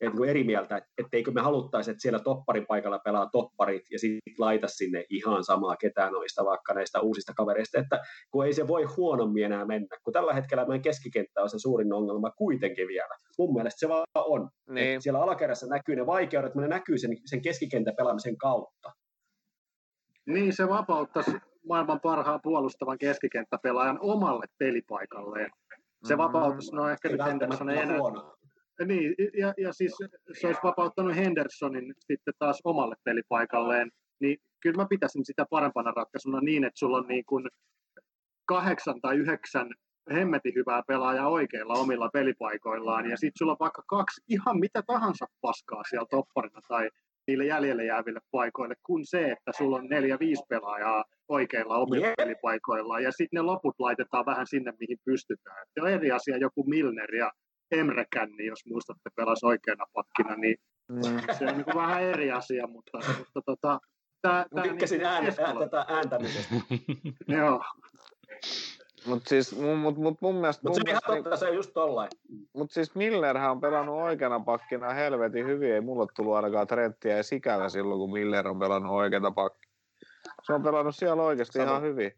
niin 0.00 0.12
kuin 0.16 0.30
eri 0.30 0.44
mieltä, 0.44 0.76
että 0.76 0.90
etteikö 0.98 1.30
me 1.30 1.40
haluttaisi, 1.40 1.90
että 1.90 2.02
siellä 2.02 2.18
topparin 2.18 2.66
paikalla 2.66 2.98
pelaa 2.98 3.28
topparit 3.32 3.82
ja 3.90 3.98
sitten 3.98 4.34
laita 4.38 4.68
sinne 4.68 5.04
ihan 5.10 5.44
samaa 5.44 5.76
ketään 5.76 6.12
noista 6.12 6.44
vaikka 6.44 6.74
näistä 6.74 7.00
uusista 7.00 7.32
kavereista, 7.36 7.78
että 7.78 8.00
kun 8.30 8.46
ei 8.46 8.52
se 8.52 8.68
voi 8.68 8.84
huonommin 8.84 9.44
enää 9.44 9.64
mennä, 9.64 9.96
kun 10.04 10.12
tällä 10.12 10.34
hetkellä 10.34 10.64
meidän 10.64 10.82
keskikenttä 10.82 11.42
on 11.42 11.50
se 11.50 11.58
suurin 11.58 11.92
ongelma 11.92 12.30
kuitenkin 12.30 12.88
vielä. 12.88 13.14
Mun 13.38 13.54
mielestä 13.54 13.78
se 13.80 13.88
vaan 13.88 14.06
on. 14.14 14.50
Niin. 14.70 14.88
Että 14.88 15.02
siellä 15.02 15.22
alakerrassa 15.22 15.66
näkyy 15.66 15.96
ne 15.96 16.06
vaikeudet, 16.06 16.54
mutta 16.54 16.68
ne 16.68 16.74
näkyy 16.74 16.98
sen, 16.98 17.10
sen 17.24 17.42
keskikentän 17.42 17.96
pelaamisen 17.96 18.36
kautta. 18.36 18.92
Niin, 20.26 20.52
se 20.52 20.68
vapauttaisi 20.68 21.30
maailman 21.68 22.00
parhaan 22.00 22.40
puolustavan 22.42 22.98
keskikenttäpelaajan 22.98 23.98
omalle 24.00 24.46
pelipaikalleen. 24.58 25.50
Se 26.04 26.14
Mm. 26.14 26.18
vapauttaisi, 26.18 26.76
no 26.76 26.88
ehkä 26.88 27.08
nyt 27.08 27.24
Henderson 27.24 27.70
ei 27.70 27.78
enää, 27.78 27.98
huono. 27.98 28.35
Niin, 28.84 29.14
ja, 29.38 29.54
ja 29.56 29.72
siis 29.72 29.96
se 30.32 30.46
olisi 30.46 30.60
vapauttanut 30.62 31.16
Hendersonin 31.16 31.94
sitten 31.98 32.34
taas 32.38 32.60
omalle 32.64 32.94
pelipaikalleen, 33.04 33.90
niin 34.20 34.38
kyllä 34.60 34.76
mä 34.76 34.86
pitäisin 34.90 35.24
sitä 35.24 35.46
parempana 35.50 35.92
ratkaisuna 35.96 36.40
niin, 36.40 36.64
että 36.64 36.78
sulla 36.78 36.96
on 36.96 37.06
niin 37.08 37.24
kuin 37.24 37.48
kahdeksan 38.44 39.00
tai 39.00 39.16
yhdeksän 39.16 39.74
hemmetin 40.12 40.54
hyvää 40.54 40.82
pelaajaa 40.88 41.28
oikeilla 41.28 41.74
omilla 41.74 42.10
pelipaikoillaan, 42.12 43.10
ja 43.10 43.16
sitten 43.16 43.38
sulla 43.38 43.52
on 43.52 43.58
vaikka 43.60 43.82
kaksi 43.86 44.20
ihan 44.28 44.60
mitä 44.60 44.82
tahansa 44.86 45.26
paskaa 45.40 45.82
siellä 45.84 46.06
topparina 46.10 46.60
tai 46.68 46.90
niille 47.26 47.44
jäljelle 47.46 47.84
jääville 47.84 48.20
paikoille, 48.30 48.74
kun 48.86 49.06
se, 49.06 49.30
että 49.30 49.52
sulla 49.58 49.76
on 49.76 49.88
neljä, 49.88 50.16
viisi 50.20 50.42
pelaajaa 50.48 51.04
oikeilla 51.28 51.76
omilla 51.76 52.06
Jep. 52.06 52.16
pelipaikoillaan, 52.16 53.02
ja 53.02 53.12
sitten 53.12 53.36
ne 53.38 53.42
loput 53.42 53.74
laitetaan 53.78 54.26
vähän 54.26 54.46
sinne, 54.46 54.72
mihin 54.80 54.98
pystytään. 55.04 55.62
Et 55.62 55.82
on 55.82 55.90
eri 55.90 56.10
asia 56.10 56.36
joku 56.36 56.64
Milner 56.64 57.14
ja 57.14 57.32
Emre 57.70 58.06
Känni, 58.12 58.46
jos 58.46 58.66
muistatte, 58.66 59.10
pelas 59.16 59.44
oikeana 59.44 59.84
pakkina, 59.92 60.36
niin 60.36 60.56
Mm. 60.88 61.02
se 61.38 61.44
on 61.46 61.56
niin 61.56 61.74
vähän 61.74 62.02
eri 62.02 62.32
asia, 62.32 62.66
mutta, 62.66 62.98
mutta 63.18 63.42
tota, 63.46 63.80
tää, 64.22 64.46
tykkäsin 64.62 64.98
niinku 64.98 65.08
ään, 65.08 65.48
ään, 65.48 65.58
tätä 65.58 65.86
ääntämisestä. 65.88 66.54
Joo, 67.38 67.62
Mut 69.06 69.26
siis 69.26 69.56
mut, 69.58 69.96
mut 69.96 70.20
mun 70.20 70.34
mielestä, 70.34 70.62
Mutta 70.68 70.78
se 70.78 70.84
mielestä 70.84 71.12
totta, 71.12 71.36
se 71.36 71.48
on 71.48 71.54
just 71.54 71.70
tollain. 71.74 72.08
Mutta 72.52 72.74
siis 72.74 72.94
Millerhän 72.94 73.50
on 73.50 73.60
pelannut 73.60 73.96
oikeana 73.96 74.40
pakkina 74.40 74.92
helvetin 74.92 75.46
hyvin. 75.46 75.72
Ei 75.72 75.80
mulla 75.80 76.02
ole 76.02 76.08
tullut 76.16 76.34
ainakaan 76.34 76.66
trenttiä 76.66 77.16
ja 77.16 77.22
sikävä 77.22 77.68
silloin, 77.68 77.98
kun 77.98 78.12
Miller 78.12 78.48
on 78.48 78.58
pelannut 78.58 78.92
oikeata 78.92 79.30
pakkia. 79.30 79.72
Se 80.42 80.52
on 80.52 80.62
pelannut 80.62 80.96
siellä 80.96 81.22
oikeasti 81.22 81.58
Sama. 81.58 81.70
ihan 81.70 81.82
hyvin. 81.82 82.12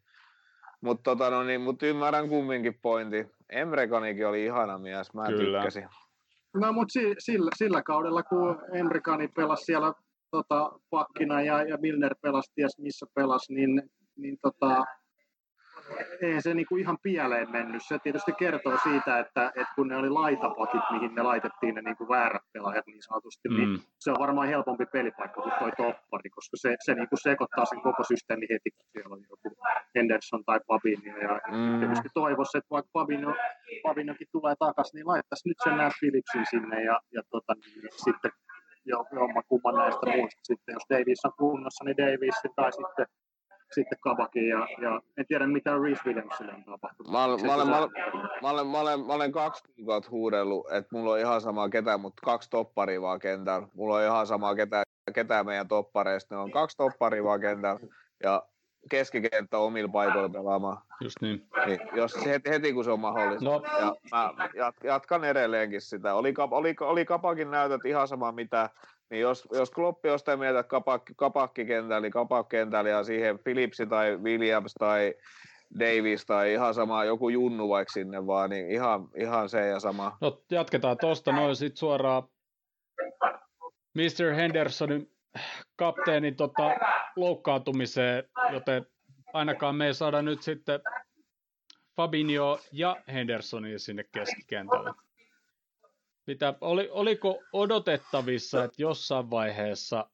Mutta 0.80 1.02
tota, 1.02 1.30
no 1.30 1.42
niin, 1.42 1.60
mut 1.60 1.82
ymmärrän 1.82 2.28
kumminkin 2.28 2.78
pointti. 2.82 3.26
Emre 3.50 3.88
Kanikin 3.88 4.26
oli 4.26 4.44
ihana 4.44 4.78
mies, 4.78 5.14
mä 5.14 5.26
Kyllä. 5.26 5.58
tykkäsin. 5.58 5.88
No 6.54 6.72
mutta 6.72 6.92
si, 6.92 7.14
sillä, 7.18 7.50
sillä, 7.56 7.82
kaudella, 7.82 8.22
kun 8.22 8.58
Emrikani 8.72 9.28
pelasi 9.28 9.64
siellä 9.64 9.92
tota, 10.30 10.72
pakkina 10.90 11.42
ja, 11.42 11.62
ja 11.62 11.76
Milner 11.76 12.14
pelasi 12.22 12.52
ties 12.54 12.78
missä 12.78 13.06
pelasi, 13.14 13.54
niin, 13.54 13.82
niin 14.16 14.38
tota, 14.42 14.84
ei 16.22 16.42
se 16.42 16.54
niinku 16.54 16.76
ihan 16.76 16.98
pieleen 17.02 17.50
mennyt. 17.50 17.82
Se 17.88 17.98
tietysti 17.98 18.32
kertoo 18.32 18.78
siitä, 18.82 19.18
että, 19.18 19.46
että 19.46 19.72
kun 19.74 19.88
ne 19.88 19.96
oli 19.96 20.10
laitapakit, 20.10 20.80
mihin 20.90 21.14
ne 21.14 21.22
laitettiin 21.22 21.74
ne 21.74 21.82
niinku 21.82 22.08
väärät 22.08 22.42
pelaajat 22.52 22.86
niin 22.86 23.02
sanotusti, 23.02 23.48
niin 23.48 23.68
mm. 23.68 23.74
niin 23.74 23.82
se 23.98 24.10
on 24.10 24.16
varmaan 24.18 24.48
helpompi 24.48 24.86
pelipaikka 24.86 25.42
kuin 25.42 25.52
toi 25.58 25.72
toppari, 25.76 26.30
koska 26.30 26.56
se, 26.56 26.76
se 26.84 26.94
niinku 26.94 27.16
sekoittaa 27.16 27.64
sen 27.64 27.80
koko 27.80 28.04
systeemi 28.04 28.46
heti, 28.50 28.70
kun 28.70 28.86
siellä 28.92 29.14
on 29.14 29.22
joku 29.30 29.56
Henderson 29.94 30.44
tai 30.44 30.60
Fabinho. 30.68 31.18
Ja 31.18 31.40
mm. 31.52 31.78
tietysti 31.80 32.08
toivoisi, 32.14 32.58
että 32.58 32.70
vaikka 32.70 32.90
Fabinho, 32.98 33.34
Fabinhokin 33.82 34.28
tulee 34.32 34.54
takaisin, 34.58 34.96
niin 34.98 35.06
laittaisi 35.06 35.48
nyt 35.48 35.56
sen 35.64 35.76
näet 35.76 35.92
Philipsin 36.00 36.46
sinne 36.50 36.84
ja, 36.84 37.00
ja 37.12 37.22
tota, 37.30 37.54
niin, 37.54 37.88
sitten 38.04 38.30
jomman 38.84 39.42
kumman 39.48 39.74
näistä 39.74 40.06
muista. 40.16 40.40
Sitten 40.42 40.72
jos 40.72 40.86
Davis 40.90 41.24
on 41.24 41.32
kunnossa, 41.38 41.84
niin 41.84 41.96
Davis 41.96 42.36
tai 42.56 42.72
sitten 42.72 43.06
sitten 43.74 43.98
Kabakin 44.00 44.48
ja, 44.48 44.68
ja 44.82 45.00
en 45.16 45.26
tiedä 45.26 45.46
mitä 45.46 45.78
Reese 45.82 46.02
Williamsille 46.06 46.52
on 46.52 46.64
tapahtunut. 46.64 47.12
Mä 47.12 47.24
olen, 47.24 47.46
mä 47.46 47.54
olen, 47.54 47.68
mä 47.68 47.78
olen, 47.78 47.90
mä 48.42 48.50
olen, 48.50 48.66
mä 48.66 48.80
olen, 48.80 49.00
mä 49.00 49.12
olen 49.12 49.32
kaksi 49.32 49.64
kuukautta 49.76 50.10
huudellut, 50.10 50.72
että 50.72 50.88
mulla 50.92 51.12
on 51.12 51.18
ihan 51.18 51.40
sama 51.40 51.68
ketä, 51.68 51.98
mutta 51.98 52.22
kaksi 52.24 52.50
topparia 52.50 53.02
vaan 53.02 53.18
kentällä. 53.18 53.68
Mulla 53.74 53.96
on 53.96 54.02
ihan 54.02 54.26
sama 54.26 54.54
ketä, 54.54 54.82
ketä 55.14 55.44
meidän 55.44 55.68
toppareista. 55.68 56.34
Ne 56.34 56.40
on 56.40 56.50
kaksi 56.50 56.76
topparia 56.76 57.24
vaan 57.24 57.40
kentällä 57.40 57.80
ja 58.22 58.42
keskikenttä 58.90 59.58
omilla 59.58 59.88
paikoilla 59.88 60.28
pelaamaan. 60.28 60.78
Just 61.00 61.16
niin. 61.20 61.48
niin 61.66 61.80
jos 61.94 62.26
heti, 62.26 62.50
heti, 62.50 62.72
kun 62.72 62.84
se 62.84 62.90
on 62.90 63.00
mahdollista. 63.00 63.44
No. 63.44 63.62
Ja 63.80 63.94
mä 64.12 64.34
jatkan 64.84 65.24
edelleenkin 65.24 65.80
sitä. 65.80 66.14
Oli, 66.14 66.34
oli, 66.50 66.74
oli 66.80 67.04
Kapakin 67.04 67.50
näytöt 67.50 67.84
ihan 67.84 68.08
sama 68.08 68.32
mitä 68.32 68.70
niin 69.10 69.20
jos, 69.20 69.48
jos 69.52 69.70
Kloppi 69.70 70.10
on 70.10 70.18
sitä 70.18 70.36
mieltä, 70.36 70.60
että 70.60 70.70
kapakki, 70.70 71.12
kapakki 71.16 71.64
kentällä, 71.64 72.10
kapakki 72.10 72.56
kentällä 72.56 72.90
ja 72.90 73.04
siihen 73.04 73.38
Philipsi 73.38 73.86
tai 73.86 74.16
Williams 74.16 74.74
tai 74.78 75.14
Davis 75.78 76.26
tai 76.26 76.52
ihan 76.52 76.74
sama, 76.74 77.04
joku 77.04 77.28
junnu 77.28 77.68
vaikka 77.68 77.92
sinne 77.92 78.26
vaan, 78.26 78.50
niin 78.50 78.70
ihan, 78.70 79.08
ihan 79.16 79.48
se 79.48 79.66
ja 79.66 79.80
sama. 79.80 80.16
No 80.20 80.42
jatketaan 80.50 80.96
tuosta 81.00 81.32
noin 81.32 81.56
sitten 81.56 81.76
suoraan 81.76 82.22
Mr. 83.94 84.34
Hendersonin 84.36 85.12
kapteenin 85.76 86.36
tota, 86.36 86.76
loukkaantumiseen, 87.16 88.24
joten 88.52 88.86
ainakaan 89.32 89.74
me 89.74 89.86
ei 89.86 89.94
saada 89.94 90.22
nyt 90.22 90.42
sitten 90.42 90.80
Fabinho 91.96 92.60
ja 92.72 92.96
Hendersonia 93.12 93.78
sinne 93.78 94.04
keskikentälle. 94.12 94.94
Mitä, 96.28 96.54
oli, 96.60 96.88
oliko 96.92 97.42
odotettavissa, 97.52 98.64
että 98.64 98.82
jossain 98.82 99.30
vaiheessa, 99.30 100.10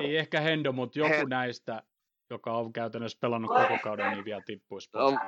ei 0.00 0.16
ehkä 0.16 0.40
Hendo, 0.40 0.72
mutta 0.72 0.98
joku 0.98 1.14
He... 1.14 1.24
näistä, 1.24 1.82
joka 2.30 2.52
on 2.52 2.72
käytännössä 2.72 3.18
pelannut 3.20 3.50
koko 3.50 3.78
kauden, 3.82 4.12
niin 4.12 4.24
vielä 4.24 4.42
tippuisi 4.46 4.90
pois? 4.92 5.14
No, 5.14 5.20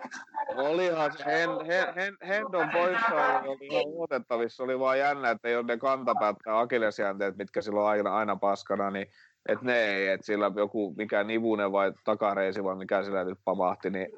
olihan 0.56 1.18
se 1.18 1.24
Hen, 1.24 1.50
Hen, 1.66 1.94
Hen, 1.94 2.16
Hendon 2.28 2.70
poissa 2.70 3.40
oli 3.44 3.66
ihan 3.66 3.82
odotettavissa, 3.96 4.64
oli 4.64 4.78
vaan 4.78 4.98
jännä, 4.98 5.30
että 5.30 5.48
ei 5.48 5.56
ole 5.56 5.66
ne 5.66 5.76
kantapäät 5.76 6.36
tai 6.44 6.62
akillesjänteet, 6.62 7.36
mitkä 7.36 7.62
silloin 7.62 7.86
aina, 7.86 8.16
aina 8.16 8.36
paskana, 8.36 8.90
niin 8.90 9.06
että 9.48 9.64
ne 9.64 9.84
ei, 9.84 10.08
että 10.08 10.26
sillä 10.26 10.50
joku 10.56 10.94
mikä 10.96 11.24
nivunen 11.24 11.72
vai 11.72 11.92
takareisi 12.04 12.64
vai 12.64 12.76
mikä 12.76 13.02
sillä 13.02 13.24
nyt 13.24 13.38
pamahti, 13.44 13.90
niin 13.90 14.08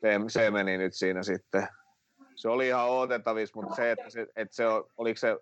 se, 0.00 0.20
se 0.28 0.50
meni 0.50 0.78
nyt 0.78 0.94
siinä 0.94 1.22
sitten 1.22 1.68
se 2.36 2.48
oli 2.48 2.66
ihan 2.66 2.88
odotettavissa, 2.88 3.60
mutta 3.60 3.74
se, 3.74 3.90
että 3.90 4.10
se, 4.10 4.26
että 4.36 4.56
se 4.56 4.64
oliko 4.96 5.16
se 5.18 5.36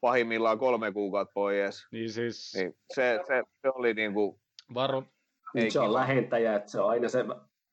pahimmillaan 0.00 0.58
kolme 0.58 0.92
kuukautta 0.92 1.32
pois. 1.34 1.86
Niin 1.92 2.10
siis... 2.10 2.52
Niin 2.54 2.76
se, 2.94 3.20
se, 3.26 3.44
se, 3.62 3.68
oli 3.74 3.94
niin 3.94 4.14
kuin... 4.14 4.40
Varo. 4.74 5.02
Niin 5.54 5.72
se 5.72 5.80
on 5.80 5.92
lähentäjä, 5.92 6.56
että 6.56 6.70
se 6.70 6.80
on 6.80 6.90
aina 6.90 7.08
se 7.08 7.24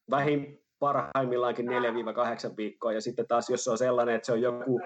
vähin 0.10 0.64
parhaimmillaankin 0.80 1.68
4-8 1.68 1.72
viikkoa, 2.58 2.94
ja 2.94 3.02
sitten 3.02 3.28
taas 3.28 3.50
jos 3.50 3.64
se 3.64 3.72
on 3.72 3.78
sellainen, 3.78 4.16
että 4.16 4.26
se 4.26 4.32
on 4.32 4.42
joku 4.42 4.82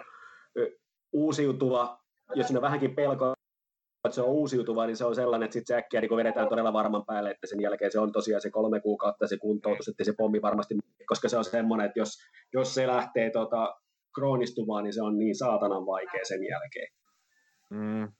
uusiutuva, 1.14 2.04
jos 2.36 2.48
siinä 2.48 2.58
on 2.58 2.62
vähänkin 2.64 2.96
pelkoa, 2.96 3.34
että 4.08 4.16
se 4.16 4.22
on 4.22 4.30
uusiutuva, 4.30 4.86
niin 4.86 4.98
se 4.98 5.06
on 5.06 5.16
sellainen, 5.16 5.46
että 5.46 5.54
sitten 5.54 5.76
se 5.76 5.78
äkkiä 5.78 6.02
niin 6.02 6.18
vedetään 6.18 6.50
todella 6.50 6.74
varman 6.74 7.06
päälle, 7.06 7.32
että 7.32 7.48
sen 7.48 7.62
jälkeen 7.62 7.92
se 7.92 8.00
on 8.00 8.12
tosiaan 8.12 8.42
se 8.42 8.50
kolme 8.50 8.80
kuukautta 8.80 9.28
se 9.28 9.38
kuntoutus, 9.38 9.88
että 9.88 10.04
se 10.04 10.14
pommi 10.18 10.42
varmasti, 10.42 10.76
koska 11.06 11.30
se 11.30 11.38
on 11.38 11.46
semmoinen, 11.46 11.86
että 11.86 12.00
jos, 12.00 12.14
jos 12.54 12.74
se 12.74 12.88
lähtee 12.88 13.30
tota, 13.30 13.76
kroonistumaan, 14.16 14.84
niin 14.84 14.94
se 14.94 15.02
on 15.02 15.20
niin 15.20 15.36
saatanan 15.36 15.86
vaikea 15.86 16.22
sen 16.24 16.40
jälkeen. 16.44 16.88
Mm. 17.70 18.12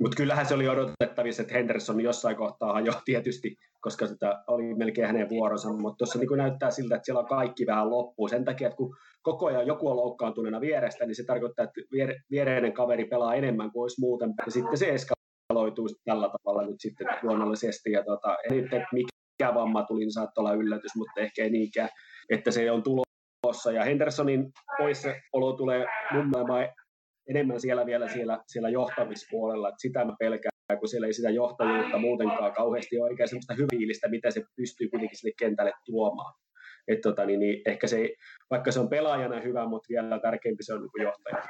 Mutta 0.00 0.16
kyllähän 0.16 0.46
se 0.46 0.54
oli 0.54 0.68
odotettavissa, 0.68 1.42
että 1.42 1.54
Henderson 1.54 2.00
jossain 2.00 2.36
kohtaa 2.36 2.80
jo 2.80 2.92
tietysti, 3.04 3.56
koska 3.80 4.06
sitä 4.06 4.44
oli 4.46 4.74
melkein 4.74 5.06
hänen 5.06 5.28
vuoronsa, 5.28 5.72
mutta 5.72 5.96
tuossa 5.98 6.18
niin 6.18 6.28
näyttää 6.36 6.70
siltä, 6.70 6.94
että 6.94 7.06
siellä 7.06 7.20
on 7.20 7.26
kaikki 7.26 7.66
vähän 7.66 7.90
loppuun. 7.90 8.28
Sen 8.28 8.44
takia, 8.44 8.66
että 8.66 8.76
kun 8.76 8.96
koko 9.22 9.46
ajan 9.46 9.66
joku 9.66 9.88
on 9.88 9.96
loukkaantuneena 9.96 10.60
vierestä, 10.60 11.06
niin 11.06 11.14
se 11.14 11.24
tarkoittaa, 11.24 11.64
että 11.64 11.80
viereinen 12.30 12.72
kaveri 12.72 13.04
pelaa 13.04 13.34
enemmän 13.34 13.72
kuin 13.72 13.82
olisi 13.82 14.00
muuten. 14.00 14.34
Ja 14.46 14.52
sitten 14.52 14.78
se 14.78 14.94
eskaloituu 14.94 15.88
tällä 16.04 16.30
tavalla 16.38 16.66
nyt 16.66 16.80
sitten 16.80 17.06
luonnollisesti. 17.22 17.92
Ja 17.92 18.04
tota, 18.04 18.36
nyt, 18.50 18.64
että 18.64 18.88
mikä 18.92 19.54
vamma 19.54 19.82
tuli, 19.82 20.00
niin 20.00 20.12
saattaa 20.12 20.42
olla 20.42 20.54
yllätys, 20.54 20.96
mutta 20.96 21.20
ehkä 21.20 21.44
ei 21.44 21.50
niinkään, 21.50 21.88
että 22.30 22.50
se 22.50 22.70
on 22.70 22.82
tulossa. 22.82 23.72
Ja 23.72 23.84
Hendersonin 23.84 24.52
poissaolo 24.78 25.52
tulee 25.56 25.86
mun 26.12 26.30
enemmän 27.28 27.60
siellä 27.60 27.86
vielä 27.86 28.08
siellä, 28.08 28.38
siellä 28.46 28.68
johtamispuolella, 28.68 29.68
että 29.68 29.80
sitä 29.80 30.04
mä 30.04 30.16
pelkään, 30.18 30.78
kun 30.78 30.88
siellä 30.88 31.06
ei 31.06 31.12
sitä 31.12 31.30
johtajuutta 31.30 31.98
muutenkaan 31.98 32.52
kauheasti 32.52 32.98
ole, 32.98 33.10
eikä 33.10 33.26
semmoista 33.26 33.54
hyviilistä, 33.54 34.08
mitä 34.08 34.30
se 34.30 34.42
pystyy 34.56 34.88
kuitenkin 34.88 35.18
sinne 35.18 35.34
kentälle 35.38 35.72
tuomaan. 35.84 36.34
Et 36.88 37.00
tota, 37.00 37.26
niin, 37.26 37.40
niin 37.40 37.62
ehkä 37.66 37.86
se, 37.86 38.08
vaikka 38.50 38.72
se 38.72 38.80
on 38.80 38.88
pelaajana 38.88 39.40
hyvä, 39.40 39.68
mutta 39.68 39.86
vielä 39.88 40.18
tärkeämpi 40.18 40.62
se 40.62 40.74
on 40.74 40.80
niin 40.80 41.02
johtaja. 41.02 41.42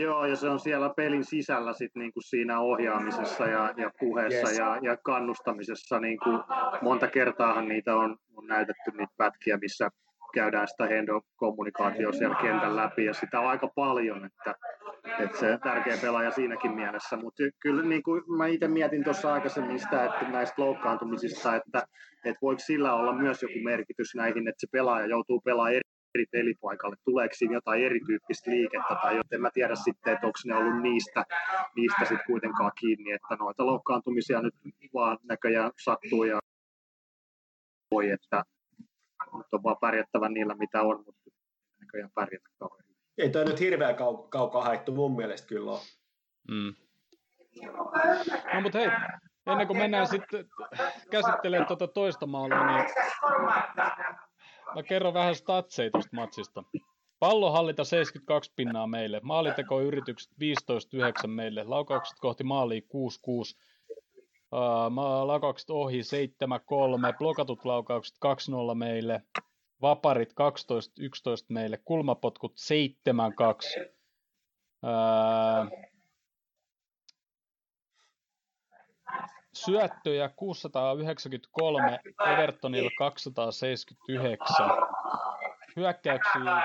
Joo, 0.00 0.26
ja 0.26 0.36
se 0.36 0.48
on 0.48 0.60
siellä 0.60 0.90
pelin 0.96 1.24
sisällä 1.24 1.72
sit 1.72 1.90
niin 1.94 2.12
kuin 2.12 2.24
siinä 2.24 2.60
ohjaamisessa 2.60 3.46
ja, 3.46 3.74
ja 3.76 3.90
puheessa 4.00 4.48
yes. 4.48 4.58
ja, 4.58 4.78
ja 4.82 4.96
kannustamisessa. 4.96 6.00
Niin 6.00 6.18
kuin 6.24 6.40
monta 6.82 7.08
kertaahan 7.08 7.68
niitä 7.68 7.96
on, 7.96 8.16
on 8.36 8.46
näytetty 8.46 8.90
niitä 8.90 9.12
pätkiä, 9.16 9.58
missä 9.60 9.88
käydään 10.38 10.68
sitä 10.68 10.86
Hendo-kommunikaatioa 10.86 12.12
siellä 12.12 12.36
kentän 12.42 12.76
läpi 12.76 13.04
ja 13.04 13.14
sitä 13.14 13.40
on 13.40 13.48
aika 13.48 13.68
paljon, 13.74 14.24
että, 14.24 14.54
että 15.18 15.38
se 15.38 15.58
tärkeä 15.62 15.96
pelaaja 16.02 16.30
siinäkin 16.30 16.72
mielessä, 16.72 17.16
mutta 17.16 17.42
kyllä 17.62 17.82
niin 17.82 18.02
kuin 18.02 18.22
mä 18.36 18.46
itse 18.46 18.68
mietin 18.68 19.04
tuossa 19.04 19.32
aikaisemmin 19.32 19.80
sitä, 19.80 20.04
että 20.04 20.28
näistä 20.28 20.62
loukkaantumisista, 20.62 21.56
että, 21.56 21.82
että 22.24 22.38
voiko 22.42 22.58
sillä 22.58 22.94
olla 22.94 23.12
myös 23.12 23.42
joku 23.42 23.58
merkitys 23.64 24.14
näihin, 24.14 24.48
että 24.48 24.60
se 24.60 24.66
pelaaja 24.72 25.06
joutuu 25.06 25.40
pelaamaan 25.40 25.72
eri 25.72 25.88
eri 26.14 26.26
pelipaikalle, 26.32 26.96
tuleeko 27.04 27.34
siinä 27.34 27.54
jotain 27.54 27.84
erityyppistä 27.84 28.50
liikettä 28.50 28.96
tai 29.02 29.16
joten 29.16 29.40
mä 29.40 29.50
tiedä 29.54 29.74
sitten, 29.74 30.12
että 30.12 30.26
onko 30.26 30.38
ne 30.44 30.54
ollut 30.54 30.82
niistä, 30.82 31.24
niistä 31.76 32.00
sitten 32.00 32.26
kuitenkaan 32.26 32.72
kiinni, 32.80 33.12
että 33.12 33.36
noita 33.38 33.66
loukkaantumisia 33.66 34.42
nyt 34.42 34.54
vaan 34.94 35.18
näköjään 35.28 35.70
sattuu 35.84 36.24
ja 36.24 36.38
voi, 37.90 38.10
että, 38.10 38.44
mutta 39.32 39.56
on 39.56 39.62
vaan 39.62 39.76
pärjättävä 39.80 40.28
niillä, 40.28 40.54
mitä 40.54 40.82
on, 40.82 41.02
mutta 41.06 41.30
näköjään 41.80 42.10
pärjätä 42.14 42.48
kauhean 42.58 42.84
Ei 43.18 43.30
toi 43.30 43.44
nyt 43.44 43.60
hirveän 43.60 43.94
kau- 43.94 44.28
kaukaa 44.28 44.64
haettu 44.64 44.92
mun 44.92 45.16
mielestä 45.16 45.48
kyllä 45.48 45.70
ole. 45.70 45.80
Mm. 46.48 46.74
No 48.54 48.60
mutta 48.60 48.78
hei, 48.78 48.88
ennen 49.46 49.66
kuin 49.66 49.78
mennään 49.78 50.06
sitten 50.06 50.46
käsittelemään 51.10 51.66
tuota 51.66 51.88
toista 51.88 52.26
maalia, 52.26 52.66
niin 52.66 52.86
mä 54.74 54.82
kerron 54.82 55.14
vähän 55.14 55.34
statseja 55.34 55.90
tuosta 55.90 56.16
matsista. 56.16 56.64
Pallohallita 57.18 57.84
72 57.84 58.52
pinnaa 58.56 58.86
meille, 58.86 59.20
maalitekoyritykset 59.22 60.32
15-9 61.24 61.26
meille, 61.26 61.64
laukaukset 61.64 62.18
kohti 62.20 62.44
maaliin 62.44 62.82
6-6, 62.82 62.86
Uh, 64.52 65.70
ohi 65.70 66.00
7-3, 66.00 66.02
blokatut 67.18 67.64
laukaukset 67.64 68.16
2-0 68.72 68.74
meille, 68.74 69.22
vaparit 69.82 70.32
12-11 70.32 70.34
meille, 71.48 71.78
kulmapotkut 71.84 72.54
7-2. 73.78 73.88
Uh, 74.82 75.70
syöttöjä 79.52 80.28
693, 80.28 82.00
Evertonilla 82.32 82.90
279, 82.98 84.66
hyökkäyksiä 85.76 86.62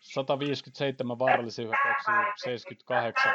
157, 0.00 1.18
vaarallisia 1.18 1.64
hyökkäyksiä 1.64 2.32
78 2.36 3.32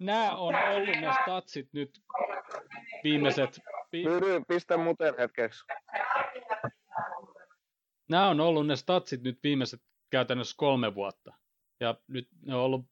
nämä 0.00 0.36
on 0.36 0.54
ollut 0.54 1.00
ne 1.00 1.10
statsit 1.22 1.68
nyt 1.72 1.90
viimeiset... 3.04 3.60
Pyry, 3.90 4.42
pistä 4.48 4.76
muuten 4.76 5.14
hetkeksi. 5.18 5.64
Nämä 8.08 8.28
on 8.28 8.40
ollut 8.40 8.66
ne 8.66 8.76
statsit 8.76 9.22
nyt 9.22 9.38
viimeiset 9.42 9.80
käytännössä 10.10 10.54
kolme 10.58 10.94
vuotta. 10.94 11.34
Ja 11.80 11.94
nyt 12.08 12.28
ne 12.42 12.54
on 12.54 12.60
ollut 12.60 12.86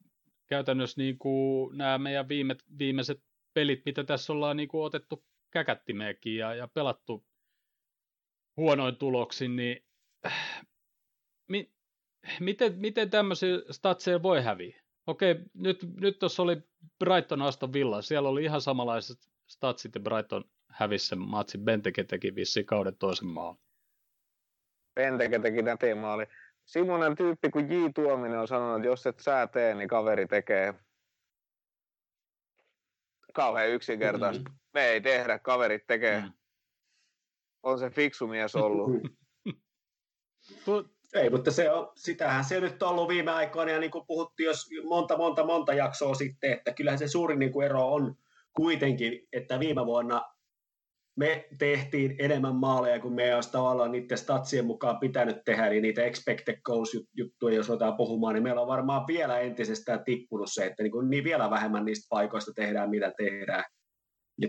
käytännössä 0.47 1.01
niin 1.01 1.19
kuin 1.19 1.79
nämä 1.79 1.99
meidän 1.99 2.29
viime, 2.29 2.57
viimeiset 2.79 3.25
pelit, 3.55 3.83
mitä 3.85 4.05
tässä 4.05 4.33
ollaan 4.33 4.57
niin 4.57 4.69
kuin 4.69 4.85
otettu 4.85 5.25
käkättimeekin 5.51 6.37
ja, 6.37 6.55
ja 6.55 6.69
pelattu 6.69 7.27
huonoin 8.57 8.97
tuloksin, 8.97 9.57
niin 9.57 9.85
mi, 11.49 11.73
miten, 12.41 12.79
miten 12.79 13.11
tämmöisiä 13.11 13.59
statseja 13.71 14.23
voi 14.23 14.43
häviä? 14.43 14.84
Okei, 15.07 15.35
nyt, 15.55 15.79
nyt 16.01 16.19
tuossa 16.19 16.43
oli 16.43 16.57
Brighton 16.99 17.43
Aston 17.43 17.73
Villa, 17.73 18.03
siellä 18.03 18.29
oli 18.29 18.45
ihan 18.45 18.61
samanlaiset 18.61 19.19
statsit 19.47 19.95
ja 19.95 20.01
Brighton 20.01 20.45
hävisi 20.69 21.07
sen 21.07 21.19
matsin. 21.19 21.61
Benteke 21.61 22.05
teki 22.05 22.35
vissiin 22.35 22.67
kauden 22.67 22.97
toisen 22.97 23.29
maan. 23.29 23.57
Benteke 24.95 25.39
teki 25.39 25.63
nätin 25.63 25.99
maali. 25.99 26.27
Semmoinen 26.65 27.17
tyyppi 27.17 27.51
kuin 27.51 27.73
J. 27.73 27.75
Tuominen 27.95 28.39
on 28.39 28.49
sanonut, 28.49 28.77
että 28.77 28.87
jos 28.87 29.07
et 29.07 29.21
sä 29.21 29.49
tee, 29.53 29.75
niin 29.75 29.89
kaveri 29.89 30.27
tekee. 30.27 30.75
Kauhean 33.35 33.69
yksinkertaisesti. 33.69 34.49
Mm-hmm. 34.49 34.59
Me 34.75 34.87
ei 34.87 35.01
tehdä, 35.01 35.39
kaverit 35.39 35.87
tekee. 35.87 36.21
Mm. 36.21 36.33
On 37.63 37.79
se 37.79 37.91
fiksu 37.91 38.27
mies 38.27 38.57
ollut. 38.57 38.91
ei, 41.15 41.31
mutta 41.31 41.51
se 41.51 41.71
on, 41.71 41.93
sitähän 41.97 42.45
se 42.45 42.61
nyt 42.61 42.83
on 42.83 42.89
ollut 42.89 43.09
viime 43.09 43.31
aikoina, 43.31 43.73
ja 43.73 43.81
niin 43.81 43.91
kuin 43.91 44.07
puhuttiin 44.07 44.47
jos 44.47 44.69
monta, 44.89 45.17
monta, 45.17 45.47
monta 45.47 45.75
jaksoa 45.75 46.15
sitten, 46.15 46.53
että 46.53 46.73
kyllähän 46.73 46.99
se 46.99 47.09
suurin 47.09 47.39
niin 47.39 47.63
ero 47.65 47.93
on 47.93 48.15
kuitenkin, 48.57 49.29
että 49.33 49.61
viime 49.61 49.87
vuonna 49.87 50.23
me 51.17 51.49
tehtiin 51.59 52.17
enemmän 52.19 52.55
maaleja 52.55 53.01
kuin 53.01 53.15
me 53.15 53.35
olisi 53.35 53.53
tavallaan 53.53 53.93
niiden 53.93 54.19
statsien 54.19 54.67
mukaan 54.67 54.99
pitänyt 54.99 55.37
tehdä, 55.45 55.69
niin 55.69 55.83
niitä 55.83 56.05
expected 56.05 56.61
goals-juttuja, 56.65 57.57
jos 57.57 57.71
otetaan 57.71 57.97
puhumaan, 57.97 58.35
niin 58.35 58.43
meillä 58.43 58.61
on 58.61 58.67
varmaan 58.67 59.07
vielä 59.07 59.39
entisestään 59.39 60.05
tippunut 60.05 60.49
se, 60.53 60.67
että 60.67 60.83
niin, 60.83 60.93
kuin 60.93 61.11
niin 61.11 61.25
vielä 61.25 61.51
vähemmän 61.51 61.85
niistä 61.85 62.07
paikoista 62.11 62.53
tehdään, 62.55 62.91
mitä 62.91 63.13
tehdään 63.17 63.65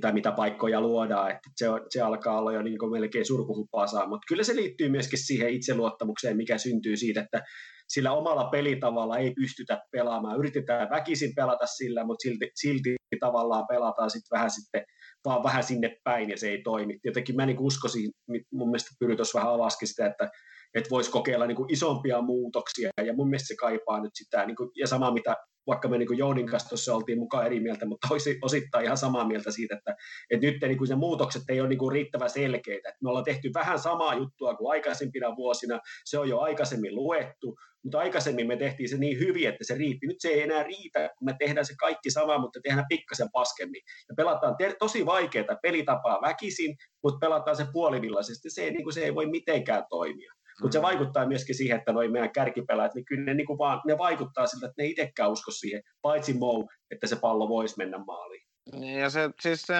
tai 0.02 0.14
mitä 0.14 0.32
paikkoja 0.32 0.82
luodaan, 0.82 1.32
että 1.32 1.50
se, 1.56 1.66
se 1.90 2.02
alkaa 2.02 2.40
olla 2.40 2.54
jo 2.54 2.62
niin 2.62 2.80
kuin 2.80 2.92
melkein 2.92 3.26
surkuhupaasaa, 3.26 4.08
mutta 4.08 4.26
kyllä 4.28 4.44
se 4.44 4.56
liittyy 4.56 4.90
myöskin 4.90 5.20
siihen 5.20 5.50
itseluottamukseen, 5.50 6.38
mikä 6.38 6.58
syntyy 6.58 6.98
siitä, 6.98 7.22
että 7.22 7.44
sillä 7.88 8.12
omalla 8.12 8.50
pelitavalla 8.50 9.18
ei 9.18 9.32
pystytä 9.32 9.82
pelaamaan. 9.92 10.40
Yritetään 10.40 10.90
väkisin 10.90 11.36
pelata 11.36 11.66
sillä, 11.66 12.06
mutta 12.06 12.24
silti, 12.24 12.52
silti 12.56 12.96
tavallaan 13.20 13.66
pelataan 13.68 14.10
sitten 14.10 14.38
vähän 14.38 14.52
sitten 14.52 14.86
vaan 15.26 15.44
vähän 15.44 15.64
sinne 15.64 15.98
päin 16.04 16.30
ja 16.30 16.38
se 16.38 16.50
ei 16.50 16.62
toimi. 16.64 17.00
Jotenkin 17.04 17.36
mä 17.36 17.46
niin 17.46 17.60
uskoisin, 17.60 18.12
mun 18.52 18.70
mielestä 18.70 18.96
Pyry 19.00 19.16
vähän 19.34 19.54
avaskin 19.54 19.88
sitä, 19.88 20.06
että, 20.06 20.30
että 20.76 20.90
voisi 20.90 21.12
kokeilla 21.12 21.48
niin 21.48 21.56
kuin 21.56 21.74
isompia 21.74 22.22
muutoksia 22.22 22.90
ja 23.06 23.14
mun 23.14 23.30
mielestä 23.30 23.48
se 23.48 23.56
kaipaa 23.56 24.02
nyt 24.02 24.12
sitä, 24.14 24.46
niin 24.46 24.56
kuin, 24.56 24.70
ja 24.76 24.88
sama 24.88 25.12
mitä 25.12 25.36
vaikka 25.68 25.88
me 25.88 25.98
niin 25.98 26.18
Joudin 26.18 26.48
kanssa 26.48 26.70
tuossa 26.70 26.96
oltiin 26.96 27.20
mukaan 27.20 27.46
eri 27.46 27.60
mieltä, 27.60 27.86
mutta 27.86 28.08
olisi 28.12 28.40
osittain 28.42 28.86
ihan 28.86 28.98
samaa 28.98 29.28
mieltä 29.28 29.52
siitä, 29.52 29.76
että, 29.76 29.96
että 30.30 30.46
nyt 30.46 30.62
niin 30.62 30.78
kuin 30.78 30.88
se 30.88 30.96
muutokset 30.96 31.42
ei 31.50 31.62
ole 31.62 31.70
niin 31.70 31.80
kuin 31.80 31.92
riittävän 31.92 32.30
selkeitä. 32.30 32.94
me 33.04 33.10
ollaan 33.10 33.26
tehty 33.26 33.52
vähän 33.54 33.80
samaa 33.80 34.16
juttua 34.16 34.56
kuin 34.56 34.72
aikaisempina 34.72 35.36
vuosina, 35.36 35.80
se 36.06 36.20
on 36.20 36.30
jo 36.30 36.40
aikaisemmin 36.40 36.96
luettu, 36.96 37.56
mutta 37.84 38.00
aikaisemmin 38.00 38.48
me 38.48 38.58
tehtiin 38.58 38.90
se 38.90 38.98
niin 38.98 39.20
hyvin, 39.20 39.50
että 39.50 39.64
se 39.64 39.76
riitti. 39.76 40.08
Nyt 40.08 40.18
se 40.20 40.28
ei 40.28 40.42
enää 40.42 40.64
riitä, 40.64 41.10
kun 41.18 41.26
me 41.26 41.36
tehdään 41.40 41.66
se 41.66 41.74
kaikki 41.80 42.12
sama, 42.12 42.38
mutta 42.38 42.60
tehdään 42.64 42.86
pikkasen 42.90 43.28
paskemmin. 43.34 43.82
Ja 44.10 44.16
pelataan 44.18 44.56
ter- 44.58 44.76
tosi 44.80 45.06
vaikeaa 45.06 45.56
pelitapaa 45.62 46.22
väkisin, 46.22 46.76
mutta 47.04 47.20
pelataan 47.20 47.58
se 47.58 47.66
puolivillaisesti. 47.74 48.50
Se 48.50 48.64
ei, 48.64 48.72
niin 48.72 48.84
kuin, 48.84 48.94
se 48.94 49.04
ei 49.04 49.16
voi 49.16 49.26
mitenkään 49.26 49.84
toimia. 49.90 50.34
Mutta 50.62 50.74
se 50.74 50.80
mm. 50.80 50.84
vaikuttaa 50.84 51.28
myöskin 51.28 51.56
siihen, 51.56 51.78
että 51.78 51.94
noin 51.94 52.12
meidän 52.12 52.32
kärkipelaajat, 52.32 52.96
niin 52.96 53.06
kyllä 53.06 53.26
ne, 53.26 53.34
niin 53.34 53.48
kuin 53.48 53.60
vaan, 53.60 53.82
ne 53.86 53.98
vaikuttaa 53.98 54.48
siltä, 54.48 54.66
että 54.66 54.82
ne 54.82 54.88
itsekään 54.88 55.32
usko 55.32 55.52
siihen, 55.52 55.82
paitsi 56.02 56.34
Mou, 56.34 56.70
että 56.92 57.08
se 57.08 57.16
pallo 57.16 57.50
voisi 57.50 57.78
mennä 57.78 57.98
maaliin. 57.98 58.48
Niin, 58.72 59.00
ja 59.00 59.10
se, 59.10 59.30
siis 59.42 59.62
se, 59.62 59.76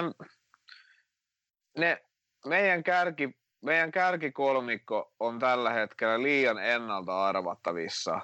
ne, 1.78 2.02
meidän, 2.46 2.84
kärki, 2.84 3.30
meidän 3.66 3.92
kärkikolmikko 3.92 5.14
on 5.20 5.40
tällä 5.40 5.74
hetkellä 5.74 6.24
liian 6.24 6.58
ennalta 6.58 7.26
arvattavissa, 7.26 8.20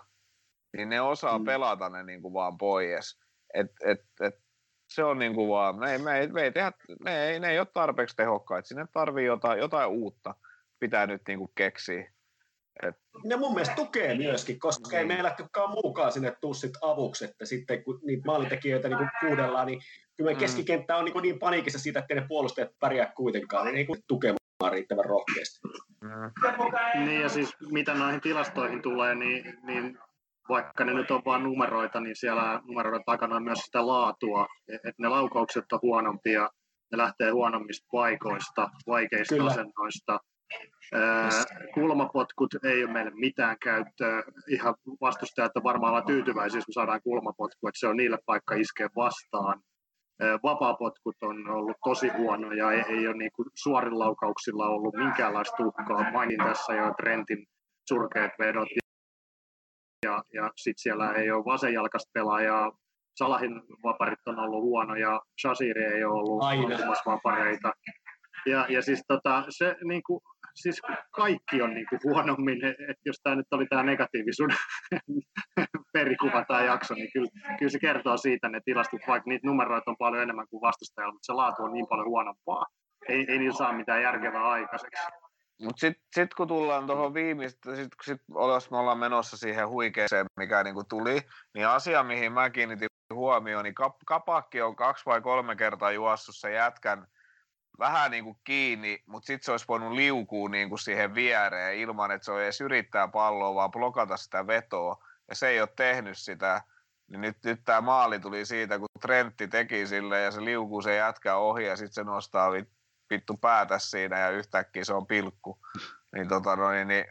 niin 0.77 0.89
ne 0.89 1.01
osaa 1.01 1.39
mm. 1.39 1.45
pelata 1.45 1.89
ne 1.89 2.03
niin 2.03 2.21
kuin 2.21 2.33
vaan 2.33 2.57
pois. 2.57 3.19
Et, 3.53 3.67
et, 3.85 3.99
et, 4.21 4.35
se 4.93 5.03
on 5.03 5.19
niin 5.19 5.35
kuin 5.35 5.49
vaan, 5.49 5.79
me 5.79 5.91
ei, 5.91 5.97
me 5.97 6.19
ei, 6.19 6.27
me 6.27 6.41
ei 6.41 6.51
tehdä, 6.51 6.71
me 7.03 7.25
ei, 7.25 7.39
ne 7.39 7.49
ei 7.49 7.59
ole 7.59 7.67
tarpeeksi 7.73 8.15
tehokkaita, 8.15 8.67
sinne 8.67 8.85
tarvii 8.93 9.25
jotain, 9.25 9.59
jotain 9.59 9.89
uutta, 9.89 10.35
pitää 10.79 11.07
nyt 11.07 11.21
niin 11.27 11.39
kuin 11.39 11.51
keksiä. 11.55 12.11
Et... 12.83 12.95
Ne 13.23 13.35
mun 13.35 13.53
mielestä 13.53 13.75
tukee 13.75 14.17
myöskin, 14.17 14.59
koska 14.59 14.89
niin. 14.89 14.99
ei 14.99 15.05
meillä 15.05 15.35
kukaan 15.41 15.69
muukaan 15.69 16.11
sinne 16.11 16.33
tuu 16.41 16.53
sit 16.53 16.71
avuksi, 16.81 17.25
että 17.25 17.45
sitten 17.45 17.83
kun 17.83 17.99
niitä 18.03 18.23
maalintekijöitä 18.25 18.89
niin 18.89 19.09
kuudellaan, 19.19 19.67
niin 19.67 19.81
kyllä 20.17 20.31
mm. 20.31 20.37
keskikenttä 20.37 20.97
on 20.97 21.05
niin, 21.05 21.21
niin 21.21 21.39
paniikissa 21.39 21.79
siitä, 21.79 21.99
että 21.99 22.15
ne 22.15 22.25
puolustajat 22.27 22.69
pärjää 22.79 23.11
kuitenkaan, 23.15 23.65
niin 23.65 23.77
ei 23.77 23.87
tukemaan 24.07 24.71
riittävän 24.71 25.05
rohkeasti. 25.05 25.59
Mm. 26.01 27.05
Niin 27.05 27.21
ja 27.21 27.29
siis 27.29 27.55
mitä 27.71 27.93
noihin 27.93 28.21
tilastoihin 28.21 28.81
tulee, 28.81 29.15
niin, 29.15 29.57
niin 29.63 29.97
vaikka 30.49 30.85
ne 30.85 30.93
nyt 30.93 31.11
on 31.11 31.21
vain 31.25 31.43
numeroita, 31.43 31.99
niin 31.99 32.15
siellä 32.15 32.61
numeroiden 32.63 33.03
takana 33.05 33.35
on 33.35 33.43
myös 33.43 33.59
sitä 33.59 33.87
laatua, 33.87 34.47
että 34.73 34.93
ne 34.97 35.07
laukaukset 35.07 35.71
on 35.71 35.79
huonompia, 35.81 36.49
ne 36.91 36.97
lähtee 36.97 37.31
huonommista 37.31 37.87
paikoista, 37.91 38.69
vaikeista 38.87 39.35
Kyllä. 39.35 39.51
asennoista, 39.51 40.19
kulmapotkut 41.73 42.49
ei 42.63 42.83
ole 42.83 42.93
meille 42.93 43.11
mitään 43.15 43.57
käyttöä. 43.63 44.23
Ihan 44.47 44.75
vastustajat 45.01 45.57
on 45.57 45.63
varmaan 45.63 45.93
olla 45.93 46.05
tyytyväisiä, 46.05 46.57
jos 46.57 46.67
me 46.67 46.73
saadaan 46.73 47.01
kulmapotku, 47.03 47.67
että 47.67 47.79
se 47.79 47.87
on 47.87 47.97
niille 47.97 48.17
paikka 48.25 48.55
iskeä 48.55 48.89
vastaan. 48.95 49.61
Vapaapotkut 50.43 51.15
on 51.21 51.49
ollut 51.49 51.77
tosi 51.83 52.09
huonoja, 52.09 52.71
ei, 52.71 52.83
ei 52.87 53.07
ole 53.07 53.17
niin 53.17 53.31
kuin 53.35 53.47
suorin 53.55 53.99
laukauksilla 53.99 54.69
ollut 54.69 54.95
minkäänlaista 54.95 55.63
uhkaa. 55.63 56.11
Mainin 56.11 56.39
tässä 56.43 56.73
jo 56.73 56.93
Trentin 56.93 57.45
surkeat 57.89 58.31
vedot 58.39 58.67
ja, 60.05 60.23
ja 60.33 60.49
sitten 60.55 60.81
siellä 60.81 61.11
ei 61.11 61.31
ole 61.31 61.45
vasenjalkaista 61.45 62.11
pelaajaa. 62.13 62.71
Salahin 63.15 63.61
vaparit 63.83 64.27
on 64.27 64.39
ollut 64.39 64.61
huono 64.61 64.95
ja 64.95 65.21
Shasiri 65.41 65.83
ei 65.85 66.03
ole 66.03 66.19
ollut 66.19 66.43
vapareita. 67.05 67.73
Ja, 68.45 68.65
ja 68.69 68.81
siis 68.81 69.03
tota, 69.07 69.43
se 69.49 69.75
niin 69.83 70.03
kuin, 70.03 70.21
siis 70.55 70.81
kaikki 71.11 71.61
on 71.61 71.73
niin 71.73 71.85
kuin 71.89 71.99
huonommin, 72.03 72.65
että 72.65 73.01
jos 73.05 73.19
tämä 73.23 73.35
nyt 73.35 73.47
oli 73.51 73.65
tämä 73.65 73.83
negatiivisuuden 73.83 74.57
perikuva 75.93 76.45
tämä 76.47 76.63
jakso, 76.63 76.93
niin 76.93 77.09
kyllä, 77.13 77.29
kyllä 77.59 77.69
se 77.69 77.79
kertoo 77.79 78.17
siitä 78.17 78.49
ne 78.49 78.61
tilastot, 78.65 79.01
vaikka 79.07 79.29
niitä 79.29 79.47
numeroita 79.47 79.91
on 79.91 79.97
paljon 79.99 80.23
enemmän 80.23 80.47
kuin 80.49 80.61
vastustajalla, 80.61 81.13
mutta 81.13 81.25
se 81.25 81.33
laatu 81.33 81.63
on 81.63 81.73
niin 81.73 81.87
paljon 81.87 82.07
huonompaa. 82.07 82.65
Ei, 83.09 83.25
ei 83.29 83.39
niillä 83.39 83.57
saa 83.57 83.73
mitään 83.73 84.01
järkevää 84.01 84.43
aikaiseksi. 84.43 85.03
Mutta 85.61 85.79
sitten 85.79 86.03
sit 86.15 86.33
kun 86.33 86.47
tullaan 86.47 86.87
tuohon 86.87 87.13
viimeistä, 87.13 87.75
sit, 87.75 87.89
sit 88.03 88.21
jos 88.53 88.71
me 88.71 88.77
ollaan 88.77 88.97
menossa 88.97 89.37
siihen 89.37 89.69
huikeeseen, 89.69 90.25
mikä 90.39 90.63
niinku 90.63 90.83
tuli, 90.89 91.21
niin 91.53 91.67
asia, 91.67 92.03
mihin 92.03 92.31
mä 92.31 92.49
kiinnitin 92.49 92.87
huomioon, 93.13 93.63
niin 93.63 93.75
kap, 93.75 93.95
kapakki 94.05 94.61
on 94.61 94.75
kaksi 94.75 95.05
vai 95.05 95.21
kolme 95.21 95.55
kertaa 95.55 95.91
juossut 95.91 96.35
se 96.37 96.51
jätkän 96.51 97.07
vähän 97.81 98.11
niin 98.11 98.23
kuin 98.23 98.37
kiinni, 98.43 99.03
mutta 99.05 99.27
sitten 99.27 99.45
se 99.45 99.51
olisi 99.51 99.65
voinut 99.67 99.91
liukua 99.91 100.49
niin 100.49 100.69
kuin 100.69 100.79
siihen 100.79 101.15
viereen 101.15 101.77
ilman, 101.77 102.11
että 102.11 102.25
se 102.25 102.31
on 102.31 102.41
edes 102.41 102.61
yrittää 102.61 103.07
palloa, 103.07 103.55
vaan 103.55 103.71
blokata 103.71 104.17
sitä 104.17 104.47
vetoa. 104.47 105.05
Ja 105.29 105.35
se 105.35 105.47
ei 105.47 105.61
ole 105.61 105.69
tehnyt 105.75 106.17
sitä. 106.17 106.61
Niin 107.07 107.21
nyt, 107.21 107.37
nyt 107.43 107.61
tämä 107.65 107.81
maali 107.81 108.19
tuli 108.19 108.45
siitä, 108.45 108.79
kun 108.79 108.87
Trentti 109.01 109.47
teki 109.47 109.87
sille 109.87 110.21
ja 110.21 110.31
se 110.31 110.45
liukuu 110.45 110.81
se 110.81 110.95
jätkä 110.95 111.35
ohi 111.35 111.65
ja 111.65 111.75
sitten 111.75 111.93
se 111.93 112.03
nostaa 112.03 112.51
vittu 113.09 113.37
päätä 113.37 113.79
siinä 113.79 114.19
ja 114.19 114.29
yhtäkkiä 114.29 114.83
se 114.83 114.93
on 114.93 115.07
pilkku. 115.07 115.59
Niin 116.15 116.27
tota 116.27 116.55
noin, 116.55 116.87
niin 116.87 117.05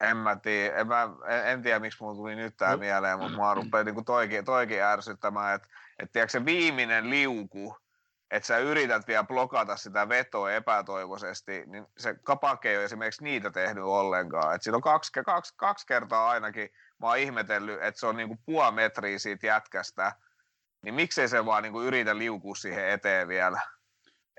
en 0.00 0.16
mä 0.16 0.36
tiedä, 0.36 0.76
en, 0.76 0.86
mä, 0.86 1.08
en, 1.28 1.46
en 1.46 1.62
tiedä 1.62 1.78
miksi 1.78 1.98
mulla 2.00 2.14
tuli 2.14 2.36
nyt 2.36 2.56
tämä 2.56 2.72
no. 2.72 2.78
mieleen, 2.78 3.18
mutta 3.18 3.36
mua 3.36 3.54
rupeaa 3.54 3.84
niin 3.84 4.04
toikin, 4.04 4.44
toikin 4.44 4.82
ärsyttämään, 4.82 5.54
että 5.54 5.68
et, 5.98 6.12
tiedätkö, 6.12 6.32
se 6.32 6.44
viimeinen 6.44 7.10
liuku, 7.10 7.76
että 8.30 8.46
sä 8.46 8.58
yrität 8.58 9.08
vielä 9.08 9.24
blokata 9.24 9.76
sitä 9.76 10.08
vetoa 10.08 10.52
epätoivoisesti, 10.52 11.64
niin 11.66 11.86
se 11.98 12.14
kapake 12.24 12.70
ei 12.70 12.76
ole 12.76 12.84
esimerkiksi 12.84 13.24
niitä 13.24 13.50
tehnyt 13.50 13.84
ollenkaan. 13.84 14.54
Et 14.54 14.62
siinä 14.62 14.76
on 14.76 14.82
kaksi, 14.82 15.12
kaksi, 15.12 15.54
kaksi 15.56 15.86
kertaa 15.86 16.30
ainakin, 16.30 16.70
mä 16.98 17.06
oon 17.06 17.18
ihmetellyt, 17.18 17.82
että 17.82 18.00
se 18.00 18.06
on 18.06 18.16
niinku 18.16 18.38
puoli 18.46 18.72
metriä 18.72 19.18
siitä 19.18 19.46
jätkästä, 19.46 20.12
niin 20.82 20.94
miksei 20.94 21.28
se 21.28 21.46
vaan 21.46 21.62
niinku 21.62 21.82
yritä 21.82 22.18
liukua 22.18 22.54
siihen 22.54 22.88
eteen 22.88 23.28
vielä. 23.28 23.60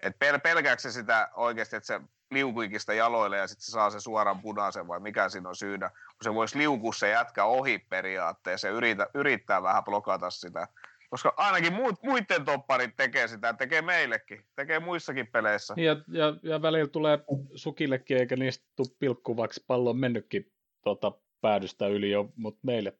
Et 0.02 0.16
pel- 0.16 0.40
pelkääkö 0.40 0.92
sitä 0.92 1.30
oikeasti, 1.34 1.76
että 1.76 1.88
se 1.88 2.02
liukuikin 2.32 2.80
sitä 2.80 2.94
jaloille 2.94 3.38
ja 3.38 3.48
sitten 3.48 3.66
se 3.66 3.72
saa 3.72 3.90
se 3.90 4.00
suoran 4.00 4.42
punaisen 4.42 4.88
vai 4.88 5.00
mikä 5.00 5.30
siinä 5.30 5.50
on 5.50 5.56
syynä. 5.56 5.90
Kun 5.90 6.24
se 6.24 6.34
voisi 6.34 6.58
liukua 6.58 6.94
se 6.94 7.10
jätkä 7.10 7.46
ohi 7.46 7.80
periaatteessa 7.80 8.68
ja 8.68 8.74
yrittää, 8.74 9.08
yrittää 9.14 9.64
vähän 9.64 9.84
blokata 9.84 10.30
sitä 10.30 10.68
koska 11.12 11.34
ainakin 11.38 11.74
muut, 11.74 12.04
muiden 12.04 12.46
topparit 12.46 12.96
tekee 12.96 13.28
sitä, 13.28 13.54
tekee 13.54 13.82
meillekin, 13.82 14.46
tekee 14.56 14.80
muissakin 14.80 15.28
peleissä. 15.28 15.74
Ja, 15.78 15.96
ja, 16.08 16.34
ja 16.44 16.62
välillä 16.62 16.88
tulee 16.88 17.20
sukillekin, 17.56 18.18
eikä 18.18 18.36
niistä 18.36 18.66
tule 18.76 18.88
pilkkuvaksi, 19.00 19.64
pallo 19.68 19.90
on 19.90 19.98
mennytkin 19.98 20.52
tota, 20.84 21.12
päädystä 21.42 21.88
yli 21.88 22.12
jo, 22.12 22.34
mutta 22.36 22.60
meille, 22.64 22.98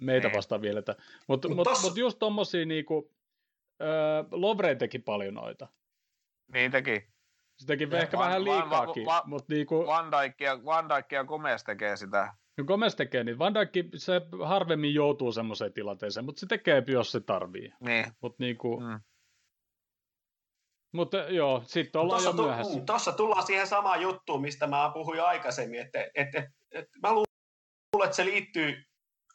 meitä 0.00 0.28
Niin. 0.28 0.36
vastaan 0.36 0.62
vielä. 0.62 0.82
Mutta 1.26 1.48
mut, 1.48 1.56
Mut 1.56 1.56
mut, 1.56 1.64
tossa- 1.74 1.88
mut 1.88 1.96
just 1.96 2.18
tommosia 2.18 2.66
niinku, 2.66 3.10
öö, 3.82 3.88
Lovre 4.30 4.74
teki 4.74 4.98
paljon 4.98 5.34
noita. 5.34 5.68
Niin 6.52 6.70
teki. 6.70 7.08
Se 7.56 7.66
teki 7.66 7.88
Ja 7.92 7.98
ehkä 7.98 8.18
Van- 8.18 8.26
vähän 8.26 8.44
Van- 8.44 8.54
liikaakin, 8.62 9.06
Va- 9.06 9.22
mutta 9.26 9.52
niinku, 9.54 9.86
Van 9.86 10.12
Dijk 10.12 10.40
ja, 10.40 10.64
Van 10.64 10.88
Dijk 10.88 11.12
ja 11.12 11.24
Gomez 11.24 11.62
tekee 11.64 11.96
sitä. 11.96 12.34
No 12.60 12.66
Gomez 12.66 12.94
tekee 12.94 13.24
niin. 13.24 13.38
Van 13.38 13.54
Dijk, 13.54 13.70
se 13.96 14.20
harvemmin 14.44 14.94
joutuu 14.94 15.32
semmoiseen 15.32 15.72
tilanteeseen, 15.72 16.24
mutta 16.26 16.40
se 16.40 16.46
tekee, 16.46 16.82
jos 16.86 17.12
se 17.12 17.20
tarvii. 17.20 17.72
Niin. 17.80 18.06
Mutta 18.22 18.36
niinku, 18.42 18.80
Mm. 18.80 19.00
mutta 20.92 21.16
joo, 21.16 21.62
sitten 21.66 22.00
ollaan 22.00 22.22
jo 22.24 22.32
Tuossa, 22.32 22.42
myöhässä. 22.42 22.78
tu- 22.78 22.84
tuossa 22.86 23.12
tullaan 23.12 23.46
siihen 23.46 23.66
samaan 23.66 24.02
juttuun, 24.02 24.40
mistä 24.40 24.66
mä 24.66 24.90
puhuin 24.94 25.22
aikaisemmin, 25.22 25.80
että 25.80 26.00
et, 26.14 26.34
et, 26.34 26.44
et, 26.72 26.84
mä 27.02 27.12
luulen, 27.12 28.04
että 28.04 28.16
se 28.16 28.24
liittyy 28.24 28.82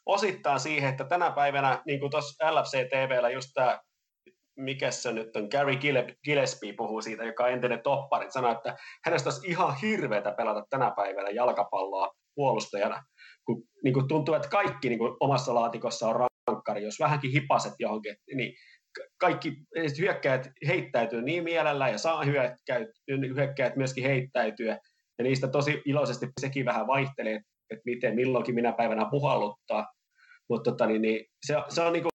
osittain 0.06 0.60
siihen, 0.60 0.90
että 0.90 1.04
tänä 1.04 1.30
päivänä, 1.30 1.82
niin 1.86 2.00
kuin 2.00 2.10
tuossa 2.10 2.50
LFC 2.54 2.88
TVllä 2.88 3.30
just 3.30 3.48
tämä, 3.54 3.80
mikä 4.56 4.90
se 4.90 5.12
nyt 5.12 5.36
on, 5.36 5.48
Gary 5.50 5.72
Gille- 5.72 6.16
Gillespie 6.24 6.72
puhuu 6.72 7.02
siitä, 7.02 7.24
joka 7.24 7.44
on 7.44 7.50
entinen 7.50 7.82
toppari, 7.82 8.30
sanoi, 8.30 8.52
että 8.52 8.76
hänestä 9.04 9.28
olisi 9.28 9.46
ihan 9.50 9.76
hirveätä 9.82 10.32
pelata 10.32 10.66
tänä 10.70 10.92
päivänä 10.96 11.30
jalkapalloa 11.30 12.12
puolustajana, 12.34 13.04
kun 13.46 13.62
niin 13.84 13.94
kuin 13.94 14.08
tuntuu, 14.08 14.34
että 14.34 14.48
kaikki 14.48 14.88
niin 14.88 14.98
kuin 14.98 15.16
omassa 15.20 15.54
laatikossa 15.54 16.08
on 16.08 16.28
rankkari, 16.46 16.82
jos 16.82 17.00
vähänkin 17.00 17.32
hipaset 17.32 17.74
johonkin, 17.78 18.16
niin 18.34 18.54
kaikki 19.18 19.56
hyökkäjät 19.98 20.50
heittäytyy 20.66 21.22
niin 21.22 21.44
mielellä 21.44 21.88
ja 21.88 21.98
saa 21.98 22.24
hyökkäyt, 22.24 22.88
hyökkäjät 23.34 23.76
myöskin 23.76 24.04
heittäytyä. 24.04 24.78
Ja 25.18 25.24
niistä 25.24 25.48
tosi 25.48 25.82
iloisesti 25.84 26.26
sekin 26.40 26.64
vähän 26.64 26.86
vaihtelee, 26.86 27.40
että 27.70 27.82
miten 27.84 28.14
milloinkin 28.14 28.54
minä 28.54 28.72
päivänä 28.72 29.06
puhalluttaa. 29.10 29.86
Mutta 30.48 30.70
tota, 30.70 30.86
niin, 30.86 31.02
niin, 31.02 31.24
se, 31.46 31.54
se, 31.68 31.80
on 31.82 31.92
niinku, 31.92 32.08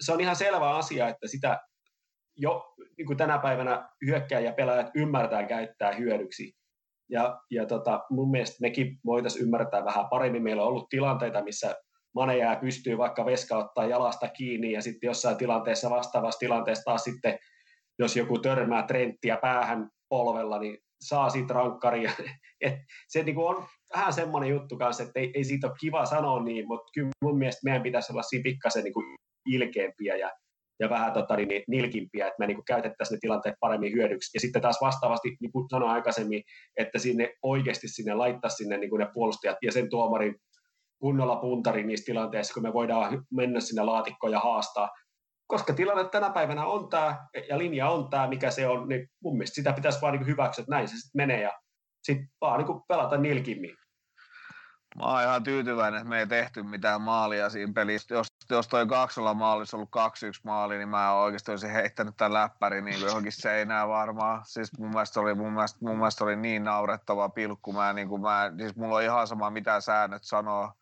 se 0.00 0.12
on 0.12 0.20
ihan 0.20 0.36
selvä 0.36 0.70
asia, 0.70 1.08
että 1.08 1.28
sitä 1.28 1.60
jo 2.36 2.74
niin 2.98 3.06
kuin 3.06 3.16
tänä 3.16 3.38
päivänä 3.38 3.88
hyökkäjä 4.06 4.52
pelaajat 4.52 4.90
ymmärtää 4.94 5.46
käyttää 5.46 5.92
hyödyksi. 5.92 6.52
Ja, 7.10 7.40
ja 7.50 7.66
tota, 7.66 8.04
mun 8.10 8.30
mielestä 8.30 8.56
mekin 8.60 8.98
voitaisiin 9.04 9.44
ymmärtää 9.44 9.84
vähän 9.84 10.08
paremmin. 10.10 10.42
Meillä 10.42 10.62
on 10.62 10.68
ollut 10.68 10.88
tilanteita, 10.88 11.44
missä 11.44 11.74
Mane 12.14 12.36
jää 12.36 12.56
pystyy 12.56 12.98
vaikka 12.98 13.26
veska 13.26 13.56
ottaa 13.56 13.86
jalasta 13.86 14.28
kiinni 14.28 14.72
ja 14.72 14.82
sitten 14.82 15.08
jossain 15.08 15.36
tilanteessa 15.36 15.90
vastaavassa 15.90 16.38
tilanteessa 16.38 16.84
taas 16.84 17.04
sitten, 17.04 17.38
jos 17.98 18.16
joku 18.16 18.38
törmää 18.38 18.82
trenttiä 18.82 19.36
päähän 19.36 19.88
polvella, 20.08 20.58
niin 20.58 20.78
saa 21.00 21.30
siitä 21.30 21.54
rankkaria. 21.54 22.12
Et 22.60 22.74
se 23.08 23.22
niinku 23.22 23.46
on 23.46 23.66
vähän 23.96 24.12
semmoinen 24.12 24.50
juttu 24.50 24.76
kanssa, 24.76 25.02
että 25.02 25.20
ei, 25.20 25.30
ei 25.34 25.44
siitä 25.44 25.66
ole 25.66 25.76
kiva 25.80 26.06
sanoa 26.06 26.42
niin, 26.42 26.66
mutta 26.68 26.90
kyllä 26.94 27.10
mun 27.24 27.38
mielestä 27.38 27.60
meidän 27.64 27.82
pitäisi 27.82 28.12
olla 28.12 28.22
siinä 28.22 28.42
pikkasen 28.42 28.84
niinku 28.84 29.02
ilkeämpiä 29.46 30.16
ja, 30.16 30.30
ja 30.80 30.90
vähän 30.90 31.12
tota, 31.12 31.36
niin, 31.36 31.64
nilkimpiä, 31.68 32.26
että 32.26 32.36
me 32.38 32.46
niinku 32.46 32.62
käytettäisiin 32.66 33.16
ne 33.16 33.20
tilanteet 33.20 33.54
paremmin 33.60 33.92
hyödyksi. 33.92 34.36
Ja 34.36 34.40
sitten 34.40 34.62
taas 34.62 34.78
vastaavasti, 34.80 35.36
niin 35.40 35.52
kuin 35.52 35.68
sanoin 35.70 35.92
aikaisemmin, 35.92 36.42
että 36.76 36.98
sinne 36.98 37.34
oikeasti 37.42 37.88
sinne 37.88 38.14
laittaa 38.14 38.50
sinne 38.50 38.76
niin 38.76 38.90
kuin 38.90 39.00
ne 39.00 39.08
puolustajat 39.14 39.56
ja 39.62 39.72
sen 39.72 39.90
tuomarin 39.90 40.34
kunnolla 40.98 41.36
puntari 41.36 41.86
niissä 41.86 42.06
tilanteissa, 42.06 42.54
kun 42.54 42.62
me 42.62 42.72
voidaan 42.72 43.26
mennä 43.34 43.60
sinne 43.60 43.82
laatikkoon 43.82 44.32
ja 44.32 44.40
haastaa. 44.40 44.90
Koska 45.46 45.72
tilanne 45.72 46.08
tänä 46.08 46.30
päivänä 46.30 46.66
on 46.66 46.88
tämä, 46.88 47.26
ja 47.48 47.58
linja 47.58 47.88
on 47.88 48.10
tämä, 48.10 48.28
mikä 48.28 48.50
se 48.50 48.68
on, 48.68 48.88
niin 48.88 49.08
mun 49.22 49.36
mielestä 49.36 49.54
sitä 49.54 49.72
pitäisi 49.72 50.00
vaan 50.00 50.14
niin 50.14 50.26
hyväksyä, 50.26 50.62
että 50.62 50.74
näin 50.74 50.88
se 50.88 50.92
sitten 50.92 51.10
menee, 51.14 51.42
ja 51.42 51.52
sitten 52.02 52.28
vaan 52.40 52.64
niin 52.64 52.80
pelata 52.88 53.16
nilkimmin. 53.16 53.76
Mä 54.98 55.04
oon 55.04 55.22
ihan 55.22 55.42
tyytyväinen, 55.42 55.98
että 55.98 56.08
me 56.08 56.18
ei 56.18 56.26
tehty 56.26 56.62
mitään 56.62 57.00
maalia 57.00 57.50
siinä 57.50 57.72
pelissä. 57.72 58.14
Jos, 58.14 58.26
jos 58.50 58.68
toi 58.68 58.86
2 58.86 59.20
maali 59.34 59.58
olisi 59.58 59.76
ollut 59.76 59.88
2-1 59.96 60.00
maali, 60.44 60.78
niin 60.78 60.88
mä 60.88 61.12
oikeasti 61.12 61.50
olisin 61.50 61.70
heittänyt 61.70 62.16
tämän 62.16 62.32
läppärin 62.32 62.84
niin 62.84 62.98
kuin 62.98 63.06
johonkin 63.06 63.32
seinään 63.32 63.88
varmaan. 63.88 64.42
Siis 64.44 64.78
mun 64.78 64.90
mielestä 64.90 65.20
oli, 65.20 65.34
mun 65.34 65.52
mielestä, 65.52 65.78
mun 65.80 65.96
mielestä 65.96 66.24
oli 66.24 66.36
niin 66.36 66.64
naurettava 66.64 67.28
pilkku. 67.28 67.72
Mä, 67.72 67.92
niin 67.92 68.08
kuin 68.08 68.22
mä, 68.22 68.52
siis 68.58 68.76
mulla 68.76 68.96
on 68.96 69.02
ihan 69.02 69.26
sama, 69.26 69.50
mitä 69.50 69.80
säännöt 69.80 70.22
sanoo. 70.24 70.72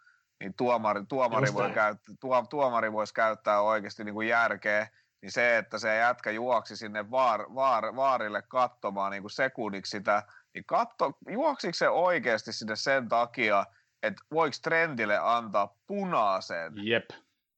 Niin 0.41 0.55
tuomari, 0.55 1.07
tuomari, 1.09 1.47
Just 1.47 1.55
voi 1.55 1.62
näin. 1.62 1.74
käyttää, 1.74 2.15
tuo, 2.20 2.47
tuomari 2.51 2.93
voisi 2.93 3.15
käyttää 3.15 3.61
oikeasti 3.61 4.05
niin 4.05 4.15
kuin 4.15 4.28
järkeä. 4.28 4.89
Niin 5.23 5.32
se, 5.32 5.59
että 5.59 5.78
se 5.78 5.97
jätkä 5.97 6.31
juoksi 6.31 6.77
sinne 6.77 7.11
vaar, 7.11 7.55
vaar, 7.55 7.97
vaarille 7.97 8.43
katsomaan 8.43 9.12
niin 9.12 9.23
kuin 9.23 9.31
sekunniksi 9.31 9.91
sitä, 9.91 10.23
niin 10.55 10.65
katso, 10.65 11.12
juoksiko 11.28 11.74
se 11.74 11.89
oikeasti 11.89 12.53
sinne 12.53 12.77
sen 12.77 13.09
takia, 13.09 13.66
että 14.05 14.22
voiko 14.32 14.56
Trendille 14.62 15.18
antaa 15.22 15.76
punaisen? 15.86 16.72
Jep. 16.76 17.05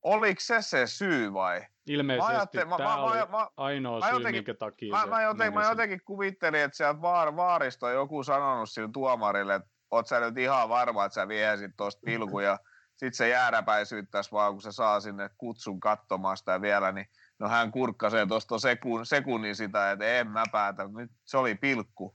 Oliko 0.02 0.40
se 0.40 0.62
se 0.62 0.86
syy 0.86 1.32
vai? 1.32 1.66
Ilmeisesti 1.86 2.64
mä- 2.64 2.77
tämä 2.77 2.89
mä- 2.89 2.97
oli 2.97 3.18
mä- 3.18 3.27
mä- 3.27 3.48
ainoa 3.56 4.01
mä 4.01 4.06
syy, 4.06 4.16
jotenkin- 4.16 4.39
minkä 4.39 4.55
takia 4.55 4.93
Mä, 4.94 5.01
se 5.02 5.06
mä, 5.10 5.23
joten, 5.23 5.55
mä 5.55 5.64
jotenkin 5.64 6.01
kuvittelin, 6.05 6.60
että 6.60 6.77
siellä 6.77 7.02
vaar, 7.02 7.36
vaarista 7.36 7.86
on 7.86 7.93
joku 7.93 8.23
sanonut 8.24 8.70
sille 8.70 8.89
tuomarille, 8.93 9.55
että 9.55 9.68
oot 9.90 10.06
sä 10.06 10.20
nyt 10.20 10.39
ihan 10.39 10.68
varma, 10.68 11.05
että 11.05 11.14
sä 11.14 11.28
viesit 11.28 11.70
tuosta 11.77 12.02
pilkun 12.05 12.44
ja 12.44 12.59
sit 12.97 13.14
se 13.14 13.28
jääräpäisyyttäisi 13.28 14.32
vaan, 14.32 14.52
kun 14.52 14.62
se 14.62 14.73
saa 14.73 15.01
sinne 15.01 15.31
kutsun 15.39 15.81
katsomaan 15.81 16.36
sitä 16.36 16.60
vielä, 16.60 16.93
niin 16.93 17.06
no 17.39 17.48
hän 17.48 17.73
kurkkasee 17.73 18.27
tuosta 18.27 18.59
sekun, 18.59 19.06
sekunnin 19.06 19.56
sitä, 19.56 19.90
että 19.90 20.05
en 20.05 20.31
mä 20.31 20.44
päätä, 20.52 20.89
nyt 20.97 21.10
se 21.24 21.36
oli 21.39 21.55
pilkku. 21.55 22.14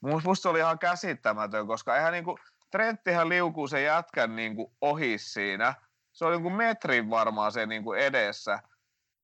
Musta 0.00 0.42
se 0.42 0.48
oli 0.48 0.58
ihan 0.58 0.78
käsittämätön, 0.78 1.66
koska 1.66 1.96
eihän 1.96 2.12
niinku, 2.12 2.38
Trenttihän 2.70 3.28
liukuu 3.28 3.68
se 3.68 3.82
jätkän 3.82 4.36
niinku 4.36 4.76
ohi 4.80 5.18
siinä. 5.18 5.74
Se 6.12 6.24
oli 6.24 6.36
niinku 6.36 6.50
metrin 6.50 7.10
varmaan 7.10 7.52
se 7.52 7.66
niinku 7.66 7.92
edessä. 7.92 8.58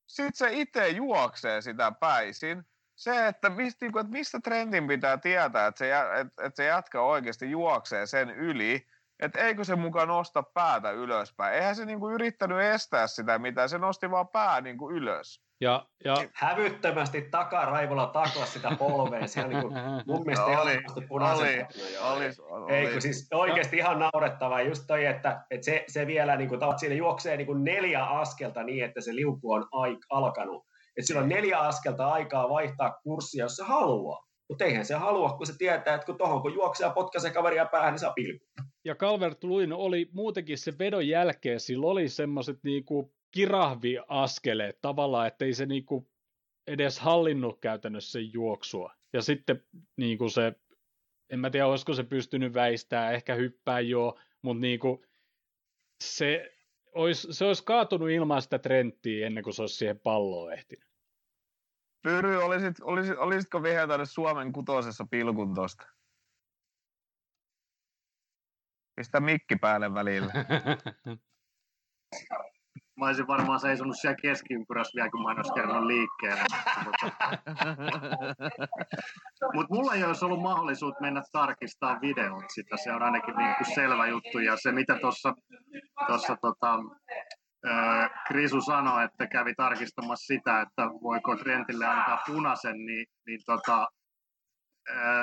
Sitten 0.07 0.37
se 0.37 0.49
itse 0.53 0.89
juoksee 0.89 1.61
sitä 1.61 1.93
päisin. 2.01 2.65
Se, 2.95 3.27
että 3.27 3.51
mistä, 3.51 3.85
niinku, 3.85 3.99
että 3.99 4.13
mistä 4.13 4.41
Trentin 4.41 4.87
pitää 4.87 5.19
tietää, 5.19 5.67
että 5.67 5.79
se, 5.79 5.93
että, 6.21 6.45
että 6.45 6.57
se 6.57 6.65
jätkä 6.65 7.01
oikeasti 7.01 7.51
juoksee 7.51 8.07
sen 8.07 8.31
yli, 8.31 8.87
että 9.21 9.41
eikö 9.41 9.65
se 9.65 9.77
mukaan 9.77 10.09
nosta 10.09 10.43
päätä 10.43 10.91
ylöspäin. 10.91 11.55
Eihän 11.55 11.77
se 11.77 11.85
niinku 11.85 12.11
yrittänyt 12.11 12.61
estää 12.61 13.07
sitä 13.07 13.39
mitään, 13.39 13.69
se 13.69 13.79
nosti 13.79 14.11
vaan 14.11 14.29
pää 14.29 14.61
niinku 14.61 14.91
ylös. 14.91 15.45
Ja, 15.61 15.87
ja 16.05 16.15
Hävyttömästi 16.33 17.23
takaraivolla 17.31 18.07
takla 18.07 18.47
sitä 18.47 18.77
polveen. 18.79 19.29
Se 19.29 19.41
on 19.41 19.51
niin 19.51 19.63
kuin, 19.63 19.75
mun 20.07 20.25
mielestä 20.25 20.47
Oli, 20.47 20.71
ehdottomasti 20.71 21.07
punaisen 21.09 21.67
oli. 22.01 22.25
Oli, 22.51 22.73
Ei, 22.73 22.85
oli. 22.85 22.93
kun 22.93 23.03
siis 23.03 23.29
oikeasti 23.35 23.77
ihan 23.77 23.99
naurettavaa. 23.99 24.63
Just 24.63 24.85
toi, 24.87 25.05
että, 25.05 25.45
että 25.51 25.65
se, 25.65 25.85
se 25.89 26.07
vielä 26.07 26.37
niin 26.37 26.49
kuin, 26.49 26.61
siinä 26.77 26.95
juoksee 26.95 27.37
niin 27.37 27.47
kuin 27.47 27.65
neljä 27.65 28.05
askelta 28.05 28.63
niin, 28.63 28.85
että 28.85 29.01
se 29.01 29.15
liuku 29.15 29.53
on 29.53 29.69
aik, 29.73 29.99
alkanut. 30.11 30.65
Että 30.97 31.07
sillä 31.07 31.21
on 31.21 31.29
neljä 31.29 31.59
askelta 31.59 32.09
aikaa 32.09 32.49
vaihtaa 32.49 32.95
kurssia, 33.03 33.45
jos 33.45 33.57
se 33.57 33.65
haluaa. 33.65 34.25
Mutta 34.49 34.65
eihän 34.65 34.85
se 34.85 34.95
halua, 34.95 35.33
kun 35.37 35.47
se 35.47 35.59
tietää, 35.59 35.95
että 35.95 36.07
kun 36.07 36.19
tuohon 36.19 36.43
kun 36.43 36.55
juoksee 36.55 36.87
ja 36.87 36.93
potkaisee 36.93 37.31
kaveria 37.31 37.67
päähän, 37.67 37.93
niin 37.93 37.99
saa 37.99 38.13
pilkku. 38.13 38.47
ja 38.85 38.95
Calvert 38.95 39.45
Luin 39.45 39.73
oli 39.73 40.09
muutenkin 40.13 40.59
se 40.59 40.79
vedon 40.79 41.09
jälkeen, 41.09 41.61
sillä 41.61 41.87
oli 41.87 42.09
semmoiset 42.09 42.59
niinku 42.63 43.13
kirahviaskeleet 43.35 44.81
tavallaan, 44.81 45.27
ettei 45.27 45.55
se 45.55 45.67
niinku 45.67 46.11
edes 46.67 46.99
hallinnut 46.99 47.61
käytännössä 47.61 48.13
sen 48.13 48.33
juoksua. 48.33 48.95
Ja 49.13 49.23
sitten 49.23 49.65
niinku 49.97 50.29
se, 50.29 50.53
en 51.31 51.41
mä 51.41 51.51
tiedä, 51.51 51.67
olisiko 51.67 51.95
se 51.95 52.05
pystynyt 52.05 52.55
väistämään, 52.55 53.15
ehkä 53.15 53.35
hyppää 53.35 53.81
jo, 53.81 54.19
mutta 54.43 54.61
niinku 54.61 55.05
se 56.05 56.59
olisi, 56.93 57.33
se 57.33 57.45
olisi 57.45 57.65
kaatunut 57.65 58.11
ilman 58.11 58.43
sitä 58.43 58.59
trendtiä 58.59 59.27
ennen 59.27 59.45
kuin 59.45 59.55
se 59.55 59.63
olisi 59.63 59.77
siihen 59.77 60.01
palloon 60.01 60.53
ehtinyt. 60.53 60.89
Pyry, 62.03 62.37
olisit, 62.37 62.77
olisit, 62.81 63.19
olisitko 63.19 63.63
viheltänyt 63.63 64.11
Suomen 64.11 64.53
kutosessa 64.53 65.07
pilkun 65.11 65.55
tosta? 65.55 65.87
Pistä 68.97 69.21
mikki 69.21 69.57
päälle 69.57 69.95
välillä. 69.95 70.33
Mä 72.97 73.07
olisin 73.07 73.27
varmaan 73.27 73.61
seisonut 73.61 73.97
siellä 74.01 74.17
keskiympyrässä 74.23 74.97
vielä, 74.97 75.11
kun 75.11 75.23
mä 75.23 75.31
en 75.31 75.37
olisi 75.37 75.53
kerran 75.53 75.89
liikkeelle. 75.89 76.45
Mutta 79.55 79.75
mulla 79.75 79.95
ei 79.95 80.05
olisi 80.05 80.25
ollut 80.25 80.43
mahdollisuutta 80.43 81.01
mennä 81.01 81.23
tarkistamaan 81.33 82.01
videot 82.01 82.45
sitä. 82.55 82.77
Se 82.77 82.93
on 82.93 83.03
ainakin 83.03 83.37
niin 83.37 83.55
kuin 83.57 83.75
selvä 83.75 84.07
juttu. 84.07 84.39
Ja 84.39 84.57
se, 84.57 84.73
mitä 84.73 84.99
tuossa 85.01 85.35
tossa, 86.07 86.37
tota, 86.37 86.79
Krisu 88.27 88.61
sanoi, 88.61 89.05
että 89.05 89.27
kävi 89.27 89.55
tarkistamassa 89.55 90.35
sitä, 90.35 90.61
että 90.61 90.83
voiko 91.03 91.37
Trentille 91.37 91.87
antaa 91.87 92.23
punaisen, 92.27 92.77
niin, 92.87 93.07
niin 93.27 93.41
tota, 93.47 93.89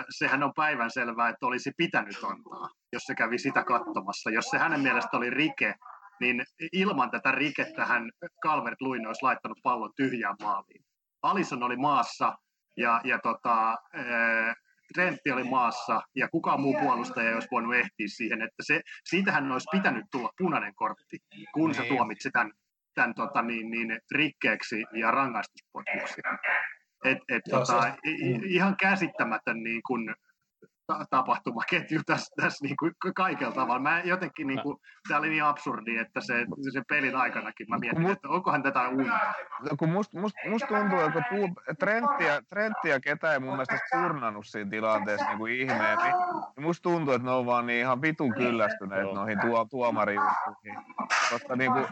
sehän 0.10 0.44
on 0.44 0.52
päivänselvää, 0.56 1.30
että 1.30 1.46
olisi 1.46 1.72
pitänyt 1.78 2.24
antaa, 2.24 2.70
jos 2.94 3.04
se 3.04 3.16
kävi 3.16 3.38
sitä 3.38 3.64
katsomassa. 3.64 4.30
Jos 4.30 4.46
se 4.46 4.58
hänen 4.58 4.80
mielestä 4.80 5.18
oli 5.18 5.30
rike, 5.30 5.76
niin 6.22 6.44
ilman 6.74 7.12
tätä 7.12 7.32
rikettä 7.32 7.86
hän 7.86 8.10
Calvert 8.44 8.82
Luin 8.82 9.08
olisi 9.08 9.24
laittanut 9.24 9.58
pallon 9.64 9.92
tyhjään 9.96 10.36
maaliin. 10.44 10.86
Alison 11.22 11.64
oli 11.64 11.76
maassa 11.78 12.38
ja, 12.78 13.02
ja 13.04 13.20
tota, 13.24 13.78
ää, 13.94 14.54
Trentti 14.94 15.32
oli 15.32 15.44
maassa 15.44 16.02
ja 16.16 16.28
kukaan 16.30 16.62
muu 16.62 16.76
puolustaja 16.82 17.28
ei 17.30 17.34
olisi 17.34 17.48
voinut 17.52 17.76
ehtiä 17.76 18.08
siihen, 18.08 18.42
että 18.42 18.64
se, 18.64 18.82
siitähän 19.04 19.52
olisi 19.52 19.68
pitänyt 19.72 20.06
tulla 20.12 20.30
punainen 20.38 20.76
kortti, 20.76 21.18
kun 21.54 21.74
se 21.74 21.82
Niin. 21.82 21.96
tuomitsi 21.96 22.30
tämän, 22.32 22.52
tämän 22.96 23.16
tota, 23.16 23.42
niin, 23.42 23.72
niin, 23.72 24.00
rikkeeksi 24.12 24.84
ja 24.94 25.12
rangaistuspotkuksi. 25.12 26.22
Et, 27.06 27.18
et, 27.30 27.42
Joo, 27.48 27.60
tota, 27.60 27.82
se- 27.82 27.98
ihan 28.46 28.76
käsittämätön 28.78 29.64
niin 29.64 29.82
kuin, 29.88 30.16
ta- 30.88 31.06
tapahtumaketju 31.10 32.02
tässä, 32.06 32.34
tässä 32.42 32.66
niin 32.66 32.76
kuin 32.78 32.94
kaikella 33.16 33.54
tavalla. 33.54 33.80
Mä 33.80 34.02
jotenkin, 34.04 34.48
niin 34.48 34.62
kuin, 34.64 34.78
tämä 35.08 35.20
oli 35.20 35.30
niin 35.30 35.44
absurdi, 35.44 35.98
että 35.98 36.22
se, 36.22 36.46
se 36.74 36.82
pelin 36.90 37.16
aikanakin 37.16 37.68
mä 37.70 37.78
mietin, 37.78 38.02
Mut- 38.02 38.12
että 38.12 38.30
onkohan 38.30 38.64
tätä 38.64 38.88
unta. 38.88 39.20
No, 39.62 39.78
kun 39.80 39.90
must, 39.90 40.14
must, 40.14 40.36
must 40.50 40.68
tuntuu, 40.68 41.00
että 41.00 41.24
tuu, 41.30 41.50
Trenttiä, 41.80 42.42
Trenttiä 42.50 43.00
ketä 43.00 43.34
ei 43.34 43.40
mun 43.40 43.50
mielestä 43.50 43.80
turnannut 43.92 44.48
siinä 44.48 44.70
tilanteessa 44.70 45.28
niin 45.28 45.38
kuin 45.38 45.54
ihmeen, 45.54 45.98
niin, 45.98 46.16
musta 46.66 46.84
tuntuu, 46.84 47.14
että 47.14 47.26
ne 47.26 47.32
on 47.32 47.46
vaan 47.46 47.66
niin 47.66 47.80
ihan 47.80 48.02
vitun 48.02 48.34
kyllästyneet 48.34 49.02
Joo. 49.02 49.16
noihin 49.16 49.40
tuo, 49.40 49.66
tuomarijuttuihin. 49.66 50.76
Koska 51.30 51.56
niin 51.56 51.74
kuin, 51.74 51.86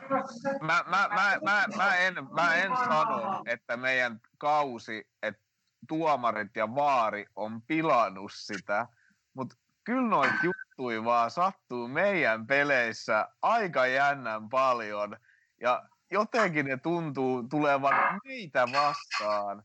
mä, 0.62 0.84
mä, 0.88 1.10
mä, 1.10 1.40
mä, 1.44 1.64
mä, 1.78 1.96
en, 1.96 2.14
mä 2.32 2.56
en 2.56 2.78
sano, 2.78 3.44
että 3.46 3.78
meidän 3.78 4.20
kausi, 4.38 5.08
että 5.24 5.49
tuomarit 5.88 6.56
ja 6.56 6.76
vaari 6.76 7.26
on 7.36 7.62
pilannut 7.62 8.32
sitä, 8.34 8.88
mutta 9.34 9.56
kyllä 9.84 10.10
noita 10.10 10.36
juttuja 10.44 11.04
vaan 11.04 11.32
sattuu 11.32 11.88
meidän 11.88 12.48
peleissä 12.48 13.30
aika 13.42 13.88
jännän 13.88 14.50
paljon. 14.50 15.18
Ja 15.62 15.84
jotenkin 16.12 16.66
ne 16.66 16.78
tuntuu 16.78 17.44
tulevan 17.44 18.20
meitä 18.26 18.68
vastaan. 18.74 19.64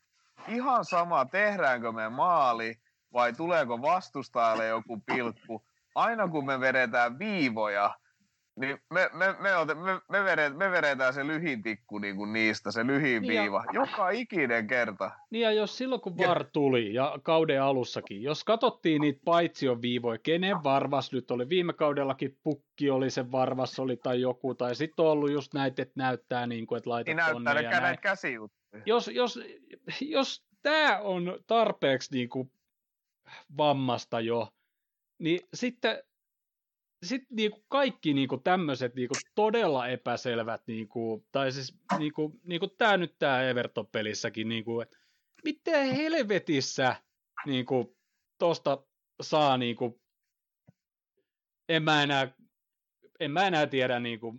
Ihan 0.49 0.85
sama, 0.85 1.25
tehdäänkö 1.25 1.93
me 1.93 2.09
maali 2.09 2.81
vai 3.13 3.33
tuleeko 3.33 3.83
vastustajalle 3.83 4.67
joku 4.67 5.01
pilkku. 5.07 5.67
Aina 5.95 6.29
kun 6.29 6.47
me 6.47 6.61
vedetään 6.61 7.19
viivoja, 7.19 7.95
niin 8.61 8.79
me, 8.91 9.11
me, 9.13 9.35
me, 9.41 9.57
ote, 9.57 9.75
me, 9.75 10.01
me, 10.09 10.25
vedetään, 10.25 10.57
me 10.57 10.71
vedetään 10.71 11.15
se 11.15 11.27
lyhin 11.27 11.63
tikku 11.63 11.99
niin 11.99 12.17
kuin 12.17 12.33
niistä, 12.33 12.71
se 12.71 12.87
lyhin 12.87 13.23
Niin 13.23 13.35
ja- 13.35 13.43
viiva. 13.43 13.65
Joka 13.73 14.11
ikinen 14.11 14.67
kerta. 14.67 15.11
Niin 15.31 15.43
ja 15.43 15.53
jos 15.53 15.79
silloin 15.79 16.01
kun 16.01 16.15
Ja- 16.19 16.29
VAR 16.29 16.45
tuli 16.53 16.95
ja 16.95 17.19
kauden 17.23 17.63
alussakin, 17.63 18.23
jos 18.23 18.45
katsottiin 18.45 19.01
niitä 19.01 19.21
paitsion 19.25 19.83
viivoja, 19.83 20.19
kenen 20.19 20.57
varvas 20.65 21.13
nyt 21.13 21.31
oli, 21.31 21.49
viime 21.49 21.73
kaudellakin 21.73 22.39
pukki 22.43 22.91
oli 22.91 23.11
se 23.11 23.31
varvas 23.33 23.79
oli 23.79 23.97
tai 23.97 24.21
joku, 24.21 24.55
tai 24.55 24.75
sitten 24.75 25.05
on 25.05 25.11
ollut 25.11 25.31
just 25.33 25.55
näitä, 25.55 25.83
että 25.83 25.95
näyttää 25.97 26.47
niin 26.47 26.67
kuin, 26.67 26.77
että 26.79 26.91
laitat 26.91 27.07
Niin 27.07 27.17
näyttää 27.17 27.33
tonne 27.35 27.55
ne 27.55 27.63
ja 27.63 27.71
kä- 27.71 27.81
näin. 27.83 27.99
käsijuttuja. 27.99 28.83
Jos, 28.87 29.09
jos, 29.09 29.39
jos 30.01 30.45
tämä 30.63 30.99
on 31.01 31.39
tarpeeksi 31.47 32.15
niin 32.15 32.29
kuin 32.29 32.51
vammasta 33.57 34.21
jo, 34.21 34.49
niin 35.19 35.41
sitten 35.55 35.99
sit 37.05 37.23
niinku 37.31 37.65
kaikki 37.69 38.15
niinku 38.15 38.39
tämmöiset 38.39 38.95
niinku 38.95 39.15
todella 39.35 39.89
epäselvät, 39.89 40.63
niinku, 40.67 41.27
tai 41.33 41.53
siis 41.53 41.79
niinku, 41.99 42.41
niinku 42.45 42.69
tämä 42.69 42.97
nyt 42.97 43.15
tämä 43.19 43.43
Everton-pelissäkin, 43.43 44.49
niinku, 44.49 44.85
miten 45.45 45.95
helvetissä 45.95 46.97
niinku, 47.47 47.97
tosta 48.39 48.85
saa, 49.23 49.59
niinku, 49.59 50.01
en 51.69 51.83
mä 51.83 52.03
enää, 52.03 52.35
en 53.21 53.31
mä 53.31 53.47
enää 53.47 53.67
tiedä, 53.67 54.01
niinku, 54.01 54.35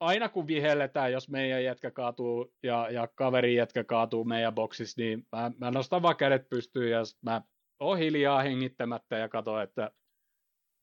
aina 0.00 0.28
kun 0.28 0.46
vihelletään, 0.46 1.12
jos 1.12 1.28
meidän 1.28 1.64
jätkä 1.64 1.90
kaatuu 1.90 2.54
ja, 2.62 2.90
ja 2.90 3.08
kaverin 3.14 3.54
jätkä 3.54 3.84
kaatuu 3.84 4.24
meidän 4.24 4.54
boksissa, 4.54 5.02
niin 5.02 5.26
mä, 5.32 5.50
mä 5.58 5.70
nostan 5.70 6.02
vaan 6.02 6.16
kädet 6.16 6.48
pystyyn 6.48 6.90
ja 6.90 7.00
mä 7.22 7.42
oon 7.80 7.98
hiljaa 7.98 8.42
hengittämättä 8.42 9.18
ja 9.18 9.28
katson, 9.28 9.62
että 9.62 9.90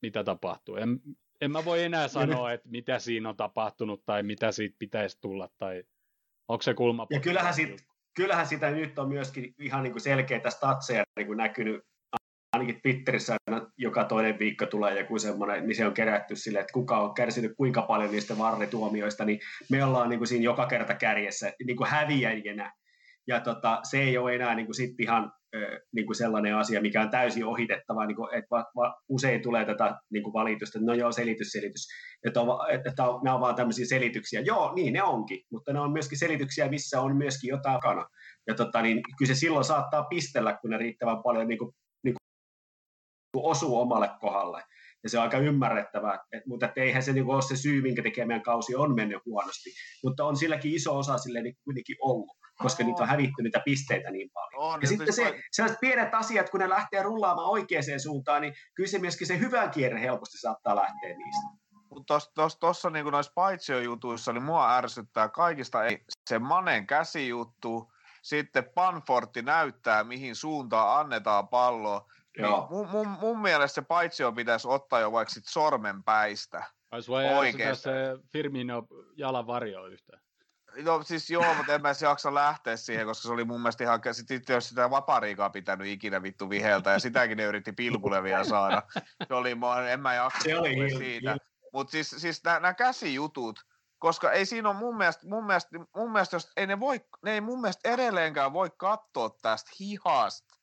mitä 0.02 0.24
tapahtuu. 0.24 0.76
En, 0.76 1.00
en 1.42 1.52
mä 1.52 1.66
voi 1.66 1.84
enää 1.84 2.08
sanoa, 2.08 2.52
että 2.52 2.70
mitä 2.70 3.00
siinä 3.00 3.30
on 3.30 3.38
tapahtunut 3.38 4.06
tai 4.06 4.24
mitä 4.24 4.52
siitä 4.52 4.76
pitäisi 4.80 5.18
tulla 5.22 5.50
tai 5.58 5.84
onko 6.48 6.62
se 6.62 6.74
kulma. 6.74 7.08
Ja 7.10 7.20
kyllähän, 7.20 7.54
sit, 7.54 7.88
kyllähän 8.16 8.48
sitä 8.48 8.72
nyt 8.72 9.00
on 9.00 9.10
myöskin 9.10 9.56
ihan 9.60 9.84
niin 9.84 9.92
kuin 9.92 10.02
selkeitä 10.02 10.50
statseja 10.50 11.04
niin 11.16 11.28
kuin 11.28 11.38
näkynyt 11.38 11.82
ainakin 12.54 12.82
Twitterissä 12.82 13.38
joka 13.78 14.04
toinen 14.04 14.40
viikko 14.40 14.66
tulee 14.66 15.00
joku 15.00 15.20
semmoinen, 15.20 15.68
niin 15.68 15.76
se 15.76 15.86
on 15.86 15.94
kerätty 15.94 16.36
sille, 16.36 16.60
että 16.60 16.74
kuka 16.74 16.98
on 17.00 17.14
kärsinyt 17.14 17.54
kuinka 17.58 17.82
paljon 17.82 18.12
niistä 18.12 18.38
varrituomioista, 18.38 19.26
niin 19.26 19.40
me 19.70 19.84
ollaan 19.84 20.10
niin 20.10 20.20
kuin 20.20 20.28
siinä 20.28 20.44
joka 20.44 20.68
kerta 20.68 20.94
kärjessä 20.94 21.54
niin 21.66 21.78
kuin 21.78 21.90
häviäjänä. 21.90 22.74
Ja 23.28 23.40
tota, 23.40 23.80
se 23.84 24.00
ei 24.02 24.18
ole 24.18 24.36
enää 24.36 24.56
niin 24.56 24.66
kuin 24.66 24.76
sit 24.76 25.00
ihan 25.00 25.32
niin 25.96 26.06
kuin 26.06 26.16
sellainen 26.16 26.56
asia, 26.56 26.82
mikä 26.82 27.02
on 27.02 27.10
täysin 27.10 27.46
ohitettava, 27.46 28.06
niin 28.06 28.16
kuin, 28.16 28.36
että 28.36 28.48
va, 28.52 28.66
va, 28.76 28.96
usein 29.10 29.42
tulee 29.42 29.66
tätä 29.66 30.00
niin 30.10 30.24
kuin 30.24 30.34
valitusta, 30.34 30.80
että 30.80 30.92
no 30.92 30.94
joo, 30.94 31.12
selitys, 31.12 31.52
selitys, 31.52 31.88
että, 32.28 32.42
on, 32.42 32.72
että, 32.72 33.04
on, 33.04 33.22
nämä 33.24 33.36
on 33.36 33.42
vaan 33.42 33.56
tämmöisiä 33.56 33.86
selityksiä. 33.86 34.42
Joo, 34.42 34.74
niin 34.76 34.94
ne 34.94 35.04
onkin, 35.04 35.40
mutta 35.52 35.74
ne 35.74 35.80
on 35.80 35.92
myöskin 35.92 36.18
selityksiä, 36.18 36.70
missä 36.70 37.02
on 37.02 37.18
myöskin 37.18 37.48
jotain 37.48 37.80
kana. 37.80 38.08
Ja 38.48 38.56
tota, 38.56 38.82
niin 38.82 39.02
kyllä 39.18 39.34
se 39.34 39.40
silloin 39.40 39.66
saattaa 39.66 40.04
pistellä, 40.04 40.58
kun 40.62 40.70
ne 40.70 40.78
riittävän 40.78 41.24
paljon 41.24 41.48
niin 41.48 41.60
kuin, 41.60 41.72
niin 42.04 42.16
kuin 43.34 43.46
osuu 43.46 43.80
omalle 43.80 44.10
kohdalle. 44.20 44.64
Ja 45.04 45.10
se 45.10 45.18
on 45.18 45.24
aika 45.24 45.38
ymmärrettävää, 45.38 46.20
et, 46.32 46.46
mutta 46.46 46.66
et 46.66 46.78
eihän 46.78 47.04
se 47.04 47.14
niin 47.14 47.30
ole 47.30 47.42
se 47.42 47.56
syy, 47.56 47.82
minkä 47.82 48.04
takia 48.04 48.28
meidän 48.28 48.44
kausi 48.44 48.76
on 48.76 48.96
mennyt 48.96 49.26
huonosti. 49.26 49.70
Mutta 50.04 50.26
on 50.26 50.38
silläkin 50.38 50.74
iso 50.74 50.98
osa 50.98 51.18
sille 51.18 51.42
niin 51.42 51.56
kuitenkin 51.64 51.96
ollut, 52.02 52.37
koska 52.58 52.84
niitä 52.84 53.04
on 53.04 53.10
hävitty 53.10 53.44
niitä 53.44 53.62
pisteitä 53.66 54.12
niin 54.12 54.30
paljon. 54.34 54.74
On, 54.74 54.82
Ja 54.82 54.88
sitten 54.88 55.14
se, 55.14 55.40
sellaiset 55.52 55.80
pienet 55.80 56.14
asiat, 56.14 56.50
kun 56.50 56.60
ne 56.60 56.70
lähtee 56.70 57.04
rullaamaan 57.04 57.50
oikeaan 57.50 58.00
suuntaan, 58.04 58.42
niin 58.42 58.54
kyllä 58.76 58.90
se 58.90 59.00
myöskin 59.00 59.28
se 59.28 59.40
hyvä 59.40 59.68
kierre 59.68 60.02
helposti 60.02 60.38
saattaa 60.38 60.76
lähteä 60.76 61.18
niistä. 61.18 61.68
Mutta 61.90 62.14
tuossa 62.14 62.32
tos, 62.36 62.58
tossa 62.58 62.90
niinku 62.90 63.10
noissa 63.10 63.32
paitsiojutuissa, 63.36 64.34
niin 64.34 64.44
mua 64.44 64.78
ärsyttää 64.78 65.30
kaikista 65.30 65.86
ei, 65.86 66.04
se 66.30 66.40
Manen 66.40 66.88
käsijuttu, 66.88 67.92
sitten 68.22 68.70
Panfortti 68.76 69.42
näyttää, 69.42 70.04
mihin 70.04 70.36
suuntaan 70.36 71.00
annetaan 71.00 71.48
palloa. 71.48 72.06
Niin 72.38 72.50
mun, 72.70 72.90
mun, 72.90 73.08
mun 73.08 73.40
mielestä 73.40 73.76
se 73.76 73.82
paitsio 73.82 74.32
pitäisi 74.32 74.68
ottaa 74.68 75.00
jo 75.00 75.12
vaikka 75.12 75.34
sit 75.34 75.46
sormenpäistä. 75.46 76.64
Olisi 76.92 77.12
Oikeesti. 77.12 77.84
se 77.84 77.94
Firmino 78.32 78.88
jalan 79.16 79.48
varjo 79.48 79.86
yhtään. 79.86 80.22
No 80.84 81.04
siis 81.04 81.30
joo, 81.30 81.54
mutta 81.54 81.74
en 81.74 81.82
mä 81.82 81.88
edes 81.88 82.02
jaksa 82.02 82.34
lähteä 82.34 82.78
siihen, 82.78 83.06
koska 83.06 83.28
se 83.28 83.34
oli 83.34 83.46
mun 83.46 83.62
mielestä 83.62 83.84
ihan, 83.84 84.02
sit 84.12 84.32
itse 84.32 84.54
jos 84.54 84.70
sitä 84.70 84.90
vapariikaa 84.90 85.50
pitänyt 85.50 85.88
ikinä 85.88 86.24
vittu 86.24 86.50
viheltä, 86.50 86.92
ja 86.92 87.00
sitäkin 87.00 87.38
ne 87.38 87.44
yritti 87.44 87.72
pilkulevia 87.72 88.44
saada. 88.44 88.84
Se 89.28 89.34
oli, 89.34 89.58
en 89.90 90.00
mä 90.00 90.14
jaksa 90.14 90.40
Se 90.44 90.60
oli 90.60 90.98
siitä. 90.98 91.38
Mutta 91.74 91.92
siis, 91.92 92.10
siis 92.10 92.44
nämä 92.44 92.74
käsijutut, 92.74 93.60
koska 94.00 94.32
ei 94.32 94.46
siinä 94.46 94.70
ole 94.70 94.78
mun 94.78 94.98
mielestä, 94.98 95.28
mun 95.28 95.46
mielestä, 95.46 95.78
mun 95.96 96.12
mielestä 96.12 96.36
jos, 96.36 96.52
ei 96.58 96.68
ne, 96.68 96.80
voi, 96.80 97.02
ne 97.22 97.34
ei 97.34 97.42
mun 97.42 97.62
mielestä 97.62 97.90
edelleenkään 97.90 98.54
voi 98.54 98.72
katsoa 98.78 99.30
tästä 99.42 99.72
hihasta 99.80 100.58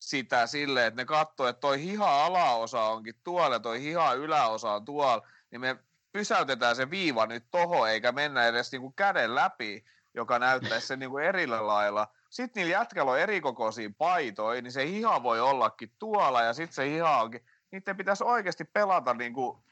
sitä 0.00 0.46
silleen, 0.46 0.86
että 0.86 1.00
ne 1.00 1.04
katsoo, 1.04 1.46
että 1.46 1.60
toi 1.60 1.82
hiha 1.82 2.24
alaosa 2.24 2.82
onkin 2.82 3.14
tuolla 3.24 3.54
ja 3.54 3.60
toi 3.60 3.80
hiha 3.80 4.12
yläosa 4.12 4.72
on 4.72 4.84
tuolla, 4.84 5.26
niin 5.50 5.60
me 5.60 5.76
pysäytetään 6.12 6.76
se 6.76 6.90
viiva 6.90 7.26
nyt 7.26 7.44
toho, 7.50 7.86
eikä 7.86 8.12
mennä 8.12 8.46
edes 8.46 8.72
niinku 8.72 8.92
käden 8.92 9.34
läpi, 9.34 9.84
joka 10.14 10.38
näyttäisi 10.38 10.86
sen 10.86 10.98
niinku 10.98 11.18
erillä 11.18 11.66
lailla. 11.66 12.08
Sitten 12.30 12.60
niillä 12.60 12.78
jätkällä 12.78 13.12
on 13.12 13.18
erikokoisia 13.18 13.90
paitoja, 13.98 14.62
niin 14.62 14.72
se 14.72 14.86
hiha 14.86 15.22
voi 15.22 15.40
ollakin 15.40 15.92
tuolla 15.98 16.42
ja 16.42 16.52
sitten 16.52 16.74
se 16.74 16.90
hiha 16.90 17.22
onkin. 17.22 17.46
Niiden 17.72 17.96
pitäisi 17.96 18.24
oikeasti 18.24 18.64
pelata 18.64 19.14
niinku 19.14 19.64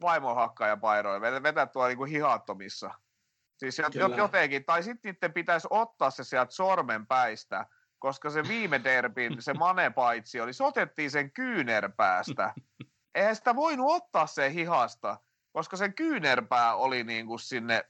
vaimohakkaajapainoilla, 0.00 1.20
vetää, 1.20 1.42
vetää 1.42 1.66
tuolla 1.66 1.88
niinku 1.88 2.04
hihattomissa. 2.04 2.90
Siis 3.56 3.82
Kyllä. 3.92 4.16
jotenkin, 4.16 4.64
tai 4.64 4.82
sitten 4.82 5.12
niiden 5.12 5.32
pitäisi 5.32 5.68
ottaa 5.70 6.10
se 6.10 6.24
sieltä 6.24 6.50
sormenpäistä, 6.50 7.66
koska 7.98 8.30
se 8.30 8.48
viime 8.48 8.84
derbin, 8.84 9.42
se 9.42 9.54
manepaitsi 9.54 10.40
oli, 10.40 10.52
se 10.52 10.64
otettiin 10.64 11.10
sen 11.10 11.32
kyynärpäästä. 11.32 12.54
Eihän 13.14 13.36
sitä 13.36 13.56
voinut 13.56 13.86
ottaa 13.90 14.26
se 14.26 14.52
hihasta, 14.52 15.16
koska 15.52 15.76
sen 15.76 15.94
kyynärpää 15.94 16.74
oli 16.74 17.04
niinku 17.04 17.38
sinne 17.38 17.84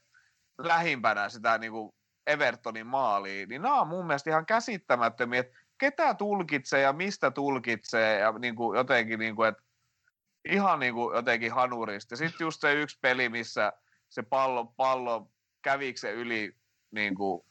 lähimpänä 0.59 1.29
sitä 1.29 1.59
niinku 1.59 1.95
Evertonin 2.27 2.87
maaliin. 2.87 3.49
Niin 3.49 3.63
nämä 3.63 3.81
on 3.81 3.89
mun 3.89 4.07
mielestä 4.07 4.31
ihan 4.31 4.47
käsittämättömiä, 4.47 5.41
että 5.41 5.59
ketä 5.79 6.15
tulkitsee 6.15 6.81
ja 6.81 6.93
mistä 6.93 7.31
tulkitsee 7.31 8.19
ja 8.19 8.33
niinku 8.33 8.75
jotenkin, 8.75 9.19
niinku, 9.19 9.43
että 9.43 9.63
ihan 10.45 10.81
niinku 10.81 11.13
jotenkin 11.15 11.53
hanurista. 11.53 12.17
Sitten 12.17 12.45
just 12.45 12.61
se 12.61 12.73
yksi 12.73 12.99
peli, 13.01 13.29
missä 13.29 13.73
se 14.09 14.23
pallo, 14.23 14.65
pallo 14.65 15.31
kävikö 15.63 16.01
se 16.01 16.13
yli, 16.13 16.57
niinku, 16.91 17.47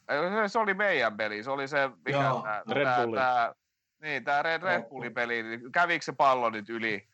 se 0.46 0.58
oli 0.58 0.74
meidän 0.74 1.16
peli, 1.16 1.44
se 1.44 1.50
oli 1.50 1.68
se, 1.68 1.90
mikä 2.06 2.18
Joo, 2.18 2.42
tää, 2.42 2.62
Red 2.70 3.04
Bulli. 3.04 3.16
tää, 3.16 3.54
niin, 4.02 4.24
tämä 4.24 4.42
Red, 4.42 4.62
Red. 4.62 4.82
Bullin 4.82 5.14
peli, 5.14 5.42
niin 5.42 5.72
kävikö 5.72 6.04
se 6.04 6.12
pallo 6.12 6.50
nyt 6.50 6.68
yli? 6.68 7.11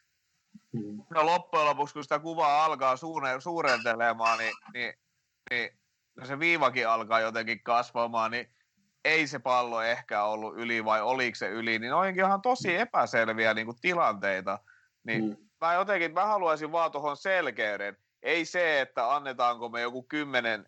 Mm. 0.73 1.03
No 1.11 1.27
loppujen 1.27 1.67
lopuksi, 1.67 1.95
kun 1.95 2.03
sitä 2.03 2.19
kuvaa 2.19 2.65
alkaa 2.65 2.97
suure, 2.97 3.41
suurentelemaan, 3.41 4.39
niin, 4.39 4.55
niin, 4.75 4.95
niin 5.51 5.71
no 6.17 6.27
se 6.27 6.39
viivakin 6.39 6.89
alkaa 6.89 7.21
jotenkin 7.21 7.63
kasvamaan, 7.63 8.31
niin 8.31 8.51
ei 9.05 9.27
se 9.27 9.39
pallo 9.39 9.83
ehkä 9.83 10.23
ollut 10.23 10.57
yli 10.57 10.85
vai 10.85 11.03
oliko 11.03 11.35
se 11.35 11.49
yli, 11.49 11.79
niin 11.79 11.93
onkin 11.93 12.25
ihan 12.25 12.43
tosi 12.43 12.77
epäselviä 12.77 13.55
niin 13.55 13.67
kuin 13.67 13.81
tilanteita. 13.81 14.59
Niin 15.05 15.25
mm. 15.25 15.37
mä 15.61 15.75
jotenkin, 15.75 16.15
mä 16.15 16.27
haluaisin 16.27 16.73
vaan 16.73 16.93
tuohon 16.93 17.17
selkeyden. 17.17 17.97
Ei 18.23 18.45
se, 18.45 18.81
että 18.81 19.15
annetaanko 19.15 19.69
me 19.69 19.81
joku 19.81 20.03
kymmenen 20.03 20.67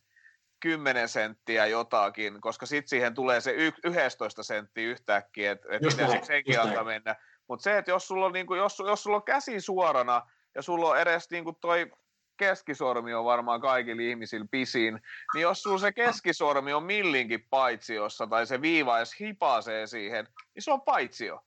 10 0.60 1.09
senttiä 1.09 1.66
jotakin, 1.66 2.40
koska 2.40 2.66
sitten 2.66 2.89
siihen 2.89 3.14
tulee 3.14 3.40
se 3.40 3.52
y- 3.52 3.72
11 3.85 4.43
senttiä 4.43 4.89
yhtäkkiä, 4.89 5.52
että 5.52 5.68
et 5.70 5.82
miten 5.82 6.09
näin, 6.09 6.27
senkin 6.27 6.60
antaa 6.60 6.85
mennä. 6.85 7.16
Mutta 7.51 7.62
se, 7.62 7.78
että 7.78 7.90
jos 7.90 8.09
sulla, 8.09 8.27
on, 8.27 8.32
niinku, 8.32 8.55
jos, 8.55 8.78
jos 8.78 9.02
sulla 9.02 9.16
on 9.16 9.22
käsi 9.22 9.60
suorana 9.60 10.31
ja 10.55 10.62
sulla 10.62 10.89
on 10.89 10.98
edes 10.98 11.31
niinku 11.31 11.52
toi 11.52 11.90
keskisormi 12.36 13.14
on 13.14 13.24
varmaan 13.24 13.60
kaikilla 13.60 14.02
ihmisillä 14.02 14.47
pisin, 14.51 15.01
niin 15.35 15.43
jos 15.43 15.62
sulla 15.62 15.78
se 15.78 15.93
keskisormi 15.93 16.72
on 16.72 16.82
millinkin 16.82 17.47
paitsiossa 17.51 18.27
tai 18.27 18.47
se 18.47 18.62
viiva 18.62 18.98
edes 18.98 19.20
hipasee 19.20 19.86
siihen, 19.86 20.27
niin 20.55 20.62
se 20.62 20.72
on 20.72 20.82
paitsio. 20.82 21.40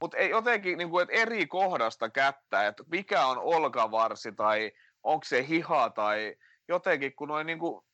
Mutta 0.00 0.16
ei 0.16 0.30
jotenkin 0.30 0.78
niin 0.78 0.90
kuin, 0.90 1.02
että 1.02 1.14
eri 1.14 1.46
kohdasta 1.46 2.10
kättä, 2.10 2.66
että 2.66 2.84
mikä 2.90 3.26
on 3.26 3.38
olkavarsi 3.38 4.32
tai 4.32 4.72
onko 5.02 5.24
se 5.24 5.48
hiha 5.48 5.90
tai 5.90 6.34
jotenkin, 6.68 7.14
kun 7.16 7.28
noin 7.28 7.46
niin 7.46 7.58
kuin 7.58 7.84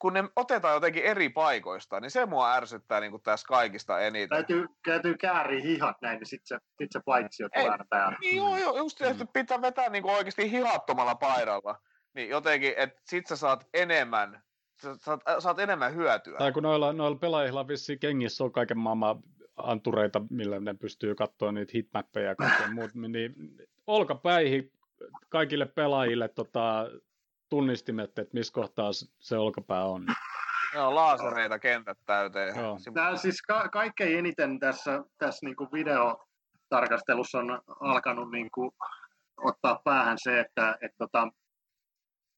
kun 0.00 0.12
ne 0.12 0.24
otetaan 0.36 0.74
jotenkin 0.74 1.02
eri 1.02 1.28
paikoista, 1.28 2.00
niin 2.00 2.10
se 2.10 2.26
mua 2.26 2.54
ärsyttää 2.54 3.00
niin 3.00 3.10
kuin 3.10 3.22
tässä 3.22 3.46
kaikista 3.46 4.00
eniten. 4.00 4.28
Täytyy, 4.28 4.66
täytyy 4.84 5.14
kääriä 5.14 5.60
hihat 5.60 5.96
näin, 6.02 6.18
niin 6.18 6.26
sitten 6.26 6.46
se, 6.46 6.66
sit 6.78 6.92
se 6.92 7.00
paitsio 7.04 7.48
tulee 7.48 7.68
aina 7.70 7.84
päälle. 7.90 8.16
Niin 8.20 8.36
joo, 8.36 8.56
joo, 8.56 8.76
just 8.76 9.00
mm. 9.00 9.28
pitää 9.32 9.62
vetää 9.62 9.88
niin 9.88 10.02
kuin 10.02 10.14
oikeasti 10.14 10.50
hihattomalla 10.50 11.14
paidalla. 11.14 11.78
Niin 12.14 12.28
jotenkin, 12.28 12.74
että 12.76 13.00
sit 13.04 13.26
sä 13.26 13.36
saat 13.36 13.66
enemmän, 13.74 14.42
sä 14.82 14.96
saat, 14.96 15.20
saat 15.38 15.58
enemmän 15.58 15.94
hyötyä. 15.94 16.38
Tai 16.38 16.52
kun 16.52 16.62
noilla, 16.62 16.92
noilla 16.92 17.18
pelaajilla 17.18 17.68
vissiin 17.68 17.98
kengissä 17.98 18.44
on 18.44 18.52
kaiken 18.52 18.78
maailman 18.78 19.22
antureita, 19.56 20.22
millä 20.30 20.60
ne 20.60 20.74
pystyy 20.74 21.14
katsoa 21.14 21.52
niitä 21.52 21.72
hitmappeja 21.74 22.28
ja 22.28 22.34
kaikkea 22.34 22.70
muut, 22.70 22.90
niin 22.94 23.34
olkapäihin 23.86 24.72
kaikille 25.28 25.66
pelaajille 25.66 26.28
tota, 26.28 26.86
tunnistimet, 27.50 28.18
että 28.18 28.34
missä 28.34 28.52
kohtaa 28.52 28.90
se 29.18 29.38
olkapää 29.38 29.84
on. 29.84 30.06
Joo, 30.74 30.94
laasereita 30.94 31.58
kentät 31.58 31.98
täyteen. 32.06 32.56
Joo. 32.56 32.78
Tämä 32.94 33.16
siis 33.16 33.42
ka- 33.42 33.68
kaikkein 33.68 34.18
eniten 34.18 34.58
tässä, 34.58 35.04
tässä 35.18 35.46
niin 35.46 35.56
kuin 35.56 35.72
videotarkastelussa 35.72 37.38
on 37.38 37.62
alkanut 37.80 38.30
niin 38.30 38.50
kuin 38.50 38.70
ottaa 39.36 39.80
päähän 39.84 40.18
se, 40.20 40.40
että, 40.40 40.78
että 40.80 40.98
tota, 40.98 41.28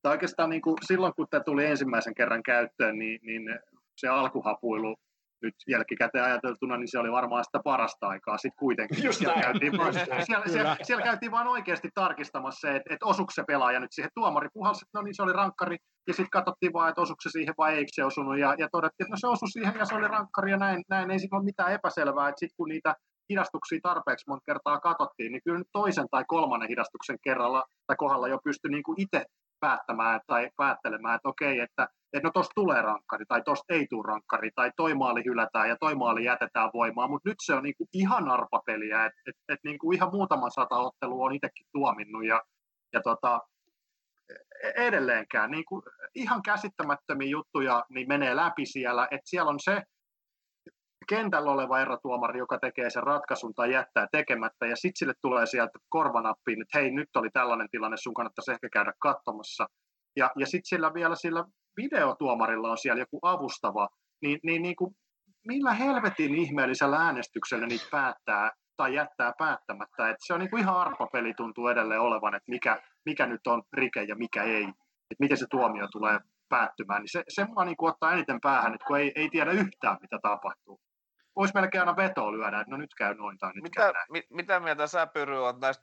oikeastaan 0.05 0.51
niin 0.51 0.63
kuin 0.63 0.77
silloin, 0.87 1.15
kun 1.15 1.27
tämä 1.31 1.45
tuli 1.45 1.67
ensimmäisen 1.67 2.15
kerran 2.15 2.43
käyttöön, 2.43 2.99
niin, 2.99 3.21
niin 3.23 3.59
se 3.97 4.09
alkuhapuilu 4.09 4.97
nyt 5.43 5.55
jälkikäteen 5.69 6.25
ajateltuna, 6.25 6.77
niin 6.77 6.91
se 6.91 6.99
oli 6.99 7.13
varmaan 7.13 7.45
sitä 7.45 7.61
parasta 7.65 8.09
aikaa 8.09 8.39
sitten 8.39 8.59
kuitenkin. 8.59 9.05
Just 9.05 9.19
siellä, 9.19 9.43
käytiin 9.43 9.79
vaan, 9.79 9.95
siellä, 9.95 10.47
siellä, 10.47 10.77
siellä, 10.83 11.05
käytiin 11.05 11.33
vaan 11.33 11.47
oikeasti 11.47 11.89
tarkistamassa 11.95 12.69
se, 12.69 12.77
että, 12.77 12.95
että 12.95 13.07
osuiko 13.07 13.31
se 13.35 13.45
pelaaja 13.47 13.81
nyt 13.81 13.93
siihen. 13.93 14.11
Tuomari 14.15 14.49
puhalsi, 14.53 14.85
että 14.85 14.99
no 14.99 15.03
niin 15.03 15.15
se 15.15 15.23
oli 15.23 15.33
rankkari, 15.33 15.77
ja 16.07 16.13
sitten 16.13 16.31
katsottiin 16.31 16.73
vaan, 16.73 16.89
että 16.89 17.01
osuiko 17.01 17.21
se 17.23 17.31
siihen 17.31 17.55
vai 17.59 17.75
eikö 17.75 17.91
se 17.93 18.05
osunut, 18.05 18.39
ja, 18.39 18.55
ja 18.59 18.69
todettiin, 18.73 19.05
että 19.05 19.13
no 19.13 19.17
se 19.21 19.27
osui 19.27 19.51
siihen 19.51 19.75
ja 19.79 19.85
se 19.85 19.95
oli 19.95 20.09
rankkari, 20.09 20.51
ja 20.51 20.57
näin, 20.57 20.83
näin 20.89 21.11
ei 21.11 21.19
siinä 21.19 21.37
ole 21.37 21.45
mitään 21.45 21.73
epäselvää, 21.73 22.29
että 22.29 22.41
sitten 22.41 22.57
kun 22.57 22.69
niitä 22.69 22.95
hidastuksia 23.31 23.79
tarpeeksi 23.83 24.25
monta 24.29 24.43
kertaa 24.47 24.81
katsottiin, 24.81 25.33
niin 25.33 25.43
kyllä 25.45 25.59
nyt 25.59 25.73
toisen 25.73 26.07
tai 26.11 26.25
kolmannen 26.27 26.69
hidastuksen 26.69 27.19
kerralla 27.25 27.65
tai 27.87 27.97
kohdalla 27.97 28.29
jo 28.29 28.39
pystyi 28.45 28.71
niin 28.71 28.83
itse 28.97 29.25
päättämään 29.61 30.21
tai 30.27 30.51
päättelemään, 30.57 31.17
että 31.17 31.29
okei, 31.29 31.61
että, 31.61 31.89
että 32.13 32.29
no 32.29 32.31
tuosta 32.33 32.53
tulee 32.55 32.83
rankkari 32.83 33.25
tai 33.29 33.43
tuosta 33.43 33.75
ei 33.75 33.87
tule 33.91 34.05
rankkari 34.07 34.51
tai 34.55 34.71
toi 34.77 34.95
maali 34.95 35.23
hylätään 35.25 35.69
ja 35.69 35.77
toi 35.81 35.95
maali 35.95 36.25
jätetään 36.25 36.71
voimaan, 36.75 37.11
mutta 37.11 37.29
nyt 37.29 37.39
se 37.43 37.55
on 37.55 37.63
niin 37.63 37.75
kuin 37.79 37.89
ihan 37.93 38.29
arpapeliä, 38.29 39.07
että 39.07 39.21
et, 39.27 39.37
et 39.49 39.61
niin 39.65 39.79
kuin 39.79 39.97
ihan 39.97 40.11
muutaman 40.13 40.51
sata 40.51 40.77
ottelua 40.77 41.27
on 41.27 41.35
itsekin 41.35 41.67
tuominnut 41.73 42.25
ja, 42.25 42.43
ja 42.93 43.01
tota, 43.03 43.41
e-, 44.63 44.87
edelleenkään 44.87 45.51
niin 45.51 45.65
kuin 45.65 45.83
ihan 46.15 46.43
käsittämättömiä 46.43 47.29
juttuja 47.29 47.85
niin 47.89 48.09
menee 48.09 48.37
läpi 48.37 48.67
siellä, 48.67 49.09
että 49.11 49.31
siellä 49.31 49.51
on 49.51 49.61
se 49.61 49.83
kentällä 51.09 51.51
oleva 51.51 51.81
erotuomari, 51.81 52.39
joka 52.39 52.59
tekee 52.59 52.91
sen 52.91 53.03
ratkaisun 53.03 53.55
tai 53.55 53.73
jättää 53.73 54.07
tekemättä, 54.13 54.67
ja 54.67 54.77
sitten 54.77 54.99
sille 54.99 55.15
tulee 55.23 55.47
sieltä 55.47 55.79
korvanappiin, 55.89 56.63
että 56.63 56.79
hei, 56.79 56.91
nyt 56.91 57.17
oli 57.17 57.31
tällainen 57.31 57.69
tilanne, 57.71 57.97
sun 57.97 58.15
kannattaisi 58.15 58.53
ehkä 58.53 58.69
käydä 58.73 58.93
katsomassa. 58.99 59.67
Ja, 60.17 60.31
ja 60.37 60.47
sitten 60.47 60.69
sillä 60.69 60.95
vielä 60.95 61.15
sillä 61.15 61.45
videotuomarilla 61.77 62.71
on 62.71 62.79
siellä 62.79 63.03
joku 63.03 63.19
avustava, 63.23 63.89
niin, 64.23 64.39
niin, 64.43 64.63
niin 64.63 64.77
kuin, 64.77 64.95
millä 65.47 65.73
helvetin 65.73 66.35
ihmeellisellä 66.35 66.97
äänestyksellä 66.97 67.67
niitä 67.67 67.85
päättää 67.91 68.51
tai 68.77 68.95
jättää 68.95 69.33
päättämättä. 69.39 70.11
Et 70.11 70.17
se 70.27 70.35
on 70.35 70.41
niin 70.41 70.51
kuin 70.51 70.61
ihan 70.61 70.77
arpapeli 70.77 71.35
tuntuu 71.35 71.69
edelleen 71.69 72.01
olevan, 72.01 72.35
että 72.35 72.51
mikä, 72.51 72.83
mikä 73.07 73.27
nyt 73.27 73.47
on 73.47 73.63
rike 73.73 74.03
ja 74.03 74.17
mikä 74.17 74.43
ei. 74.43 74.65
Että 75.11 75.21
miten 75.21 75.37
se 75.37 75.47
tuomio 75.51 75.89
tulee 75.93 76.21
päättymään, 76.49 77.03
niin 77.03 77.13
se, 77.13 77.23
se 77.29 77.45
mua 77.45 77.65
niin 77.65 77.77
kuin 77.77 77.91
ottaa 77.91 78.13
eniten 78.13 78.41
päähän, 78.41 78.75
että 78.75 78.87
kun 78.87 78.99
ei, 78.99 79.13
ei 79.15 79.29
tiedä 79.29 79.51
yhtään, 79.51 79.99
mitä 80.01 80.19
tapahtuu 80.23 80.81
voisi 81.37 81.55
melkein 81.55 81.81
aina 81.81 81.97
vetoa 81.97 82.33
lyödä, 82.33 82.61
että 82.61 82.71
no 82.71 82.77
nyt 82.77 82.95
käy 82.95 83.15
noin 83.15 83.39
tai 83.39 83.53
nyt 83.55 83.63
mitä, 83.63 83.81
käy 83.81 83.93
näin. 83.93 84.07
Mi, 84.11 84.23
mitä 84.31 84.61
mieltä 84.61 84.87
sä 84.87 85.07
Pyry 85.07 85.47
on 85.47 85.61
näistä 85.61 85.83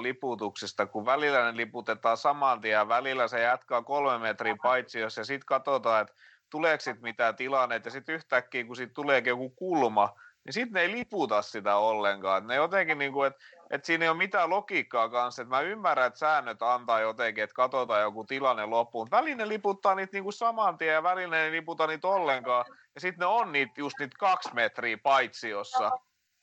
liputuksista, 0.00 0.86
kun 0.86 1.06
välillä 1.06 1.44
ne 1.44 1.56
liputetaan 1.56 2.16
saman 2.16 2.60
tien 2.60 2.72
ja 2.72 2.88
välillä 2.88 3.28
se 3.28 3.40
jatkaa 3.40 3.82
kolme 3.82 4.18
metrin 4.18 4.58
paitsiossa 4.62 5.20
ja 5.20 5.24
sitten 5.24 5.46
katsotaan, 5.46 6.02
että 6.02 6.14
tuleeko 6.50 6.80
sitten 6.80 7.02
mitään 7.02 7.36
tilanneita 7.36 7.86
ja 7.86 7.92
sitten 7.92 8.14
yhtäkkiä 8.14 8.64
kun 8.64 8.76
siitä 8.76 8.94
tuleekin 8.94 9.30
joku 9.30 9.50
kulma, 9.50 10.12
niin 10.44 10.52
sitten 10.52 10.72
ne 10.72 10.80
ei 10.80 10.90
liputa 10.90 11.42
sitä 11.42 11.76
ollenkaan. 11.76 12.46
Ne 12.46 12.54
jotenkin, 12.54 12.98
niin 12.98 13.12
kuin, 13.12 13.26
että, 13.26 13.44
että 13.70 13.86
siinä 13.86 14.04
ei 14.04 14.08
ole 14.08 14.18
mitään 14.18 14.50
logiikkaa 14.50 15.08
kanssa. 15.08 15.42
Että 15.42 15.54
mä 15.54 15.60
ymmärrän, 15.60 16.06
että 16.06 16.18
säännöt 16.18 16.62
antaa 16.62 17.00
jotenkin, 17.00 17.44
että 17.44 17.54
katsotaan 17.54 18.02
joku 18.02 18.24
tilanne 18.24 18.66
loppuun. 18.66 19.08
Välillä 19.10 19.36
ne 19.36 19.48
liputtaa 19.48 19.94
niitä 19.94 20.12
niin 20.12 20.24
kuin 20.24 20.32
saman 20.32 20.78
tien 20.78 20.94
ja 20.94 21.02
välillä 21.02 21.36
ne 21.36 21.44
ei 21.44 21.52
liputa 21.52 21.86
niitä 21.86 22.08
ollenkaan. 22.08 22.64
Ja 22.94 23.00
sitten 23.00 23.20
ne 23.20 23.26
on 23.26 23.52
niitä, 23.52 23.72
just 23.76 23.98
niitä 23.98 24.16
kaksi 24.18 24.54
metriä 24.54 24.98
paitsiossa. 25.02 25.90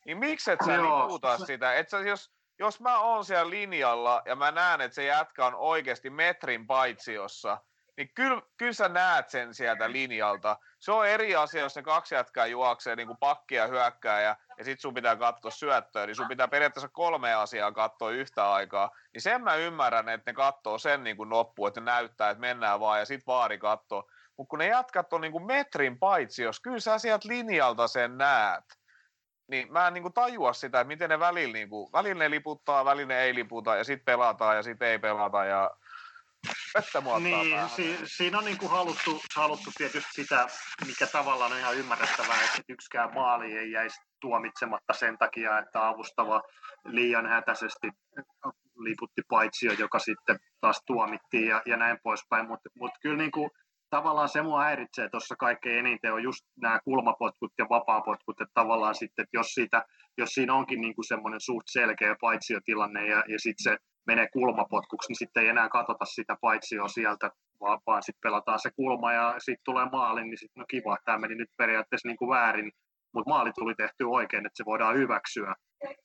Niin 0.05 0.17
miksi 0.17 0.51
et 0.51 0.59
sä 0.65 0.81
liputa 0.81 1.37
sitä? 1.37 1.73
Et 1.73 1.89
sä, 1.89 1.99
jos, 1.99 2.31
jos 2.59 2.79
mä 2.79 2.99
oon 2.99 3.25
siellä 3.25 3.49
linjalla 3.49 4.21
ja 4.25 4.35
mä 4.35 4.51
näen, 4.51 4.81
että 4.81 4.95
se 4.95 5.05
jätkä 5.05 5.45
on 5.45 5.55
oikeasti 5.55 6.09
metrin 6.09 6.67
paitsiossa– 6.67 7.57
niin 7.97 8.09
kyllä, 8.15 8.41
kyllä 8.57 8.73
sä 8.73 8.89
näet 8.89 9.29
sen 9.29 9.53
sieltä 9.53 9.91
linjalta. 9.91 10.57
Se 10.79 10.91
on 10.91 11.07
eri 11.07 11.35
asia, 11.35 11.61
jos 11.61 11.75
ne 11.75 11.81
kaksi 11.81 12.15
jätkää 12.15 12.45
juoksee 12.45 12.95
niin 12.95 13.07
kuin 13.07 13.17
pakkia 13.17 13.67
hyökkää 13.67 14.21
ja, 14.21 14.35
ja 14.57 14.63
sit 14.63 14.79
sun 14.79 14.93
pitää 14.93 15.15
katsoa 15.15 15.51
syöttöä, 15.51 16.05
niin 16.05 16.15
sun 16.15 16.27
pitää 16.27 16.47
periaatteessa 16.47 16.89
kolme 16.89 17.33
asiaa 17.33 17.71
katsoa 17.71 18.11
yhtä 18.11 18.51
aikaa. 18.51 18.91
Niin 19.13 19.21
sen 19.21 19.43
mä 19.43 19.55
ymmärrän, 19.55 20.09
että 20.09 20.31
ne 20.31 20.35
katsoo 20.35 20.77
sen 20.77 21.03
niin 21.03 21.17
kuin 21.17 21.29
loppuun, 21.29 21.67
että 21.67 21.81
ne 21.81 21.85
näyttää, 21.85 22.29
että 22.29 22.41
mennään 22.41 22.79
vaan 22.79 22.99
ja 22.99 23.05
sit 23.05 23.27
vaari 23.27 23.57
katsoo. 23.57 24.09
Mutta 24.37 24.49
kun 24.49 24.59
ne 24.59 24.67
jatkat 24.67 25.13
on 25.13 25.21
niin 25.21 25.31
kuin 25.31 25.45
metrin 25.45 25.99
paitsi, 25.99 26.43
jos 26.43 26.59
kyllä 26.59 26.79
sä 26.79 26.97
sieltä 26.97 27.27
linjalta 27.27 27.87
sen 27.87 28.17
näet, 28.17 28.63
niin 29.47 29.71
mä 29.71 29.87
en 29.87 29.93
niin 29.93 30.01
kuin 30.01 30.13
tajua 30.13 30.53
sitä, 30.53 30.79
että 30.79 30.87
miten 30.87 31.09
ne 31.09 31.19
välillä, 31.19 31.53
niin 31.53 31.69
kuin, 31.69 31.91
välillä 31.93 32.23
ne 32.23 32.29
liputtaa, 32.29 32.85
välillä 32.85 33.07
ne 33.13 33.21
ei 33.21 33.35
liputa 33.35 33.75
ja 33.75 33.83
sitten 33.83 34.05
pelataan 34.05 34.55
ja 34.55 34.63
sitten 34.63 34.87
ei 34.87 34.99
pelata 34.99 35.45
ja 35.45 35.71
että 36.77 37.01
niin, 37.19 37.69
si- 37.69 37.99
siinä 38.03 38.37
on 38.37 38.45
niin 38.45 38.57
kuin 38.57 38.71
haluttu, 38.71 39.21
haluttu 39.35 39.71
tietysti 39.77 40.09
sitä, 40.13 40.47
mikä 40.87 41.07
tavallaan 41.07 41.51
on 41.51 41.59
ihan 41.59 41.75
ymmärrettävää, 41.75 42.43
että 42.43 42.61
yksikään 42.69 43.13
maali 43.13 43.57
ei 43.57 43.71
jäisi 43.71 44.01
tuomitsematta 44.23 44.93
sen 44.93 45.17
takia, 45.17 45.59
että 45.59 45.87
avustava 45.87 46.41
liian 46.85 47.25
hätäisesti 47.25 47.87
liputti 48.77 49.21
paitsio, 49.29 49.71
joka 49.73 49.99
sitten 49.99 50.39
taas 50.61 50.81
tuomittiin 50.85 51.47
ja, 51.47 51.61
ja 51.65 51.77
näin 51.77 51.97
poispäin. 52.03 52.47
Mutta 52.47 52.69
mut 52.79 52.91
kyllä 53.01 53.17
niin 53.17 53.31
kuin, 53.31 53.49
tavallaan 53.89 54.29
se 54.29 54.41
mua 54.41 54.63
häiritsee 54.63 55.09
tuossa 55.09 55.35
kaikkein 55.35 55.85
eniten 55.85 56.13
on 56.13 56.23
just 56.23 56.45
nämä 56.61 56.79
kulmapotkut 56.85 57.51
ja 57.57 57.65
vapaapotkut, 57.69 58.41
että 58.41 58.51
tavallaan 58.53 58.95
sitten, 58.95 59.23
että 59.23 59.37
jos, 59.37 59.47
siitä, 59.47 59.85
jos 60.17 60.29
siinä 60.29 60.53
onkin 60.53 60.81
niin 60.81 60.95
kuin 60.95 61.07
semmoinen 61.07 61.41
suht 61.41 61.67
selkeä 61.67 62.15
paitsiotilanne 62.21 63.07
ja, 63.07 63.23
ja 63.27 63.39
sitten 63.39 63.63
se 63.63 63.77
menee 64.07 64.27
kulmapotkuksi, 64.33 65.09
niin 65.09 65.17
sitten 65.17 65.43
ei 65.43 65.49
enää 65.49 65.69
katsota 65.69 66.05
sitä 66.05 66.37
paitsi 66.41 66.75
jo 66.75 66.87
sieltä, 66.87 67.31
vaan, 67.59 67.79
vaan 67.87 68.03
sitten 68.03 68.21
pelataan 68.21 68.59
se 68.59 68.69
kulma 68.75 69.13
ja 69.13 69.35
sitten 69.37 69.63
tulee 69.65 69.85
maali, 69.91 70.23
niin 70.23 70.37
sitten 70.37 70.61
no 70.61 70.65
kiva, 70.69 70.97
tämä 71.05 71.17
meni 71.17 71.35
nyt 71.35 71.49
periaatteessa 71.57 72.07
niin 72.07 72.17
kuin 72.17 72.29
väärin, 72.29 72.71
mutta 73.13 73.29
maali 73.29 73.51
tuli 73.51 73.75
tehty 73.75 74.03
oikein, 74.03 74.45
että 74.45 74.57
se 74.57 74.65
voidaan 74.65 74.95
hyväksyä. 74.95 75.55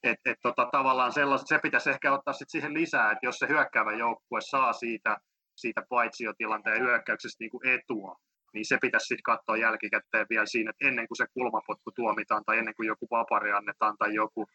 Et, 0.02 0.18
et 0.24 0.38
tota, 0.42 0.68
tavallaan 0.72 1.12
se 1.12 1.58
pitäisi 1.62 1.90
ehkä 1.90 2.12
ottaa 2.12 2.34
sit 2.34 2.50
siihen 2.50 2.74
lisää, 2.74 3.10
että 3.10 3.26
jos 3.26 3.38
se 3.38 3.48
hyökkäävä 3.48 3.92
joukkue 3.92 4.40
saa 4.40 4.72
siitä, 4.72 5.16
siitä 5.56 5.82
paitsiotilanteen 5.88 6.80
hyökkäyksestä 6.80 7.36
niin 7.40 7.50
kuin 7.50 7.68
etua, 7.68 8.16
niin 8.54 8.66
se 8.66 8.78
pitäisi 8.80 9.06
sitten 9.06 9.22
katsoa 9.22 9.56
jälkikäteen 9.56 10.26
vielä 10.30 10.46
siinä, 10.46 10.70
että 10.70 10.88
ennen 10.88 11.08
kuin 11.08 11.16
se 11.16 11.26
kulmapotku 11.34 11.90
tuomitaan 11.96 12.42
tai 12.46 12.58
ennen 12.58 12.74
kuin 12.74 12.86
joku 12.86 13.06
vapari 13.10 13.52
annetaan 13.52 13.96
tai 13.98 14.14
joku 14.14 14.46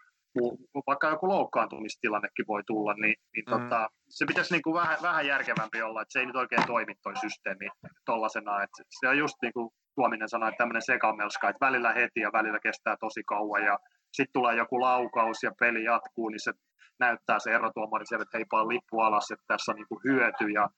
vaikka 0.87 1.09
joku 1.09 1.27
loukkaantumistilannekin 1.27 2.47
voi 2.47 2.61
tulla, 2.67 2.93
niin, 2.93 3.15
niin 3.35 3.45
mm. 3.47 3.51
tota, 3.51 3.89
se 4.09 4.25
pitäisi 4.25 4.53
niin 4.53 4.61
kuin 4.61 4.73
vähän, 4.73 4.97
vähän 5.01 5.27
järkevämpi 5.27 5.81
olla, 5.81 6.01
että 6.01 6.11
se 6.13 6.19
ei 6.19 6.25
nyt 6.25 6.35
oikein 6.35 6.67
toimi 6.67 6.93
toi 7.03 7.13
systeemi 7.17 7.69
tollasena, 8.05 8.63
että 8.63 8.83
se 8.99 9.07
on 9.07 9.17
just 9.17 9.35
niin 9.41 9.53
kuin 9.53 9.69
Tuominen 9.95 10.29
sanoi, 10.29 10.49
että 10.49 10.57
tämmöinen 10.57 10.81
sekamelska, 10.81 11.49
että 11.49 11.65
välillä 11.65 11.93
heti 11.93 12.19
ja 12.19 12.29
välillä 12.33 12.59
kestää 12.59 12.95
tosi 12.99 13.23
kauan 13.23 13.63
ja 13.63 13.79
sitten 14.13 14.33
tulee 14.33 14.55
joku 14.55 14.81
laukaus 14.81 15.43
ja 15.43 15.51
peli 15.59 15.83
jatkuu, 15.83 16.29
niin 16.29 16.43
se 16.43 16.51
näyttää 16.99 17.39
se 17.39 17.51
erotuomari 17.51 18.05
siellä, 18.05 18.23
että 18.23 18.37
heipaa 18.37 18.67
lippu 18.67 18.99
alas, 18.99 19.31
että 19.31 19.45
tässä 19.47 19.71
on 19.71 19.75
niin 19.75 19.87
kuin 19.87 20.01
hyöty 20.03 20.49
ja, 20.49 20.69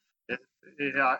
ja 0.98 1.20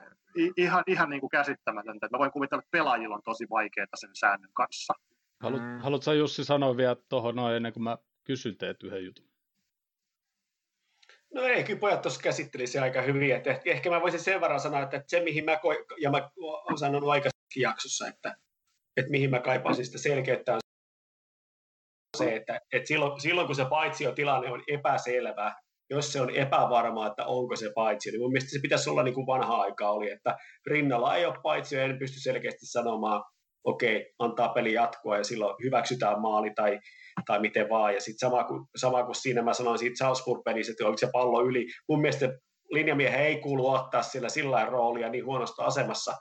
ihan, 0.58 0.84
ihan 0.88 1.10
niin 1.10 1.20
kuin 1.20 1.30
käsittämätöntä. 1.30 2.08
Mä 2.12 2.20
voin 2.20 2.32
kuvitella, 2.32 2.60
että 2.60 2.78
pelaajilla 2.78 3.16
on 3.16 3.22
tosi 3.26 3.46
vaikeaa 3.50 3.88
sen 3.96 4.10
säännön 4.14 4.52
kanssa. 4.54 4.94
Haluat, 5.42 5.62
mm. 5.62 5.80
Haluatko 5.80 6.14
Jussi 6.14 6.44
sanoa 6.44 6.78
vielä 6.78 6.96
tuohon 7.10 7.36
noin 7.36 7.56
ennen 7.56 7.74
kuin 7.74 7.84
mä 7.84 7.98
kysyn 8.24 8.58
teet 8.58 8.84
yhden 8.84 9.06
jutun? 9.06 9.26
No 11.34 11.42
ei, 11.42 11.64
kyllä 11.64 11.80
pojat 11.80 12.02
tuossa 12.02 12.22
käsitteli 12.22 12.68
se 12.68 12.80
aika 12.80 13.02
hyvin. 13.02 13.36
Että 13.36 13.60
ehkä 13.66 13.90
mä 13.90 14.02
voisin 14.02 14.20
sen 14.20 14.42
verran 14.42 14.60
sanoa, 14.60 14.82
että 14.82 15.04
se 15.08 15.24
mihin 15.24 15.46
mä, 15.46 15.56
ko- 15.56 15.96
ja 16.02 16.12
mä 16.12 16.30
olen 16.38 16.78
sanonut 16.78 17.10
aikaisemmin 17.10 17.35
jaksossa, 17.56 18.08
että, 18.08 18.36
että 18.98 19.12
mihin 19.12 19.30
mä 19.30 19.40
kaipaisin 19.40 19.86
sitä 19.86 19.98
selkeyttä 19.98 20.54
on 20.54 20.60
se, 22.18 22.36
että, 22.36 22.62
että 22.74 22.88
silloin, 22.88 23.22
silloin 23.22 23.48
kun 23.48 23.56
se 23.56 23.66
tilanne 24.16 24.52
on 24.52 24.64
epäselvä, 24.68 25.56
jos 25.90 26.14
se 26.14 26.22
on 26.22 26.36
epävarmaa, 26.36 27.08
että 27.08 27.26
onko 27.26 27.56
se 27.56 27.72
paitsi, 27.76 28.12
niin 28.12 28.22
mun 28.22 28.32
mielestä 28.32 28.50
se 28.50 28.60
pitäisi 28.62 28.90
olla 28.90 29.04
niin 29.04 29.14
kuin 29.14 29.28
vanha 29.28 29.62
aika 29.62 29.90
oli, 29.90 30.12
että 30.12 30.38
rinnalla 30.66 31.16
ei 31.16 31.26
ole 31.26 31.36
paitsi, 31.44 31.80
en 31.80 32.00
pysty 32.00 32.20
selkeästi 32.20 32.66
sanomaan, 32.66 33.24
okei, 33.64 33.96
okay, 33.96 34.12
antaa 34.20 34.50
peli 34.50 34.74
jatkua 34.74 35.18
ja 35.18 35.24
silloin 35.24 35.56
hyväksytään 35.64 36.22
maali 36.22 36.52
tai, 36.56 36.80
tai 37.26 37.40
miten 37.40 37.70
vaan. 37.70 37.94
Ja 37.94 38.02
sitten 38.02 38.30
sama 38.30 38.44
kuin, 38.44 38.66
sama 38.76 39.04
kuin 39.04 39.16
siinä 39.16 39.42
mä 39.42 39.54
sanoin 39.54 39.80
siitä 39.80 40.06
Salzburg-pelissä, 40.06 40.72
että 40.72 40.86
onko 40.86 40.98
se 40.98 41.10
pallo 41.12 41.42
yli. 41.42 41.68
Mun 41.90 42.02
mielestä 42.02 42.38
linjamiehen 42.72 43.22
ei 43.22 43.42
kuulu 43.42 43.70
ottaa 43.70 44.02
sillä 44.02 44.30
sillä 44.30 44.66
roolia 44.66 45.10
niin 45.10 45.26
huonosta 45.26 45.64
asemassa, 45.64 46.14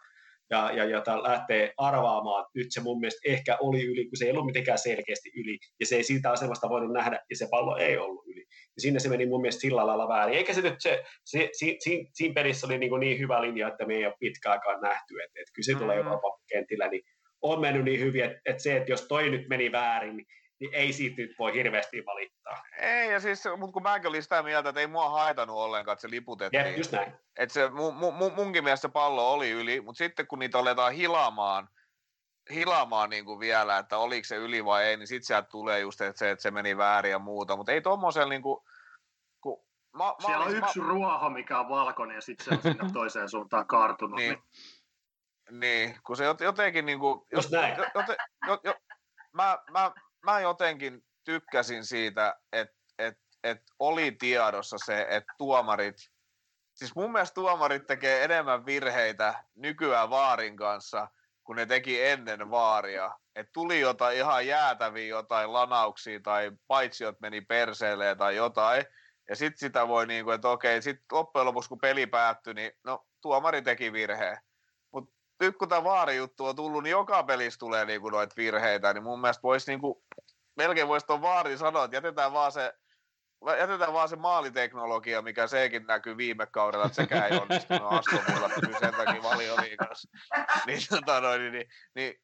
ja, 0.55 0.73
ja 0.73 0.85
jota 0.85 1.23
lähtee 1.23 1.73
arvaamaan. 1.77 2.47
Nyt 2.55 2.67
se 2.71 2.81
mun 2.81 3.01
mielestä 3.01 3.21
ehkä 3.25 3.57
oli 3.61 3.83
yli, 3.85 4.05
kun 4.05 4.17
se 4.17 4.25
ei 4.25 4.31
ollut 4.31 4.47
mitenkään 4.47 4.79
selkeästi 4.79 5.31
yli, 5.37 5.59
ja 5.81 5.87
se 5.87 5.97
ei 5.97 6.05
siitä 6.05 6.31
asemasta 6.31 6.69
voinut 6.69 6.93
nähdä, 6.93 7.21
ja 7.31 7.37
se 7.37 7.47
pallo 7.51 7.77
ei 7.77 7.99
ollut 7.99 8.27
yli. 8.27 8.41
Ja 8.77 8.81
sinne 8.81 9.01
se 9.01 9.09
meni 9.09 9.27
mun 9.27 9.41
mielestä 9.41 9.61
sillä 9.61 9.87
lailla 9.87 10.09
väärin. 10.09 10.37
Eikä 10.37 10.55
se 10.55 10.61
nyt 10.61 10.75
se, 10.79 11.05
se 11.25 11.49
si, 11.53 11.77
si, 11.79 12.11
siinä 12.13 12.35
pelissä 12.35 12.67
oli 12.67 12.79
niin, 12.79 13.01
niin 13.01 13.19
hyvä 13.19 13.43
linja, 13.43 13.69
että 13.69 13.87
me 13.87 13.95
ei 13.95 14.07
ole 14.07 14.15
pitkäänkään 14.21 14.81
nähty, 14.81 15.15
että, 15.25 15.41
että 15.41 15.53
kyllä 15.55 15.67
se 15.67 15.73
mm-hmm. 15.73 15.83
tulee 15.83 15.97
jopa 15.97 16.39
kentillä, 16.49 16.89
niin 16.89 17.03
on 17.43 17.61
mennyt 17.61 17.85
niin 17.85 18.01
hyvin, 18.01 18.25
että, 18.25 18.41
että 18.47 18.63
se, 18.63 18.77
että 18.77 18.93
jos 18.93 19.03
toi 19.03 19.31
nyt 19.31 19.49
meni 19.49 19.73
väärin, 19.73 20.27
niin 20.61 20.75
ei 20.75 20.93
siitä 20.93 21.23
nyt 21.23 21.35
voi 21.39 21.55
hirveästi 21.55 22.07
valittaa. 22.07 22.63
Ei, 22.79 23.13
ja 23.13 23.21
siis, 23.21 23.45
mutta 23.57 23.73
kun 23.73 23.83
mäkin 23.83 24.09
olin 24.09 24.23
sitä 24.23 24.43
mieltä, 24.43 24.69
että 24.69 24.81
ei 24.81 24.87
mua 24.87 25.11
haitanut 25.11 25.57
ollenkaan, 25.57 25.93
että 25.93 26.01
se 26.01 26.11
liputettiin. 26.11 26.67
Ja, 26.67 26.77
just 26.77 26.93
näin. 26.93 27.13
Että 27.39 27.53
se, 27.53 27.71
mun, 27.71 27.95
mun, 27.95 28.33
munkin 28.35 28.65
mielestä 28.65 28.89
pallo 28.89 29.33
oli 29.33 29.51
yli, 29.51 29.81
mutta 29.81 29.99
sitten 29.99 30.27
kun 30.27 30.39
niitä 30.39 30.59
aletaan 30.59 30.93
hilaamaan, 30.93 31.69
hilaamaan 32.55 33.11
niin 33.11 33.25
kuin 33.25 33.41
vielä, 33.41 33.79
että 33.79 33.99
oliko 33.99 34.25
se 34.25 34.37
yli 34.37 34.65
vai 34.65 34.85
ei, 34.85 34.97
niin 34.97 35.07
sitten 35.07 35.27
sieltä 35.27 35.49
tulee 35.49 35.81
just, 35.81 36.01
että 36.01 36.19
se, 36.19 36.31
että 36.31 36.43
se 36.43 36.51
meni 36.51 36.77
väärin 36.77 37.11
ja 37.11 37.19
muuta, 37.19 37.57
mutta 37.57 37.73
ei 37.73 37.81
tuommoisella 37.81 38.29
niin 38.29 38.43
kuin, 38.43 38.61
kun 39.41 39.65
Ma, 39.95 40.17
Siellä 40.27 40.45
on 40.45 40.57
yksi 40.57 40.81
ma... 40.81 40.89
ruoho, 40.89 41.31
mikä 41.31 41.61
on 41.61 41.69
valkoinen 41.69 42.15
ja 42.15 42.21
sitten 42.21 42.45
se 42.45 42.51
on 42.51 42.63
sinne 42.63 42.91
toiseen 43.01 43.29
suuntaan 43.29 43.67
kaartunut. 43.67 44.17
Niin, 44.17 44.43
niin. 45.51 45.61
niin 45.61 45.99
kun 46.07 46.17
se 46.17 46.25
jotenkin 46.41 46.87
niin 46.87 46.99
kuin, 46.99 47.21
näin. 47.51 47.77
Joten, 47.95 48.17
jo, 48.47 48.61
jo, 48.65 48.75
mä, 49.33 49.59
mä, 49.71 49.93
mä 50.25 50.41
jotenkin 50.41 51.05
tykkäsin 51.25 51.85
siitä, 51.85 52.37
että 52.53 52.75
et, 52.99 53.19
et 53.45 53.63
oli 53.79 54.13
tiedossa 54.13 54.77
se, 54.85 55.07
että 55.11 55.35
tuomarit, 55.39 55.97
siis 56.75 56.95
mun 56.95 57.13
mielestä 57.13 57.35
tuomarit 57.35 57.87
tekee 57.87 58.25
enemmän 58.25 58.67
virheitä 58.67 59.45
nykyään 59.55 60.11
vaarin 60.11 60.57
kanssa, 60.57 61.09
kun 61.45 61.57
ne 61.57 61.67
teki 61.67 62.03
ennen 62.03 62.51
vaaria. 62.51 63.19
Et 63.37 63.49
tuli 63.53 63.81
jotain 63.81 64.17
ihan 64.17 64.47
jäätäviä 64.47 65.07
jotain 65.07 65.53
lanauksia 65.53 66.21
tai 66.21 66.53
paitsiot 66.67 67.21
meni 67.21 67.41
perseelle 67.41 68.15
tai 68.15 68.37
jotain, 68.37 68.85
ja 69.29 69.37
sitten 69.37 69.59
sitä 69.59 69.89
voi 69.89 70.07
niinku, 70.07 70.31
että 70.31 70.49
okei, 70.49 70.83
sitten 70.83 71.05
loppujen 71.13 71.47
lopuksi 71.47 71.69
kun 71.69 71.79
peli 71.79 72.07
päättyi, 72.07 72.55
niin 72.55 72.73
no 72.85 73.07
tuomari 73.21 73.63
teki 73.63 73.93
virheen. 73.93 74.39
Mutta 74.93 75.15
nyt 75.41 75.57
kun 75.57 75.69
tämä 75.69 75.85
vaarijuttu 75.85 76.47
on 76.47 76.57
tullut, 76.57 76.83
niin 76.83 76.91
joka 76.91 77.23
pelissä 77.23 77.59
tulee 77.59 77.85
niinku 77.85 78.11
noita 78.11 78.35
virheitä, 78.37 78.93
niin 78.93 79.03
mun 79.03 79.21
mielestä 79.21 79.43
voisi 79.43 79.71
niinku 79.71 80.04
melkein 80.57 80.89
voisi 80.89 81.07
tuon 81.07 81.23
vaarin 81.23 81.59
sanoa, 81.59 81.85
että 81.85 81.97
jätetään 81.97 82.33
vaan 82.33 82.53
se 82.53 82.75
jätetään 83.59 83.93
vaan 83.93 84.09
se 84.09 84.17
maaliteknologia, 84.17 85.23
mikä 85.23 85.47
sekin 85.47 85.87
näkyy 85.87 86.17
viime 86.17 86.47
kaudella, 86.47 86.87
että 86.87 86.97
sekään 86.97 87.33
ei 87.33 87.39
onnistunut 87.39 87.93
Aston 87.93 88.21
Villa 88.35 88.79
sen 88.81 88.95
takia 88.95 89.23
valioliikassa. 89.23 90.09
Niin, 90.67 90.81
tota 90.91 91.21
noin, 91.21 91.41
niin, 91.41 91.53
niin, 91.53 91.67
niin 91.95 92.21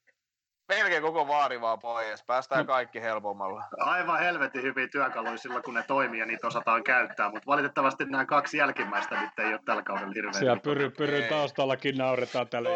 melkein 0.69 1.03
koko 1.03 1.29
vaari 1.29 1.61
vaan 1.61 1.79
pois. 1.79 2.25
Päästään 2.27 2.67
kaikki 2.67 3.03
helpommalla. 3.03 3.65
Aivan 3.79 4.19
helvetin 4.19 4.63
hyviä 4.63 4.89
työkaluja 4.89 5.37
silloin, 5.37 5.63
kun 5.63 5.75
ne 5.75 5.83
toimii 5.83 6.21
ja 6.21 6.27
niitä 6.27 6.47
osataan 6.47 6.85
käyttää, 6.85 7.31
mutta 7.31 7.47
valitettavasti 7.47 8.05
nämä 8.05 8.25
kaksi 8.25 8.57
jälkimmäistä 8.57 9.21
nyt 9.21 9.39
ei 9.39 9.53
ole 9.53 9.61
tällä 9.65 9.83
kaudella 9.83 10.13
hirveän. 10.15 10.35
Siellä 10.35 10.61
pyry, 10.61 10.91
pyry 10.91 11.23
taustallakin 11.23 11.99
nauretaan 11.99 12.49
tälle. 12.49 12.71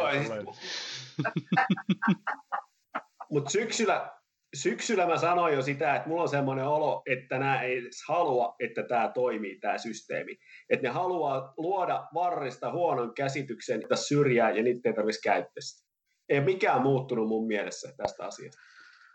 Mutta 3.31 3.51
syksyllä 3.51 4.11
syksyllä 4.55 5.07
mä 5.07 5.19
sanoin 5.19 5.55
jo 5.55 5.63
sitä, 5.63 5.97
että 5.97 6.09
mulla 6.09 6.23
on 6.23 6.29
semmoinen 6.29 6.67
olo, 6.67 7.03
että 7.07 7.39
nämä 7.39 7.63
ei 7.63 7.83
halua, 8.09 8.55
että 8.61 8.83
tämä 8.83 9.11
toimii, 9.15 9.59
tämä 9.59 9.79
systeemi. 9.79 10.37
Että 10.71 10.89
ne 10.89 10.93
haluaa 10.93 11.55
luoda 11.57 12.09
varrista 12.15 12.73
huonon 12.73 13.15
käsityksen, 13.15 13.83
että 13.83 13.97
syrjää 13.97 14.51
ja 14.51 14.63
niitä 14.63 14.89
ei 14.89 14.95
tarvitsisi 14.95 15.29
käyttää 15.29 15.61
sitä. 15.61 15.85
Ei 16.29 16.41
mikään 16.41 16.83
muuttunut 16.83 17.29
mun 17.29 17.47
mielessä 17.47 17.93
tästä 17.97 18.25
asiasta. 18.25 18.61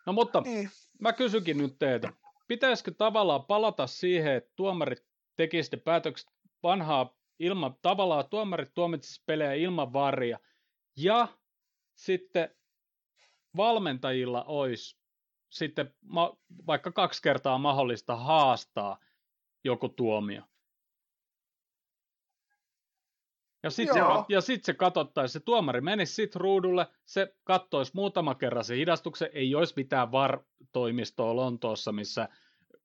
No 0.06 0.14
mutta 0.14 0.42
niin. 0.42 0.70
mä 1.02 1.14
kysykin 1.14 1.58
nyt 1.58 1.76
teitä. 1.80 2.14
Pitäisikö 2.48 2.92
tavallaan 2.98 3.46
palata 3.46 3.88
siihen, 3.88 4.34
että 4.34 4.52
tuomarit 4.56 5.06
tekisivät 5.36 5.84
päätökset 5.84 6.30
vanhaa 6.64 7.18
ilman, 7.40 7.76
tavallaan 7.82 8.30
tuomarit 8.30 8.74
tuomitsisivat 8.74 9.26
pelejä 9.26 9.54
ilman 9.54 9.94
varia 9.94 10.40
ja 10.98 11.28
sitten 11.96 12.56
valmentajilla 13.58 14.44
olisi 14.44 14.99
sitten 15.50 15.94
ma- 16.02 16.38
vaikka 16.68 16.92
kaksi 16.92 17.22
kertaa 17.22 17.58
mahdollista 17.58 18.16
haastaa 18.16 19.00
joku 19.64 19.90
tuomio. 19.90 20.42
Ja 23.64 23.70
sitten 23.70 23.96
se, 23.96 24.02
ja 24.30 24.42
sit 24.42 24.64
se 24.64 24.74
katsottaisi, 24.74 25.34
se 25.34 25.40
tuomari 25.40 25.82
menisi 25.82 26.14
sitten 26.14 26.42
ruudulle, 26.42 26.88
se 27.06 27.36
kattoisi 27.44 27.92
muutama 27.96 28.36
kerran 28.36 28.64
se 28.64 28.76
hidastuksen, 28.76 29.30
ei 29.34 29.56
olisi 29.56 29.74
mitään 29.76 30.12
VAR-toimistoa 30.12 31.36
Lontoossa, 31.36 31.92
missä 31.92 32.30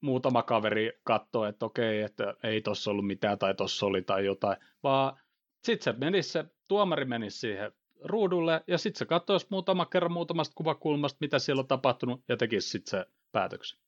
muutama 0.00 0.42
kaveri 0.42 0.92
katsoo, 1.04 1.44
että 1.44 1.66
okei, 1.66 2.02
että 2.02 2.34
ei 2.42 2.60
tuossa 2.60 2.90
ollut 2.90 3.06
mitään 3.06 3.38
tai 3.38 3.54
tuossa 3.54 3.86
oli 3.86 4.02
tai 4.02 4.24
jotain, 4.24 4.56
vaan 4.82 5.20
sitten 5.64 5.84
se 5.94 5.98
menisi, 6.00 6.28
se 6.28 6.44
tuomari 6.68 7.04
menisi 7.04 7.38
siihen 7.38 7.72
ruudulle 8.04 8.64
ja 8.66 8.78
sitten 8.78 8.98
se 8.98 9.04
katsoisi 9.04 9.46
muutama 9.50 9.86
kerran 9.86 10.12
muutamasta 10.12 10.54
kuvakulmasta, 10.56 11.18
mitä 11.20 11.38
siellä 11.38 11.60
on 11.60 11.66
tapahtunut 11.66 12.24
ja 12.28 12.36
tekisi 12.36 12.68
sitten 12.68 12.90
se 12.90 13.06
päätöksen. 13.32 13.78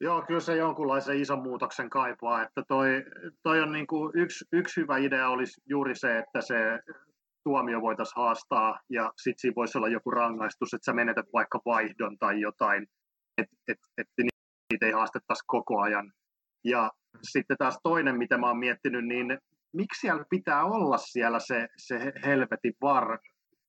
Joo, 0.00 0.22
kyllä 0.22 0.40
se 0.40 0.56
jonkunlaisen 0.56 1.20
ison 1.20 1.42
muutoksen 1.42 1.90
kaipaa, 1.90 2.42
että 2.42 2.62
toi, 2.68 2.88
toi 3.42 3.60
on 3.60 3.72
niin 3.72 3.86
kuin 3.86 4.12
yksi, 4.14 4.44
yksi 4.52 4.80
hyvä 4.80 4.96
idea 4.96 5.28
olisi 5.28 5.60
juuri 5.66 5.94
se, 5.94 6.18
että 6.18 6.40
se 6.40 6.54
tuomio 7.44 7.80
voitaisiin 7.80 8.22
haastaa 8.22 8.80
ja 8.90 9.12
sitten 9.16 9.40
siinä 9.40 9.54
voisi 9.56 9.78
olla 9.78 9.88
joku 9.88 10.10
rangaistus, 10.10 10.74
että 10.74 10.84
sä 10.84 10.92
menetät 10.92 11.26
vaikka 11.32 11.60
vaihdon 11.64 12.18
tai 12.18 12.40
jotain, 12.40 12.86
että 13.38 13.56
et, 13.68 13.78
et 13.98 14.06
niitä 14.18 14.86
ei 14.86 14.92
haastettaisi 14.92 15.44
koko 15.46 15.80
ajan. 15.80 16.12
Ja 16.64 16.90
sitten 17.22 17.56
taas 17.56 17.78
toinen, 17.82 18.18
mitä 18.18 18.38
mä 18.38 18.46
oon 18.46 18.58
miettinyt, 18.58 19.04
niin 19.04 19.38
miksi 19.72 20.00
siellä 20.00 20.24
pitää 20.30 20.64
olla 20.64 20.98
siellä 20.98 21.38
se, 21.38 21.68
se 21.76 22.12
helvetin 22.24 22.74
var 22.82 23.18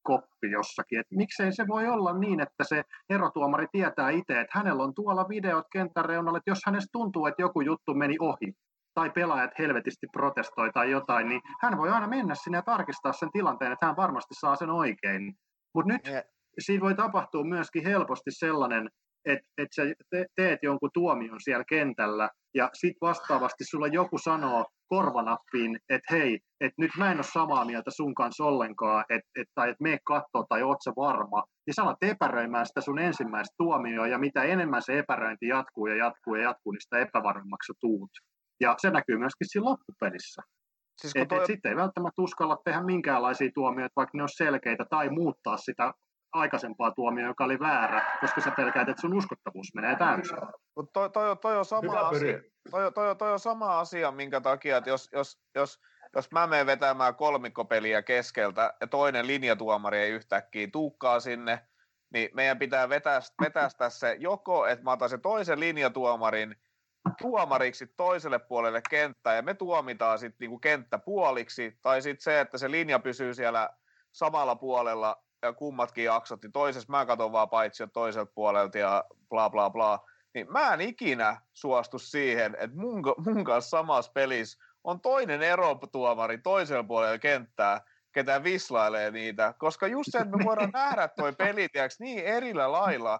koppi 0.03 0.51
jossakin. 0.51 0.99
Et 0.99 1.07
miksei 1.11 1.51
se 1.51 1.67
voi 1.67 1.87
olla 1.87 2.17
niin, 2.17 2.39
että 2.39 2.63
se 2.63 2.83
erotuomari 3.09 3.67
tietää 3.71 4.09
itse, 4.09 4.39
että 4.39 4.59
hänellä 4.59 4.83
on 4.83 4.93
tuolla 4.93 5.29
videot 5.29 5.65
kentän 5.71 6.05
reunalla, 6.05 6.37
että 6.37 6.51
jos 6.51 6.59
hänestä 6.65 6.89
tuntuu, 6.91 7.25
että 7.25 7.41
joku 7.41 7.61
juttu 7.61 7.93
meni 7.93 8.15
ohi, 8.19 8.53
tai 8.93 9.09
pelaajat 9.09 9.51
helvetisti 9.59 10.07
protestoi 10.11 10.71
tai 10.71 10.91
jotain, 10.91 11.29
niin 11.29 11.41
hän 11.61 11.77
voi 11.77 11.89
aina 11.89 12.07
mennä 12.07 12.35
sinne 12.35 12.57
ja 12.57 12.61
tarkistaa 12.61 13.13
sen 13.13 13.31
tilanteen, 13.31 13.71
että 13.71 13.85
hän 13.85 13.95
varmasti 13.95 14.33
saa 14.39 14.55
sen 14.55 14.69
oikein. 14.69 15.33
Mutta 15.75 15.93
nyt 15.93 16.07
yeah. 16.07 16.23
siinä 16.59 16.81
voi 16.81 16.95
tapahtua 16.95 17.43
myöskin 17.43 17.83
helposti 17.83 18.31
sellainen, 18.31 18.89
että 19.25 19.47
et 19.57 19.67
sä 19.75 19.83
teet 20.35 20.59
jonkun 20.63 20.89
tuomion 20.93 21.39
siellä 21.41 21.63
kentällä, 21.69 22.29
ja 22.53 22.69
sitten 22.73 23.07
vastaavasti 23.07 23.63
sulla 23.63 23.87
joku 23.87 24.17
sanoo 24.17 24.65
korvanappiin, 24.87 25.79
että 25.89 26.13
hei, 26.13 26.39
että 26.61 26.81
nyt 26.81 26.91
mä 26.97 27.11
en 27.11 27.17
ole 27.17 27.23
samaa 27.23 27.65
mieltä 27.65 27.91
sun 27.91 28.15
kanssa 28.15 28.43
ollenkaan, 28.43 29.05
että 29.09 29.29
et, 29.35 29.47
tai 29.55 29.69
että 29.69 29.83
mene 29.83 29.99
katsoa 30.03 30.45
tai 30.49 30.63
oot 30.63 30.77
sä 30.83 30.91
varma, 30.95 31.43
niin 31.65 31.73
sä 31.73 31.83
alat 31.83 32.03
epäröimään 32.03 32.65
sitä 32.65 32.81
sun 32.81 32.99
ensimmäistä 32.99 33.55
tuomioa, 33.57 34.07
ja 34.07 34.17
mitä 34.17 34.43
enemmän 34.43 34.81
se 34.81 34.99
epäröinti 34.99 35.47
jatkuu 35.47 35.87
ja 35.87 35.95
jatkuu 35.95 36.35
ja 36.35 36.43
jatkuu, 36.43 36.71
niin 36.71 36.81
sitä 36.81 36.99
epävarmemmaksi 36.99 37.73
tuut. 37.79 38.11
Ja 38.59 38.75
se 38.77 38.89
näkyy 38.89 39.17
myöskin 39.17 39.47
siinä 39.47 39.65
loppupelissä. 39.65 40.41
Siis 41.01 41.15
Et, 41.15 41.21
et 41.21 41.27
toi, 41.27 41.45
sitten 41.45 41.69
ei 41.69 41.75
välttämättä 41.75 42.21
uskalla 42.21 42.57
tehdä 42.65 42.83
minkäänlaisia 42.83 43.49
tuomioita, 43.53 43.93
vaikka 43.95 44.17
ne 44.17 44.23
on 44.23 44.29
selkeitä, 44.29 44.85
tai 44.89 45.09
muuttaa 45.09 45.57
sitä 45.57 45.93
aikaisempaa 46.33 46.91
tuomioa, 46.91 47.27
joka 47.27 47.43
oli 47.43 47.59
väärä, 47.59 48.17
koska 48.21 48.41
sä 48.41 48.51
pelkäät, 48.51 48.89
että 48.89 49.01
sun 49.01 49.13
uskottavuus 49.13 49.75
menee 49.75 49.95
täysin. 49.95 50.37
Mut 50.75 50.93
toi, 50.93 51.09
toi, 51.09 51.35
toi, 51.35 51.57
on 51.57 51.65
sama 51.65 51.91
Hyvä 51.91 52.07
asia. 52.07 52.39
Toi, 52.71 52.91
toi, 52.91 53.15
toi 53.15 53.31
on 53.31 53.39
sama 53.39 53.79
asia, 53.79 54.11
minkä 54.11 54.41
takia, 54.41 54.77
että 54.77 54.89
jos, 54.89 55.09
jos, 55.13 55.39
jos, 55.55 55.79
jos 56.15 56.31
mä 56.31 56.47
menen 56.47 56.65
vetämään 56.65 57.15
kolmikkopeliä 57.15 58.01
keskeltä 58.01 58.73
ja 58.81 58.87
toinen 58.87 59.27
linjatuomari 59.27 59.97
ei 59.97 60.11
yhtäkkiä 60.11 60.67
tuukkaa 60.71 61.19
sinne, 61.19 61.59
niin 62.13 62.29
meidän 62.33 62.59
pitää 62.59 62.89
vetästä, 62.89 63.35
vetästä 63.41 63.89
se 63.89 64.15
joko, 64.19 64.67
että 64.67 64.83
mä 64.83 64.91
otan 64.91 65.09
sen 65.09 65.21
toisen 65.21 65.59
linjatuomarin 65.59 66.55
tuomariksi 67.21 67.87
toiselle 67.87 68.39
puolelle 68.39 68.81
kenttää 68.89 69.35
ja 69.35 69.41
me 69.41 69.53
tuomitaan 69.53 70.19
sitten 70.19 70.37
niinku 70.39 70.59
kenttä 70.59 70.97
puoliksi, 70.97 71.77
tai 71.81 72.01
sitten 72.01 72.23
se, 72.23 72.39
että 72.39 72.57
se 72.57 72.71
linja 72.71 72.99
pysyy 72.99 73.33
siellä 73.33 73.69
samalla 74.11 74.55
puolella 74.55 75.22
ja 75.43 75.53
kummatkin 75.53 76.03
jaksot, 76.03 76.41
niin 76.41 76.51
toisessa 76.51 76.91
mä 76.91 77.05
katson 77.05 77.31
vaan 77.31 77.49
paitsi 77.49 77.83
toiselta 77.93 78.31
puolelta 78.35 78.77
ja 78.77 79.03
bla 79.29 79.49
bla 79.49 79.69
bla, 79.69 79.99
niin 80.33 80.51
mä 80.51 80.73
en 80.73 80.81
ikinä 80.81 81.41
suostu 81.53 81.99
siihen, 81.99 82.55
että 82.59 82.77
mun, 82.77 83.03
mun 83.25 83.43
kanssa 83.43 83.69
samassa 83.69 84.11
pelissä 84.11 84.63
on 84.83 85.01
toinen 85.01 85.41
erotuomari 85.41 86.37
toisella 86.37 86.83
puolella 86.83 87.17
kenttää, 87.17 87.81
ketä 88.11 88.43
vislailee 88.43 89.11
niitä, 89.11 89.53
koska 89.57 89.87
just 89.87 90.09
se, 90.11 90.17
että 90.17 90.37
me 90.37 90.45
voidaan 90.45 90.71
nähdä 90.83 91.07
toi 91.07 91.33
peli 91.33 91.69
tiiäks, 91.69 91.99
niin 91.99 92.25
erillä 92.25 92.71
lailla, 92.71 93.19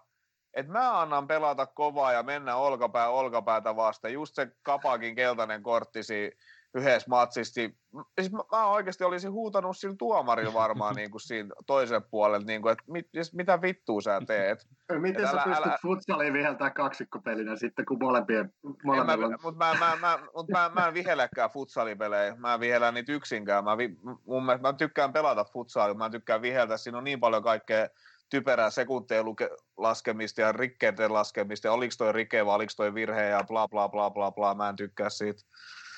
että 0.54 0.72
mä 0.72 1.00
annan 1.00 1.26
pelata 1.26 1.66
kovaa 1.66 2.12
ja 2.12 2.22
mennä 2.22 2.56
olkapää 2.56 3.08
olkapäätä 3.08 3.76
vasta. 3.76 4.08
Just 4.08 4.34
se 4.34 4.48
kapakin 4.62 5.14
keltainen 5.14 5.62
kortti 5.62 6.02
siinä 6.02 6.36
yhdessä 6.74 7.10
matsissa. 7.10 7.60
niin 7.60 7.78
Siis 8.20 8.32
mä, 8.32 8.38
mä 8.52 8.66
oikeasti 8.66 9.04
olisin 9.04 9.32
huutanut 9.32 9.76
sillä 9.76 9.94
tuomarilla 9.98 10.54
varmaan 10.54 10.94
niin 11.00 11.10
kuin 11.10 11.20
siinä 11.20 11.48
toiselle 11.66 12.06
puolelle, 12.10 12.46
niin 12.46 12.62
kuin, 12.62 12.72
että 12.72 12.84
mit, 12.86 13.08
siis 13.14 13.34
mitä 13.34 13.62
vittua 13.62 14.00
sä 14.00 14.20
teet. 14.26 14.66
Miten 14.98 15.24
Et 15.24 15.30
sä 15.30 15.36
älä- 15.36 15.44
pystyt 15.44 15.66
älä- 15.66 15.78
futsaliin 15.82 16.32
viheltää 16.32 16.70
kaksikkopelinä 16.70 17.56
sitten, 17.56 17.84
kun 17.86 17.98
molempien, 18.00 18.52
molemmilla 18.84 19.26
on... 19.26 19.38
Mutta 19.42 19.64
mä, 19.64 19.74
mä, 19.80 19.96
mä, 20.00 20.18
mut 20.34 20.48
mä, 20.48 20.70
mä 20.74 20.86
en 20.88 20.94
vihelläkään 20.94 21.50
futsalipelejä. 21.50 22.34
Mä 22.34 22.54
en 22.54 22.60
vihellä 22.60 22.92
niitä 22.92 23.12
yksikään. 23.12 23.64
Mä, 23.64 23.78
vi, 23.78 23.96
mun 24.26 24.44
mielestä, 24.46 24.68
mä 24.68 24.72
tykkään 24.72 25.12
pelata 25.12 25.44
futsalia, 25.44 25.94
mä 25.94 26.10
tykkään 26.10 26.42
viheltää. 26.42 26.76
Siinä 26.76 26.98
on 26.98 27.04
niin 27.04 27.20
paljon 27.20 27.42
kaikkea 27.42 27.88
typerää 28.30 28.70
sekuntien 28.70 29.24
luke, 29.24 29.50
laskemista 29.76 30.40
ja 30.40 30.52
rikkeiden 30.52 31.12
laskemista. 31.12 31.68
Ja 31.68 31.72
oliks 31.72 31.96
toi 31.96 32.12
rike 32.12 32.46
vai 32.46 32.54
oliks 32.54 32.76
toi 32.76 32.94
virhe 32.94 33.28
ja 33.28 33.44
bla 33.48 33.68
bla 33.68 33.88
bla 33.88 34.10
bla 34.10 34.32
bla. 34.32 34.54
Mä 34.54 34.68
en 34.68 34.76
tykkää 34.76 35.10
siitä. 35.10 35.42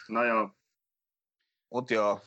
No 0.09 0.25
joo, 0.25 0.51
Mut 1.75 1.91
joo. 1.91 2.21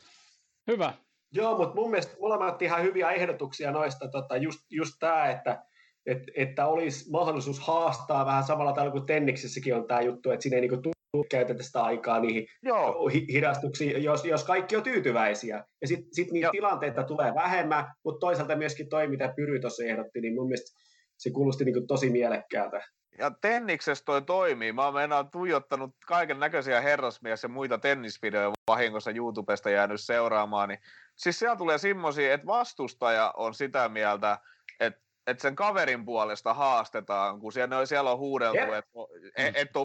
Hyvä. 0.66 0.94
Joo, 1.32 1.56
mutta 1.58 1.74
mun 1.74 1.90
mielestä 1.90 2.16
molemmat 2.20 2.62
ihan 2.62 2.82
hyviä 2.82 3.10
ehdotuksia 3.10 3.70
noista, 3.70 4.08
tota, 4.08 4.36
just, 4.36 4.60
just 4.70 4.94
tämä, 5.00 5.30
että, 5.30 5.64
et, 6.06 6.18
että 6.36 6.66
olisi 6.66 7.10
mahdollisuus 7.10 7.60
haastaa 7.60 8.26
vähän 8.26 8.44
samalla 8.44 8.72
tavalla 8.72 8.92
kuin 8.92 9.06
Tenniksessäkin 9.06 9.74
on 9.74 9.86
tämä 9.86 10.00
juttu, 10.00 10.30
että 10.30 10.42
siinä 10.42 10.56
ei 10.56 10.60
niinku 10.60 10.76
tule 10.76 11.26
käytetä 11.30 11.62
sitä 11.62 11.82
aikaa 11.82 12.20
niihin 12.20 12.46
Joo. 12.62 13.08
hi- 13.08 13.26
hidastuksiin, 13.32 14.04
jos, 14.04 14.24
jos 14.24 14.44
kaikki 14.44 14.76
on 14.76 14.82
tyytyväisiä. 14.82 15.64
Ja 15.80 15.88
sitten 15.88 16.08
sit 16.12 16.30
niitä 16.30 16.46
Joo. 16.46 16.52
tilanteita 16.52 17.02
tulee 17.02 17.34
vähemmän, 17.34 17.84
mutta 18.04 18.18
toisaalta 18.18 18.56
myöskin 18.56 18.88
toi, 18.88 19.08
mitä 19.08 19.32
Pyry 19.36 19.60
tuossa 19.60 19.84
ehdotti, 19.84 20.20
niin 20.20 20.34
mun 20.34 20.48
mielestä 20.48 20.80
se 21.18 21.30
kuulosti 21.30 21.64
niinku 21.64 21.86
tosi 21.86 22.10
mielekkäältä. 22.10 22.80
Ja 23.18 23.30
tenniksessä 23.30 24.04
toi 24.04 24.22
toimii. 24.22 24.72
Mä 24.72 24.86
oon 24.86 25.30
tuijottanut 25.32 25.94
kaiken 26.06 26.40
näköisiä 26.40 26.80
herrasmies 26.80 27.42
ja 27.42 27.48
muita 27.48 27.78
tennisvideoja 27.78 28.52
vahingossa 28.66 29.10
YouTubesta 29.10 29.70
jäänyt 29.70 30.00
seuraamaan. 30.00 30.68
Niin, 30.68 30.80
siis 31.16 31.38
siellä 31.38 31.56
tulee 31.56 31.78
semmosia, 31.78 32.34
että 32.34 32.46
vastustaja 32.46 33.34
on 33.36 33.54
sitä 33.54 33.88
mieltä, 33.88 34.38
että 34.80 35.00
että 35.26 35.42
sen 35.42 35.56
kaverin 35.56 36.04
puolesta 36.04 36.54
haastetaan, 36.54 37.40
kun 37.40 37.52
siellä, 37.52 37.86
siellä 37.86 38.12
on 38.12 38.18
huudeltu, 38.18 38.58
Jep. 38.58 38.72
että 38.72 38.90
et, 39.36 39.56
et 39.56 39.76
on 39.76 39.84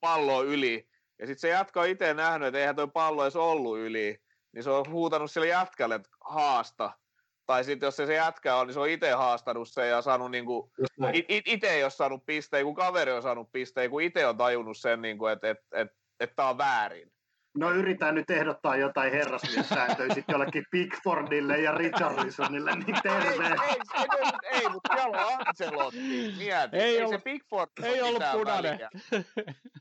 pallo 0.00 0.42
yli. 0.42 0.88
Ja 1.18 1.26
sitten 1.26 1.66
se 1.72 1.80
on 1.80 1.86
itse 1.86 2.14
nähnyt, 2.14 2.48
että 2.48 2.58
eihän 2.58 2.76
toi 2.76 2.88
pallo 2.88 3.22
edes 3.22 3.36
ollut 3.36 3.78
yli. 3.78 4.22
Niin 4.52 4.62
se 4.62 4.70
on 4.70 4.84
huutanut 4.90 5.30
sille 5.30 5.46
jätkälle, 5.46 5.94
että 5.94 6.08
haasta. 6.20 6.92
Tai 7.46 7.64
sitten 7.64 7.86
jos 7.86 7.96
se, 7.96 8.06
se 8.06 8.14
jätkä 8.14 8.56
on, 8.56 8.66
niin 8.66 8.74
se 8.74 8.80
on 8.80 8.88
itse 8.88 9.10
haastanut 9.10 9.68
sen 9.68 9.88
ja 9.88 10.02
saanut 10.02 10.30
niinku, 10.30 10.70
Just 10.78 10.92
näin. 10.98 11.24
itse 11.28 11.70
ei 11.70 11.82
ole 11.82 11.90
saanut 11.90 12.26
pisteen, 12.26 12.64
kun 12.64 12.74
kaveri 12.74 13.12
on 13.12 13.22
saanut 13.22 13.52
pisteen, 13.52 13.90
kun 13.90 14.02
itse 14.02 14.26
on 14.26 14.36
tajunnut 14.36 14.76
sen, 14.76 15.02
niin 15.02 15.18
kuin, 15.18 15.32
että, 15.32 15.50
että, 15.50 15.64
että, 15.80 15.94
että 16.20 16.36
tämä 16.36 16.48
on 16.48 16.58
väärin. 16.58 17.12
no 17.58 17.70
yritän 17.70 18.14
nyt 18.14 18.30
ehdottaa 18.30 18.76
jotain 18.76 19.12
herrasmiessääntöä 19.12 20.06
sitten 20.14 20.32
jollekin 20.32 20.64
Pickfordille 20.70 21.58
ja 21.58 21.72
Richarlisonille, 21.72 22.76
niin 22.76 22.96
terve. 23.02 23.46
Ei, 23.46 23.76
ei, 23.98 24.06
ei, 24.18 24.60
ei 24.60 24.68
mutta 24.68 24.94
siellä 24.94 25.26
on 25.26 25.32
Ancelotti, 25.48 26.34
mieti. 26.38 26.76
Ei 26.76 26.82
Ei, 26.96 26.98
ollut- 27.02 27.10
se 27.14 27.18
Pickford 27.24 27.70
ei 27.82 28.02
ollut 28.02 28.22
punainen. 28.32 28.72
väliä. 28.72 28.90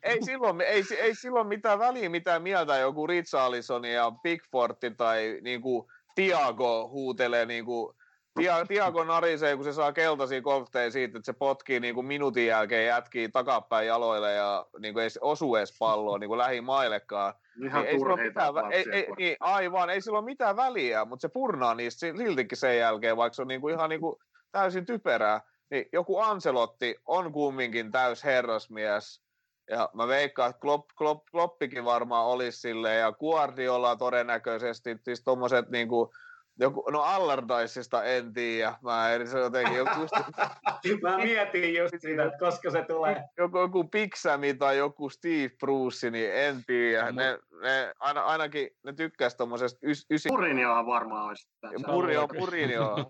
Ei 0.03 0.23
silloin, 0.23 0.61
ei, 0.61 0.83
ei 0.99 1.15
silloin 1.15 1.47
mitään 1.47 1.79
väliä, 1.79 2.09
mitään 2.09 2.41
mieltä 2.41 2.77
joku 2.77 3.07
Richarlison 3.07 3.85
ja 3.85 4.11
Pickford 4.23 4.75
tai 4.97 5.39
niin 5.41 5.61
kuin 5.61 5.87
Tiago 6.15 6.89
huutelee 6.91 7.45
niin 7.45 7.65
kuin 7.65 7.95
Tia- 8.39 8.65
Tiago 8.67 9.03
narisee, 9.03 9.55
kun 9.55 9.65
se 9.65 9.73
saa 9.73 9.93
keltaisia 9.93 10.41
kortteja 10.41 10.91
siitä, 10.91 11.17
että 11.17 11.25
se 11.25 11.33
potkii 11.33 11.79
niin 11.79 11.95
kuin 11.95 12.05
minuutin 12.07 12.47
jälkeen 12.47 12.87
jätkii 12.87 13.29
takapäin 13.29 13.87
jaloille 13.87 14.33
ja 14.33 14.65
niin 14.79 14.93
kuin 14.93 15.03
ei 15.03 15.09
osu 15.21 15.55
edes 15.55 15.75
palloon 15.79 16.19
niin 16.19 16.27
kuin 16.27 16.37
lähimaillekaan. 16.37 17.33
Ihan 17.65 17.83
Niin 17.83 18.07
ei 18.19 18.25
mitään, 18.25 18.53
ei, 18.71 18.85
ei, 18.91 19.07
niin, 19.17 19.37
aivan, 19.39 19.89
ei 19.89 20.01
sillä 20.01 20.17
ole 20.17 20.25
mitään 20.25 20.55
väliä, 20.55 21.05
mutta 21.05 21.21
se 21.21 21.29
purnaa 21.29 21.75
niistä 21.75 21.99
si- 21.99 22.17
siltikin 22.17 22.57
sen 22.57 22.77
jälkeen, 22.77 23.17
vaikka 23.17 23.35
se 23.35 23.41
on 23.41 23.47
niinku 23.47 23.69
ihan 23.69 23.89
niinku 23.89 24.19
täysin 24.51 24.85
typerää. 24.85 25.41
Niin 25.71 25.85
joku 25.93 26.19
Ancelotti 26.19 26.95
on 27.05 27.31
kumminkin 27.31 27.91
täys 27.91 28.23
herrasmies, 28.23 29.24
ja 29.69 29.89
mä 29.93 30.07
veikkaan, 30.07 30.49
että 30.49 30.59
Klopp, 30.59 30.89
Klopp, 30.97 31.25
Kloppikin 31.31 31.85
varmaan 31.85 32.25
olisi 32.25 32.59
silleen, 32.59 32.99
ja 32.99 33.11
Guardiola 33.11 33.95
todennäköisesti, 33.95 34.97
siis 35.03 35.23
tommoset 35.23 35.69
niinku, 35.69 36.13
joku, 36.59 36.89
no 36.91 37.01
Allardyceista 37.01 38.03
en 38.03 38.33
tiedä, 38.33 38.77
mä 38.83 39.11
en, 39.11 39.27
se 39.27 39.39
jotenkin 39.39 39.75
joku, 39.75 39.99
just, 39.99 40.13
Mä 41.01 41.17
mietin 41.17 41.75
just 41.75 41.93
sitä, 41.99 42.25
että 42.25 42.39
koska 42.39 42.71
se 42.71 42.85
tulee. 42.87 43.23
joku, 43.37 43.57
joku 43.57 43.83
Pixami 43.83 44.53
tai 44.53 44.77
joku 44.77 45.09
Steve 45.09 45.49
Bruce, 45.59 46.11
niin 46.11 46.33
en 46.33 46.63
tiedä. 46.67 47.11
Ne, 47.11 47.39
ne, 47.61 47.93
aina, 47.99 48.21
ainakin 48.21 48.69
ne 48.83 48.93
tykkäs 48.93 49.35
tommosesta 49.35 49.79
ys, 49.81 50.05
ysi, 50.11 50.29
Mourinhohan 50.29 50.85
varmaan 50.85 51.25
olisi. 51.25 51.49
on 51.63 52.29
Murinio. 52.39 52.97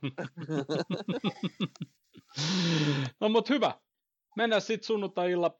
No 3.21 3.29
mut 3.29 3.49
hyvä. 3.49 3.71
Mennään 4.35 4.61
sitten 4.61 4.85
sunnuntai-illa 4.87 5.57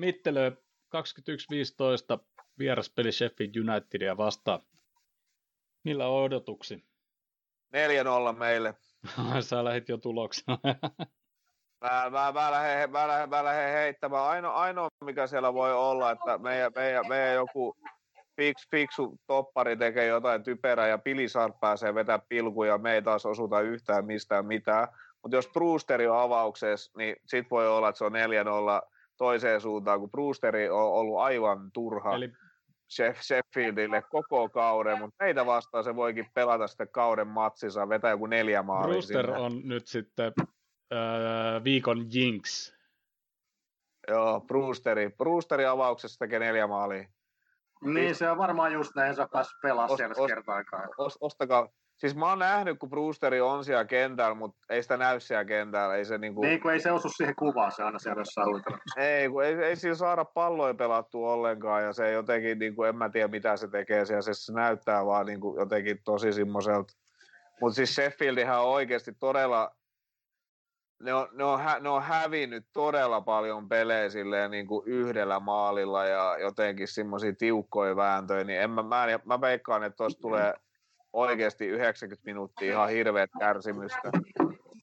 mittelöön 0.00 0.56
21.15 2.16 2.24
vieraspeli 2.58 3.12
Sheffield 3.12 3.56
Unitedia 3.56 4.16
vastaan. 4.16 4.60
Millä 5.84 6.08
on 6.08 6.22
odotuksi? 6.22 6.84
4-0 8.34 8.38
meille. 8.38 8.74
Sä 9.48 9.64
lähit 9.64 9.88
jo 9.88 9.96
tuloksena. 9.96 10.58
Mä, 11.84 12.10
mä, 12.10 12.32
mä, 12.32 12.50
lähden, 12.50 12.90
mä, 12.90 13.08
lähden, 13.08 13.30
mä 13.30 13.44
lähden 13.44 13.72
heittämään. 13.72 14.24
Ainoa, 14.24 14.52
ainoa, 14.52 14.88
mikä 15.04 15.26
siellä 15.26 15.54
voi 15.54 15.74
olla, 15.74 16.10
että 16.10 16.38
meidän, 16.38 16.72
meidän, 16.76 17.08
meidän 17.08 17.34
joku 17.34 17.76
fiks, 18.36 18.66
fiksu 18.70 19.16
toppari 19.26 19.76
tekee 19.76 20.06
jotain 20.06 20.42
typerää 20.42 20.88
ja 20.88 20.98
Pilisar 20.98 21.52
pääsee 21.60 21.94
vetää 21.94 22.18
pilkuja, 22.28 22.78
me 22.78 22.94
ei 22.94 23.02
taas 23.02 23.26
osuta 23.26 23.60
yhtään 23.60 24.04
mistään 24.04 24.46
mitään. 24.46 24.88
Mutta 25.22 25.36
jos 25.36 25.48
Brewsteri 25.48 26.06
on 26.06 26.20
avauksessa, 26.20 26.92
niin 26.96 27.16
sit 27.26 27.50
voi 27.50 27.68
olla, 27.68 27.88
että 27.88 27.98
se 27.98 28.04
on 28.04 28.12
4-0 28.12 28.16
toiseen 29.20 29.60
suuntaan, 29.60 30.00
kun 30.00 30.10
Brewsteri 30.10 30.70
on 30.70 30.82
ollut 30.92 31.18
aivan 31.18 31.70
turha. 31.72 32.14
Eli 32.14 32.28
Sheff- 32.92 33.22
Sheffieldille 33.22 34.02
koko 34.10 34.48
kauden, 34.48 34.98
mutta 34.98 35.24
meitä 35.24 35.46
vastaan 35.46 35.84
se 35.84 35.96
voikin 35.96 36.26
pelata 36.34 36.66
sitten 36.66 36.88
kauden 36.88 37.26
matsissa, 37.26 37.88
vetää 37.88 38.10
joku 38.10 38.26
neljä 38.26 38.62
maalia 38.62 38.88
Brewster 38.92 39.26
sinne. 39.26 39.40
on 39.40 39.60
nyt 39.64 39.86
sitten 39.86 40.32
äh, 40.92 41.64
viikon 41.64 42.06
jinx. 42.12 42.72
Joo, 44.08 44.40
Brewsteri. 44.40 45.10
Brewsteri 45.10 45.66
avauksessa 45.66 46.18
tekee 46.18 46.38
neljä 46.38 46.66
maalia. 46.66 47.08
Niin, 47.84 48.14
se 48.14 48.30
on 48.30 48.38
varmaan 48.38 48.72
just 48.72 48.94
näin, 48.96 49.14
se 49.14 49.22
on 49.22 49.28
päässyt 49.32 49.58
pelaa 49.62 49.86
Ost- 49.86 49.96
siellä 49.96 50.14
ost- 50.14 50.26
kertaakaan. 50.26 50.88
Ost, 50.98 51.16
ostakaa. 51.20 51.68
Siis 52.00 52.16
mä 52.16 52.28
oon 52.28 52.38
nähnyt, 52.38 52.78
kun 52.78 52.90
Brewsteri 52.90 53.40
on 53.40 53.64
siellä 53.64 53.84
kentällä, 53.84 54.34
mutta 54.34 54.58
ei 54.68 54.82
sitä 54.82 54.96
näy 54.96 55.20
siellä 55.20 55.44
kentällä. 55.44 55.94
Ei 55.94 56.04
se 56.04 56.18
niinku... 56.18 56.42
Niin, 56.42 56.60
kun 56.60 56.72
ei 56.72 56.80
se 56.80 56.92
osu 56.92 57.08
siihen 57.08 57.34
kuvaan, 57.36 57.72
se 57.72 57.82
aina 57.82 57.98
siellä 57.98 58.20
jossain 58.20 58.48
huitelemassa. 58.48 59.00
Ei, 59.00 59.28
kun 59.28 59.44
ei, 59.44 59.54
ei 59.54 59.76
sillä 59.76 59.94
saada 59.94 60.24
palloja 60.24 60.74
pelattua 60.74 61.32
ollenkaan 61.32 61.84
ja 61.84 61.92
se 61.92 62.12
jotenkin, 62.12 62.58
niin 62.58 62.74
kuin, 62.74 62.88
en 62.88 62.96
mä 62.96 63.08
tiedä 63.08 63.28
mitä 63.28 63.56
se 63.56 63.68
tekee 63.68 64.04
siellä, 64.04 64.22
se, 64.22 64.34
se 64.34 64.52
näyttää 64.52 65.06
vaan 65.06 65.26
niin 65.26 65.40
kuin, 65.40 65.60
jotenkin 65.60 65.98
tosi 66.04 66.32
semmoiselta. 66.32 66.94
Mutta 67.60 67.76
siis 67.76 67.94
Sheffieldihän 67.94 68.60
on 68.60 68.68
oikeasti 68.68 69.12
todella 69.12 69.70
ne 71.02 71.14
on, 71.14 71.28
ne, 71.32 71.44
on, 71.44 71.60
hä, 71.60 71.80
ne 71.80 71.88
on 71.88 72.02
hävinnyt 72.02 72.66
todella 72.72 73.20
paljon 73.20 73.68
pelejä 73.68 74.10
silleen 74.10 74.50
niin 74.50 74.66
kuin 74.66 74.86
yhdellä 74.86 75.40
maalilla 75.40 76.04
ja 76.04 76.36
jotenkin 76.38 76.88
semmoisia 76.88 77.32
tiukkoja 77.32 77.96
vääntöjä, 77.96 78.44
niin 78.44 78.60
en 78.60 78.70
mä, 78.70 78.82
mä, 78.82 79.06
mä 79.24 79.40
veikkaan, 79.40 79.84
että 79.84 79.96
tuossa 79.96 80.20
tulee 80.20 80.54
oikeasti 81.12 81.66
90 81.66 82.24
minuuttia 82.24 82.72
ihan 82.72 82.90
hirveät 82.90 83.30
kärsimystä. 83.38 84.10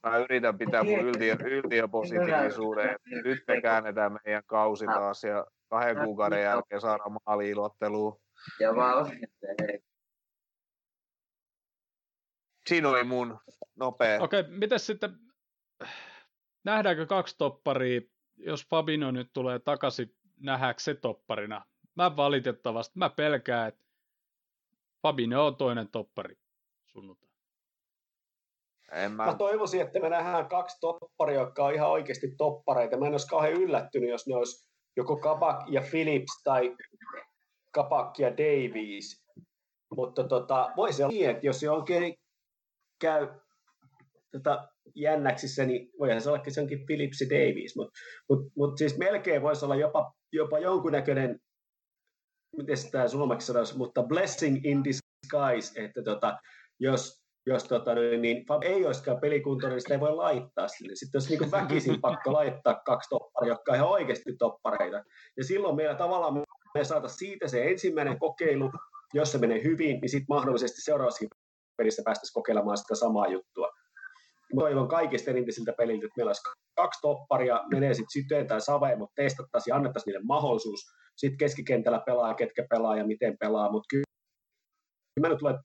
Mä 0.03 0.17
yritän 0.17 0.57
pitää 0.57 0.83
mun 0.83 0.99
yltiö, 0.99 1.35
yltiöpositiivisuuden. 1.45 2.95
Nyt 3.23 3.43
me 3.47 3.61
käännetään 3.61 4.17
meidän 4.25 4.43
kausi 4.45 4.85
taas 4.85 5.23
ja 5.23 5.45
kahden 5.69 5.97
kuukauden 6.03 6.43
jälkeen 6.43 6.81
saadaan 6.81 7.17
maali-ilotteluun. 7.25 8.19
Ja 8.59 8.73
Siinä 12.67 12.89
oli 12.89 13.03
mun 13.03 13.39
nopea. 13.75 14.21
Okei, 14.21 14.39
okay, 14.39 14.51
miten 14.51 14.79
sitten, 14.79 15.11
nähdäänkö 16.63 17.05
kaksi 17.05 17.35
topparia, 17.37 18.01
jos 18.37 18.67
Fabino 18.69 19.11
nyt 19.11 19.29
tulee 19.33 19.59
takaisin, 19.59 20.15
nähdäänkö 20.39 20.81
se 20.81 20.93
topparina? 20.93 21.65
Mä 21.95 22.15
valitettavasti, 22.15 22.99
mä 22.99 23.09
pelkään, 23.09 23.67
että 23.67 23.86
Fabino 25.01 25.45
on 25.45 25.55
toinen 25.55 25.89
toppari 25.91 26.35
sunnuntai. 26.85 27.29
En 28.91 29.11
mä... 29.11 29.25
mä 29.25 29.35
toivoisin, 29.35 29.81
että 29.81 29.99
me 29.99 30.09
nähdään 30.09 30.49
kaksi 30.49 30.77
topparia, 30.81 31.39
jotka 31.39 31.65
on 31.65 31.73
ihan 31.73 31.89
oikeasti 31.89 32.35
toppareita. 32.37 32.97
Mä 32.97 33.05
en 33.05 33.11
olisi 33.11 33.27
kauhean 33.27 33.53
yllättynyt, 33.53 34.09
jos 34.09 34.27
ne 34.27 34.35
olisi 34.35 34.69
joko 34.97 35.17
Kabak 35.17 35.63
ja 35.69 35.81
Philips 35.91 36.41
tai 36.43 36.75
Kabak 37.71 38.19
ja 38.19 38.31
Davies. 38.31 39.23
Mutta 39.95 40.23
tota, 40.23 40.71
voisi 40.77 41.03
olla 41.03 41.13
niin, 41.13 41.29
että 41.29 41.45
jos 41.45 41.59
se 41.59 41.69
onkin 41.69 42.15
käy 43.01 43.27
tota, 44.31 44.67
jännäksissä, 44.95 45.65
niin 45.65 45.89
voihan 45.99 46.21
se 46.21 46.29
ollakin 46.29 46.53
se 46.53 46.61
onkin 46.61 46.85
Philips 46.85 47.19
Davies, 47.29 47.75
mutta 47.75 47.99
mut, 48.29 48.39
mut 48.57 48.77
siis 48.77 48.97
melkein 48.97 49.41
voisi 49.41 49.65
olla 49.65 49.75
jopa, 49.75 50.13
jopa 50.33 50.59
jonkunnäköinen, 50.59 51.39
miten 52.57 52.77
tämä 52.91 53.07
suomeksi 53.07 53.47
sanoisi, 53.47 53.77
mutta 53.77 54.03
blessing 54.03 54.65
in 54.65 54.83
disguise, 54.83 55.83
että 55.83 56.03
tota, 56.03 56.37
jos, 56.79 57.23
jos 57.45 57.63
tota, 57.63 57.95
niin, 57.95 58.45
Fab 58.45 58.63
ei 58.63 58.85
olisikaan 58.85 59.19
pelikuntoinen, 59.19 59.75
niin 59.75 59.81
sitä 59.81 59.93
ei 59.93 59.99
voi 59.99 60.15
laittaa 60.15 60.67
sinne. 60.67 60.95
Sitten 60.95 61.19
olisi 61.19 61.37
niin 61.37 61.51
väkisin 61.51 62.01
pakko 62.07 62.33
laittaa 62.33 62.81
kaksi 62.85 63.09
topparia, 63.09 63.51
jotka 63.51 63.71
on 63.71 63.75
ihan 63.75 63.89
oikeasti 63.89 64.35
toppareita. 64.39 65.03
Ja 65.37 65.43
silloin 65.43 65.75
meillä 65.75 65.95
tavallaan 65.95 66.43
me 66.73 66.83
saata 66.83 67.07
siitä 67.07 67.47
se 67.47 67.69
ensimmäinen 67.69 68.19
kokeilu, 68.19 68.71
jos 69.13 69.31
se 69.31 69.37
menee 69.37 69.63
hyvin, 69.63 69.99
niin 70.01 70.09
sitten 70.09 70.35
mahdollisesti 70.35 70.81
seuraavassa 70.81 71.25
pelissä 71.77 72.01
päästäisiin 72.05 72.33
kokeilemaan 72.33 72.77
sitä 72.77 72.95
samaa 72.95 73.27
juttua. 73.27 73.69
Mä 74.55 74.59
toivon 74.59 74.87
kaikista 74.87 75.31
eniten 75.31 75.53
siltä 75.53 75.73
peliltä, 75.77 76.05
että 76.05 76.13
meillä 76.17 76.29
olisi 76.29 76.41
kaksi 76.75 76.99
topparia, 77.01 77.63
menee 77.71 77.93
sitten 77.93 78.23
syteen 78.23 78.47
tai 78.47 78.61
saveen, 78.61 78.97
mutta 78.97 79.13
testattaisiin 79.15 79.71
ja 79.71 79.75
annettaisiin 79.75 80.11
niille 80.11 80.25
mahdollisuus. 80.25 80.79
Sitten 81.17 81.37
keskikentällä 81.37 82.01
pelaa, 82.05 82.33
ketkä 82.33 82.65
pelaa 82.69 82.97
ja 82.97 83.05
miten 83.07 83.37
pelaa, 83.39 83.71
mutta 83.71 83.87
kyllä 83.89 84.03
mä 85.21 85.29
nyt 85.29 85.37
tulee, 85.37 85.55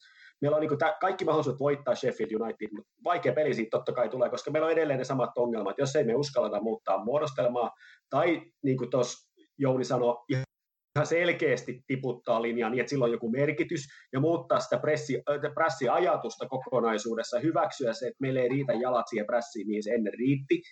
meillä 0.41 0.57
on 0.57 0.61
niin 0.61 0.69
kuin 0.69 0.79
kaikki 1.01 1.25
mahdollisuudet 1.25 1.61
voittaa 1.61 1.95
Sheffield 1.95 2.41
United, 2.41 2.69
mutta 2.73 2.93
vaikea 3.05 3.33
peli 3.33 3.55
siitä 3.55 3.71
totta 3.71 3.93
kai 3.93 4.09
tulee, 4.09 4.31
koska 4.31 4.51
meillä 4.51 4.67
on 4.67 4.73
edelleen 4.73 4.99
ne 4.99 5.05
samat 5.05 5.31
ongelmat. 5.37 5.79
Jos 5.79 5.97
ei 5.97 6.05
me 6.05 6.15
uskalleta 6.15 6.61
muuttaa 6.61 7.05
muodostelmaa, 7.05 7.71
tai 8.11 8.43
niin 8.65 8.79
kuin 8.79 8.91
tuossa 8.91 9.33
Jouni 9.59 9.85
sanoi, 9.85 10.17
ihan 10.31 11.07
selkeästi 11.07 11.81
tiputtaa 11.87 12.43
linjaa 12.43 12.71
niin, 12.71 12.81
että 12.81 12.91
sillä 12.91 13.05
on 13.05 13.13
joku 13.13 13.31
merkitys 13.31 13.81
ja 14.13 14.21
muuttaa 14.21 14.61
sitä 14.61 14.79
pressi, 14.79 15.23
pressiajatusta 15.55 16.49
kokonaisuudessa 16.49 17.39
hyväksyä 17.39 17.93
se, 17.93 18.07
että 18.07 18.17
meillä 18.21 18.41
ei 18.41 18.49
riitä 18.49 18.73
jalat 18.73 19.09
siihen 19.09 19.27
pressiin, 19.27 19.67
mihin 19.67 19.83
se 19.83 19.91
ennen 19.91 20.13
riitti. 20.19 20.63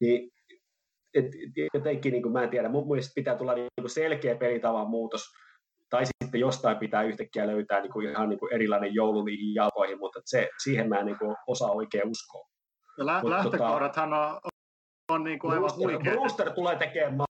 Niin, 0.00 0.30
et, 1.16 1.26
jotenkin, 1.74 2.12
niin 2.12 2.22
kuin 2.22 2.32
mä 2.32 2.42
en 2.42 2.50
tiedä, 2.50 2.68
mun 2.68 2.88
mielestä 2.88 3.12
pitää 3.14 3.36
tulla 3.36 3.54
niin 3.54 3.66
kuin 3.80 3.90
selkeä 3.90 4.36
pelitavan 4.36 4.90
muutos, 4.90 5.22
tai 5.90 6.04
sitten 6.24 6.40
jostain 6.40 6.76
pitää 6.76 7.02
yhtäkkiä 7.02 7.46
löytää 7.46 7.80
niin 7.80 7.92
kuin 7.92 8.10
ihan 8.10 8.28
niin 8.28 8.38
kuin 8.38 8.52
erilainen 8.52 8.94
joulu 8.94 9.24
niihin 9.24 9.54
jalkoihin, 9.54 9.98
mutta 9.98 10.20
se, 10.24 10.48
siihen 10.62 10.88
mä 10.88 10.98
en 10.98 11.06
niin 11.06 11.18
kuin 11.18 11.36
osaa 11.46 11.70
oikein 11.70 12.08
uskoa. 12.08 12.46
Lä- 12.98 13.20
Mut, 13.20 13.30
lähtökohdathan 13.30 14.10
tota, 14.10 14.40
on, 14.44 14.50
on 15.10 15.24
niin 15.24 15.38
kuin 15.38 15.52
aivan 15.52 15.70
huikeat. 15.76 16.02
Brewster 16.02 16.50
tulee 16.50 16.76
tekemään 16.76 17.26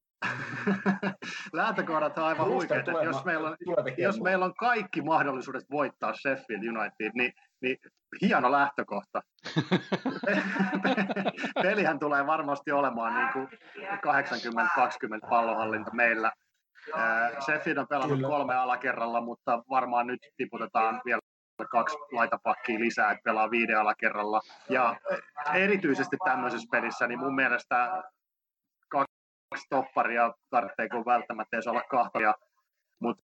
Lähtökohdat 1.52 2.18
on 2.18 2.24
aivan 2.24 2.48
huikeat. 2.48 2.86
Jos, 3.04 3.24
meillä 3.24 3.48
on, 3.48 3.56
jos 3.98 4.20
meillä 4.20 4.44
on 4.44 4.54
kaikki 4.54 5.02
mahdollisuudet 5.02 5.64
voittaa 5.70 6.14
Sheffield 6.14 6.62
United, 6.62 7.10
niin, 7.14 7.32
niin 7.62 7.76
hieno 8.22 8.52
lähtökohta. 8.52 9.22
Pelihän 11.62 11.98
tulee 11.98 12.26
varmasti 12.26 12.72
olemaan 12.72 13.14
niin 13.14 13.28
kuin 13.32 13.48
80-20 15.24 15.28
pallohallinta 15.28 15.94
meillä. 15.94 16.32
Sheffield 17.40 17.78
on 17.78 17.88
pelannut 17.88 18.18
Kyllä. 18.18 18.28
kolme 18.28 18.56
alakerralla, 18.56 19.20
mutta 19.20 19.62
varmaan 19.70 20.06
nyt 20.06 20.20
tiputetaan 20.36 21.00
vielä 21.04 21.20
kaksi 21.70 21.96
laitapakkia 22.12 22.78
lisää, 22.78 23.10
että 23.10 23.22
pelaa 23.24 23.50
viiden 23.50 23.80
alakerralla. 23.80 24.40
Ja 24.68 24.96
erityisesti 25.54 26.16
tämmöisessä 26.24 26.68
pelissä, 26.70 27.06
niin 27.06 27.18
mun 27.18 27.34
mielestä 27.34 28.02
kaksi 28.88 29.66
topparia, 29.70 30.32
tarvitseeko 30.50 31.04
välttämättä 31.04 31.56
edes 31.56 31.66
olla 31.66 31.82
kahta, 31.90 32.18
mutta 33.00 33.25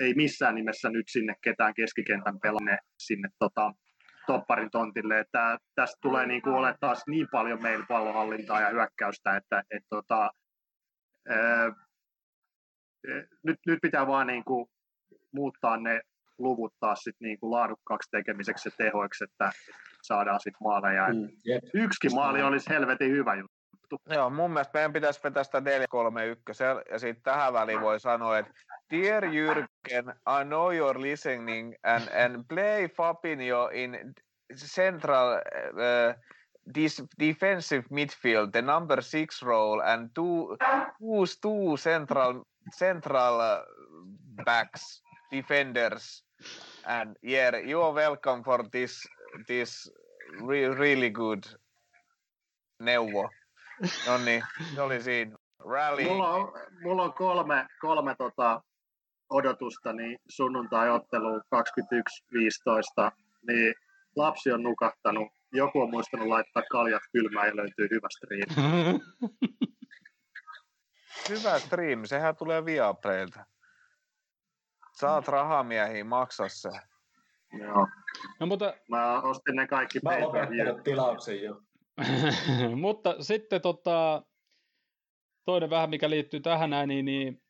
ei 0.00 0.14
missään 0.14 0.54
nimessä 0.54 0.90
nyt 0.90 1.06
sinne 1.08 1.34
ketään 1.44 1.74
keskikentän 1.74 2.40
pelanne 2.40 2.78
sinne 2.98 3.28
tota, 3.38 3.72
topparin 4.26 4.70
tontille. 4.70 5.18
Että 5.18 5.58
tästä 5.74 5.96
tulee 6.02 6.26
niin 6.26 6.42
kuin 6.42 6.54
ole 6.54 6.74
taas 6.80 7.02
niin 7.06 7.26
paljon 7.32 7.62
meillä 7.62 7.86
pallohallintaa 7.88 8.60
ja 8.60 8.68
hyökkäystä, 8.68 9.36
että 9.36 9.62
et, 9.70 9.82
tota, 9.88 10.30
ää, 11.28 11.72
nyt, 13.44 13.56
nyt 13.66 13.78
pitää 13.82 14.06
vaan 14.06 14.26
niin 14.26 14.44
kuin 14.44 14.66
muuttaa 15.32 15.76
ne 15.76 16.00
luvut 16.38 16.74
taas 16.80 16.98
sit 16.98 17.16
niin 17.20 17.40
kuin 17.40 17.50
laadukkaaksi 17.50 18.10
tekemiseksi 18.10 18.68
ja 18.68 18.72
tehoiksi, 18.78 19.24
että 19.24 19.50
saadaan 20.02 20.40
sitten 20.40 20.62
maaleja. 20.64 21.08
Mm, 21.08 21.28
Yksikin 21.74 22.14
maali 22.14 22.42
olisi 22.42 22.70
helvetin 22.70 23.10
hyvä 23.10 23.34
juttu 23.34 23.49
juttu. 23.90 24.14
Joo, 24.14 24.30
mun 24.30 24.50
mielestä 24.50 24.70
meidän 24.74 24.92
pitäisi 24.92 25.20
vetää 25.24 25.44
sitä 25.44 25.60
431 25.60 26.62
ja 26.90 26.98
sitten 26.98 27.22
tähän 27.22 27.52
väliin 27.52 27.80
voi 27.80 28.00
sanoa, 28.00 28.38
että 28.38 28.52
Dear 28.90 29.24
Jürgen, 29.24 30.10
I 30.10 30.44
know 30.44 30.72
you're 30.72 31.00
listening 31.00 31.74
and, 31.82 32.08
and 32.24 32.44
play 32.48 32.88
Fabinho 32.88 33.70
in 33.72 34.14
central 34.56 35.32
uh, 35.32 36.14
this 36.72 37.02
defensive 37.18 37.84
midfield, 37.90 38.52
the 38.52 38.62
number 38.62 39.02
six 39.02 39.42
role 39.42 39.80
and 39.80 40.10
two, 40.14 40.56
two, 40.98 41.24
two 41.42 41.76
central, 41.76 42.42
central 42.76 43.40
uh, 43.40 43.62
backs, 44.44 45.02
defenders. 45.32 46.22
And 46.86 47.16
yeah, 47.22 47.56
you're 47.56 47.92
welcome 47.92 48.42
for 48.42 48.64
this, 48.72 49.06
this 49.46 49.90
re- 50.40 50.68
really 50.68 51.10
good 51.10 51.46
neuvo. 52.82 53.28
No 54.06 54.18
niin, 54.18 54.42
se 54.74 54.82
oli 54.82 55.02
siinä. 55.02 55.36
Rally. 55.58 56.04
Mulla 56.04 56.30
on, 56.30 56.52
mulla 56.82 57.02
on 57.02 57.12
kolme, 57.12 57.66
kolme 57.80 58.14
tota 58.18 58.62
odotusta, 59.30 59.92
niin 59.92 60.18
sunnuntai-ottelu 60.28 61.38
21.15, 61.38 61.42
niin 63.48 63.74
lapsi 64.16 64.52
on 64.52 64.62
nukahtanut, 64.62 65.28
joku 65.52 65.80
on 65.80 65.90
muistanut 65.90 66.28
laittaa 66.28 66.62
kaljat 66.70 67.02
kylmään 67.12 67.46
ja 67.48 67.56
löytyy 67.56 67.88
hyvä 67.90 68.08
stream. 68.16 68.48
hyvä 71.28 71.58
stream, 71.58 72.04
sehän 72.04 72.36
tulee 72.36 72.64
Viaplaylta. 72.64 73.44
Saat 74.92 75.28
rahamiehiä, 75.28 76.04
maksa 76.04 76.48
se. 76.48 76.70
Joo. 77.58 77.88
No, 78.40 78.46
mutta... 78.46 78.74
Mä 78.88 79.20
ostin 79.20 79.56
ne 79.56 79.66
kaikki 79.66 80.00
Mä 80.04 80.10
oon 80.10 80.82
tilauksen 80.84 81.42
jo. 81.42 81.62
Mutta 82.76 83.22
sitten 83.22 83.60
tota, 83.60 84.22
toinen 85.44 85.70
vähän, 85.70 85.90
mikä 85.90 86.10
liittyy 86.10 86.40
tähän 86.40 86.70
näin, 86.70 86.88
niin, 86.88 87.04
niin, 87.04 87.42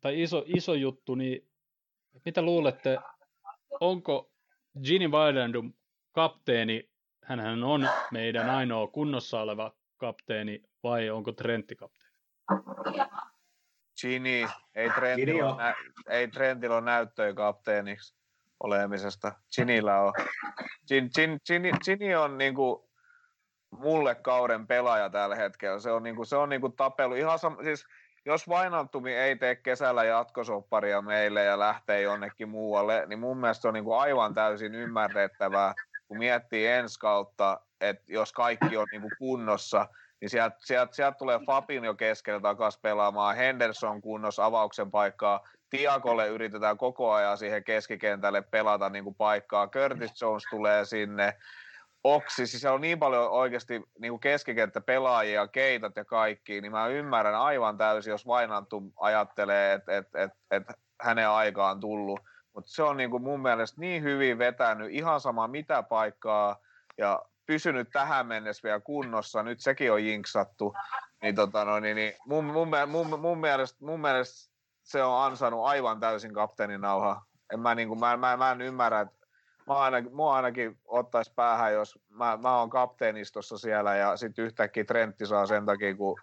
tai 0.00 0.22
iso, 0.22 0.44
iso 0.46 0.74
juttu, 0.74 1.14
niin 1.14 1.48
mitä 2.24 2.42
luulette, 2.42 2.98
onko 3.80 4.32
Gini 4.84 5.08
Wijnaldum 5.08 5.72
kapteeni, 6.12 6.90
hän 7.24 7.64
on 7.64 7.88
meidän 8.12 8.50
ainoa 8.50 8.86
kunnossa 8.86 9.40
oleva 9.40 9.72
kapteeni, 9.96 10.62
vai 10.82 11.10
onko 11.10 11.32
Trentti 11.32 11.76
kapteeni? 11.76 12.08
Gini, 14.00 14.46
ei 14.74 14.90
Trentillä 14.90 15.46
ole, 15.48 15.62
nä- 15.62 15.74
ei 16.10 16.28
Trentillä 16.28 16.76
ole 16.76 16.84
näyttöä 16.84 17.34
kapteeniksi 17.34 18.14
olemisesta. 18.60 19.32
Ginillä 19.56 20.00
on. 20.00 20.12
Gini, 20.88 21.08
Gini, 21.46 21.70
Gini 21.84 22.14
on 22.14 22.38
niinku, 22.38 22.87
mulle 23.70 24.14
kauden 24.14 24.66
pelaaja 24.66 25.10
tällä 25.10 25.36
hetkellä. 25.36 25.78
Se 25.78 25.90
on, 25.90 26.02
niinku, 26.02 26.24
se 26.24 26.36
on 26.36 26.48
niinku 26.48 26.68
tapelu. 26.68 27.14
Ihan 27.14 27.38
sam- 27.38 27.64
siis, 27.64 27.86
jos 28.24 28.48
Vainantumi 28.48 29.14
ei 29.14 29.36
tee 29.36 29.56
kesällä 29.56 30.04
jatkosopparia 30.04 31.02
meille 31.02 31.44
ja 31.44 31.58
lähtee 31.58 32.02
jonnekin 32.02 32.48
muualle, 32.48 33.06
niin 33.06 33.18
mun 33.18 33.38
mielestä 33.38 33.62
se 33.62 33.68
on 33.68 33.74
niinku 33.74 33.92
aivan 33.92 34.34
täysin 34.34 34.74
ymmärrettävää. 34.74 35.74
kun 36.08 36.18
miettii 36.18 36.66
ensi 36.66 36.98
kautta, 36.98 37.60
että 37.80 38.12
jos 38.12 38.32
kaikki 38.32 38.76
on 38.76 38.86
niin 38.90 39.00
kuin 39.00 39.12
kunnossa, 39.18 39.86
niin 40.20 40.30
sieltä 40.30 40.56
sielt, 40.58 40.92
sielt 40.92 41.18
tulee 41.18 41.40
jo 41.84 41.94
keskellä 41.94 42.40
takaisin 42.40 42.80
pelaamaan, 42.82 43.36
Henderson 43.36 44.00
kunnossa 44.00 44.44
avauksen 44.44 44.90
paikkaa, 44.90 45.48
Tiakolle 45.70 46.28
yritetään 46.28 46.78
koko 46.78 47.12
ajan 47.12 47.38
siihen 47.38 47.64
keskikentälle 47.64 48.42
pelata 48.42 48.88
niin 48.88 49.04
kuin 49.04 49.14
paikkaa, 49.14 49.68
Curtis 49.68 50.22
Jones 50.22 50.44
tulee 50.50 50.84
sinne, 50.84 51.34
Oksi, 52.04 52.46
siis 52.46 52.60
siellä 52.60 52.74
on 52.74 52.80
niin 52.80 52.98
paljon 52.98 53.30
oikeasti 53.30 53.82
niin 53.98 54.20
keskikenttä 54.20 54.80
pelaajia, 54.80 55.48
keitat 55.48 55.96
ja 55.96 56.04
kaikki, 56.04 56.60
niin 56.60 56.72
mä 56.72 56.86
ymmärrän 56.86 57.34
aivan 57.34 57.78
täysin, 57.78 58.10
jos 58.10 58.26
Vainantu 58.26 58.82
ajattelee, 58.96 59.72
että 59.72 59.96
et, 59.96 60.06
et, 60.14 60.30
et 60.50 60.62
hänen 61.00 61.28
aikaan 61.28 61.80
tullut. 61.80 62.20
Mutta 62.54 62.70
se 62.70 62.82
on 62.82 62.96
niin 62.96 63.10
kuin 63.10 63.22
mun 63.22 63.40
mielestä 63.40 63.80
niin 63.80 64.02
hyvin 64.02 64.38
vetänyt, 64.38 64.92
ihan 64.92 65.20
sama 65.20 65.48
mitä 65.48 65.82
paikkaa, 65.82 66.56
ja 66.98 67.22
pysynyt 67.46 67.88
tähän 67.92 68.26
mennessä 68.26 68.62
vielä 68.62 68.80
kunnossa, 68.80 69.42
nyt 69.42 69.60
sekin 69.60 69.92
on 69.92 70.04
jinksattu, 70.04 70.74
niin, 71.22 71.34
tota, 71.34 71.64
no, 71.64 71.80
niin, 71.80 71.96
niin 71.96 72.14
mun, 72.26 72.44
mun, 72.44 72.68
mun, 72.86 73.20
mun, 73.20 73.38
mielestä, 73.38 73.84
mun 73.84 74.00
mielestä 74.00 74.52
se 74.82 75.02
on 75.02 75.22
ansainnut 75.22 75.66
aivan 75.66 76.00
täysin 76.00 76.34
kapteenin 76.34 76.80
nauha. 76.80 77.22
En 77.52 77.60
mä, 77.60 77.74
niin 77.74 77.88
kuin, 77.88 78.00
mä, 78.00 78.16
mä, 78.16 78.36
mä 78.36 78.50
en 78.50 78.60
ymmärrä, 78.60 79.00
että 79.00 79.17
mä 79.68 79.74
ainakin, 79.74 80.14
mua 80.14 80.36
ainakin 80.36 80.78
ottaisi 80.84 81.32
päähän, 81.36 81.72
jos 81.72 81.98
mä, 82.08 82.38
mä 82.42 82.58
oon 82.58 82.70
kapteenistossa 82.70 83.58
siellä 83.58 83.96
ja 83.96 84.16
sitten 84.16 84.44
yhtäkkiä 84.44 84.84
Trentti 84.84 85.26
saa 85.26 85.46
sen 85.46 85.66
takia, 85.66 85.96
kun 85.96 86.20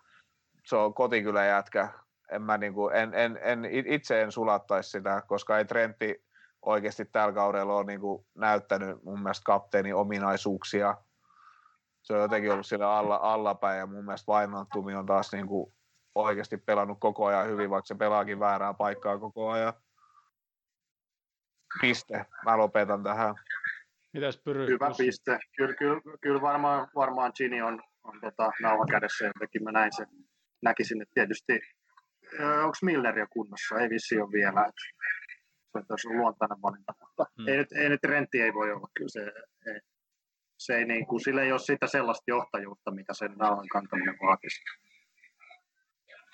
se 0.66 0.76
on 0.76 0.94
kotikyläjätkä. 0.94 1.90
En 2.32 2.42
mä 2.42 2.58
niinku, 2.58 2.90
en, 2.90 3.14
en, 3.14 3.40
en, 3.42 3.66
itse 3.66 4.22
en 4.22 4.32
sulattaisi 4.32 4.90
sitä, 4.90 5.22
koska 5.28 5.58
ei 5.58 5.66
Trentti 5.66 6.26
oikeasti 6.62 7.06
tällä 7.06 7.34
kaudella 7.34 7.76
ole 7.76 7.86
niinku 7.86 8.26
näyttänyt 8.36 9.04
mun 9.04 9.20
mielestä 9.20 9.44
kapteenin 9.46 9.96
ominaisuuksia. 9.96 10.98
Se 12.02 12.14
on 12.14 12.20
jotenkin 12.22 12.52
ollut 12.52 12.66
siellä 12.66 12.98
alla, 12.98 13.16
allapäin 13.16 13.80
ja 13.80 13.86
mun 13.86 14.06
mielestä 14.06 14.28
Vainantumi 14.28 14.96
on 14.96 15.06
taas 15.06 15.32
niinku 15.32 15.74
oikeasti 16.16 16.58
pelannut 16.58 16.98
koko 17.00 17.26
ajan 17.26 17.48
hyvin, 17.48 17.70
vaikka 17.70 17.88
se 17.88 17.96
pelaakin 17.96 18.40
väärää 18.40 18.74
paikkaa 18.74 19.20
koko 19.20 19.50
ajan. 19.50 19.74
Piste. 21.82 22.26
Mä 22.46 22.58
lopetan 22.58 23.04
tähän. 23.04 23.36
Mitäs 24.14 24.42
Pyry? 24.44 24.68
Hyvä 24.68 24.92
piste. 24.98 25.40
Kyllä, 25.58 25.76
kyllä, 25.76 26.02
kyllä 26.22 26.42
varmaan, 26.42 26.88
varmaan 26.96 27.32
Gini 27.38 27.62
on, 27.62 27.82
on 28.04 28.22
tota, 28.22 28.52
nauha 28.62 28.86
kädessä, 28.92 29.26
jotenkin 29.26 29.64
mä 29.64 29.72
näin 29.72 29.92
sen. 29.96 30.08
Näkisin, 30.64 31.02
että 31.02 31.12
tietysti, 31.14 31.60
onko 32.40 32.78
Miller 32.82 33.20
jo 33.20 33.28
kunnossa? 33.34 33.80
Ei 33.80 33.90
vissi 33.90 34.20
ole 34.20 34.32
vielä. 34.32 34.72
Se 36.02 36.08
on 36.10 36.18
luontainen 36.18 36.62
valinta, 36.62 36.94
mutta 37.00 37.26
hmm. 37.38 37.48
ei, 37.48 37.58
nyt, 37.58 37.72
ei 37.72 37.90
nyt 37.90 38.04
rentti 38.04 38.42
ei 38.42 38.54
voi 38.54 38.72
olla. 38.72 38.88
Kyllä 38.94 39.10
se, 39.10 39.22
ei, 39.68 39.80
se 40.58 40.76
ei 40.76 40.86
niin 40.86 41.08
kuin, 41.08 41.24
sillä 41.24 41.42
ei 41.42 41.52
ole 41.52 41.60
sitä 41.60 41.88
sellaista 41.88 42.24
johtajuutta, 42.28 42.92
mitä 42.92 43.14
sen 43.14 43.36
nauhan 43.38 43.68
kantaminen 43.68 44.18
vaatisi. 44.28 44.62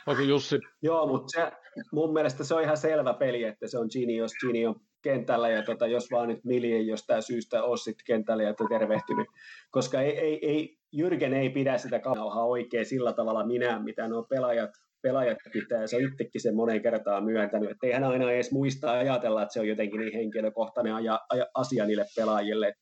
Onko 0.07 0.22
Jussi? 0.22 0.59
Joo, 0.81 1.07
mutta 1.07 1.27
se, 1.31 1.51
mun 1.91 2.13
mielestä 2.13 2.43
se 2.43 2.55
on 2.55 2.63
ihan 2.63 2.77
selvä 2.77 3.13
peli, 3.13 3.43
että 3.43 3.68
se 3.68 3.77
on 3.77 3.88
Gini, 3.91 4.18
jos 4.18 4.31
Gini 4.41 4.68
on 4.68 4.76
kentällä 5.02 5.49
ja 5.49 5.64
tota, 5.64 5.88
jos 5.88 6.11
vaan 6.11 6.28
nyt 6.28 6.45
Mili 6.45 6.73
ei 6.73 6.88
jostain 6.88 7.23
syystä 7.23 7.64
ole 7.64 7.78
sitten 7.78 8.06
kentällä 8.06 8.44
ja 8.44 8.53
tervehtynyt, 8.69 9.28
koska 9.72 10.02
ei, 10.02 10.19
ei, 10.19 10.48
ei, 10.48 10.78
Jyrgen 10.94 11.34
ei 11.34 11.49
pidä 11.49 11.78
sitä 11.78 11.99
kauhaa 11.99 12.45
oikein 12.45 12.86
sillä 12.86 13.14
tavalla 13.14 13.45
minä, 13.45 13.80
mitä 13.80 14.07
nuo 14.07 14.23
pelaajat, 14.23 14.69
pelaajat 15.02 15.38
pitää, 15.53 15.88
se 15.88 15.95
on 15.95 16.03
itsekin 16.03 16.41
sen 16.41 16.56
monen 16.56 16.82
kertaa 16.82 17.22
myöntänyt, 17.22 17.72
että 17.72 17.88
ei 17.88 17.94
hän 17.94 18.03
aina 18.03 18.32
edes 18.32 18.52
muista 18.52 18.91
ajatella, 18.91 19.41
että 19.41 19.53
se 19.53 19.60
on 19.60 19.68
jotenkin 19.68 19.99
niin 19.99 20.14
henkilökohtainen 20.14 20.95
aja, 20.95 21.19
aja, 21.30 21.45
asia 21.53 21.86
niille 21.86 22.06
pelaajille, 22.15 22.73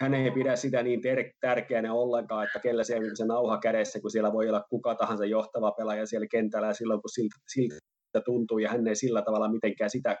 hän 0.00 0.14
ei 0.14 0.30
pidä 0.30 0.56
sitä 0.56 0.82
niin 0.82 1.00
ter- 1.00 1.32
tärkeänä 1.40 1.94
ollenkaan, 1.94 2.46
että 2.46 2.60
kellä 2.60 2.84
se 2.84 2.96
on 2.96 3.16
se 3.16 3.24
nauha 3.24 3.58
kädessä, 3.58 4.00
kun 4.00 4.10
siellä 4.10 4.32
voi 4.32 4.48
olla 4.48 4.64
kuka 4.70 4.94
tahansa 4.94 5.24
johtava 5.24 5.72
pelaaja 5.72 6.06
siellä 6.06 6.26
kentällä 6.30 6.66
ja 6.66 6.74
silloin 6.74 7.02
kun 7.02 7.10
siltä, 7.10 7.36
siltä 7.52 8.24
tuntuu 8.24 8.58
ja 8.58 8.70
hän 8.70 8.86
ei 8.86 8.94
sillä 8.94 9.22
tavalla 9.22 9.52
mitenkään 9.52 9.90
sitä 9.90 10.16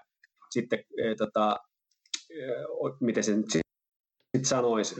sitten 0.50 0.78
e, 0.98 1.14
tota, 1.14 1.56
miten 3.00 3.24
sen 3.24 3.44
sitten 4.36 4.48
sanoisi, 4.48 4.94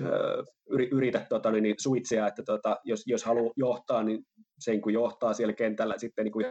yritä 0.93 1.27
tota, 1.29 1.51
niin, 1.51 1.75
suitsea, 1.79 2.27
että 2.27 2.43
tota, 2.43 2.77
jos, 2.85 3.03
jos 3.07 3.25
haluaa 3.25 3.53
johtaa, 3.57 4.03
niin 4.03 4.23
sen 4.59 4.81
kun 4.81 4.93
johtaa 4.93 5.33
siellä 5.33 5.53
kentällä 5.53 5.99
sitten 5.99 6.25
niin 6.25 6.33
kuin 6.33 6.47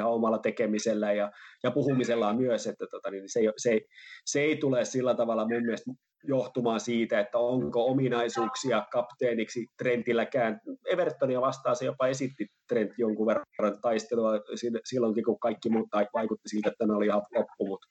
ihan 0.00 0.12
omalla 0.12 0.38
tekemisellä 0.38 1.12
ja, 1.12 1.30
ja 1.62 1.70
puhumisellaan 1.70 2.36
myös, 2.36 2.66
että 2.66 2.86
tota, 2.90 3.10
niin 3.10 3.24
se, 3.26 3.40
ei, 3.40 3.46
se, 3.56 3.70
ei, 3.70 3.86
se 4.24 4.40
ei 4.40 4.56
tule 4.56 4.84
sillä 4.84 5.14
tavalla 5.14 5.48
mun 5.48 5.62
mielestä 5.62 5.90
johtumaan 6.24 6.80
siitä, 6.80 7.20
että 7.20 7.38
onko 7.38 7.86
ominaisuuksia 7.86 8.86
kapteeniksi 8.92 9.66
Trentilläkään. 9.78 10.60
Evertonia 10.86 11.40
vastaan 11.40 11.76
se 11.76 11.84
jopa 11.84 12.06
esitti 12.06 12.46
Trent 12.68 12.92
jonkun 12.98 13.26
verran 13.26 13.80
taistelua 13.82 14.32
silloinkin, 14.84 15.24
kun 15.24 15.40
kaikki 15.40 15.70
muut 15.70 15.88
vaikutti 16.14 16.48
siltä, 16.48 16.68
että 16.68 16.86
ne 16.86 16.94
oli 16.94 17.06
ihan 17.06 17.22
loppu, 17.34 17.66
mutta 17.66 17.86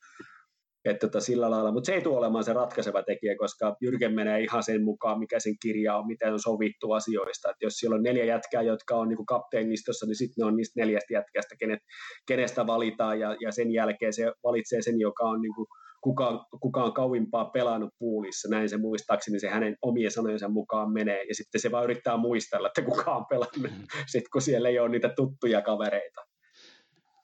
että 0.89 1.07
tota, 1.07 1.19
sillä 1.19 1.51
lailla, 1.51 1.71
mutta 1.71 1.85
se 1.85 1.93
ei 1.93 2.01
tule 2.01 2.17
olemaan 2.17 2.43
se 2.43 2.53
ratkaiseva 2.53 3.03
tekijä, 3.03 3.35
koska 3.37 3.75
Jyrken 3.81 4.13
menee 4.13 4.41
ihan 4.43 4.63
sen 4.63 4.83
mukaan, 4.83 5.19
mikä 5.19 5.39
sen 5.39 5.55
kirja 5.61 5.97
on, 5.97 6.07
miten 6.07 6.33
on 6.33 6.39
sovittu 6.39 6.91
asioista. 6.91 7.49
Että 7.49 7.65
jos 7.65 7.73
siellä 7.73 7.95
on 7.95 8.03
neljä 8.03 8.25
jätkää, 8.25 8.61
jotka 8.61 8.95
on 8.95 9.07
niin 9.09 9.25
kapteenistossa, 9.25 10.05
niin 10.05 10.15
sitten 10.15 10.43
ne 10.43 10.45
on 10.45 10.55
niistä 10.55 10.79
neljästä 10.79 11.13
jätkästä, 11.13 11.55
kenet, 11.59 11.79
kenestä 12.27 12.67
valitaan, 12.67 13.19
ja, 13.19 13.35
ja 13.41 13.51
sen 13.51 13.71
jälkeen 13.71 14.13
se 14.13 14.31
valitsee 14.43 14.81
sen, 14.81 14.99
joka 14.99 15.23
on 15.23 15.41
niin 15.41 15.55
kuin, 15.55 15.67
kuka, 16.01 16.45
kuka 16.61 16.83
on 16.83 16.93
kauimpaa 16.93 17.45
pelannut 17.45 17.93
puulissa, 17.99 18.49
näin 18.49 18.69
se 18.69 18.77
muistaakseni 18.77 19.39
se 19.39 19.49
hänen 19.49 19.77
omien 19.81 20.11
sanojensa 20.11 20.49
mukaan 20.49 20.93
menee, 20.93 21.23
ja 21.23 21.35
sitten 21.35 21.61
se 21.61 21.71
vaan 21.71 21.83
yrittää 21.83 22.17
muistella, 22.17 22.67
että 22.67 22.81
kuka 22.81 23.15
on 23.15 23.25
pelannut, 23.29 23.57
mm. 23.57 23.87
sitten 24.07 24.29
kun 24.33 24.41
siellä 24.41 24.69
ei 24.69 24.79
ole 24.79 24.89
niitä 24.89 25.09
tuttuja 25.09 25.61
kavereita. 25.61 26.21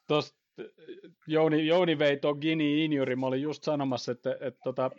Tuosta 0.07 0.42
Jouni, 1.27 1.67
Jouni 1.67 1.99
vei 1.99 2.17
tuon 2.17 2.37
Gini 2.41 2.85
Injuri, 2.85 3.15
mä 3.15 3.25
olin 3.25 3.41
just 3.41 3.63
sanomassa, 3.63 4.11
että, 4.11 4.31
että, 4.31 4.59
tota, 4.63 4.91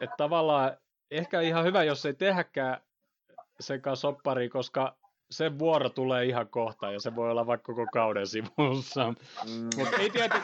että 0.00 0.14
tavallaan 0.16 0.76
ehkä 1.10 1.40
ihan 1.40 1.64
hyvä, 1.64 1.82
jos 1.82 2.06
ei 2.06 2.14
tehdäkään 2.14 2.80
sekä 3.60 3.94
soppari, 3.94 4.48
koska 4.48 4.96
sen 5.30 5.58
vuoro 5.58 5.88
tulee 5.88 6.24
ihan 6.24 6.48
kohta 6.48 6.92
ja 6.92 7.00
se 7.00 7.16
voi 7.16 7.30
olla 7.30 7.46
vaikka 7.46 7.74
koko 7.74 7.86
kauden 7.92 8.26
sivussa. 8.26 9.14
Mm. 9.46 9.68
Mutta 9.76 9.96
ei, 9.96 10.10
tiety, 10.10 10.38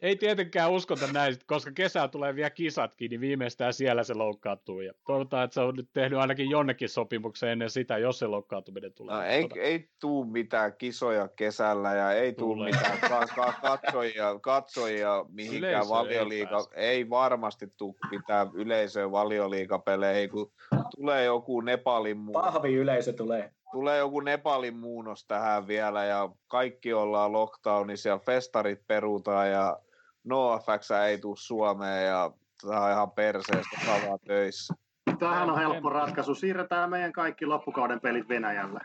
ei 0.00 0.16
tietenkään 0.16 0.70
uskota 0.70 1.12
näin, 1.12 1.36
koska 1.46 1.70
kesää 1.72 2.08
tulee 2.08 2.34
vielä 2.34 2.50
kisatkin, 2.50 3.10
niin 3.10 3.20
viimeistään 3.20 3.72
siellä 3.72 4.02
se 4.02 4.14
loukkaantuu. 4.14 4.80
Ja 4.80 4.92
toivotaan, 5.06 5.44
että 5.44 5.54
se 5.54 5.60
on 5.60 5.74
nyt 5.74 5.88
tehnyt 5.92 6.18
ainakin 6.18 6.50
jonnekin 6.50 6.88
sopimuksen 6.88 7.48
ennen 7.48 7.70
sitä, 7.70 7.98
jos 7.98 8.18
se 8.18 8.26
loukkaantuminen 8.26 8.92
tulee. 8.92 9.16
No, 9.16 9.22
ei, 9.22 9.48
ei 9.56 9.88
tuu 10.00 10.24
mitään 10.24 10.72
kisoja 10.78 11.28
kesällä 11.28 11.94
ja 11.94 12.12
ei 12.12 12.32
tuu 12.32 12.54
tulee. 12.54 12.70
mitään 12.72 12.98
ka- 13.00 13.26
ka- 13.36 13.58
katsojia, 13.62 14.38
katsojia 14.40 15.24
mihinkään 15.28 15.72
Yleisö 15.72 15.88
valioliiga. 15.88 16.68
Ei, 16.74 16.88
ei 16.88 17.10
varmasti 17.10 17.66
tuu 17.76 17.96
mitään 18.10 18.50
yleisöä 18.54 19.10
valioliigapeleihin, 19.10 20.30
kun 20.30 20.52
tulee 20.96 21.24
joku 21.24 21.60
Nepalin 21.60 22.18
muu. 22.18 22.32
Pahvi 22.32 22.74
yleisö 22.74 23.12
tulee 23.12 23.52
tulee 23.72 23.98
joku 23.98 24.20
Nepalin 24.20 24.76
muunnos 24.76 25.26
tähän 25.26 25.66
vielä 25.66 26.04
ja 26.04 26.28
kaikki 26.46 26.92
ollaan 26.92 27.32
lockdownissa 27.32 28.08
ja 28.08 28.18
festarit 28.18 28.86
perutaan 28.86 29.50
ja 29.50 29.78
NoFX 30.24 30.90
ei 30.90 31.18
tule 31.18 31.36
Suomeen 31.38 32.06
ja 32.06 32.30
tämä 32.62 32.84
on 32.84 32.90
ihan 32.90 33.10
perseestä 33.10 33.80
kavaa 33.86 34.18
töissä. 34.26 34.74
Tämähän 35.18 35.50
on 35.50 35.58
helppo 35.58 35.88
ratkaisu. 35.88 36.34
Siirretään 36.34 36.90
meidän 36.90 37.12
kaikki 37.12 37.46
loppukauden 37.46 38.00
pelit 38.00 38.28
Venäjälle. 38.28 38.80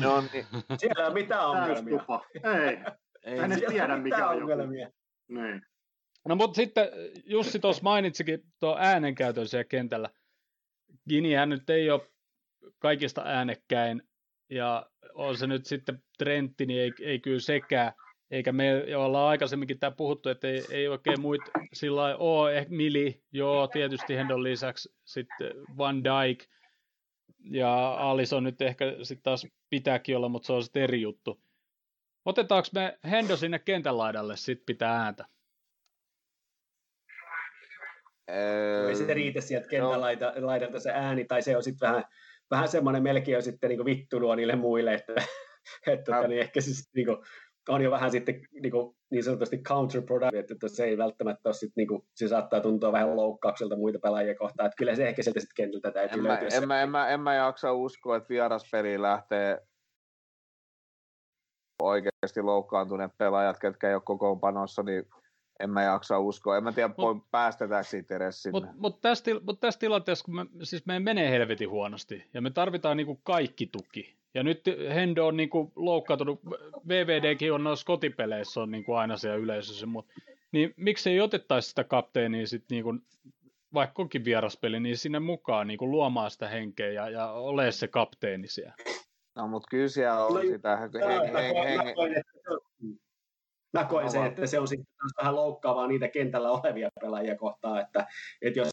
No 0.00 0.20
niin. 0.32 0.46
Siellä 0.76 1.06
on 1.06 1.12
mitään 1.12 1.46
ongelmia. 1.46 2.04
Ei. 2.34 2.78
ei 3.24 3.38
en 3.38 3.52
edes 3.52 3.64
tiedä, 3.68 3.96
mikä 3.96 4.28
on 4.28 4.42
ongelmia. 4.42 4.90
Niin. 5.28 5.66
No 6.28 6.36
mutta 6.36 6.56
sitten 6.56 6.88
Jussi 7.24 7.58
tuossa 7.58 7.82
mainitsikin 7.82 8.44
tuon 8.60 8.76
äänenkäytön 8.80 9.48
siellä 9.48 9.64
kentällä. 9.64 10.10
Ginihän 11.08 11.48
nyt 11.48 11.70
ei 11.70 11.90
ole 11.90 12.13
kaikista 12.78 13.22
äänekkäin, 13.24 14.02
ja 14.50 14.86
on 15.14 15.36
se 15.36 15.46
nyt 15.46 15.66
sitten 15.66 16.02
Trentti, 16.18 16.66
niin 16.66 16.80
ei, 16.80 16.92
ei 17.02 17.18
kyllä 17.18 17.40
sekään 17.40 17.92
eikä 18.34 18.52
me 18.52 18.96
ollaan 18.96 19.28
aikaisemminkin 19.28 19.78
tämä 19.78 19.90
puhuttu, 19.90 20.28
että 20.28 20.48
ei, 20.48 20.64
ei 20.70 20.88
oikein 20.88 21.20
muita 21.20 21.50
sillä 21.72 22.16
ole, 22.16 22.58
ehkä 22.58 22.74
Mili, 22.74 23.22
joo, 23.32 23.68
tietysti 23.68 24.16
Hendon 24.16 24.42
lisäksi 24.42 24.94
sitten 25.04 25.50
Van 25.78 26.04
Dijk, 26.04 26.44
ja 27.50 27.94
Alison 27.94 28.44
nyt 28.44 28.62
ehkä 28.62 28.84
sitten 29.02 29.22
taas 29.22 29.46
pitääkin 29.70 30.16
olla, 30.16 30.28
mutta 30.28 30.46
se 30.46 30.52
on 30.52 30.62
sitten 30.62 30.82
eri 30.82 31.00
juttu. 31.00 31.40
Otetaanko 32.24 32.68
me 32.74 32.98
Hendo 33.10 33.36
sinne 33.36 33.58
kentän 33.58 33.98
laidalle, 33.98 34.36
sitten 34.36 34.66
pitää 34.66 35.02
ääntä? 35.02 35.26
Öö, 38.30 38.88
ei 38.88 38.96
se 38.96 39.14
riitä 39.14 39.40
sieltä 39.40 39.68
kentän 39.68 39.90
no. 39.90 40.00
laidalta 40.46 40.80
se 40.80 40.90
ääni, 40.90 41.24
tai 41.24 41.42
se 41.42 41.56
on 41.56 41.62
sitten 41.62 41.88
vähän, 41.88 42.04
vähän 42.50 42.68
semmoinen 42.68 43.02
melkein 43.02 43.42
sitten 43.42 43.70
niin 43.70 43.84
vittulua 43.84 44.36
niille 44.36 44.56
muille, 44.56 44.94
että, 44.94 45.12
että 45.92 46.12
tota, 46.12 46.28
niin 46.28 46.40
ehkä 46.40 46.60
sitten 46.60 46.90
niin 46.94 47.06
kuin, 47.06 47.18
on 47.68 47.82
jo 47.82 47.90
vähän 47.90 48.10
sitten 48.10 48.40
niin, 48.62 48.70
kuin, 48.70 48.96
niin 49.10 49.24
sanotusti 49.24 49.58
counterproductive, 49.58 50.40
että 50.40 50.68
se 50.68 50.84
ei 50.84 50.98
välttämättä 50.98 51.48
ole 51.48 51.54
sitten, 51.54 51.72
niin 51.76 51.88
kuin, 51.88 52.02
se 52.14 52.28
saattaa 52.28 52.60
tuntua 52.60 52.92
vähän 52.92 53.16
loukkaukselta 53.16 53.76
muita 53.76 53.98
pelaajia 53.98 54.34
kohtaan, 54.34 54.66
että 54.66 54.76
kyllä 54.76 54.94
se 54.94 55.08
ehkä 55.08 55.22
sieltä 55.22 55.40
sitten 55.40 55.54
kentältä 55.56 55.90
täytyy 55.90 56.18
en 56.18 56.24
löytyä. 56.24 56.48
Mä, 56.48 56.56
en, 56.56 56.68
mä, 56.68 56.82
en, 56.82 56.90
mä, 56.90 57.08
en 57.08 57.20
mä 57.20 57.34
jaksa 57.34 57.72
uskoa, 57.72 58.16
että 58.16 58.28
vieraspeli 58.28 59.02
lähtee 59.02 59.58
oikeasti 61.82 62.42
loukkaantuneet 62.42 63.12
pelaajat, 63.18 63.58
ketkä 63.58 63.88
ei 63.88 63.94
ole 63.94 64.02
kokoonpanossa, 64.04 64.82
niin 64.82 65.04
en 65.60 65.70
mä 65.70 65.82
jaksa 65.82 66.18
uskoa. 66.18 66.56
En 66.56 66.64
mä 66.64 66.72
tiedä, 66.72 66.94
mut, 66.98 67.30
päästetäänkö 67.30 67.88
siitä 67.88 68.16
edes 68.16 68.42
sinne. 68.42 68.60
Mutta 68.60 68.74
mut 68.78 69.00
tässä, 69.00 69.30
mut 69.46 69.60
tässä 69.60 69.80
tilanteessa, 69.80 70.24
kun 70.24 70.34
me, 70.34 70.46
siis 70.62 70.86
meidän 70.86 71.02
menee 71.02 71.30
helvetin 71.30 71.70
huonosti, 71.70 72.24
ja 72.34 72.40
me 72.40 72.50
tarvitaan 72.50 72.96
niinku 72.96 73.20
kaikki 73.22 73.66
tuki. 73.66 74.16
Ja 74.34 74.42
nyt 74.42 74.62
Hendo 74.94 75.26
on 75.26 75.36
niinku 75.36 75.72
loukkaantunut, 75.76 76.40
VVDkin 76.88 77.52
on 77.52 77.64
noissa 77.64 77.86
kotipeleissä 77.86 78.60
on 78.60 78.70
niinku 78.70 78.92
aina 78.92 79.16
siellä 79.16 79.38
yleisössä, 79.38 79.86
mutta 79.86 80.14
niin 80.52 80.74
miksei 80.76 81.20
otettaisi 81.20 81.68
sitä 81.68 81.84
kapteenia 81.84 82.46
sitten 82.46 82.74
niinku, 82.76 82.94
vaikka 83.74 84.02
onkin 84.02 84.24
vieraspeli, 84.24 84.80
niin 84.80 84.96
sinne 84.96 85.20
mukaan 85.20 85.66
niinku 85.66 85.90
luomaan 85.90 86.30
sitä 86.30 86.48
henkeä 86.48 86.90
ja, 86.90 87.10
ja 87.10 87.32
ole 87.32 87.72
se 87.72 87.88
kapteeni 87.88 88.48
siellä. 88.48 88.74
No, 89.36 89.48
mutta 89.48 89.68
kyllä 89.70 89.88
siellä 89.88 90.24
on 90.24 90.46
sitä 90.46 90.78
Mä 93.74 93.84
koen 93.84 94.10
sen, 94.10 94.26
että 94.26 94.46
se 94.46 94.58
on 94.58 94.68
sitten 94.68 94.86
vähän 95.18 95.36
loukkaavaa 95.36 95.86
niitä 95.86 96.08
kentällä 96.08 96.50
olevia 96.50 96.88
pelaajia 97.00 97.36
kohtaan, 97.36 97.80
että, 97.80 98.06
että 98.42 98.60
jos 98.60 98.68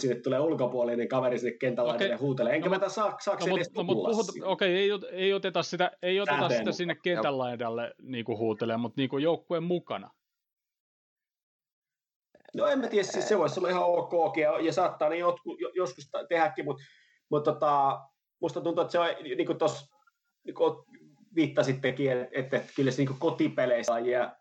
sinne 0.00 0.20
tulee 0.20 0.40
ulkopuolinen 0.40 1.08
kaveri 1.08 1.38
sinne 1.38 1.56
kentällä 1.58 1.94
okay. 1.94 2.06
ja 2.06 2.18
huutelee. 2.18 2.54
Enkä 2.54 2.68
no, 2.68 2.78
mä 2.78 2.88
saa, 2.88 3.16
saako 3.20 3.46
no, 3.46 3.56
edes 3.56 3.72
no, 3.72 3.82
mutta 3.82 4.10
puhut, 4.10 4.26
Okei, 4.44 4.76
ei, 4.76 4.90
ei, 5.12 5.32
oteta 5.32 5.62
sitä, 5.62 5.90
ei 6.02 6.20
oteta 6.20 6.48
sitä 6.48 6.72
sinne 6.72 6.94
kentän 6.94 7.38
laidalle 7.38 7.94
niin 8.02 8.26
huutelee, 8.28 8.76
mutta 8.76 9.00
niin 9.00 9.22
joukkueen 9.22 9.62
mukana. 9.62 10.10
No 12.56 12.66
en 12.66 12.78
mä 12.78 12.88
tiedä, 12.88 13.04
siis 13.04 13.28
se 13.28 13.38
voisi 13.38 13.60
olla 13.60 13.68
ihan 13.68 13.84
ok 13.84 14.36
ja, 14.36 14.60
ja 14.60 14.72
saattaa 14.72 15.08
niin 15.08 15.20
jotku, 15.20 15.56
joskus 15.74 16.10
tehdäkin, 16.28 16.64
mutta, 16.64 16.82
mutta 17.30 17.52
tota, 17.52 18.00
musta 18.40 18.60
tuntuu, 18.60 18.82
että 18.82 18.92
se 18.92 18.98
on 18.98 19.06
niin 19.22 19.46
kuin 19.46 19.58
tuossa 19.58 19.96
niin 20.44 20.54
viittasittekin, 21.36 22.10
että, 22.10 22.56
että 22.56 22.72
kyllä 22.76 22.90
se 22.90 23.04
niin 23.04 23.18
kotipeleissä 23.18 23.98
ja, 23.98 24.36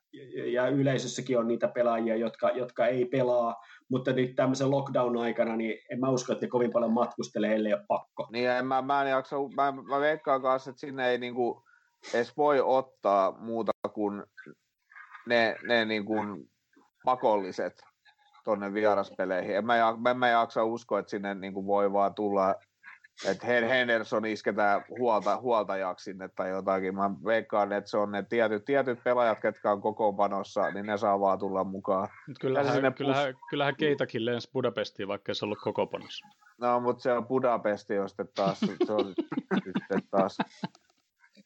ja 0.53 0.67
yleisössäkin 0.67 1.39
on 1.39 1.47
niitä 1.47 1.67
pelaajia, 1.67 2.15
jotka, 2.15 2.49
jotka 2.49 2.87
ei 2.87 3.05
pelaa, 3.05 3.55
mutta 3.89 4.13
nyt 4.13 4.35
tämmöisen 4.35 4.71
lockdown-aikana, 4.71 5.55
niin 5.55 5.79
en 5.91 5.99
mä 5.99 6.09
usko, 6.09 6.33
että 6.33 6.45
ne 6.45 6.49
kovin 6.49 6.71
paljon 6.71 6.93
matkustelee, 6.93 7.55
ellei 7.55 7.73
ole 7.73 7.85
pakko. 7.87 8.27
Niin, 8.31 8.49
en 8.49 8.65
mä, 8.65 8.81
mä, 8.81 9.01
en 9.01 9.09
jaksa, 9.09 9.35
mä, 9.55 9.71
mä 9.71 9.99
veikkaan 9.99 10.41
kanssa, 10.41 10.69
että 10.69 10.79
sinne 10.79 11.09
ei 11.09 11.17
niinku 11.17 11.63
edes 12.13 12.37
voi 12.37 12.61
ottaa 12.61 13.37
muuta 13.39 13.71
kuin 13.93 14.23
ne, 15.27 15.55
ne 15.67 15.85
niinku 15.85 16.13
pakolliset 17.05 17.73
tuonne 18.43 18.73
vieraspeleihin. 18.73 19.55
En 19.55 19.65
mä, 19.65 19.75
en 20.11 20.17
mä 20.17 20.27
jaksa 20.27 20.63
uskoa, 20.63 20.99
että 20.99 21.09
sinne 21.09 21.35
niinku 21.35 21.67
voi 21.67 21.93
vaan 21.93 22.15
tulla 22.15 22.55
että 23.29 23.45
Henderson 23.45 24.25
isketään 24.25 24.85
huolta, 24.89 25.37
huoltajaksi 25.37 26.03
sinne 26.03 26.29
tai 26.35 26.49
jotakin. 26.49 26.95
Mä 26.95 27.11
veikkaan, 27.25 27.73
että 27.73 27.89
se 27.89 27.97
on 27.97 28.11
ne 28.11 28.23
tietyt, 28.23 28.65
tietyt 28.65 29.03
pelaajat, 29.03 29.39
ketkä 29.39 29.71
on 29.71 29.81
kokoonpanossa, 29.81 30.71
niin 30.71 30.85
ne 30.85 30.97
saa 30.97 31.19
vaan 31.19 31.39
tulla 31.39 31.63
mukaan. 31.63 32.07
Kyllähän, 32.41 32.73
sinne 32.73 32.91
kyllähän, 32.91 33.33
pus... 33.33 33.43
kyllähän 33.49 33.75
Keitakin 33.75 34.25
lensi 34.25 34.49
Budapestiin, 34.53 35.07
vaikka 35.07 35.33
se 35.33 35.45
ollut 35.45 35.59
kokoonpanossa. 35.61 36.27
No, 36.61 36.79
mutta 36.79 37.03
se 37.03 37.13
on 37.13 37.27
Budapesti, 37.27 37.93
jos 37.93 38.11
sitten 38.11 38.29
taas, 38.35 38.59
se 38.59 38.93
on 38.93 39.13
sitten 39.63 40.01
taas, 40.11 40.37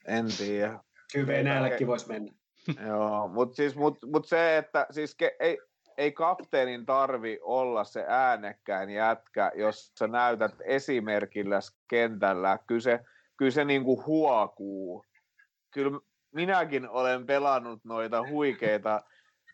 en 0.08 0.26
tiedä. 0.38 0.80
Kyllä 1.14 1.28
Venäjällekin 1.28 1.88
voisi 1.88 2.08
mennä. 2.08 2.32
Joo, 2.88 3.28
mutta 3.28 3.56
siis, 3.56 3.76
mut, 3.76 3.98
mut 4.06 4.28
se, 4.28 4.58
että 4.58 4.88
siis 4.92 5.16
ke, 5.16 5.36
ei, 5.40 5.58
ei 6.00 6.12
kapteenin 6.12 6.86
tarvi 6.86 7.40
olla 7.42 7.84
se 7.84 8.06
äänekkäin 8.08 8.90
jätkä, 8.90 9.52
jos 9.56 9.92
sä 10.00 10.08
näytät 10.08 10.52
esimerkillä 10.64 11.60
kentällä. 11.90 12.60
Kyllä 12.68 12.82
se, 12.82 13.00
kyllä 13.38 13.52
se 13.52 13.66
niin 13.66 13.84
kuin 13.84 14.06
huokuu. 14.06 15.06
Kyllä 15.74 16.00
minäkin 16.36 16.90
olen 16.90 17.26
pelannut 17.26 17.80
noita 17.84 18.28
huikeita 18.30 19.02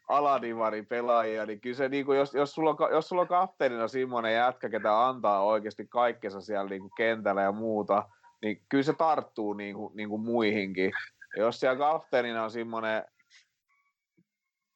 aladivari-pelaajia, 0.10 1.46
niin 1.46 1.62
kyllä 1.62 1.76
se, 1.76 1.90
niin 1.90 2.06
kuin, 2.06 2.18
jos, 2.18 2.34
jos, 2.34 2.52
sulla 2.52 2.92
jos 2.92 3.10
sulla 3.10 3.22
on 3.22 3.28
kapteenina 3.28 3.88
semmoinen 3.88 4.34
jätkä, 4.34 4.70
ketä 4.70 5.08
antaa 5.08 5.44
oikeasti 5.44 5.88
kaikkensa 5.88 6.42
siellä 6.42 6.70
niin 6.70 6.82
kuin 6.82 6.92
kentällä 6.98 7.42
ja 7.42 7.52
muuta, 7.52 8.10
niin 8.42 8.62
kyllä 8.70 8.84
se 8.84 8.94
tarttuu 8.94 9.54
niin 9.54 9.76
kuin, 9.76 9.96
niin 9.96 10.10
kuin 10.10 10.22
muihinkin. 10.22 10.92
Ja 11.36 11.42
jos 11.42 11.60
siellä 11.60 11.78
kapteenina 11.78 12.44
on 12.44 12.52
semmoinen 12.52 13.04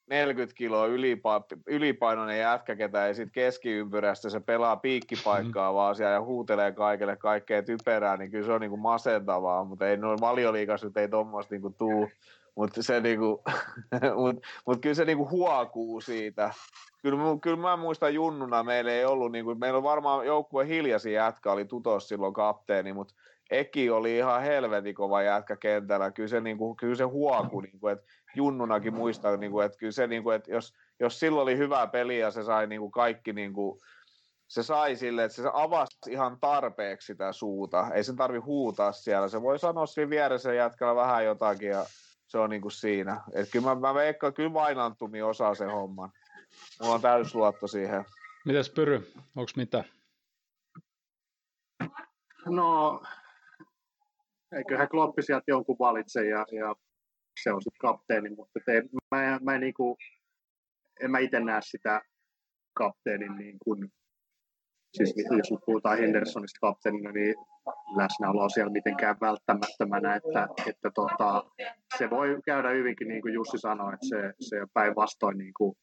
40 0.10 0.56
kiloa 0.56 0.88
ylipa- 0.88 1.44
ylipainoinen 1.68 2.40
jätkä, 2.40 2.76
ketä 2.76 3.08
ei 3.08 3.16
sitten 3.16 3.32
keskiympyrästä, 3.32 4.30
se 4.30 4.40
pelaa 4.40 4.76
piikkipaikkaa 4.76 5.72
mm. 5.72 5.76
vaan 5.76 5.96
siellä 5.96 6.14
ja 6.14 6.22
huutelee 6.22 6.72
kaikille 6.72 7.16
kaikkea 7.16 7.64
typerää, 7.64 8.18
niin 8.18 8.32
kyllä 8.32 8.46
se 8.46 8.52
on 8.52 8.62
niinku 8.62 8.78
masentavaa, 8.78 9.64
mutta 9.64 9.88
ei 9.88 9.98
noin 9.98 10.22
valioliikas 10.22 10.84
nyt 10.84 10.98
ei 10.98 11.08
tuommoista 11.08 11.56
niinku 11.56 11.70
tuu, 11.70 12.10
mutta 12.56 12.84
se 12.84 13.00
niinku, 13.00 13.44
mut, 14.22 14.36
mut 14.66 14.82
kyllä 14.82 14.96
se 14.96 15.06
niinku 15.06 15.30
huokuu 15.30 16.02
siitä. 16.02 16.54
Kyllä, 17.02 17.18
kyllä 17.42 17.58
mä 17.58 17.78
muistan 17.78 18.14
junnuna, 18.14 18.64
meillä 18.64 18.92
ei 18.92 19.06
ollut, 19.06 19.32
niinku, 19.32 19.56
meillä 19.56 19.78
on 19.78 19.84
varmaan 19.84 20.26
joukkue 20.26 20.68
hiljasi 20.68 21.14
jätkä, 21.14 21.52
oli 21.52 21.66
tutos 21.66 22.08
silloin 22.08 22.34
kapteeni, 22.34 22.94
mutta 22.94 23.14
Eki 23.50 23.90
oli 23.90 24.18
ihan 24.18 24.42
helvetin 24.42 24.96
kova 24.96 25.22
jätkä 25.22 25.56
kentällä. 25.56 26.12
Kyllä 26.12 26.30
se, 26.30 26.42
niinku, 26.42 26.76
kyllä 26.76 26.96
se 26.96 27.04
huoku, 27.04 27.62
niinku, 27.62 27.88
että 27.88 28.06
junnunakin 28.36 28.94
muistaa, 28.94 29.38
niin 29.38 29.52
kuin, 29.52 29.66
että 29.66 29.78
kyllä 29.78 29.92
se, 29.92 30.08
niin 30.08 30.24
kuin, 30.24 30.36
että 30.36 30.52
jos, 30.52 30.74
jos 31.00 31.20
silloin 31.20 31.44
oli 31.44 31.58
hyvä 31.58 31.88
peli 31.88 32.20
ja 32.20 32.32
se 32.32 32.44
sai 32.44 32.68
niin 32.68 32.82
kuin 32.82 32.92
kaikki, 32.92 33.34
niin 33.34 33.54
kuin, 33.54 33.82
se 34.48 34.64
sai 34.64 34.96
sille, 34.96 35.24
että 35.24 35.42
se 35.42 35.50
avasi 35.54 35.98
ihan 36.10 36.38
tarpeeksi 36.42 37.06
sitä 37.06 37.34
suuta. 37.34 37.88
Ei 37.94 38.04
sen 38.04 38.16
tarvi 38.16 38.38
huutaa 38.38 38.92
siellä. 38.92 39.28
Se 39.28 39.42
voi 39.42 39.60
sanoa 39.60 39.86
siinä 39.86 40.10
vieressä 40.10 40.54
jätkällä 40.54 40.96
vähän 40.96 41.26
jotakin 41.26 41.70
ja 41.70 41.86
se 42.28 42.38
on 42.38 42.50
niin 42.50 42.62
kuin 42.62 42.72
siinä. 42.72 43.22
Et 43.34 43.50
kyllä 43.52 43.66
mä, 43.66 43.76
mä 43.76 43.94
veikkaan, 43.94 44.34
kyllä 44.34 44.54
Vainantumi 44.54 45.22
osaa 45.22 45.56
sen 45.56 45.72
homman. 45.72 46.12
Mulla 46.82 46.96
on 46.96 47.02
täysluotto 47.02 47.68
siihen. 47.68 48.06
Mitäs 48.46 48.70
Pyry, 48.70 49.12
onko 49.36 49.52
mitä? 49.56 49.84
No, 52.46 53.02
eiköhän 54.52 54.90
Kloppi 54.90 55.22
sieltä 55.22 55.44
jonkun 55.48 55.76
valitse 55.80 56.26
ja, 56.26 56.46
ja 56.52 56.76
se 57.44 57.52
on 57.54 57.62
sitten 57.62 57.80
kapteeni, 57.80 58.30
mutta 58.30 58.60
te, 58.66 58.84
mä, 59.12 59.40
mä 59.42 59.56
en, 59.56 59.62
niinku, 59.62 59.98
en 61.04 61.12
mä 61.12 61.20
itse 61.20 61.40
näe 61.40 61.62
sitä 61.64 62.02
kapteenin 62.74 63.38
niin 63.38 63.58
kuin, 63.64 63.92
siis 64.94 65.14
jos 65.38 65.52
nyt 65.52 65.60
puhutaan 65.66 65.98
Hendersonista 65.98 66.60
kapteenina, 66.62 67.12
niin 67.12 67.36
läsnäolo 67.98 68.44
on 68.44 68.50
siellä 68.50 68.72
mitenkään 68.72 69.16
välttämättömänä, 69.22 70.16
että, 70.16 70.48
että 70.68 70.92
tota, 70.96 71.44
se 71.98 72.10
voi 72.10 72.40
käydä 72.46 72.70
hyvinkin, 72.70 73.08
niin 73.08 73.22
kuin 73.22 73.34
Jussi 73.34 73.58
sanoi, 73.58 73.94
että 73.94 74.08
se, 74.08 74.34
se 74.40 74.58
päinvastoin 74.74 75.38
niin 75.38 75.54
kuin, 75.58 75.76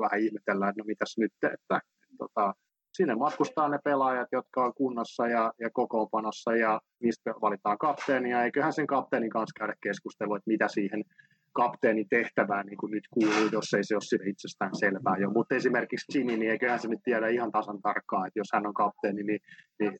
vähän 0.00 0.20
ihmetellään, 0.20 0.70
että 0.70 0.82
no 0.82 0.86
mitäs 0.86 1.18
nyt, 1.18 1.32
että 1.54 1.80
tota, 2.18 2.54
sinne 2.92 3.14
matkustaa 3.14 3.68
ne 3.68 3.78
pelaajat, 3.84 4.28
jotka 4.32 4.64
on 4.64 4.74
kunnossa 4.74 5.26
ja, 5.26 5.52
ja 5.60 5.70
kokoopanossa 5.72 6.56
ja 6.56 6.80
niistä 7.02 7.30
valitaan 7.40 7.78
kapteenia. 7.78 8.44
Eiköhän 8.44 8.72
sen 8.72 8.86
kapteenin 8.86 9.30
kanssa 9.30 9.58
käydä 9.58 9.74
keskustelua, 9.82 10.36
että 10.36 10.50
mitä 10.50 10.68
siihen 10.68 11.04
kapteenin 11.52 12.08
tehtävään 12.08 12.66
niin 12.66 12.76
kuin 12.78 12.90
nyt 12.90 13.04
kuuluu, 13.10 13.48
jos 13.52 13.74
ei 13.74 13.84
se 13.84 13.94
ole 13.94 14.00
sille 14.00 14.30
itsestään 14.30 14.76
selvää 14.76 15.16
jo. 15.20 15.30
Mutta 15.30 15.54
esimerkiksi 15.54 16.18
Jimmy, 16.18 16.36
niin 16.36 16.50
eiköhän 16.50 16.80
se 16.80 16.88
nyt 16.88 17.00
tiedä 17.04 17.28
ihan 17.28 17.52
tasan 17.52 17.82
tarkkaan, 17.82 18.26
että 18.26 18.40
jos 18.40 18.48
hän 18.54 18.66
on 18.66 18.74
kapteeni, 18.74 19.22
niin, 19.22 19.40
niin 19.80 19.98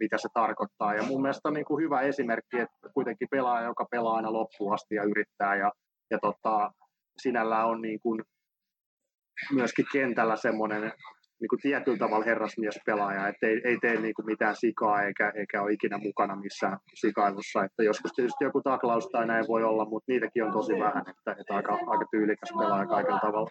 mitä 0.00 0.18
se 0.18 0.28
tarkoittaa. 0.34 0.94
Ja 0.94 1.02
mun 1.02 1.22
mielestä 1.22 1.48
on 1.48 1.54
niin 1.54 1.64
kuin 1.64 1.84
hyvä 1.84 2.00
esimerkki, 2.00 2.60
että 2.60 2.88
kuitenkin 2.94 3.28
pelaaja, 3.30 3.66
joka 3.66 3.86
pelaa 3.90 4.16
aina 4.16 4.32
loppuun 4.32 4.74
asti 4.74 4.94
ja 4.94 5.02
yrittää 5.02 5.56
ja, 5.56 5.72
ja 6.10 6.18
tota, 6.22 6.70
sinällään 7.22 7.68
on 7.68 7.82
niin 7.82 8.00
kuin 8.00 8.22
myöskin 9.52 9.86
kentällä 9.92 10.36
semmoinen 10.36 10.92
niin 11.44 11.48
kuin 11.48 11.60
tietyllä 11.60 11.98
tavalla 11.98 12.24
herrasmiespelaaja, 12.24 13.28
että 13.28 13.46
ei, 13.46 13.60
ei 13.64 13.78
tee 13.80 14.00
niin 14.00 14.14
kuin 14.14 14.26
mitään 14.26 14.56
sikaa 14.56 15.02
eikä, 15.02 15.32
eikä 15.36 15.62
ole 15.62 15.72
ikinä 15.72 15.98
mukana 15.98 16.36
missään 16.36 16.78
sikailussa. 16.94 17.64
Että 17.64 17.82
joskus 17.82 18.12
tietysti 18.12 18.44
joku 18.44 18.62
taklaus 18.62 19.08
tai 19.08 19.26
näin 19.26 19.44
voi 19.48 19.64
olla, 19.64 19.84
mutta 19.84 20.12
niitäkin 20.12 20.44
on 20.44 20.52
tosi 20.52 20.72
vähän, 20.72 21.04
että, 21.10 21.36
että 21.40 21.54
aika, 21.54 21.72
aika 21.72 22.04
tyylikäs 22.10 22.52
pelaaja 22.58 22.86
kaikella 22.86 23.20
tavalla. 23.20 23.50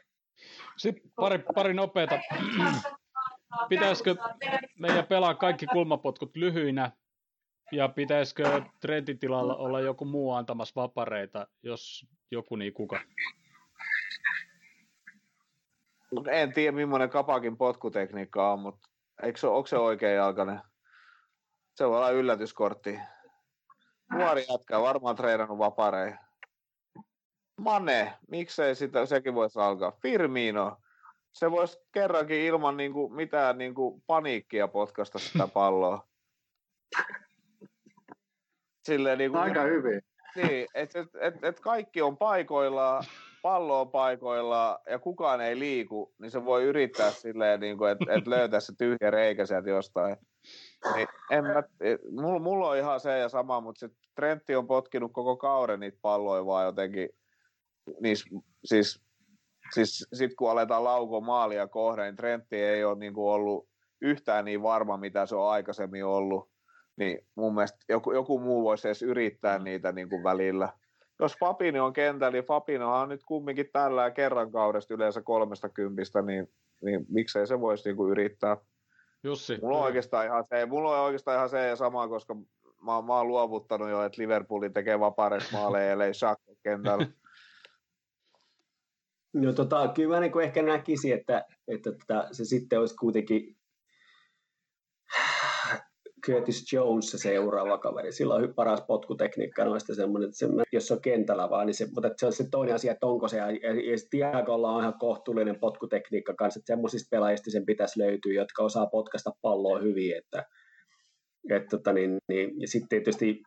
Sitten 0.78 1.12
pari, 1.16 1.40
pari 1.56 1.74
nopeata. 1.74 2.20
Pitäisikö 3.70 4.16
meidän 4.80 5.06
pelaa 5.06 5.34
kaikki 5.36 5.66
kulmapotkut 5.66 6.36
lyhyinä 6.36 6.92
ja 7.72 7.90
pitäisikö 7.90 8.62
trendintilalla 8.82 9.56
olla 9.56 9.80
joku 9.80 10.06
muu 10.06 10.32
antamassa 10.32 10.82
vapareita, 10.82 11.48
jos 11.64 12.06
joku 12.32 12.56
niin 12.56 12.74
kuka? 12.74 13.00
En 16.32 16.54
tiedä, 16.54 16.72
millainen 16.72 17.10
kapakin 17.10 17.58
potkutekniikka 17.58 18.52
on, 18.52 18.60
mutta 18.60 18.90
eikö 19.24 19.40
se, 19.40 19.48
onko 19.48 19.68
se 19.68 19.78
oikein 19.78 20.16
jalkainen? 20.16 20.62
Se 21.76 21.88
voi 21.88 21.98
olla 21.98 22.10
yllätyskortti. 22.10 23.00
Nuori 24.12 24.46
jätkä, 24.52 24.82
varmaan 24.82 25.16
treenannut 25.16 25.58
vapareja. 25.58 26.18
Mane, 27.62 28.14
miksei 28.28 28.76
sitä, 28.76 29.06
sekin 29.06 29.36
voisi 29.36 29.60
alkaa. 29.60 29.92
Firmino, 30.02 30.78
se 31.32 31.52
voisi 31.52 31.78
kerrankin 31.92 32.42
ilman 32.42 32.78
niin 32.78 32.94
kuin, 32.94 33.14
mitään 33.14 33.58
niin 33.58 33.76
kuin, 33.76 34.04
paniikkia 34.08 34.68
potkasta 34.68 35.20
sitä 35.20 35.48
palloa. 35.54 36.08
Silleen, 38.84 39.18
niin 39.18 39.32
kuin, 39.32 39.42
Aika 39.42 39.62
hyvin. 39.62 40.02
niin, 40.36 40.68
että 40.74 41.00
et, 41.00 41.10
et, 41.22 41.44
et 41.44 41.60
kaikki 41.60 42.02
on 42.02 42.18
paikoillaan, 42.18 43.04
pallo 43.44 43.82
on 43.82 43.92
paikoillaan 43.92 44.80
ja 44.90 45.00
kukaan 45.00 45.42
ei 45.42 45.60
liiku, 45.60 46.14
niin 46.20 46.32
se 46.32 46.46
voi 46.46 46.64
yrittää 46.64 47.12
silleen, 47.12 47.60
niin 47.60 47.78
kuin, 47.78 47.92
että 47.92 48.14
et 48.14 48.28
löytää 48.28 48.60
se 48.60 48.74
tyhjä 48.78 49.12
reikä 49.12 49.46
sieltä 49.46 49.70
jostain. 49.70 50.18
Niin, 50.96 51.08
en 51.32 51.44
mä, 51.44 51.64
mulla, 52.22 52.40
mulla 52.40 52.70
on 52.70 52.78
ihan 52.78 53.00
se 53.00 53.20
ja 53.20 53.30
sama, 53.30 53.62
mutta 53.62 53.80
se 53.80 53.90
Trentti 54.16 54.56
on 54.56 54.68
potkinut 54.68 55.14
koko 55.14 55.38
kauden 55.38 55.80
niitä 55.80 55.98
palloja 56.02 56.46
vaan 56.46 56.66
jotenkin, 56.66 57.10
niissä, 58.02 58.26
siis, 58.66 59.02
siis 59.74 60.08
sit 60.14 60.32
kun 60.36 60.52
aletaan 60.52 60.84
laukoa 60.84 61.22
maalia 61.22 61.68
kohden, 61.68 62.06
niin 62.06 62.16
Trentti 62.16 62.56
ei 62.56 62.84
ole 62.84 63.00
niin 63.00 63.14
kuin 63.14 63.34
ollut 63.34 63.70
yhtään 64.02 64.46
niin 64.46 64.64
varma, 64.64 64.98
mitä 64.98 65.26
se 65.26 65.36
on 65.36 65.50
aikaisemmin 65.50 66.06
ollut. 66.06 66.50
Niin 66.96 67.28
mun 67.36 67.56
mielestä 67.56 67.78
joku, 67.90 68.12
joku 68.12 68.40
muu 68.40 68.64
voisi 68.64 68.88
edes 68.88 69.02
yrittää 69.02 69.60
niitä 69.60 69.92
niin 69.92 70.10
kuin 70.10 70.24
välillä. 70.24 70.70
Jos 71.20 71.38
Fabini 71.40 71.80
on 71.80 71.94
kentällä, 71.94 72.32
niin 72.32 72.44
Fabino 72.44 73.00
on 73.00 73.10
nyt 73.10 73.24
kumminkin 73.24 73.70
tällä 73.74 74.12
kerran 74.12 74.52
kaudesta 74.52 74.94
yleensä 74.94 75.22
kolmesta 75.22 75.70
kympistä, 75.70 76.22
niin, 76.22 76.48
niin 76.82 77.06
miksei 77.10 77.48
se 77.48 77.60
voisi 77.60 77.90
niin 77.90 77.96
kuin 77.96 78.12
yrittää. 78.12 78.58
Jussi. 79.24 79.58
Mulla 79.62 79.78
on 79.78 79.84
oikeastaan 79.84 80.26
ihan 80.26 80.46
se, 80.50 80.66
mulla 80.66 80.98
on 81.00 81.06
oikeastaan 81.06 81.38
ihan 81.38 81.50
se 81.50 81.68
ja 81.68 81.76
sama, 81.76 82.08
koska 82.08 82.36
mä, 82.86 83.02
mä 83.02 83.18
oon 83.18 83.28
luovuttanut 83.28 83.90
jo, 83.90 84.04
että 84.04 84.22
Liverpoolin 84.22 84.74
tekee 84.74 85.00
vapaaret 85.00 85.44
maaleja, 85.52 85.92
ellei 85.92 86.14
Shaq 86.14 86.40
kentällä. 86.64 87.08
No 89.34 89.54
tota, 89.54 89.88
kyllä 89.96 90.16
mä 90.16 90.20
niin 90.20 90.42
ehkä 90.42 90.62
näkisin, 90.62 91.14
että, 91.14 91.46
että 91.68 91.92
tota, 91.92 92.28
se 92.32 92.46
sitten 92.46 92.80
olisi 92.80 92.96
kuitenkin 92.96 93.58
Curtis 96.26 96.74
Jones 96.74 97.12
se 97.12 97.18
seuraava 97.18 97.78
kaveri. 97.78 98.12
Sillä 98.12 98.36
on 98.36 98.54
paras 98.56 98.82
potkutekniikka 98.88 99.66
noista 99.66 99.96
semmoinen, 99.96 100.30
että 100.30 100.38
se, 100.38 100.48
jos 100.72 100.88
se 100.88 100.94
on 100.94 101.02
kentällä 101.02 101.50
vaan, 101.50 101.66
niin 101.68 101.74
se, 101.74 101.88
mutta 101.94 102.10
se 102.18 102.26
on 102.26 102.34
se 102.34 102.50
toinen 102.52 102.76
asia, 102.76 102.92
että 102.92 103.08
onko 103.08 103.28
se, 103.28 103.38
ja, 103.38 103.52
ja, 103.52 103.98
Tiagolla 104.10 104.72
on 104.72 104.82
ihan 104.82 105.00
kohtuullinen 105.00 105.60
potkutekniikka 105.60 106.34
kanssa, 106.34 106.60
että 106.60 106.74
semmoisista 106.74 107.08
pelaajista 107.12 107.52
sen 107.52 107.66
pitäisi 107.66 108.00
löytyä, 108.00 108.34
jotka 108.34 108.64
osaa 108.64 108.86
potkasta 108.86 109.32
palloa 109.42 109.80
hyvin, 109.80 110.18
että, 110.18 110.46
että 111.50 111.78
tota, 111.78 111.94
niin, 111.94 112.18
niin, 112.28 112.62
ja 112.62 112.68
sitten 112.68 112.90
tietysti 112.90 113.42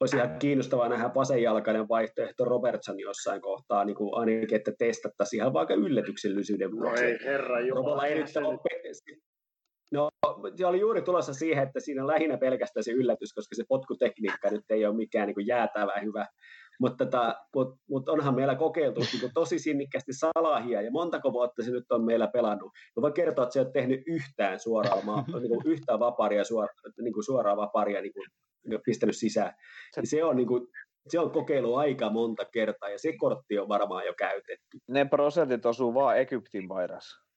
olisi 0.00 0.16
ihan 0.16 0.38
kiinnostavaa 0.38 0.88
nähdä 0.88 1.10
vasenjalkainen 1.14 1.88
vaihtoehto 1.88 2.44
Robertson 2.44 3.00
jossain 3.00 3.40
kohtaa, 3.40 3.84
niin 3.84 3.96
kuin 3.96 4.14
ainakin, 4.14 4.56
että 4.56 4.72
testattaisiin 4.78 5.40
ihan 5.40 5.52
vaikka 5.52 5.74
yllätyksellisyyden 5.74 6.70
No 6.70 6.80
vuoksi. 6.80 7.04
ei, 7.04 7.18
herra 7.24 7.56
Robolla 7.74 8.06
ei 8.06 8.18
nyt 8.18 8.36
ole 8.36 8.58
No, 9.92 10.08
se 10.56 10.66
oli 10.66 10.80
juuri 10.80 11.02
tulossa 11.02 11.34
siihen, 11.34 11.66
että 11.66 11.80
siinä 11.80 12.02
on 12.02 12.08
lähinnä 12.08 12.38
pelkästään 12.38 12.84
se 12.84 12.92
yllätys, 12.92 13.32
koska 13.32 13.54
se 13.54 13.64
potkutekniikka 13.68 14.50
nyt 14.50 14.64
ei 14.70 14.86
ole 14.86 14.96
mikään 14.96 15.26
niin 15.26 15.34
kuin 15.34 15.46
jäätävä 15.46 16.00
hyvä. 16.02 16.26
Mutta 16.80 17.04
tota, 17.04 17.36
mut, 17.54 17.74
mut 17.88 18.08
onhan 18.08 18.34
meillä 18.34 18.54
kokeiltu 18.54 19.00
niin 19.00 19.20
kuin 19.20 19.32
tosi 19.34 19.58
sinnikkäästi 19.58 20.12
salahia, 20.12 20.82
ja 20.82 20.90
montako 20.90 21.32
vuotta 21.32 21.62
se 21.62 21.70
nyt 21.70 21.92
on 21.92 22.04
meillä 22.04 22.26
pelannut. 22.26 22.72
Mä 22.96 23.00
voin 23.00 23.12
kertoa, 23.12 23.42
että 23.42 23.52
se 23.52 23.58
ei 23.60 23.64
ole 23.64 23.72
tehnyt 23.72 24.00
yhtään 24.06 24.60
suoraan, 24.60 25.04
maa, 25.06 25.24
niin 25.40 25.48
kuin 25.48 25.62
yhtään 25.66 26.00
vaparia, 26.00 26.44
suora, 26.44 26.68
niin 27.02 27.12
kuin 27.12 27.24
suoraa 27.24 27.56
vaparia 27.56 28.00
niin 28.00 28.12
kuin, 28.12 28.26
pistänyt 28.84 29.16
sisään. 29.16 29.52
Se, 29.94 30.00
se 30.04 30.24
on 30.24 30.36
niin 30.36 30.48
kuin, 30.48 30.66
se 31.08 31.20
on 31.20 31.30
kokeilu 31.30 31.74
aika 31.74 32.10
monta 32.10 32.44
kertaa, 32.44 32.88
ja 32.88 32.98
se 32.98 33.12
kortti 33.16 33.58
on 33.58 33.68
varmaan 33.68 34.06
jo 34.06 34.14
käytetty. 34.18 34.78
Ne 34.88 35.04
prosentit 35.04 35.66
osuu 35.66 35.94
vaan 35.94 36.18
Egyptin 36.18 36.68
vairassa. 36.68 37.27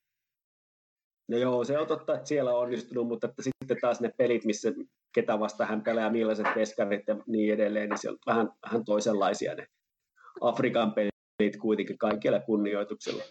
No 1.31 1.37
joo, 1.37 1.63
se 1.63 1.77
on 1.77 1.87
totta, 1.87 2.15
että 2.15 2.27
siellä 2.27 2.53
on 2.53 2.61
onnistunut, 2.61 3.07
mutta 3.07 3.27
että 3.27 3.41
sitten 3.41 3.77
taas 3.81 4.01
ne 4.01 4.11
pelit, 4.17 4.45
missä 4.45 4.73
ketä 5.13 5.39
vasta 5.39 5.65
hän 5.65 5.81
pelaa, 5.81 6.09
millaiset 6.09 6.47
veskarit 6.55 7.07
ja 7.07 7.15
niin 7.27 7.53
edelleen, 7.53 7.89
niin 7.89 7.97
se 7.97 8.09
on 8.09 8.17
vähän, 8.25 8.49
vähän 8.65 8.85
toisenlaisia 8.85 9.55
ne 9.55 9.65
Afrikan 10.41 10.93
pelit 10.93 11.57
kuitenkin 11.61 11.97
kaikilla 11.97 12.39
kunnioituksella. 12.39 13.23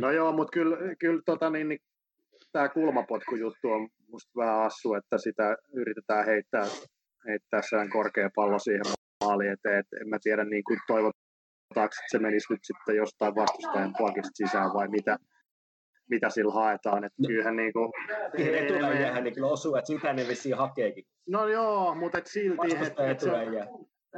No 0.00 0.10
joo, 0.10 0.32
mutta 0.32 0.50
kyllä, 0.52 0.76
kyllä 0.98 1.22
tota, 1.26 1.50
niin, 1.50 1.68
niin, 1.68 1.80
tämä 2.52 2.68
kulmapotkujuttu 2.68 3.68
on 3.68 3.88
musta 4.08 4.30
vähän 4.36 4.60
assu, 4.60 4.94
että 4.94 5.18
sitä 5.18 5.56
yritetään 5.72 6.26
heittää, 6.26 6.66
heittää 7.28 7.62
sen 7.62 7.90
korkea 7.90 8.30
pallo 8.34 8.58
siihen 8.58 8.84
maaliin 9.24 9.52
eteen. 9.52 9.78
Et 9.78 9.86
en 10.00 10.08
mä 10.08 10.18
tiedä, 10.22 10.44
niin 10.44 10.64
kuin 10.64 10.78
toivotaanko, 10.86 11.94
että 11.94 12.10
se 12.10 12.18
menisi 12.18 12.52
nyt 12.52 12.60
sitten 12.62 12.96
jostain 12.96 13.34
vastustajan 13.34 13.94
pakista 13.98 14.30
sisään 14.34 14.74
vai 14.74 14.88
mitä, 14.88 15.18
mitä 16.10 16.30
sillä 16.30 16.52
haetaan. 16.52 17.04
Että 17.04 17.22
kyllähän 17.26 17.56
niin 17.56 17.72
kuin, 17.72 17.92
etuläjähän 18.34 19.24
ne 19.24 19.30
kyllä 19.30 19.48
osuu, 19.48 19.76
että 19.76 19.86
sitä 19.86 20.12
ne 20.12 20.28
vissiin 20.28 20.56
hakeekin. 20.56 21.04
No 21.28 21.48
joo, 21.48 21.94
mutta 21.94 22.18
et 22.18 22.26
silti, 22.26 22.76
et, 22.76 23.10
et 23.10 23.20
se, 23.20 23.30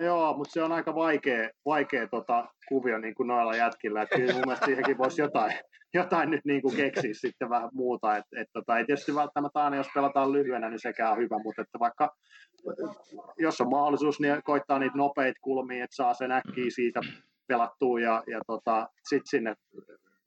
joo, 0.00 0.36
mutta 0.36 0.52
se 0.52 0.62
on 0.62 0.72
aika 0.72 0.94
vaikea, 0.94 1.50
vaikea 1.66 2.08
tota, 2.08 2.48
kuvio 2.68 2.98
niin 2.98 3.14
kuin 3.14 3.26
noilla 3.26 3.56
jätkillä. 3.56 4.02
Että 4.02 4.16
kyllä 4.16 4.32
mun 4.32 4.42
mielestä 4.46 4.66
siihenkin 4.66 4.98
voisi 4.98 5.22
jotain, 5.22 5.52
jotain 5.94 6.30
nyt 6.30 6.40
niin 6.44 6.62
kuin 6.62 6.76
keksiä 6.76 7.14
sitten 7.14 7.50
vähän 7.50 7.70
muuta. 7.72 8.16
Et, 8.16 8.24
et, 8.36 8.48
tota, 8.52 8.78
ei 8.78 8.84
tietysti 8.84 9.14
välttämättä 9.14 9.64
aina, 9.64 9.76
jos 9.76 9.88
pelataan 9.94 10.32
lyhyenä, 10.32 10.70
niin 10.70 10.80
sekään 10.80 11.12
on 11.12 11.18
hyvä, 11.18 11.38
mutta 11.44 11.62
että 11.62 11.78
vaikka 11.78 12.16
jos 13.38 13.60
on 13.60 13.70
mahdollisuus, 13.70 14.20
niin 14.20 14.42
koittaa 14.44 14.78
niitä 14.78 14.98
nopeita 14.98 15.38
kulmia, 15.42 15.84
että 15.84 15.96
saa 15.96 16.14
sen 16.14 16.32
äkkiä 16.32 16.70
siitä 16.74 17.00
pelattua 17.48 18.00
ja, 18.00 18.22
ja 18.26 18.40
tota, 18.46 18.88
sitten 19.08 19.26
sinne 19.30 19.54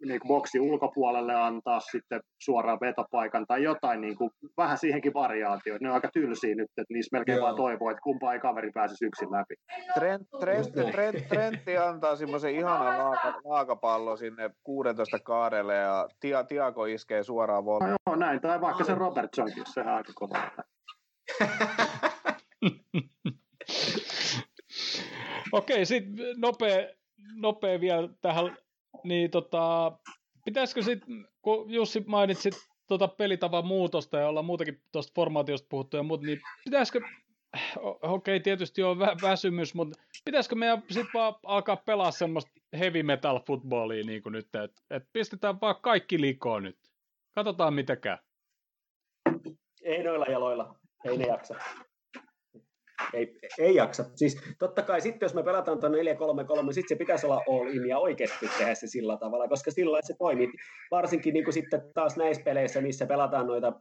niin 0.05 0.19
kuin 0.19 0.27
boksi 0.27 0.59
ulkopuolelle 0.59 1.35
antaa 1.35 1.79
sitten 1.79 2.21
suoraan 2.41 2.77
vetopaikan 2.81 3.45
tai 3.47 3.63
jotain, 3.63 4.01
niin 4.01 4.15
kuin, 4.17 4.31
vähän 4.57 4.77
siihenkin 4.77 5.13
variaatioita. 5.13 5.83
Ne 5.83 5.89
on 5.89 5.95
aika 5.95 6.09
tylsiä 6.13 6.55
nyt, 6.55 6.69
että 6.77 6.93
niissä 6.93 7.17
melkein 7.17 7.35
Joo. 7.35 7.45
vaan 7.45 7.55
toivoo, 7.55 7.89
että 7.89 8.01
kumpaa 8.01 8.33
ei 8.33 8.39
kaveri 8.39 8.71
pääsisi 8.73 9.05
yksin 9.05 9.31
läpi. 9.31 9.55
Trent, 9.93 10.27
Trent. 10.39 10.71
Trent, 10.91 11.27
Trentti 11.27 11.77
antaa 11.77 12.15
semmoisen 12.15 12.55
ihanan 12.55 12.97
laaka, 12.97 13.33
laakapallon 13.43 14.17
sinne 14.17 14.49
16 14.63 15.19
kaadelle 15.19 15.75
ja 15.75 16.07
Tia, 16.19 16.43
Tiago 16.43 16.85
iskee 16.85 17.23
suoraan 17.23 17.63
vol- 17.63 17.83
No 17.87 17.95
joo, 18.07 18.15
näin. 18.15 18.41
Tai 18.41 18.61
vaikka 18.61 18.83
se 18.83 18.95
Robertsonkin, 18.95 19.63
sehän 19.73 19.89
on 19.89 19.97
aika 19.97 20.11
kova. 20.15 20.37
Okei, 25.51 25.85
sitten 25.85 26.25
nopea, 26.37 26.87
nopea 27.35 27.79
vielä 27.79 28.09
tähän, 28.21 28.57
niin 29.03 29.31
tota, 29.31 29.91
pitäisikö 30.45 30.81
sitten, 30.81 31.27
kun 31.41 31.71
Jussi 31.71 32.03
mainitsit 32.07 32.53
tota 32.87 33.07
pelitavan 33.07 33.65
muutosta 33.65 34.17
ja 34.17 34.27
ollaan 34.27 34.45
muutenkin 34.45 34.81
tuosta 34.91 35.11
formaatiosta 35.15 35.67
puhuttu 35.69 35.97
ja 35.97 36.03
muut, 36.03 36.21
niin 36.21 36.41
pitäisikö, 36.65 37.01
okei 38.01 38.39
tietysti 38.39 38.83
on 38.83 38.97
vä- 38.97 39.21
väsymys, 39.21 39.75
mutta 39.75 40.01
pitäisikö 40.25 40.55
meidän 40.55 40.83
sitten 40.89 41.11
vaan 41.13 41.35
alkaa 41.43 41.75
pelaa 41.75 42.11
semmoista 42.11 42.51
heavy 42.79 43.03
metal 43.03 43.39
footballia 43.47 44.03
niin 44.03 44.23
kuin 44.23 44.33
nyt, 44.33 44.55
että 44.55 44.81
et 44.89 45.03
pistetään 45.13 45.61
vaan 45.61 45.75
kaikki 45.81 46.21
likoon 46.21 46.63
nyt. 46.63 46.77
Katsotaan 47.35 47.73
mitä 47.73 47.95
käy. 47.95 48.17
Ei 49.81 50.03
noilla 50.03 50.25
jaloilla, 50.25 50.75
ei 51.05 51.17
ne 51.17 51.25
jaksa. 51.25 51.55
Ei, 53.13 53.39
ei 53.59 53.75
jaksa. 53.75 54.05
Siis 54.15 54.41
totta 54.59 54.81
kai 54.81 55.01
sitten, 55.01 55.25
jos 55.25 55.33
me 55.33 55.43
pelataan 55.43 55.79
tuon 55.79 55.93
4-3-3, 55.93 55.97
sitten 56.73 56.89
se 56.89 56.95
pitäisi 56.95 57.25
olla 57.25 57.43
all 57.49 57.67
in 57.67 57.87
ja 57.87 57.97
oikeasti 57.97 58.49
tehdä 58.57 58.75
se 58.75 58.87
sillä 58.87 59.17
tavalla, 59.17 59.47
koska 59.47 59.71
sillä 59.71 59.99
se 60.01 60.15
toimii. 60.19 60.51
Varsinkin 60.91 61.33
niin 61.33 61.43
kuin 61.43 61.53
sitten 61.53 61.81
taas 61.93 62.17
näissä 62.17 62.43
peleissä, 62.43 62.81
missä 62.81 63.05
pelataan 63.05 63.47
noita 63.47 63.73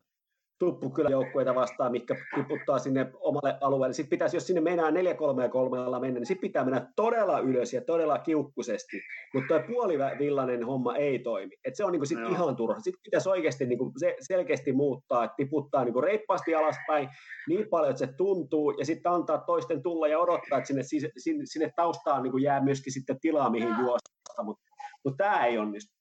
tuppukyläjoukkueita 0.58 1.54
vastaan, 1.54 1.92
mikä 1.92 2.16
tiputtaa 2.34 2.78
sinne 2.78 3.10
omalle 3.20 3.58
alueelle. 3.60 3.94
Sitten 3.94 4.10
pitäisi, 4.10 4.36
jos 4.36 4.46
sinne 4.46 4.60
mennään 4.60 4.94
4 4.94 5.14
3 5.14 5.48
3 5.48 6.00
mennä, 6.00 6.20
niin 6.20 6.26
sitten 6.26 6.48
pitää 6.48 6.64
mennä 6.64 6.92
todella 6.96 7.38
ylös 7.38 7.72
ja 7.72 7.80
todella 7.80 8.18
kiukkusesti. 8.18 9.00
Mutta 9.34 9.48
tuo 9.48 9.60
puolivillainen 9.66 10.66
homma 10.66 10.96
ei 10.96 11.18
toimi. 11.18 11.56
Et 11.64 11.76
se 11.76 11.84
on 11.84 11.92
niinku 11.92 12.06
sit 12.06 12.18
Joo. 12.18 12.30
ihan 12.30 12.56
turha. 12.56 12.80
Sitten 12.80 13.02
pitäisi 13.02 13.28
oikeasti 13.28 13.66
niinku 13.66 13.92
se 13.96 14.16
selkeästi 14.20 14.72
muuttaa, 14.72 15.24
että 15.24 15.34
tiputtaa 15.36 15.84
niinku 15.84 16.00
reippaasti 16.00 16.54
alaspäin 16.54 17.08
niin 17.48 17.68
paljon, 17.68 17.90
että 17.90 18.06
se 18.06 18.12
tuntuu, 18.12 18.70
ja 18.70 18.84
sitten 18.84 19.12
antaa 19.12 19.38
toisten 19.38 19.82
tulla 19.82 20.08
ja 20.08 20.18
odottaa, 20.18 20.58
että 20.58 20.68
sinne, 20.68 20.82
sinne, 21.16 21.42
sinne 21.44 21.72
taustaan 21.76 22.22
niinku 22.22 22.38
jää 22.38 22.64
myöskin 22.64 22.92
sitten 22.92 23.20
tilaa, 23.20 23.50
mihin 23.50 23.74
juosta. 23.80 24.42
Mutta 24.42 24.64
mut 25.04 25.16
tämä 25.16 25.46
ei 25.46 25.58
onnistu. 25.58 25.93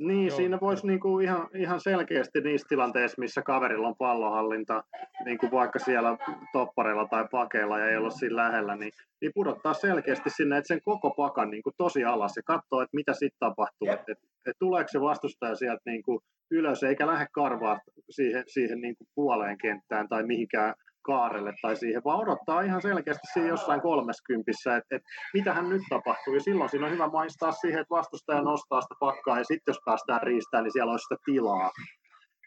Niin, 0.00 0.26
Joo. 0.26 0.36
siinä 0.36 0.58
voisi 0.60 0.86
niinku 0.86 1.18
ihan, 1.18 1.48
ihan 1.54 1.80
selkeästi 1.80 2.40
niissä 2.40 2.66
tilanteissa, 2.68 3.20
missä 3.20 3.42
kaverilla 3.42 3.88
on 3.88 3.96
pallohallinta, 3.98 4.84
niin 5.24 5.38
kuin 5.38 5.52
vaikka 5.52 5.78
siellä 5.78 6.16
topparilla 6.52 7.06
tai 7.08 7.28
pakeilla 7.30 7.78
ja 7.78 7.88
ei 7.88 7.96
ole 7.96 8.10
siinä 8.10 8.36
lähellä, 8.36 8.76
niin, 8.76 8.92
niin 9.20 9.32
pudottaa 9.34 9.74
selkeästi 9.74 10.30
sinne, 10.30 10.58
että 10.58 10.68
sen 10.68 10.80
koko 10.84 11.10
pakan 11.10 11.50
niin 11.50 11.62
kuin 11.62 11.74
tosi 11.76 12.04
alas 12.04 12.36
ja 12.36 12.42
katsoo, 12.42 12.82
että 12.82 12.96
mitä 12.96 13.12
sitten 13.12 13.38
tapahtuu, 13.38 13.88
että 13.88 14.12
et, 14.12 14.18
et 14.46 14.56
tuleeko 14.58 14.88
se 14.88 15.00
vastustaja 15.00 15.54
sieltä 15.54 15.82
niin 15.86 16.02
kuin 16.02 16.20
ylös 16.50 16.82
eikä 16.82 17.06
lähde 17.06 17.26
karvaa 17.32 17.80
siihen, 18.10 18.44
siihen 18.46 18.80
niin 18.80 18.96
kuin 18.96 19.08
puoleen 19.14 19.58
kenttään 19.58 20.08
tai 20.08 20.26
mihinkään 20.26 20.74
kaarelle 21.02 21.52
tai 21.62 21.76
siihen, 21.76 22.02
vaan 22.04 22.20
odottaa 22.20 22.60
ihan 22.60 22.82
selkeästi 22.82 23.26
siinä 23.32 23.48
jossain 23.48 23.80
kolmeskympissä, 23.80 24.76
että, 24.76 24.96
että 24.96 25.08
mitähän 25.34 25.68
nyt 25.68 25.82
tapahtuu. 25.90 26.34
Ja 26.34 26.40
silloin 26.40 26.70
siinä 26.70 26.86
on 26.86 26.92
hyvä 26.92 27.08
maistaa 27.08 27.52
siihen, 27.52 27.80
että 27.80 27.94
vastustaja 27.94 28.42
nostaa 28.42 28.80
sitä 28.80 28.94
pakkaa 29.00 29.38
ja 29.38 29.44
sitten 29.44 29.72
jos 29.72 29.80
päästään 29.84 30.22
riistään, 30.22 30.64
niin 30.64 30.72
siellä 30.72 30.92
on 30.92 30.98
sitä 30.98 31.16
tilaa. 31.24 31.70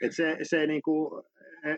Et 0.01 0.15
se, 0.15 0.37
se 0.43 0.67
niin 0.67 0.81
kuin, 0.81 1.23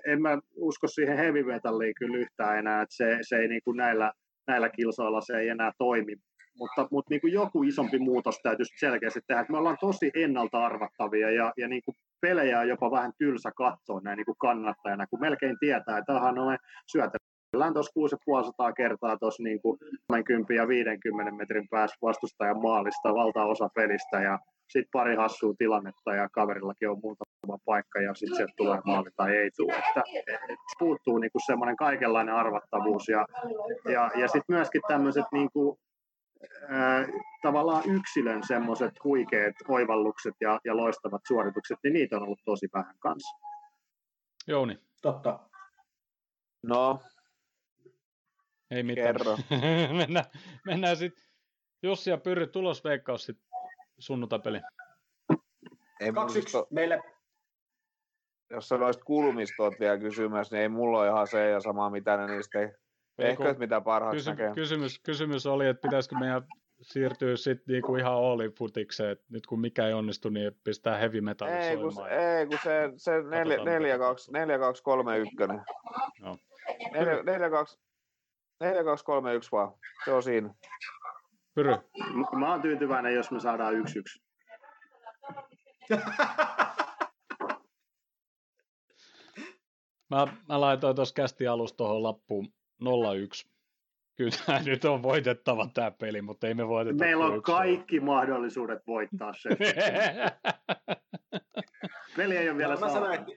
en 0.08 0.22
mä 0.22 0.38
usko 0.56 0.88
siihen 0.88 1.18
heavy 1.18 1.44
metalliin 1.44 1.94
kyllä 1.98 2.18
yhtään 2.18 2.60
enää, 2.60 2.82
että 2.82 2.96
se, 2.96 3.18
se 3.22 3.36
ei 3.36 3.48
niin 3.48 3.62
kuin 3.64 3.78
näillä, 3.78 4.12
näillä 4.48 4.70
kilsoilla 4.70 5.22
se 5.22 5.38
ei 5.38 5.50
enää 5.50 5.72
toimi. 5.78 6.16
Mutta, 6.58 6.88
mutta 6.92 7.10
niin 7.10 7.22
kuin 7.22 7.34
joku 7.34 7.64
isompi 7.64 8.00
muutos 8.00 8.40
täytyisi 8.44 8.74
selkeästi 8.80 9.20
tehdä. 9.28 9.42
Että 9.42 9.52
me 9.52 9.58
ollaan 9.58 9.78
tosi 9.82 10.12
ennalta 10.16 10.66
arvattavia 10.66 11.32
ja, 11.32 11.54
ja 11.58 11.68
niin 11.68 11.82
kuin 11.86 11.96
pelejä 12.22 12.60
on 12.60 12.68
jopa 12.68 12.92
vähän 12.92 13.12
tylsä 13.18 13.52
katsoa 13.56 14.02
näin 14.04 14.18
niin 14.18 14.26
kuin 14.26 14.38
kannattajana, 14.38 15.08
kun 15.08 15.20
melkein 15.20 15.58
tietää, 15.60 15.98
että 15.98 16.16
aha, 16.16 16.32
no 16.32 16.46
me 16.46 16.58
syötellään 16.92 17.74
tuossa 17.74 17.92
6500 17.94 18.74
kertaa 18.74 19.18
tuossa 19.18 19.44
niin 19.44 19.62
kuin 19.62 19.78
10 20.26 20.56
ja 20.56 20.68
50 20.68 21.32
metrin 21.32 21.68
päässä 21.70 21.98
vastustajan 22.02 22.62
maalista 22.62 23.14
valtaosa 23.14 23.70
pelistä 23.76 24.22
ja 24.22 24.40
sitten 24.70 24.90
pari 24.92 25.16
hassua 25.16 25.54
tilannetta 25.58 26.16
ja 26.16 26.30
kaverillakin 26.30 26.90
on 26.90 27.00
muutama 27.04 27.58
paikka 27.66 28.02
ja 28.02 28.14
sitten 28.14 28.36
sieltä 28.36 28.54
tulee 28.58 28.80
maali 28.86 29.10
tai 29.16 29.38
ei 29.38 29.50
tule. 29.58 29.74
Että, 29.74 30.04
et 30.50 30.60
puuttuu 30.80 31.18
niinku 31.18 31.40
semmoinen 31.46 31.76
kaikenlainen 31.76 32.36
arvattavuus 32.36 33.08
ja, 33.08 33.26
ja, 33.92 34.12
ja 34.16 34.28
sitten 34.28 34.56
myöskin 34.56 34.82
tämmöiset 34.88 35.26
niinku, 35.32 35.80
tavallaan 37.42 37.84
yksilön 37.90 38.42
semmoiset 38.48 38.94
huikeat 39.04 39.56
oivallukset 39.68 40.36
ja, 40.42 40.60
ja 40.66 40.78
loistavat 40.78 41.22
suoritukset, 41.28 41.78
niin 41.84 41.94
niitä 41.94 42.16
on 42.16 42.24
ollut 42.24 42.40
tosi 42.46 42.68
vähän 42.74 42.96
kanssa. 43.00 43.38
Jouni. 44.48 44.80
Totta. 45.02 45.40
No, 46.64 47.00
Ei 48.72 48.84
mitään. 48.84 49.16
Kerro. 49.16 49.38
mennään 49.98 50.26
mennään 50.66 50.98
sitten 50.98 51.26
Jussi 51.84 52.10
ja 52.10 52.18
Pyrry 52.18 52.48
tulosveikkaus 52.48 53.26
sit 53.26 53.38
sunnuntaipeli. 54.00 54.62
ei 56.00 56.12
mulla 56.12 56.28
2-1 56.28 56.52
to, 56.52 56.68
meille. 56.72 57.00
jos 58.50 58.70
sä 58.70 58.78
noista 58.78 59.04
kulmistot 59.04 59.74
vielä 59.80 59.98
kysymässä, 59.98 60.56
niin 60.56 60.62
ei 60.62 60.70
mulla 60.70 61.00
ole 61.00 61.08
ihan 61.08 61.28
se 61.28 61.50
ja 61.50 61.60
sama 61.60 61.90
mitä 61.90 62.18
ne 62.18 62.28
niistä 62.28 62.60
kun 63.16 63.26
ehkä 63.26 63.56
mitä 63.60 63.82
parhaaksi 63.82 64.18
Kysy- 64.18 64.30
näkee. 64.30 64.52
kysymys, 64.56 65.00
kysymys 65.00 65.46
oli, 65.46 65.68
että 65.68 65.82
pitäisikö 65.82 66.16
meidän 66.20 66.42
siirtyä 66.82 67.36
sitten 67.36 67.74
niinku 67.74 67.96
ihan 67.96 68.14
all 68.14 68.40
futikseen, 68.58 69.12
että 69.12 69.26
nyt 69.30 69.46
kun 69.48 69.60
mikä 69.62 69.88
ei 69.88 69.94
onnistu, 69.94 70.30
niin 70.30 70.52
pistää 70.64 70.98
heavy 70.98 71.22
metalli 71.22 71.52
Ei 71.54 71.78
kun, 71.78 71.94
soimaan. 71.94 72.16
ja- 72.16 72.38
ei, 72.40 72.46
kun 72.48 72.58
se, 72.64 72.92
se 72.98 73.12
4, 73.12 73.44
Katsotaan, 73.44 73.66
4, 73.66 73.88
mitä 73.88 73.98
2, 73.98 74.32
4, 74.32 74.60
2, 74.60 74.84
3, 74.84 75.18
1. 75.18 75.36
Joo. 76.22 76.38
4, 76.94 77.24
4, 77.24 77.50
2, 77.50 77.80
4, 78.60 78.84
2, 78.84 79.06
3, 79.06 79.34
1 79.34 79.52
vaan. 79.52 79.74
Se 80.06 80.12
on 80.12 80.24
siinä. 80.24 80.54
Pyry. 81.56 81.76
M- 82.14 82.40
Mä 82.40 82.52
oon 82.52 82.62
tyytyväinen, 82.62 83.16
jos 83.16 83.32
me 83.32 83.40
saadaan 83.40 83.76
yksi 83.76 84.00
yksi. 84.00 84.20
Mä, 90.10 90.28
mä 90.50 90.62
laitoin 90.62 90.96
tuossa 90.96 91.14
kästi 91.16 91.48
alusta 91.48 91.78
tuohon 91.78 92.04
lappuun 92.04 92.54
0-1. 92.84 92.88
Kyllä 94.16 94.62
nyt 94.66 94.86
on 94.86 95.04
voitettava 95.04 95.70
tämä 95.74 95.92
peli, 95.92 96.22
mutta 96.22 96.48
ei 96.48 96.54
me 96.54 96.68
voiteta 96.68 96.98
Meillä 96.98 97.26
on 97.26 97.42
kaikki 97.42 98.00
mahdollisuudet 98.00 98.88
voittaa 98.88 99.34
se. 99.34 99.50
Peli 102.18 102.38
ei 102.38 102.50
ole 102.50 102.58
vielä 102.58 102.74
Mä, 102.74 102.80
mä, 102.80 102.90
sanoin, 102.90 103.20
että, 103.20 103.32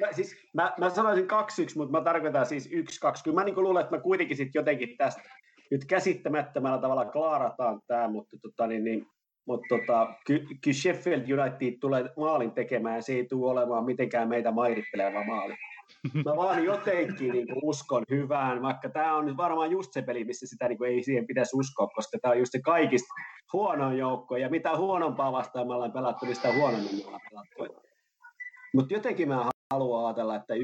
mä, 0.00 0.12
siis, 0.12 0.36
mä, 0.54 0.72
mä 0.78 0.90
sanoisin 0.90 1.24
2-1, 1.24 1.26
mutta 1.76 1.98
mä 1.98 2.04
tarkoitan 2.04 2.46
siis 2.46 2.68
1-2. 2.68 2.72
Kyllä 3.24 3.34
mä 3.34 3.44
niin 3.44 3.62
luulen, 3.62 3.80
että 3.80 3.96
me 3.96 4.02
kuitenkin 4.02 4.36
sitten 4.36 4.60
jotenkin 4.60 4.96
tästä 4.96 5.22
nyt 5.70 5.84
käsittämättömällä 5.84 6.78
tavalla 6.78 7.04
klaarataan 7.04 7.80
tämä, 7.86 8.08
mutta, 8.08 8.36
tota, 8.42 8.66
niin, 8.66 8.84
niin, 8.84 9.06
mutta 9.46 9.66
tota, 9.68 10.14
ky, 10.26 10.46
kyllä 10.64 10.76
Sheffield 10.76 11.30
United 11.30 11.78
tulee 11.80 12.04
maalin 12.16 12.52
tekemään, 12.52 13.02
se 13.02 13.12
ei 13.12 13.26
tule 13.26 13.50
olemaan 13.50 13.84
mitenkään 13.84 14.28
meitä 14.28 14.50
mairitteleva 14.50 15.24
maali. 15.24 15.54
Mä 16.24 16.36
vaan 16.36 16.64
jotenkin 16.64 17.32
niin 17.32 17.46
kuin 17.46 17.58
uskon 17.62 18.04
hyvään, 18.10 18.62
vaikka 18.62 18.88
tämä 18.88 19.16
on 19.16 19.26
nyt 19.26 19.36
varmaan 19.36 19.70
just 19.70 19.92
se 19.92 20.02
peli, 20.02 20.24
missä 20.24 20.46
sitä 20.46 20.68
niin 20.68 20.78
kuin 20.78 20.90
ei 20.90 21.02
siihen 21.02 21.26
pitäisi 21.26 21.56
uskoa, 21.56 21.86
koska 21.86 22.18
tämä 22.22 22.32
on 22.32 22.38
just 22.38 22.52
se 22.52 22.60
kaikista 22.60 23.14
huonoin 23.52 23.98
joukko, 23.98 24.36
ja 24.36 24.50
mitä 24.50 24.76
huonompaa 24.76 25.32
vastaan 25.32 25.66
me 25.66 25.74
ollaan 25.74 25.92
pelattu, 25.92 26.26
niin 26.26 26.36
sitä 26.36 26.52
huonommin 26.52 26.96
me 26.96 27.04
ollaan 27.06 27.20
pelattu. 27.30 27.84
Mutta 28.74 28.94
jotenkin 28.94 29.28
mä 29.28 29.50
haluan 29.74 30.06
ajatella, 30.06 30.36
että 30.36 30.54
1-2, 30.54 30.58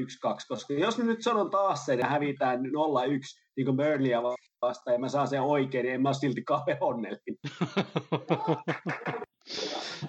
koska 0.47 0.73
jos 0.73 0.97
mä 0.97 1.03
nyt 1.03 1.21
sanon 1.21 1.49
taas 1.49 1.85
sen 1.85 1.99
ja 1.99 2.07
hävitään 2.07 2.59
0-1, 2.59 2.61
niin 3.57 3.65
kuin 3.65 3.77
Burnleyä 3.77 4.21
vastaan, 4.61 4.93
ja 4.93 4.99
mä 4.99 5.09
saan 5.09 5.27
sen 5.27 5.41
oikein, 5.41 5.83
niin 5.83 5.95
en 5.95 6.01
mä 6.01 6.09
ole 6.09 6.13
silti 6.13 6.43
kauhean 6.43 6.77
onnellinen. 6.81 7.37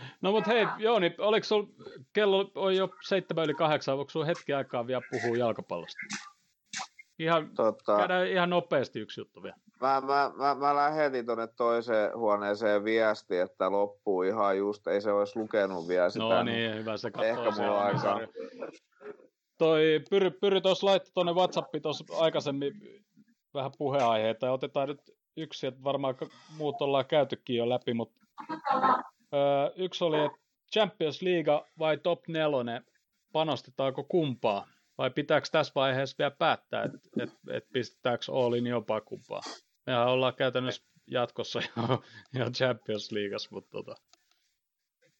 no 0.23 0.33
mut 0.33 0.47
hei, 0.47 0.67
Jooni, 0.79 1.15
oliko 1.19 1.45
sul, 1.45 1.65
kello 2.13 2.51
on 2.55 2.77
jo 2.77 2.89
seitsemän 3.09 3.45
yli 3.45 3.55
kahdeksan, 3.55 3.99
onko 3.99 4.11
sulla 4.11 4.27
hetki 4.27 4.53
aikaa 4.53 4.87
vielä 4.87 5.03
puhua 5.11 5.37
jalkapallosta? 5.37 5.99
Ihan, 7.19 7.51
Tota, 7.55 7.97
käydään 7.97 8.27
ihan 8.27 8.51
nopeasti 8.51 9.01
yksi 9.01 9.21
juttu 9.21 9.43
vielä. 9.43 9.57
mä, 9.81 10.01
mä, 10.01 10.33
mä, 10.37 10.55
mä 10.55 10.75
lähetin 10.75 11.27
tuonne 11.27 11.47
toiseen 11.57 12.19
huoneeseen 12.19 12.85
viesti, 12.85 13.37
että 13.39 13.71
loppuu 13.71 14.23
ihan 14.23 14.59
just, 14.59 14.87
ei 14.87 15.01
se 15.01 15.13
olisi 15.13 15.39
lukenut 15.39 15.89
vielä 15.89 16.11
sitä. 16.11 16.25
No 16.25 16.43
niin, 16.43 16.75
hyvä 16.75 16.97
se 16.97 17.11
katsoo. 17.11 17.31
Ehkä 17.31 17.63
mulla 17.63 17.79
on 17.81 17.87
aikaa. 17.87 18.21
Toi 19.59 20.01
Pyry, 20.11 20.31
Pyry 20.31 20.61
tuossa 20.61 20.87
laittoi 20.87 21.13
tuonne 21.15 21.33
WhatsAppiin 21.33 21.83
tuossa 21.83 22.05
aikaisemmin 22.21 22.73
vähän 23.55 23.73
puheenaiheita 23.79 24.47
ja 24.47 24.53
otetaan 24.53 24.89
nyt 24.89 25.01
yksi, 25.37 25.67
että 25.67 25.85
varmaan 25.85 26.15
muut 26.57 26.83
ollaan 26.83 27.07
käytykin 27.07 27.57
jo 27.57 27.69
läpi, 27.69 27.95
mutta 27.95 28.21
öö, 29.35 29.71
yksi 29.77 30.05
oli, 30.05 30.25
että 30.25 30.39
Champions 30.73 31.23
League 31.23 31.61
vai 31.79 31.99
Top 31.99 32.29
4, 32.29 32.83
panostetaanko 33.33 34.05
kumpaa? 34.05 34.67
Vai 34.99 35.11
pitääkö 35.11 35.47
tässä 35.53 35.73
vaiheessa 35.75 36.17
vielä 36.19 36.31
päättää, 36.31 36.85
että 36.85 36.99
et, 37.23 37.31
et 37.51 37.65
pistetäänkö 37.73 38.25
all 38.33 38.53
in 38.53 38.67
jopa 38.67 39.01
kumpaa? 39.01 39.41
Mehän 39.87 40.09
ollaan 40.09 40.35
käytännössä 40.35 40.83
jatkossa 41.07 41.61
jo, 41.77 42.03
jo 42.35 42.51
Champions 42.51 43.13
Leagueassa, 43.13 43.49
mutta 43.53 43.71
tota, 43.71 43.95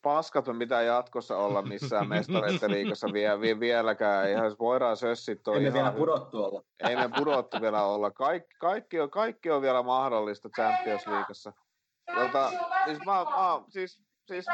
Paskat 0.03 0.49
on 0.49 0.57
mitään 0.57 0.87
jatkossa 0.87 1.37
olla 1.37 1.63
missään 1.63 2.09
mestareiden 2.09 2.71
liikassa 2.71 3.13
vie, 3.13 3.41
vie, 3.41 3.61
vieläkään. 3.61 4.31
Ihan 4.31 4.45
jos 4.45 4.59
voidaan 4.59 4.97
sössit 4.97 5.43
toi 5.43 5.57
Emme 5.57 5.69
ihan 5.69 5.75
vielä 5.75 5.93
pudottu 5.93 6.45
olla. 6.45 6.63
ei 6.89 6.97
me 6.97 7.11
pudottu 7.17 7.61
vielä 7.61 7.83
olla. 7.83 8.11
Kaikki, 8.11 8.55
kaikki, 8.61 9.01
on, 9.01 9.11
kaikki 9.11 9.51
on 9.51 9.63
vielä 9.63 9.83
mahdollista 9.83 10.49
Champions 10.49 11.07
Leagueassa. 11.07 11.53
Tota, 12.15 12.51
siis, 12.85 12.99
mä, 13.07 13.13
mä, 13.13 13.63
siis, 13.69 14.03
siis, 14.27 14.47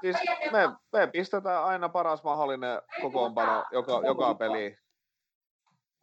siis 0.00 0.16
me, 0.52 0.68
me, 0.92 1.06
pistetään 1.06 1.64
aina 1.64 1.88
paras 1.88 2.24
mahdollinen 2.24 2.82
kokoonpano 3.02 3.64
joka, 3.72 4.00
joka 4.04 4.34
peli. 4.34 4.76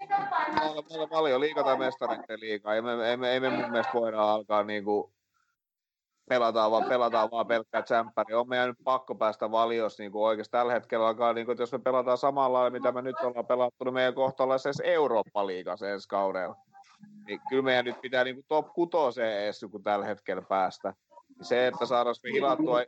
Meillä 0.10 1.04
on 1.04 1.10
paljon 1.10 1.42
liiga 1.42 1.64
tai 1.64 1.78
mestareiden 1.78 2.40
liigaa. 2.40 2.76
Ei 2.76 2.82
me, 2.82 3.10
ei, 3.10 3.18
me, 3.18 3.32
ei 3.32 3.40
me 3.40 3.50
mun 3.50 3.72
mielestä 3.72 3.94
voida 3.94 4.22
alkaa 4.22 4.64
niinku 4.64 5.14
pelataan 6.30 6.72
vaan, 6.72 6.84
pelataan 6.90 7.32
vaan 7.32 7.48
pelkkää 7.48 7.82
tsemppäriä. 7.82 8.40
On 8.40 8.50
meidän 8.50 8.68
nyt 8.68 8.78
pakko 8.84 9.16
päästä 9.16 9.52
valiossa 9.52 10.04
niin 10.04 10.12
oikeasti 10.16 10.52
tällä 10.52 10.74
hetkellä 10.74 11.08
alkaa, 11.08 11.34
niin 11.34 11.46
kuin, 11.46 11.54
että 11.54 11.64
jos 11.64 11.72
me 11.72 11.80
pelataan 11.80 12.18
samalla 12.18 12.58
lailla, 12.58 12.80
mitä 12.80 12.92
me 12.92 13.02
nyt 13.02 13.20
ollaan 13.24 13.48
pelattu, 13.48 13.84
niin 13.84 13.94
meidän 13.94 14.14
kohta 14.14 14.44
ollaan 14.44 14.60
edes 14.66 14.82
Eurooppa-liigassa 14.84 15.90
ensi 15.90 16.08
kaudella. 16.08 16.56
Niin 17.30 17.42
kyllä 17.50 17.64
meidän 17.64 17.86
nyt 17.86 18.02
pitää 18.02 18.24
niin 18.24 18.36
kuin 18.36 18.46
top 18.48 18.74
kutoseen 18.74 19.44
edes 19.44 19.66
kun 19.72 19.84
tällä 19.84 20.06
hetkellä 20.06 20.42
päästä. 20.42 20.94
Se, 21.42 21.68
että 21.68 21.86
saadaanko 21.86 22.20
me 22.24 22.32
hilattua, 22.32 22.84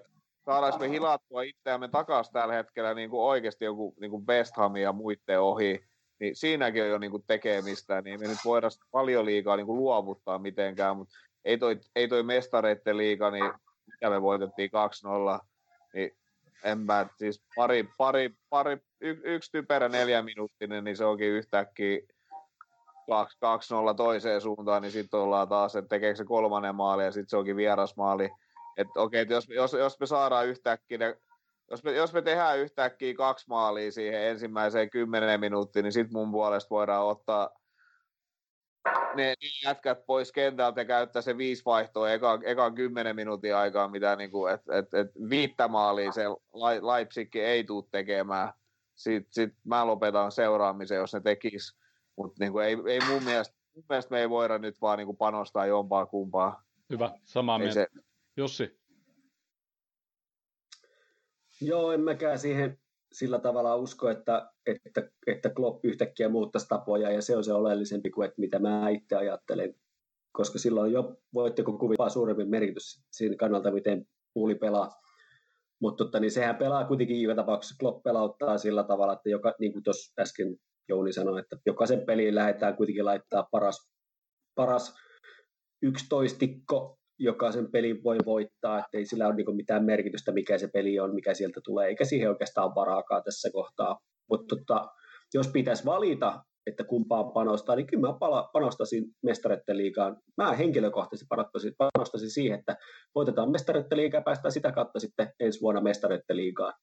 saadaanko 0.45 0.79
me 0.79 0.89
hilattua 0.89 1.41
itseämme 1.41 1.87
takaisin 1.87 2.33
tällä 2.33 2.53
hetkellä 2.53 2.93
niin 2.93 3.09
kuin 3.09 3.21
oikeasti 3.21 3.65
joku 3.65 3.95
niin 3.99 4.11
kuin 4.11 4.27
West 4.27 4.57
Hamin 4.57 4.81
ja 4.81 4.93
muiden 4.93 5.41
ohi, 5.41 5.79
niin 6.19 6.35
siinäkin 6.35 6.83
on 6.83 6.89
jo 6.89 6.97
niin 6.97 7.11
kuin 7.11 7.23
tekemistä, 7.27 8.01
niin 8.01 8.19
me 8.19 8.27
nyt 8.27 8.37
voidaan 8.45 8.71
paljon 8.91 9.25
liikaa 9.25 9.55
niin 9.55 9.65
kuin 9.65 9.77
luovuttaa 9.77 10.39
mitenkään, 10.39 10.97
mutta 10.97 11.17
ei 11.45 11.57
toi, 11.57 11.79
ei 11.95 12.07
toi 12.07 12.23
mestareitten 12.23 12.97
liiga, 12.97 13.31
niin 13.31 13.53
mitä 13.91 14.09
me 14.09 14.21
voitettiin 14.21 14.69
2-0, 15.39 15.45
niin 15.93 16.11
en 16.63 16.79
mä, 16.79 17.07
siis 17.17 17.43
pari, 17.55 17.89
pari, 17.97 18.29
pari 18.49 18.77
y, 19.01 19.17
yksi 19.23 19.51
typerä 19.51 19.89
neljä 19.89 20.21
minuuttinen, 20.21 20.83
niin 20.83 20.97
se 20.97 21.05
onkin 21.05 21.27
yhtäkkiä 21.27 21.99
2-0 23.91 23.95
toiseen 23.97 24.41
suuntaan, 24.41 24.81
niin 24.81 24.91
sitten 24.91 25.19
ollaan 25.19 25.49
taas, 25.49 25.75
että 25.75 25.89
tekeekö 25.89 26.15
se 26.15 26.25
kolmannen 26.25 26.75
maali 26.75 27.03
ja 27.03 27.11
sitten 27.11 27.29
se 27.29 27.37
onkin 27.37 27.55
vierasmaali. 27.55 28.29
Että 28.77 28.99
okei, 28.99 29.21
että 29.21 29.33
jos, 29.33 29.47
jos, 29.49 29.73
jos 29.73 29.99
me 29.99 30.05
saadaan 30.05 30.47
yhtäkkiä 30.47 30.97
ne 30.97 31.17
jos 31.71 31.83
me, 31.83 31.91
jos 31.91 32.13
me 32.13 32.21
tehdään 32.21 32.59
yhtäkkiä 32.59 33.13
kaksi 33.13 33.45
maalia 33.49 33.91
siihen 33.91 34.21
ensimmäiseen 34.21 34.89
kymmenen 34.89 35.39
minuuttiin, 35.39 35.83
niin 35.83 35.93
sitten 35.93 36.13
mun 36.13 36.31
puolesta 36.31 36.69
voidaan 36.69 37.05
ottaa 37.05 37.49
ne, 39.15 39.33
jätkät 39.65 40.05
pois 40.05 40.31
kentältä 40.31 40.81
ja 40.81 40.85
käyttää 40.85 41.21
se 41.21 41.37
viisi 41.37 41.65
vaihtoa 41.65 42.11
ekan, 42.11 42.41
ekan 42.45 42.75
kymmenen 42.75 43.15
minuutin 43.15 43.55
aikaa, 43.55 43.87
mitä 43.87 44.15
niinku, 44.15 44.45
et, 44.45 44.61
et, 44.71 44.93
et 44.93 45.07
viittä 45.29 45.67
maalia 45.67 46.11
se 46.11 46.23
Leipzig 46.81 47.35
ei 47.35 47.63
tule 47.63 47.83
tekemään. 47.91 48.53
Sitten 48.95 49.33
sit 49.33 49.53
mä 49.63 49.87
lopetan 49.87 50.31
seuraamisen, 50.31 50.97
jos 50.97 51.13
ne 51.13 51.21
tekis. 51.21 51.80
Mutta 52.21 52.43
niinku 52.43 52.59
ei, 52.59 52.77
ei 52.87 52.99
mun, 53.09 53.23
mielestä, 53.23 53.55
mun 53.75 53.85
mielestä 53.89 54.11
me 54.11 54.19
ei 54.19 54.29
voida 54.29 54.57
nyt 54.57 54.81
vaan 54.81 54.97
niinku 54.97 55.13
panostaa 55.13 55.65
jompaa 55.65 56.05
kumpaa. 56.05 56.63
Hyvä, 56.89 57.11
samaa 57.23 57.55
Ei 57.55 57.59
mieltä. 57.59 57.73
se, 57.73 57.87
Jussi, 58.37 58.81
Joo, 61.61 61.91
en 61.91 62.01
mäkään 62.01 62.39
siihen 62.39 62.77
sillä 63.11 63.39
tavalla 63.39 63.75
usko, 63.75 64.09
että, 64.09 64.51
että, 64.65 65.09
että 65.27 65.49
Klopp 65.49 65.85
yhtäkkiä 65.85 66.29
muuttaisi 66.29 66.67
tapoja, 66.67 67.11
ja 67.11 67.21
se 67.21 67.37
on 67.37 67.43
se 67.43 67.53
oleellisempi 67.53 68.09
kuin 68.09 68.25
että 68.25 68.41
mitä 68.41 68.59
mä 68.59 68.89
itse 68.89 69.15
ajattelen, 69.15 69.75
koska 70.31 70.59
silloin 70.59 70.91
jo 70.91 71.17
voitteko 71.33 71.77
kuvitella 71.77 72.09
suurempi 72.09 72.45
merkitys 72.45 73.03
siinä 73.11 73.35
kannalta, 73.35 73.71
miten 73.71 74.07
puuli 74.33 74.55
pelaa. 74.55 75.01
Mutta 75.79 76.19
niin 76.19 76.31
sehän 76.31 76.55
pelaa 76.55 76.85
kuitenkin 76.85 77.21
joka 77.21 77.35
tapauksessa, 77.35 77.75
Klopp 77.79 78.03
pelauttaa 78.03 78.57
sillä 78.57 78.83
tavalla, 78.83 79.13
että 79.13 79.29
joka, 79.29 79.55
niin 79.59 79.73
kuin 79.73 79.83
tuossa 79.83 80.21
äsken 80.21 80.57
Jouni 80.91 81.13
sanoi, 81.13 81.39
että 81.39 81.55
jokaisen 81.65 82.05
peliin 82.05 82.35
lähdetään 82.35 82.75
kuitenkin 82.75 83.05
laittaa 83.05 83.47
paras, 83.51 83.91
paras 84.55 84.95
yksitoistikko, 85.83 86.97
joka 87.19 87.51
sen 87.51 87.71
pelin 87.71 88.03
voi 88.03 88.17
voittaa, 88.25 88.79
että 88.79 88.97
ei 88.97 89.05
sillä 89.05 89.27
ole 89.27 89.35
niin 89.35 89.55
mitään 89.55 89.85
merkitystä, 89.85 90.31
mikä 90.31 90.57
se 90.57 90.67
peli 90.73 90.99
on, 90.99 91.15
mikä 91.15 91.33
sieltä 91.33 91.61
tulee, 91.63 91.87
eikä 91.87 92.05
siihen 92.05 92.29
oikeastaan 92.29 92.75
varaakaan 92.75 93.23
tässä 93.23 93.49
kohtaa. 93.53 93.99
Mutta 94.29 94.55
tota, 94.55 94.87
jos 95.33 95.47
pitäisi 95.47 95.85
valita, 95.85 96.43
että 96.67 96.83
kumpaan 96.83 97.31
panostaa, 97.31 97.75
niin 97.75 97.87
kyllä 97.87 98.07
mä 98.07 98.13
pala- 98.13 98.49
panostaisin 98.53 99.05
mestaretten 99.23 99.77
liigaan. 99.77 100.17
Mä 100.37 100.53
henkilökohtaisesti 100.53 101.27
panostaisin 101.77 102.29
siihen, 102.29 102.59
että 102.59 102.75
voitetaan 103.15 103.51
mestaretten 103.51 103.97
liigaa 103.97 104.19
ja 104.19 104.23
päästään 104.23 104.51
sitä 104.51 104.71
kautta 104.71 104.99
sitten 104.99 105.31
ensi 105.39 105.61
vuonna 105.61 105.81
mestaretten 105.81 106.37
liigaan. 106.37 106.73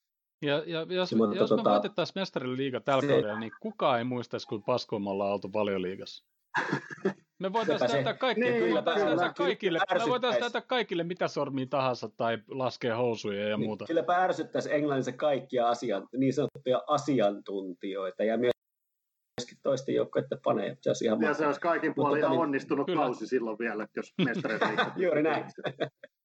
Ja, 0.42 0.62
ja 0.66 0.86
jos, 0.88 1.14
Mutta 1.14 1.36
jos 1.36 1.50
me 1.50 1.56
tota- 1.56 1.70
voitettaisiin 1.70 2.20
mestarille 2.20 2.56
liiga 2.56 2.80
tällä 2.80 3.00
Se- 3.00 3.06
kaudella, 3.08 3.40
niin 3.40 3.52
kukaan 3.60 3.98
ei 3.98 4.04
muistaisi, 4.04 4.46
kun 4.46 4.62
paskoin 4.62 5.02
me 5.02 5.10
ollaan 5.10 5.32
oltu 5.32 5.52
valioliigassa. 5.52 6.24
Me 7.40 7.52
voitaisiin 7.52 7.90
näyttää 7.90 8.14
kaikille, 8.14 8.50
Niin, 8.50 8.64
me 8.64 8.74
voitaisiin 8.74 9.06
kyllä, 9.06 9.16
näyttää 9.22 9.34
kyllä, 9.34 9.48
kaikille, 9.48 9.78
me 10.04 10.10
voitaisiin 10.10 10.40
näyttää 10.40 10.60
kaikille 10.62 11.02
mitä 11.04 11.28
sormia 11.28 11.66
tahansa 11.70 12.08
tai 12.16 12.38
laskea 12.48 12.96
housuja 12.96 13.48
ja 13.48 13.56
Niin 13.56 13.66
muuta. 13.68 13.84
Kylläpä 13.86 14.16
ärsyttäisi 14.16 14.74
Englannissa 14.74 15.12
kaikkia 15.12 15.68
asian, 15.68 16.08
niin 16.16 16.32
sanottuja 16.32 16.82
asiantuntijoita 16.86 18.24
ja 18.24 18.38
myöskin 18.38 19.58
toisten 19.62 19.94
joukkoiden 19.94 20.38
faneja. 20.44 20.76
Se 20.80 20.90
olisi 20.90 21.04
ihan 21.04 21.20
Ja 21.20 21.34
se 21.34 21.46
olisi 21.46 21.60
kaikin 21.60 21.94
puolin 21.94 22.10
tota 22.10 22.18
ihan 22.26 22.30
niin- 22.30 22.40
onnistunut 22.42 22.86
Kyllä. 22.86 23.02
kausi 23.02 23.26
silloin 23.26 23.58
vielä, 23.58 23.86
jos 23.96 24.14
mestareiden 24.24 24.68
liiga- 24.68 24.92
Juuri 25.04 25.22
näin. 25.22 25.44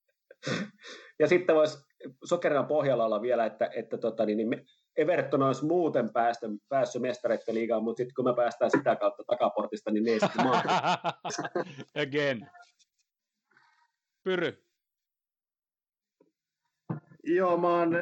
Ja 1.20 1.28
sitten 1.28 1.56
voisi 1.56 1.78
sokerina 2.24 2.64
pohjalla 2.64 3.06
olla 3.06 3.22
vielä, 3.22 3.46
että, 3.46 3.70
että 3.76 3.98
tota, 3.98 4.26
niin, 4.26 4.38
niin 4.38 4.66
Everton 4.98 5.44
olisi 5.44 5.66
muuten 5.66 6.14
päästy, 6.14 6.48
päässyt 6.70 7.02
mestareiden 7.02 7.56
liigaan, 7.56 7.84
mutta 7.84 7.98
sitten 7.98 8.14
kun 8.16 8.26
me 8.26 8.36
päästään 8.36 8.72
sitä 8.72 8.96
kautta 8.96 9.24
takaportista, 9.28 9.92
niin 9.92 10.04
ne 10.04 10.12
ei 10.12 10.20
sitten. 10.20 10.46
Again. 12.04 12.50
Pyry. 14.24 14.64
Joo, 17.24 17.58
mä 17.58 17.68
oon 17.68 17.96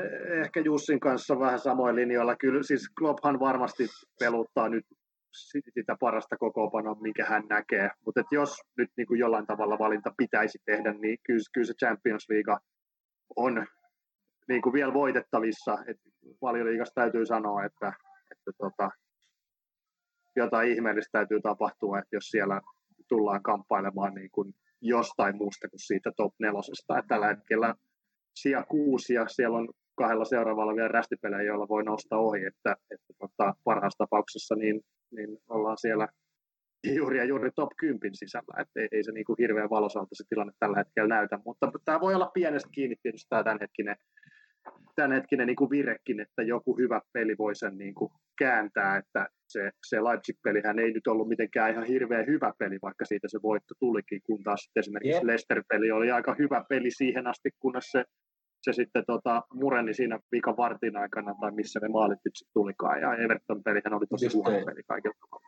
ehkä 0.44 0.60
Jussin 0.60 1.00
kanssa 1.00 1.40
vähän 1.40 1.60
samoin 1.60 1.96
linjoilla. 1.96 2.36
Kyllä 2.36 2.64
siis 2.64 2.90
Klopphan 3.00 3.40
varmasti 3.40 3.88
peluttaa 4.20 4.70
nyt 4.70 4.86
sitä 5.34 5.96
parasta 6.00 6.38
kokoopanoa, 6.38 6.96
minkä 6.96 7.26
hän 7.26 7.44
näkee. 7.50 7.90
Mutta 8.06 8.24
jos 8.32 8.62
nyt 8.78 8.90
niin 8.98 9.08
kuin 9.08 9.20
jollain 9.20 9.48
tavalla 9.48 9.80
valinta 9.80 10.14
pitäisi 10.18 10.60
tehdä, 10.66 10.94
niin 10.94 11.18
kyllä, 11.24 11.44
kyllä 11.54 11.68
se 11.68 11.74
Champions 11.74 12.26
League 12.30 12.58
on 13.36 13.66
niin 14.48 14.62
kuin 14.62 14.74
vielä 14.74 14.94
voitettavissa. 14.94 15.78
Et 15.88 15.98
valioliigassa 16.42 16.96
täytyy 16.96 17.26
sanoa, 17.26 17.64
että, 17.66 17.94
että 18.32 18.52
tota, 18.58 18.90
jotain 20.36 20.72
ihmeellistä 20.72 21.10
täytyy 21.12 21.42
tapahtua, 21.42 22.00
että 22.00 22.16
jos 22.16 22.26
siellä 22.26 22.62
tullaan 23.08 23.44
kamppailemaan 23.44 24.14
niin 24.14 24.32
kuin 24.32 24.54
jostain 24.82 25.38
muusta 25.38 25.70
kuin 25.70 25.80
siitä 25.80 26.12
top 26.18 26.34
nelosesta. 26.40 26.98
Et 26.98 27.06
tällä 27.08 27.28
hetkellä 27.28 27.76
sija 28.36 28.64
kuusi 28.64 29.14
ja 29.14 29.28
siellä 29.28 29.58
on 29.58 29.70
kahdella 29.98 30.26
seuraavalla 30.26 30.76
vielä 30.76 30.88
rästipelejä, 30.88 31.42
joilla 31.42 31.68
voi 31.68 31.84
nousta 31.84 32.18
ohi, 32.18 32.46
että, 32.46 32.76
että 32.92 33.14
tota, 33.20 33.54
parhaassa 33.64 33.98
tapauksessa 33.98 34.56
niin, 34.56 34.82
niin 35.12 35.38
ollaan 35.50 35.78
siellä 35.78 36.08
juuri 36.96 37.18
ja 37.18 37.26
juuri 37.26 37.52
top 37.56 37.70
10 37.78 38.16
sisällä, 38.16 38.62
että 38.62 38.80
ei, 38.80 38.88
ei 38.92 39.04
se 39.04 39.12
niin 39.12 39.26
kuin 39.26 39.36
hirveän 39.40 39.70
valosalta 39.70 40.10
se 40.14 40.24
tilanne 40.30 40.54
tällä 40.60 40.78
hetkellä 40.78 41.16
näytä, 41.16 41.40
mutta 41.46 41.72
tämä 41.86 42.02
voi 42.02 42.16
olla 42.16 42.32
pienestä 42.34 42.70
kiinni 42.72 42.96
tietysti 43.04 43.30
tämä 43.30 43.44
tämänhetkinen, 43.44 43.96
tämänhetkinen 44.96 45.48
niin 45.48 45.56
kuin 45.56 45.70
virekin, 45.70 46.20
että 46.20 46.42
joku 46.42 46.78
hyvä 46.78 47.02
peli 47.14 47.36
voi 47.38 47.56
sen 47.56 47.78
niin 47.78 47.96
kuin 47.96 48.12
kääntää, 48.40 48.98
että 48.98 49.28
se, 49.48 49.72
se 49.88 50.04
Leipzig-pelihän 50.04 50.80
ei 50.80 50.92
nyt 50.92 51.08
ollut 51.08 51.28
mitenkään 51.28 51.72
ihan 51.72 51.84
hirveän 51.84 52.28
hyvä 52.28 52.54
peli, 52.60 52.80
vaikka 52.82 53.06
siitä 53.06 53.28
se 53.28 53.40
voitto 53.44 53.74
tulikin, 53.80 54.22
kun 54.24 54.44
taas 54.44 54.72
esimerkiksi 54.76 55.16
Jep. 55.16 55.24
Leicester-peli 55.24 55.92
oli 55.92 56.12
aika 56.12 56.36
hyvä 56.40 56.66
peli 56.70 56.92
siihen 56.92 57.28
asti, 57.28 57.50
kunnes 57.60 57.86
se, 57.92 58.04
se 58.62 58.74
sitten 58.74 59.04
tota, 59.08 59.44
mureni 59.54 59.94
siinä 59.94 60.20
viikan 60.32 60.58
vartin 60.58 60.98
aikana, 60.98 61.36
tai 61.42 61.52
missä 61.52 61.80
ne 61.80 61.88
maalit 61.88 62.20
nyt 62.26 62.36
sitten 62.36 62.54
tulikaan, 62.54 63.02
ja 63.02 63.16
Everton-pelihän 63.16 63.94
oli 63.94 64.06
tosi 64.08 64.30
huono 64.34 64.50
näin. 64.52 64.66
peli 64.66 64.84
kaikilla 64.84 65.16
tavalla. 65.20 65.48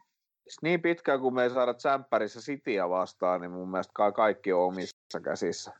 niin 0.61 0.81
pitkään 0.81 1.19
kuin 1.19 1.33
me 1.33 1.43
ei 1.43 1.49
saada 1.49 1.73
tsemppärissä 1.73 2.39
Cityä 2.39 2.89
vastaan, 2.89 3.41
niin 3.41 3.51
mun 3.51 3.69
mielestä 3.71 3.91
ka- 3.95 4.11
kaikki 4.11 4.53
on 4.53 4.61
omissa 4.61 5.19
käsissä. 5.23 5.73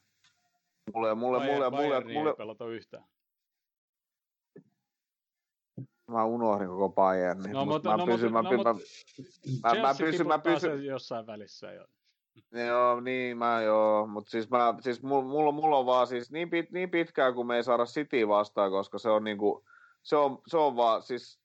Mulle, 0.94 1.16
mulle, 1.16 1.40
mulle, 1.40 1.54
mulle, 1.56 1.72
Bayernia 1.72 2.20
mulle, 2.20 2.30
ei 2.30 2.36
pelata 2.36 2.68
yhtään. 2.68 3.04
mä 6.12 6.26
unohdin 6.26 6.68
koko 6.68 6.90
Bayernin. 6.90 7.52
No, 7.52 7.66
mut 7.66 7.74
mutta- 7.74 7.90
mä 7.90 7.98
no, 7.98 8.06
pysyn, 8.06 8.32
mutta- 8.34 8.50
mä, 8.50 8.58
no, 8.58 8.64
py- 8.64 8.64
mä, 8.64 8.74
mutta 8.74 8.84
mä, 9.64 9.82
mä 9.82 9.94
Chelsea 9.94 10.06
pysyn, 10.08 10.28
mä 10.28 10.40
pysyn, 10.40 10.86
jossain 10.86 11.28
välissä 11.28 11.72
jo. 11.72 11.86
Joo, 12.68 13.00
niin 13.00 13.38
mä 13.38 13.62
joo, 13.62 14.08
mutta 14.08 14.32
siis, 14.32 14.50
mä, 14.50 14.76
siis 14.80 15.04
mulla, 15.04 15.24
mulla, 15.24 15.52
mulla 15.52 15.78
on 15.78 15.86
vaan 15.86 16.08
siis 16.08 16.32
niin, 16.32 16.50
pit, 16.50 16.72
niin 16.72 16.90
pitkään, 16.90 17.34
kun 17.34 17.48
me 17.48 17.56
ei 17.56 17.64
saada 17.64 17.86
City 17.86 18.28
vastaan, 18.28 18.72
koska 18.72 18.98
se 18.98 19.10
on 19.10 19.24
niinku, 19.24 19.66
se 20.04 20.16
on, 20.16 20.42
se 20.48 20.58
on 20.58 20.76
vaan 20.76 21.04
siis, 21.04 21.40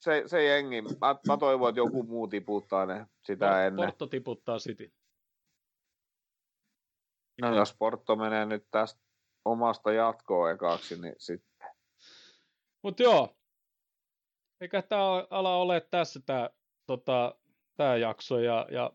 se, 0.00 0.22
se 0.26 0.44
jengi, 0.44 0.82
mä, 0.82 1.16
mä 1.28 1.36
toivon, 1.36 1.68
että 1.68 1.80
joku 1.80 2.02
muu 2.02 2.28
tiputtaa 2.28 2.86
ne 2.86 3.06
sitä 3.22 3.46
Por- 3.50 3.56
ennen. 3.56 3.86
Porto 3.86 4.06
tiputtaa 4.06 4.58
City. 4.58 4.92
No 7.40 7.56
jos 7.56 7.74
Porto 7.78 8.16
menee 8.16 8.46
nyt 8.46 8.66
tästä 8.70 9.00
omasta 9.44 9.92
jatkoa 9.92 10.50
ekaksi, 10.50 11.00
niin 11.00 11.14
sitten. 11.18 11.68
Mutta 12.82 13.02
joo, 13.02 13.36
eikä 14.60 14.82
tämä 14.82 15.02
ala 15.30 15.56
ole 15.56 15.80
tässä 15.90 16.20
tämä 16.26 16.50
tota, 16.86 17.34
tää 17.76 17.96
jakso 17.96 18.38
ja, 18.38 18.66
ja 18.70 18.92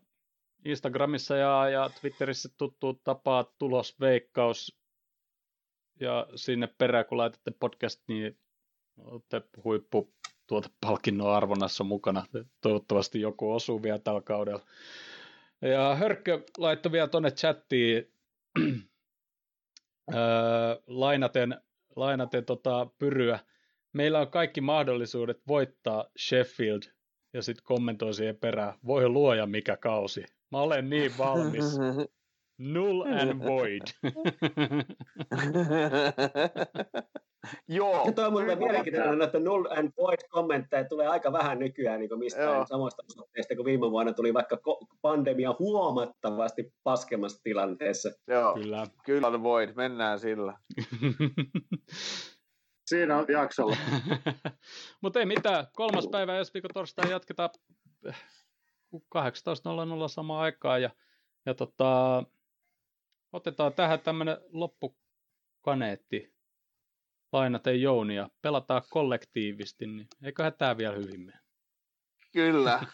Instagramissa 0.66 1.36
ja, 1.36 1.68
ja 1.68 1.90
Twitterissä 2.00 2.48
tuttu 2.58 3.00
tapaa 3.04 3.44
tulosveikkaus 3.58 4.78
ja 6.00 6.26
sinne 6.34 6.66
perään 6.66 7.06
kun 7.06 7.18
laitatte 7.18 7.50
podcast, 7.50 8.02
niin 8.08 8.38
olette 8.98 9.42
huippu 9.64 10.14
tuota 10.46 10.70
palkinnon 10.80 11.34
arvonnassa 11.34 11.84
mukana. 11.84 12.26
Toivottavasti 12.60 13.20
joku 13.20 13.52
osuu 13.52 13.82
vielä 13.82 13.98
tällä 13.98 14.20
kaudella. 14.20 14.62
Ja 15.62 15.94
Hörkkö 15.94 16.44
laittoi 16.58 16.92
vielä 16.92 17.08
tuonne 17.08 17.30
chattiin 17.30 18.12
öö, 20.14 20.18
lainaten, 20.86 21.60
lainaten 21.96 22.44
tota 22.44 22.86
pyryä. 22.98 23.38
Meillä 23.92 24.20
on 24.20 24.30
kaikki 24.30 24.60
mahdollisuudet 24.60 25.40
voittaa 25.48 26.04
Sheffield 26.18 26.82
ja 27.32 27.42
sitten 27.42 27.64
kommentoi 27.64 28.14
siihen 28.14 28.36
perään. 28.36 28.74
Voi 28.86 29.08
luoja 29.08 29.46
mikä 29.46 29.76
kausi. 29.76 30.24
Mä 30.56 30.62
olen 30.62 30.90
niin 30.90 31.12
valmis. 31.18 31.64
Null 32.58 33.02
and 33.02 33.44
void. 33.44 33.82
Joo. 37.68 38.06
Ja 38.06 38.12
toi 38.12 38.24
on 38.24 38.36
kyllä. 38.36 38.56
mielenkiintoinen, 38.56 39.22
että 39.22 39.38
null 39.38 39.64
and 39.70 39.92
void 39.96 40.18
kommentteja 40.30 40.88
tulee 40.88 41.06
aika 41.06 41.32
vähän 41.32 41.58
nykyään 41.58 42.00
niin 42.00 42.18
mistään 42.18 42.54
Joo. 42.54 42.66
samoista 42.66 43.02
osoitteista, 43.10 43.56
kun 43.56 43.64
viime 43.64 43.90
vuonna 43.90 44.12
tuli 44.12 44.34
vaikka 44.34 44.58
pandemia 45.02 45.54
huomattavasti 45.58 46.72
paskemmassa 46.82 47.42
tilanteessa. 47.42 48.10
Joo, 48.28 48.54
Kyllä. 48.54 48.86
kyllä 49.04 49.26
on 49.26 49.42
void, 49.42 49.70
mennään 49.74 50.20
sillä. 50.20 50.58
Siinä 52.90 53.18
on 53.18 53.26
jaksolla. 53.28 53.76
Mutta 55.02 55.20
ei 55.20 55.26
mitään. 55.26 55.66
Kolmas 55.72 56.08
päivä 56.12 56.38
ensi 56.38 56.54
viikon 56.54 56.70
torstai 56.74 57.10
jatketaan 57.10 57.50
18.00 58.94 60.08
samaan 60.08 60.42
aikaan. 60.42 60.82
Ja, 60.82 60.90
ja 61.46 61.54
tota, 61.54 62.22
otetaan 63.32 63.72
tähän 63.72 64.00
tämmönen 64.00 64.36
loppukaneetti. 64.48 66.36
Lainaten 67.32 67.82
Jounia. 67.82 68.28
Pelataan 68.42 68.82
kollektiivisesti, 68.90 69.86
niin 69.86 70.06
eiköhän 70.22 70.54
tää 70.58 70.76
vielä 70.76 70.96
hyvin 70.96 71.20
mene. 71.20 71.38
Kyllä. 72.32 72.86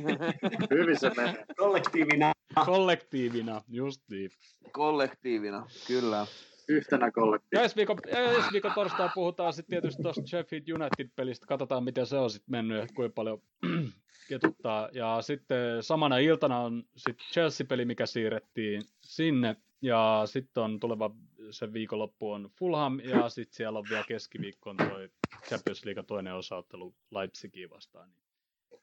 Hyvin 0.70 1.00
se 1.00 1.10
menee. 1.16 1.44
Kollektiivina 1.56 2.32
Kollektiivina, 2.66 3.62
just 3.68 4.02
niin. 4.10 4.30
Kollektiivina, 4.72 5.66
kyllä. 5.86 6.26
Yhtenä 6.68 7.06
Ja 7.06 7.12
kollektiivina. 7.12 7.62
ensi 7.62 7.76
viikon, 7.76 7.98
ensi 8.06 8.52
viikon 8.52 8.72
torstai 8.74 9.08
puhutaan 9.14 9.52
sitten 9.52 9.70
tietysti 9.70 10.02
tuosta 10.02 10.26
Sheffield 10.26 10.68
United-pelistä. 10.68 11.46
Katsotaan, 11.46 11.84
miten 11.84 12.06
se 12.06 12.16
on 12.16 12.30
sitten 12.30 12.50
mennyt 12.52 12.78
ja 12.80 12.86
kuinka 12.94 13.14
paljon 13.14 13.42
ketuttaa. 14.28 14.88
Ja 14.92 15.18
sitten 15.22 15.82
samana 15.82 16.18
iltana 16.18 16.58
on 16.58 16.84
sitten 16.96 17.26
Chelsea-peli, 17.32 17.84
mikä 17.84 18.06
siirrettiin 18.06 18.82
sinne. 19.00 19.56
Ja 19.82 20.22
sitten 20.26 20.62
on 20.62 20.80
tuleva 20.80 21.10
se 21.50 21.72
viikonloppu 21.72 22.30
on 22.32 22.50
Fulham, 22.58 23.00
ja 23.00 23.28
sitten 23.28 23.56
siellä 23.56 23.78
on 23.78 23.84
vielä 23.90 24.04
keskiviikkoon 24.08 24.76
toi 24.76 25.08
Champions 25.48 25.84
League 25.84 26.02
toinen 26.02 26.34
osaottelu 26.34 26.94
Leipzigiin 27.10 27.70
vastaan. 27.70 28.08
Niin 28.10 28.22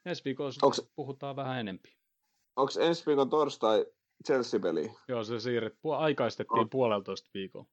ensi 0.06 0.26
viikolla 0.26 0.52
Onks- 0.66 0.90
puhutaan 0.96 1.36
vähän 1.36 1.60
enempi. 1.60 1.96
Onko 2.56 2.72
ensi 2.82 3.06
viikon 3.06 3.30
torstai 3.30 3.86
Chelsea-peli? 4.28 4.92
Joo, 5.08 5.24
se 5.24 5.40
siirret, 5.40 5.74
pu- 5.74 5.92
aikaistettiin 5.94 6.60
On. 6.60 6.70
puoleltoista 6.70 7.30
viikolla. 7.34 7.68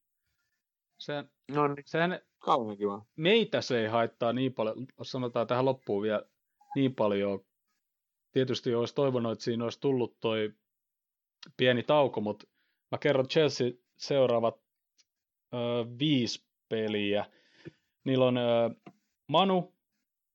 Se, 1.01 1.25
No 1.53 1.69
niin, 1.69 1.83
sehän 1.87 2.21
kauhean 2.39 2.77
kiva. 2.77 3.07
meitä 3.17 3.61
se 3.61 3.81
ei 3.81 3.87
haittaa 3.89 4.33
niin 4.33 4.55
paljon, 4.55 4.87
sanotaan 5.03 5.47
tähän 5.47 5.65
loppuun 5.65 6.03
vielä 6.03 6.23
niin 6.75 6.95
paljon. 6.95 7.41
Tietysti 8.33 8.75
olisi 8.75 8.95
toivonut, 8.95 9.33
että 9.33 9.45
siinä 9.45 9.65
olisi 9.65 9.81
tullut 9.81 10.21
toi 10.21 10.53
pieni 11.57 11.83
tauko, 11.83 12.21
mutta 12.21 12.47
mä 12.93 12.99
kerron 12.99 13.29
Chelsea 13.29 13.71
seuraavat 13.97 14.61
ö, 15.55 15.57
viisi 15.99 16.45
peliä. 16.69 17.25
Niillä 18.05 18.25
on 18.25 18.37
ö, 18.37 18.43
Manu, 19.29 19.76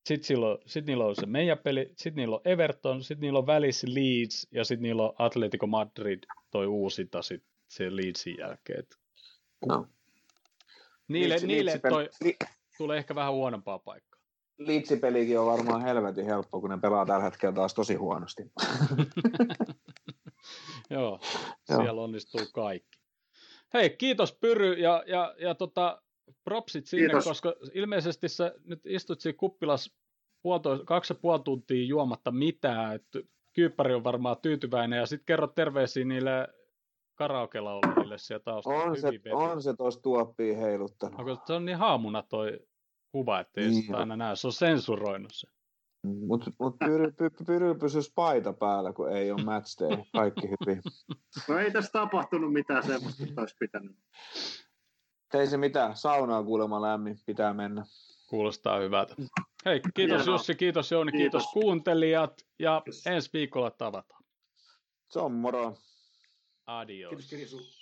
sitten 0.06 0.24
silloin, 0.28 0.58
sit 0.66 0.86
niillä 0.86 1.06
on 1.06 1.16
se 1.16 1.26
meidän 1.26 1.58
peli, 1.58 1.94
sitten 1.98 2.16
niillä 2.22 2.36
on 2.36 2.42
Everton, 2.46 3.04
sitten 3.04 3.22
niillä 3.22 3.40
on 3.40 3.48
välissä 3.48 3.88
Leeds 3.90 4.48
ja 4.52 4.64
sitten 4.66 4.84
niillä 4.84 5.04
on 5.04 5.14
Atletico 5.20 5.68
Madrid, 5.68 6.24
toi 6.52 6.68
uusinta 6.68 7.22
sit 7.22 7.44
sen 7.68 7.96
Leedsin 7.96 8.38
jälkeen. 8.38 8.80
Et 8.80 8.96
No. 9.68 9.88
Niille, 11.08 11.36
Leeds- 11.36 11.46
niille 11.46 11.72
Leeds-peli- 11.72 11.90
toi 11.90 12.10
Li- 12.24 12.38
tulee 12.78 12.98
ehkä 12.98 13.16
vähän 13.16 13.34
huonompaa 13.34 13.80
paikkaa. 13.80 14.22
Leeds-pelikin 14.58 15.40
on 15.40 15.46
varmaan 15.46 15.82
helvetin 15.82 16.26
helppo, 16.26 16.62
kun 16.62 16.70
ne 16.70 16.78
pelaa 16.78 17.06
tällä 17.06 17.24
hetkellä 17.24 17.56
taas 17.56 17.74
tosi 17.74 17.96
huonosti. 17.96 18.44
Joo, 20.90 21.20
Joo. 21.70 21.82
siellä 21.82 22.02
onnistuu 22.02 22.42
kaikki. 22.54 23.00
Hei, 23.74 23.90
kiitos 23.90 24.34
Pyry 24.34 24.74
ja, 24.74 25.04
ja, 25.08 25.36
ja 25.40 25.56
tota, 25.56 26.02
propsit 26.44 26.86
sinne, 26.86 27.06
Kiitos. 27.08 27.24
koska 27.24 27.54
ilmeisesti 27.74 28.30
sä 28.30 28.54
nyt 28.66 28.86
istut 28.86 29.22
siinä 29.22 29.38
kuppilas 29.38 29.96
puolitoista, 30.42 30.86
kaksi 30.86 31.14
ja 31.14 31.20
puoli 31.22 31.40
tuntia 31.44 31.86
juomatta 31.86 32.32
mitään, 32.32 32.96
että 32.96 33.20
kyyppäri 33.54 33.94
on 33.94 34.04
varmaan 34.04 34.38
tyytyväinen 34.42 34.98
ja 34.98 35.06
sitten 35.06 35.26
kerro 35.26 35.48
terveisiä 35.48 36.06
niille 36.06 36.48
karaoke-laulajille 37.16 38.18
siellä 38.18 38.44
taustalla. 38.44 38.84
On 38.84 38.98
se, 38.98 39.08
veti. 39.08 39.30
on 39.32 39.62
se 39.62 39.74
tuossa 39.74 40.02
tuoppiin 40.02 40.58
heiluttanut. 40.58 41.20
Onko 41.20 41.38
se 41.46 41.54
on 41.54 41.66
niin 41.66 41.78
haamuna 41.78 42.24
toi 42.24 42.60
kuva, 43.12 43.40
ettei 43.40 43.68
Niin 43.68 43.84
sitä 43.84 43.98
aina 43.98 44.18
näe. 44.18 44.36
Se 44.36 44.48
on 44.48 44.54
sensuroinut 44.54 45.32
se. 45.34 45.48
Mutta 46.28 46.52
mut 46.60 46.76
pyry, 46.80 47.12
py, 47.12 47.30
pyry 47.46 47.76
pysyisi 47.76 48.12
paita 48.16 48.54
päällä, 48.54 48.94
kun 48.94 49.12
ei 49.12 49.32
ole 49.32 49.44
match 49.44 49.80
day. 49.80 49.98
Kaikki 50.14 50.42
hyvin. 50.42 50.82
No 51.50 51.58
ei 51.58 51.72
tässä 51.72 51.92
tapahtunut 51.92 52.54
mitään 52.54 52.84
semmoista, 52.84 53.24
että 53.24 53.42
olisi 53.42 53.56
pitänyt. 53.60 53.96
Ei 55.34 55.48
se 55.48 55.58
mitään. 55.58 55.96
Saunaa 55.98 56.44
kuulemma 56.44 56.82
lämmin. 56.82 57.20
Pitää 57.26 57.54
mennä. 57.54 57.86
Kuulostaa 58.28 58.80
hyvältä. 58.80 59.16
Hei, 59.66 59.82
kiitos 59.96 60.18
Hienoa. 60.20 60.36
Jussi, 60.36 60.56
kiitos 60.56 60.92
Jouni, 60.92 61.12
kiitos, 61.12 61.44
Kiitos. 61.44 61.54
kuuntelijat 61.54 62.42
ja 62.60 62.82
Kiitos. 62.86 63.08
ensi 63.08 63.30
viikolla 63.34 63.72
tavataan. 63.72 64.24
Se 65.10 65.20
on 65.20 65.32
moro. 65.32 65.76
Adios. 66.66 67.10
Kiitos 67.10 67.30
Kirisu. 67.30 67.81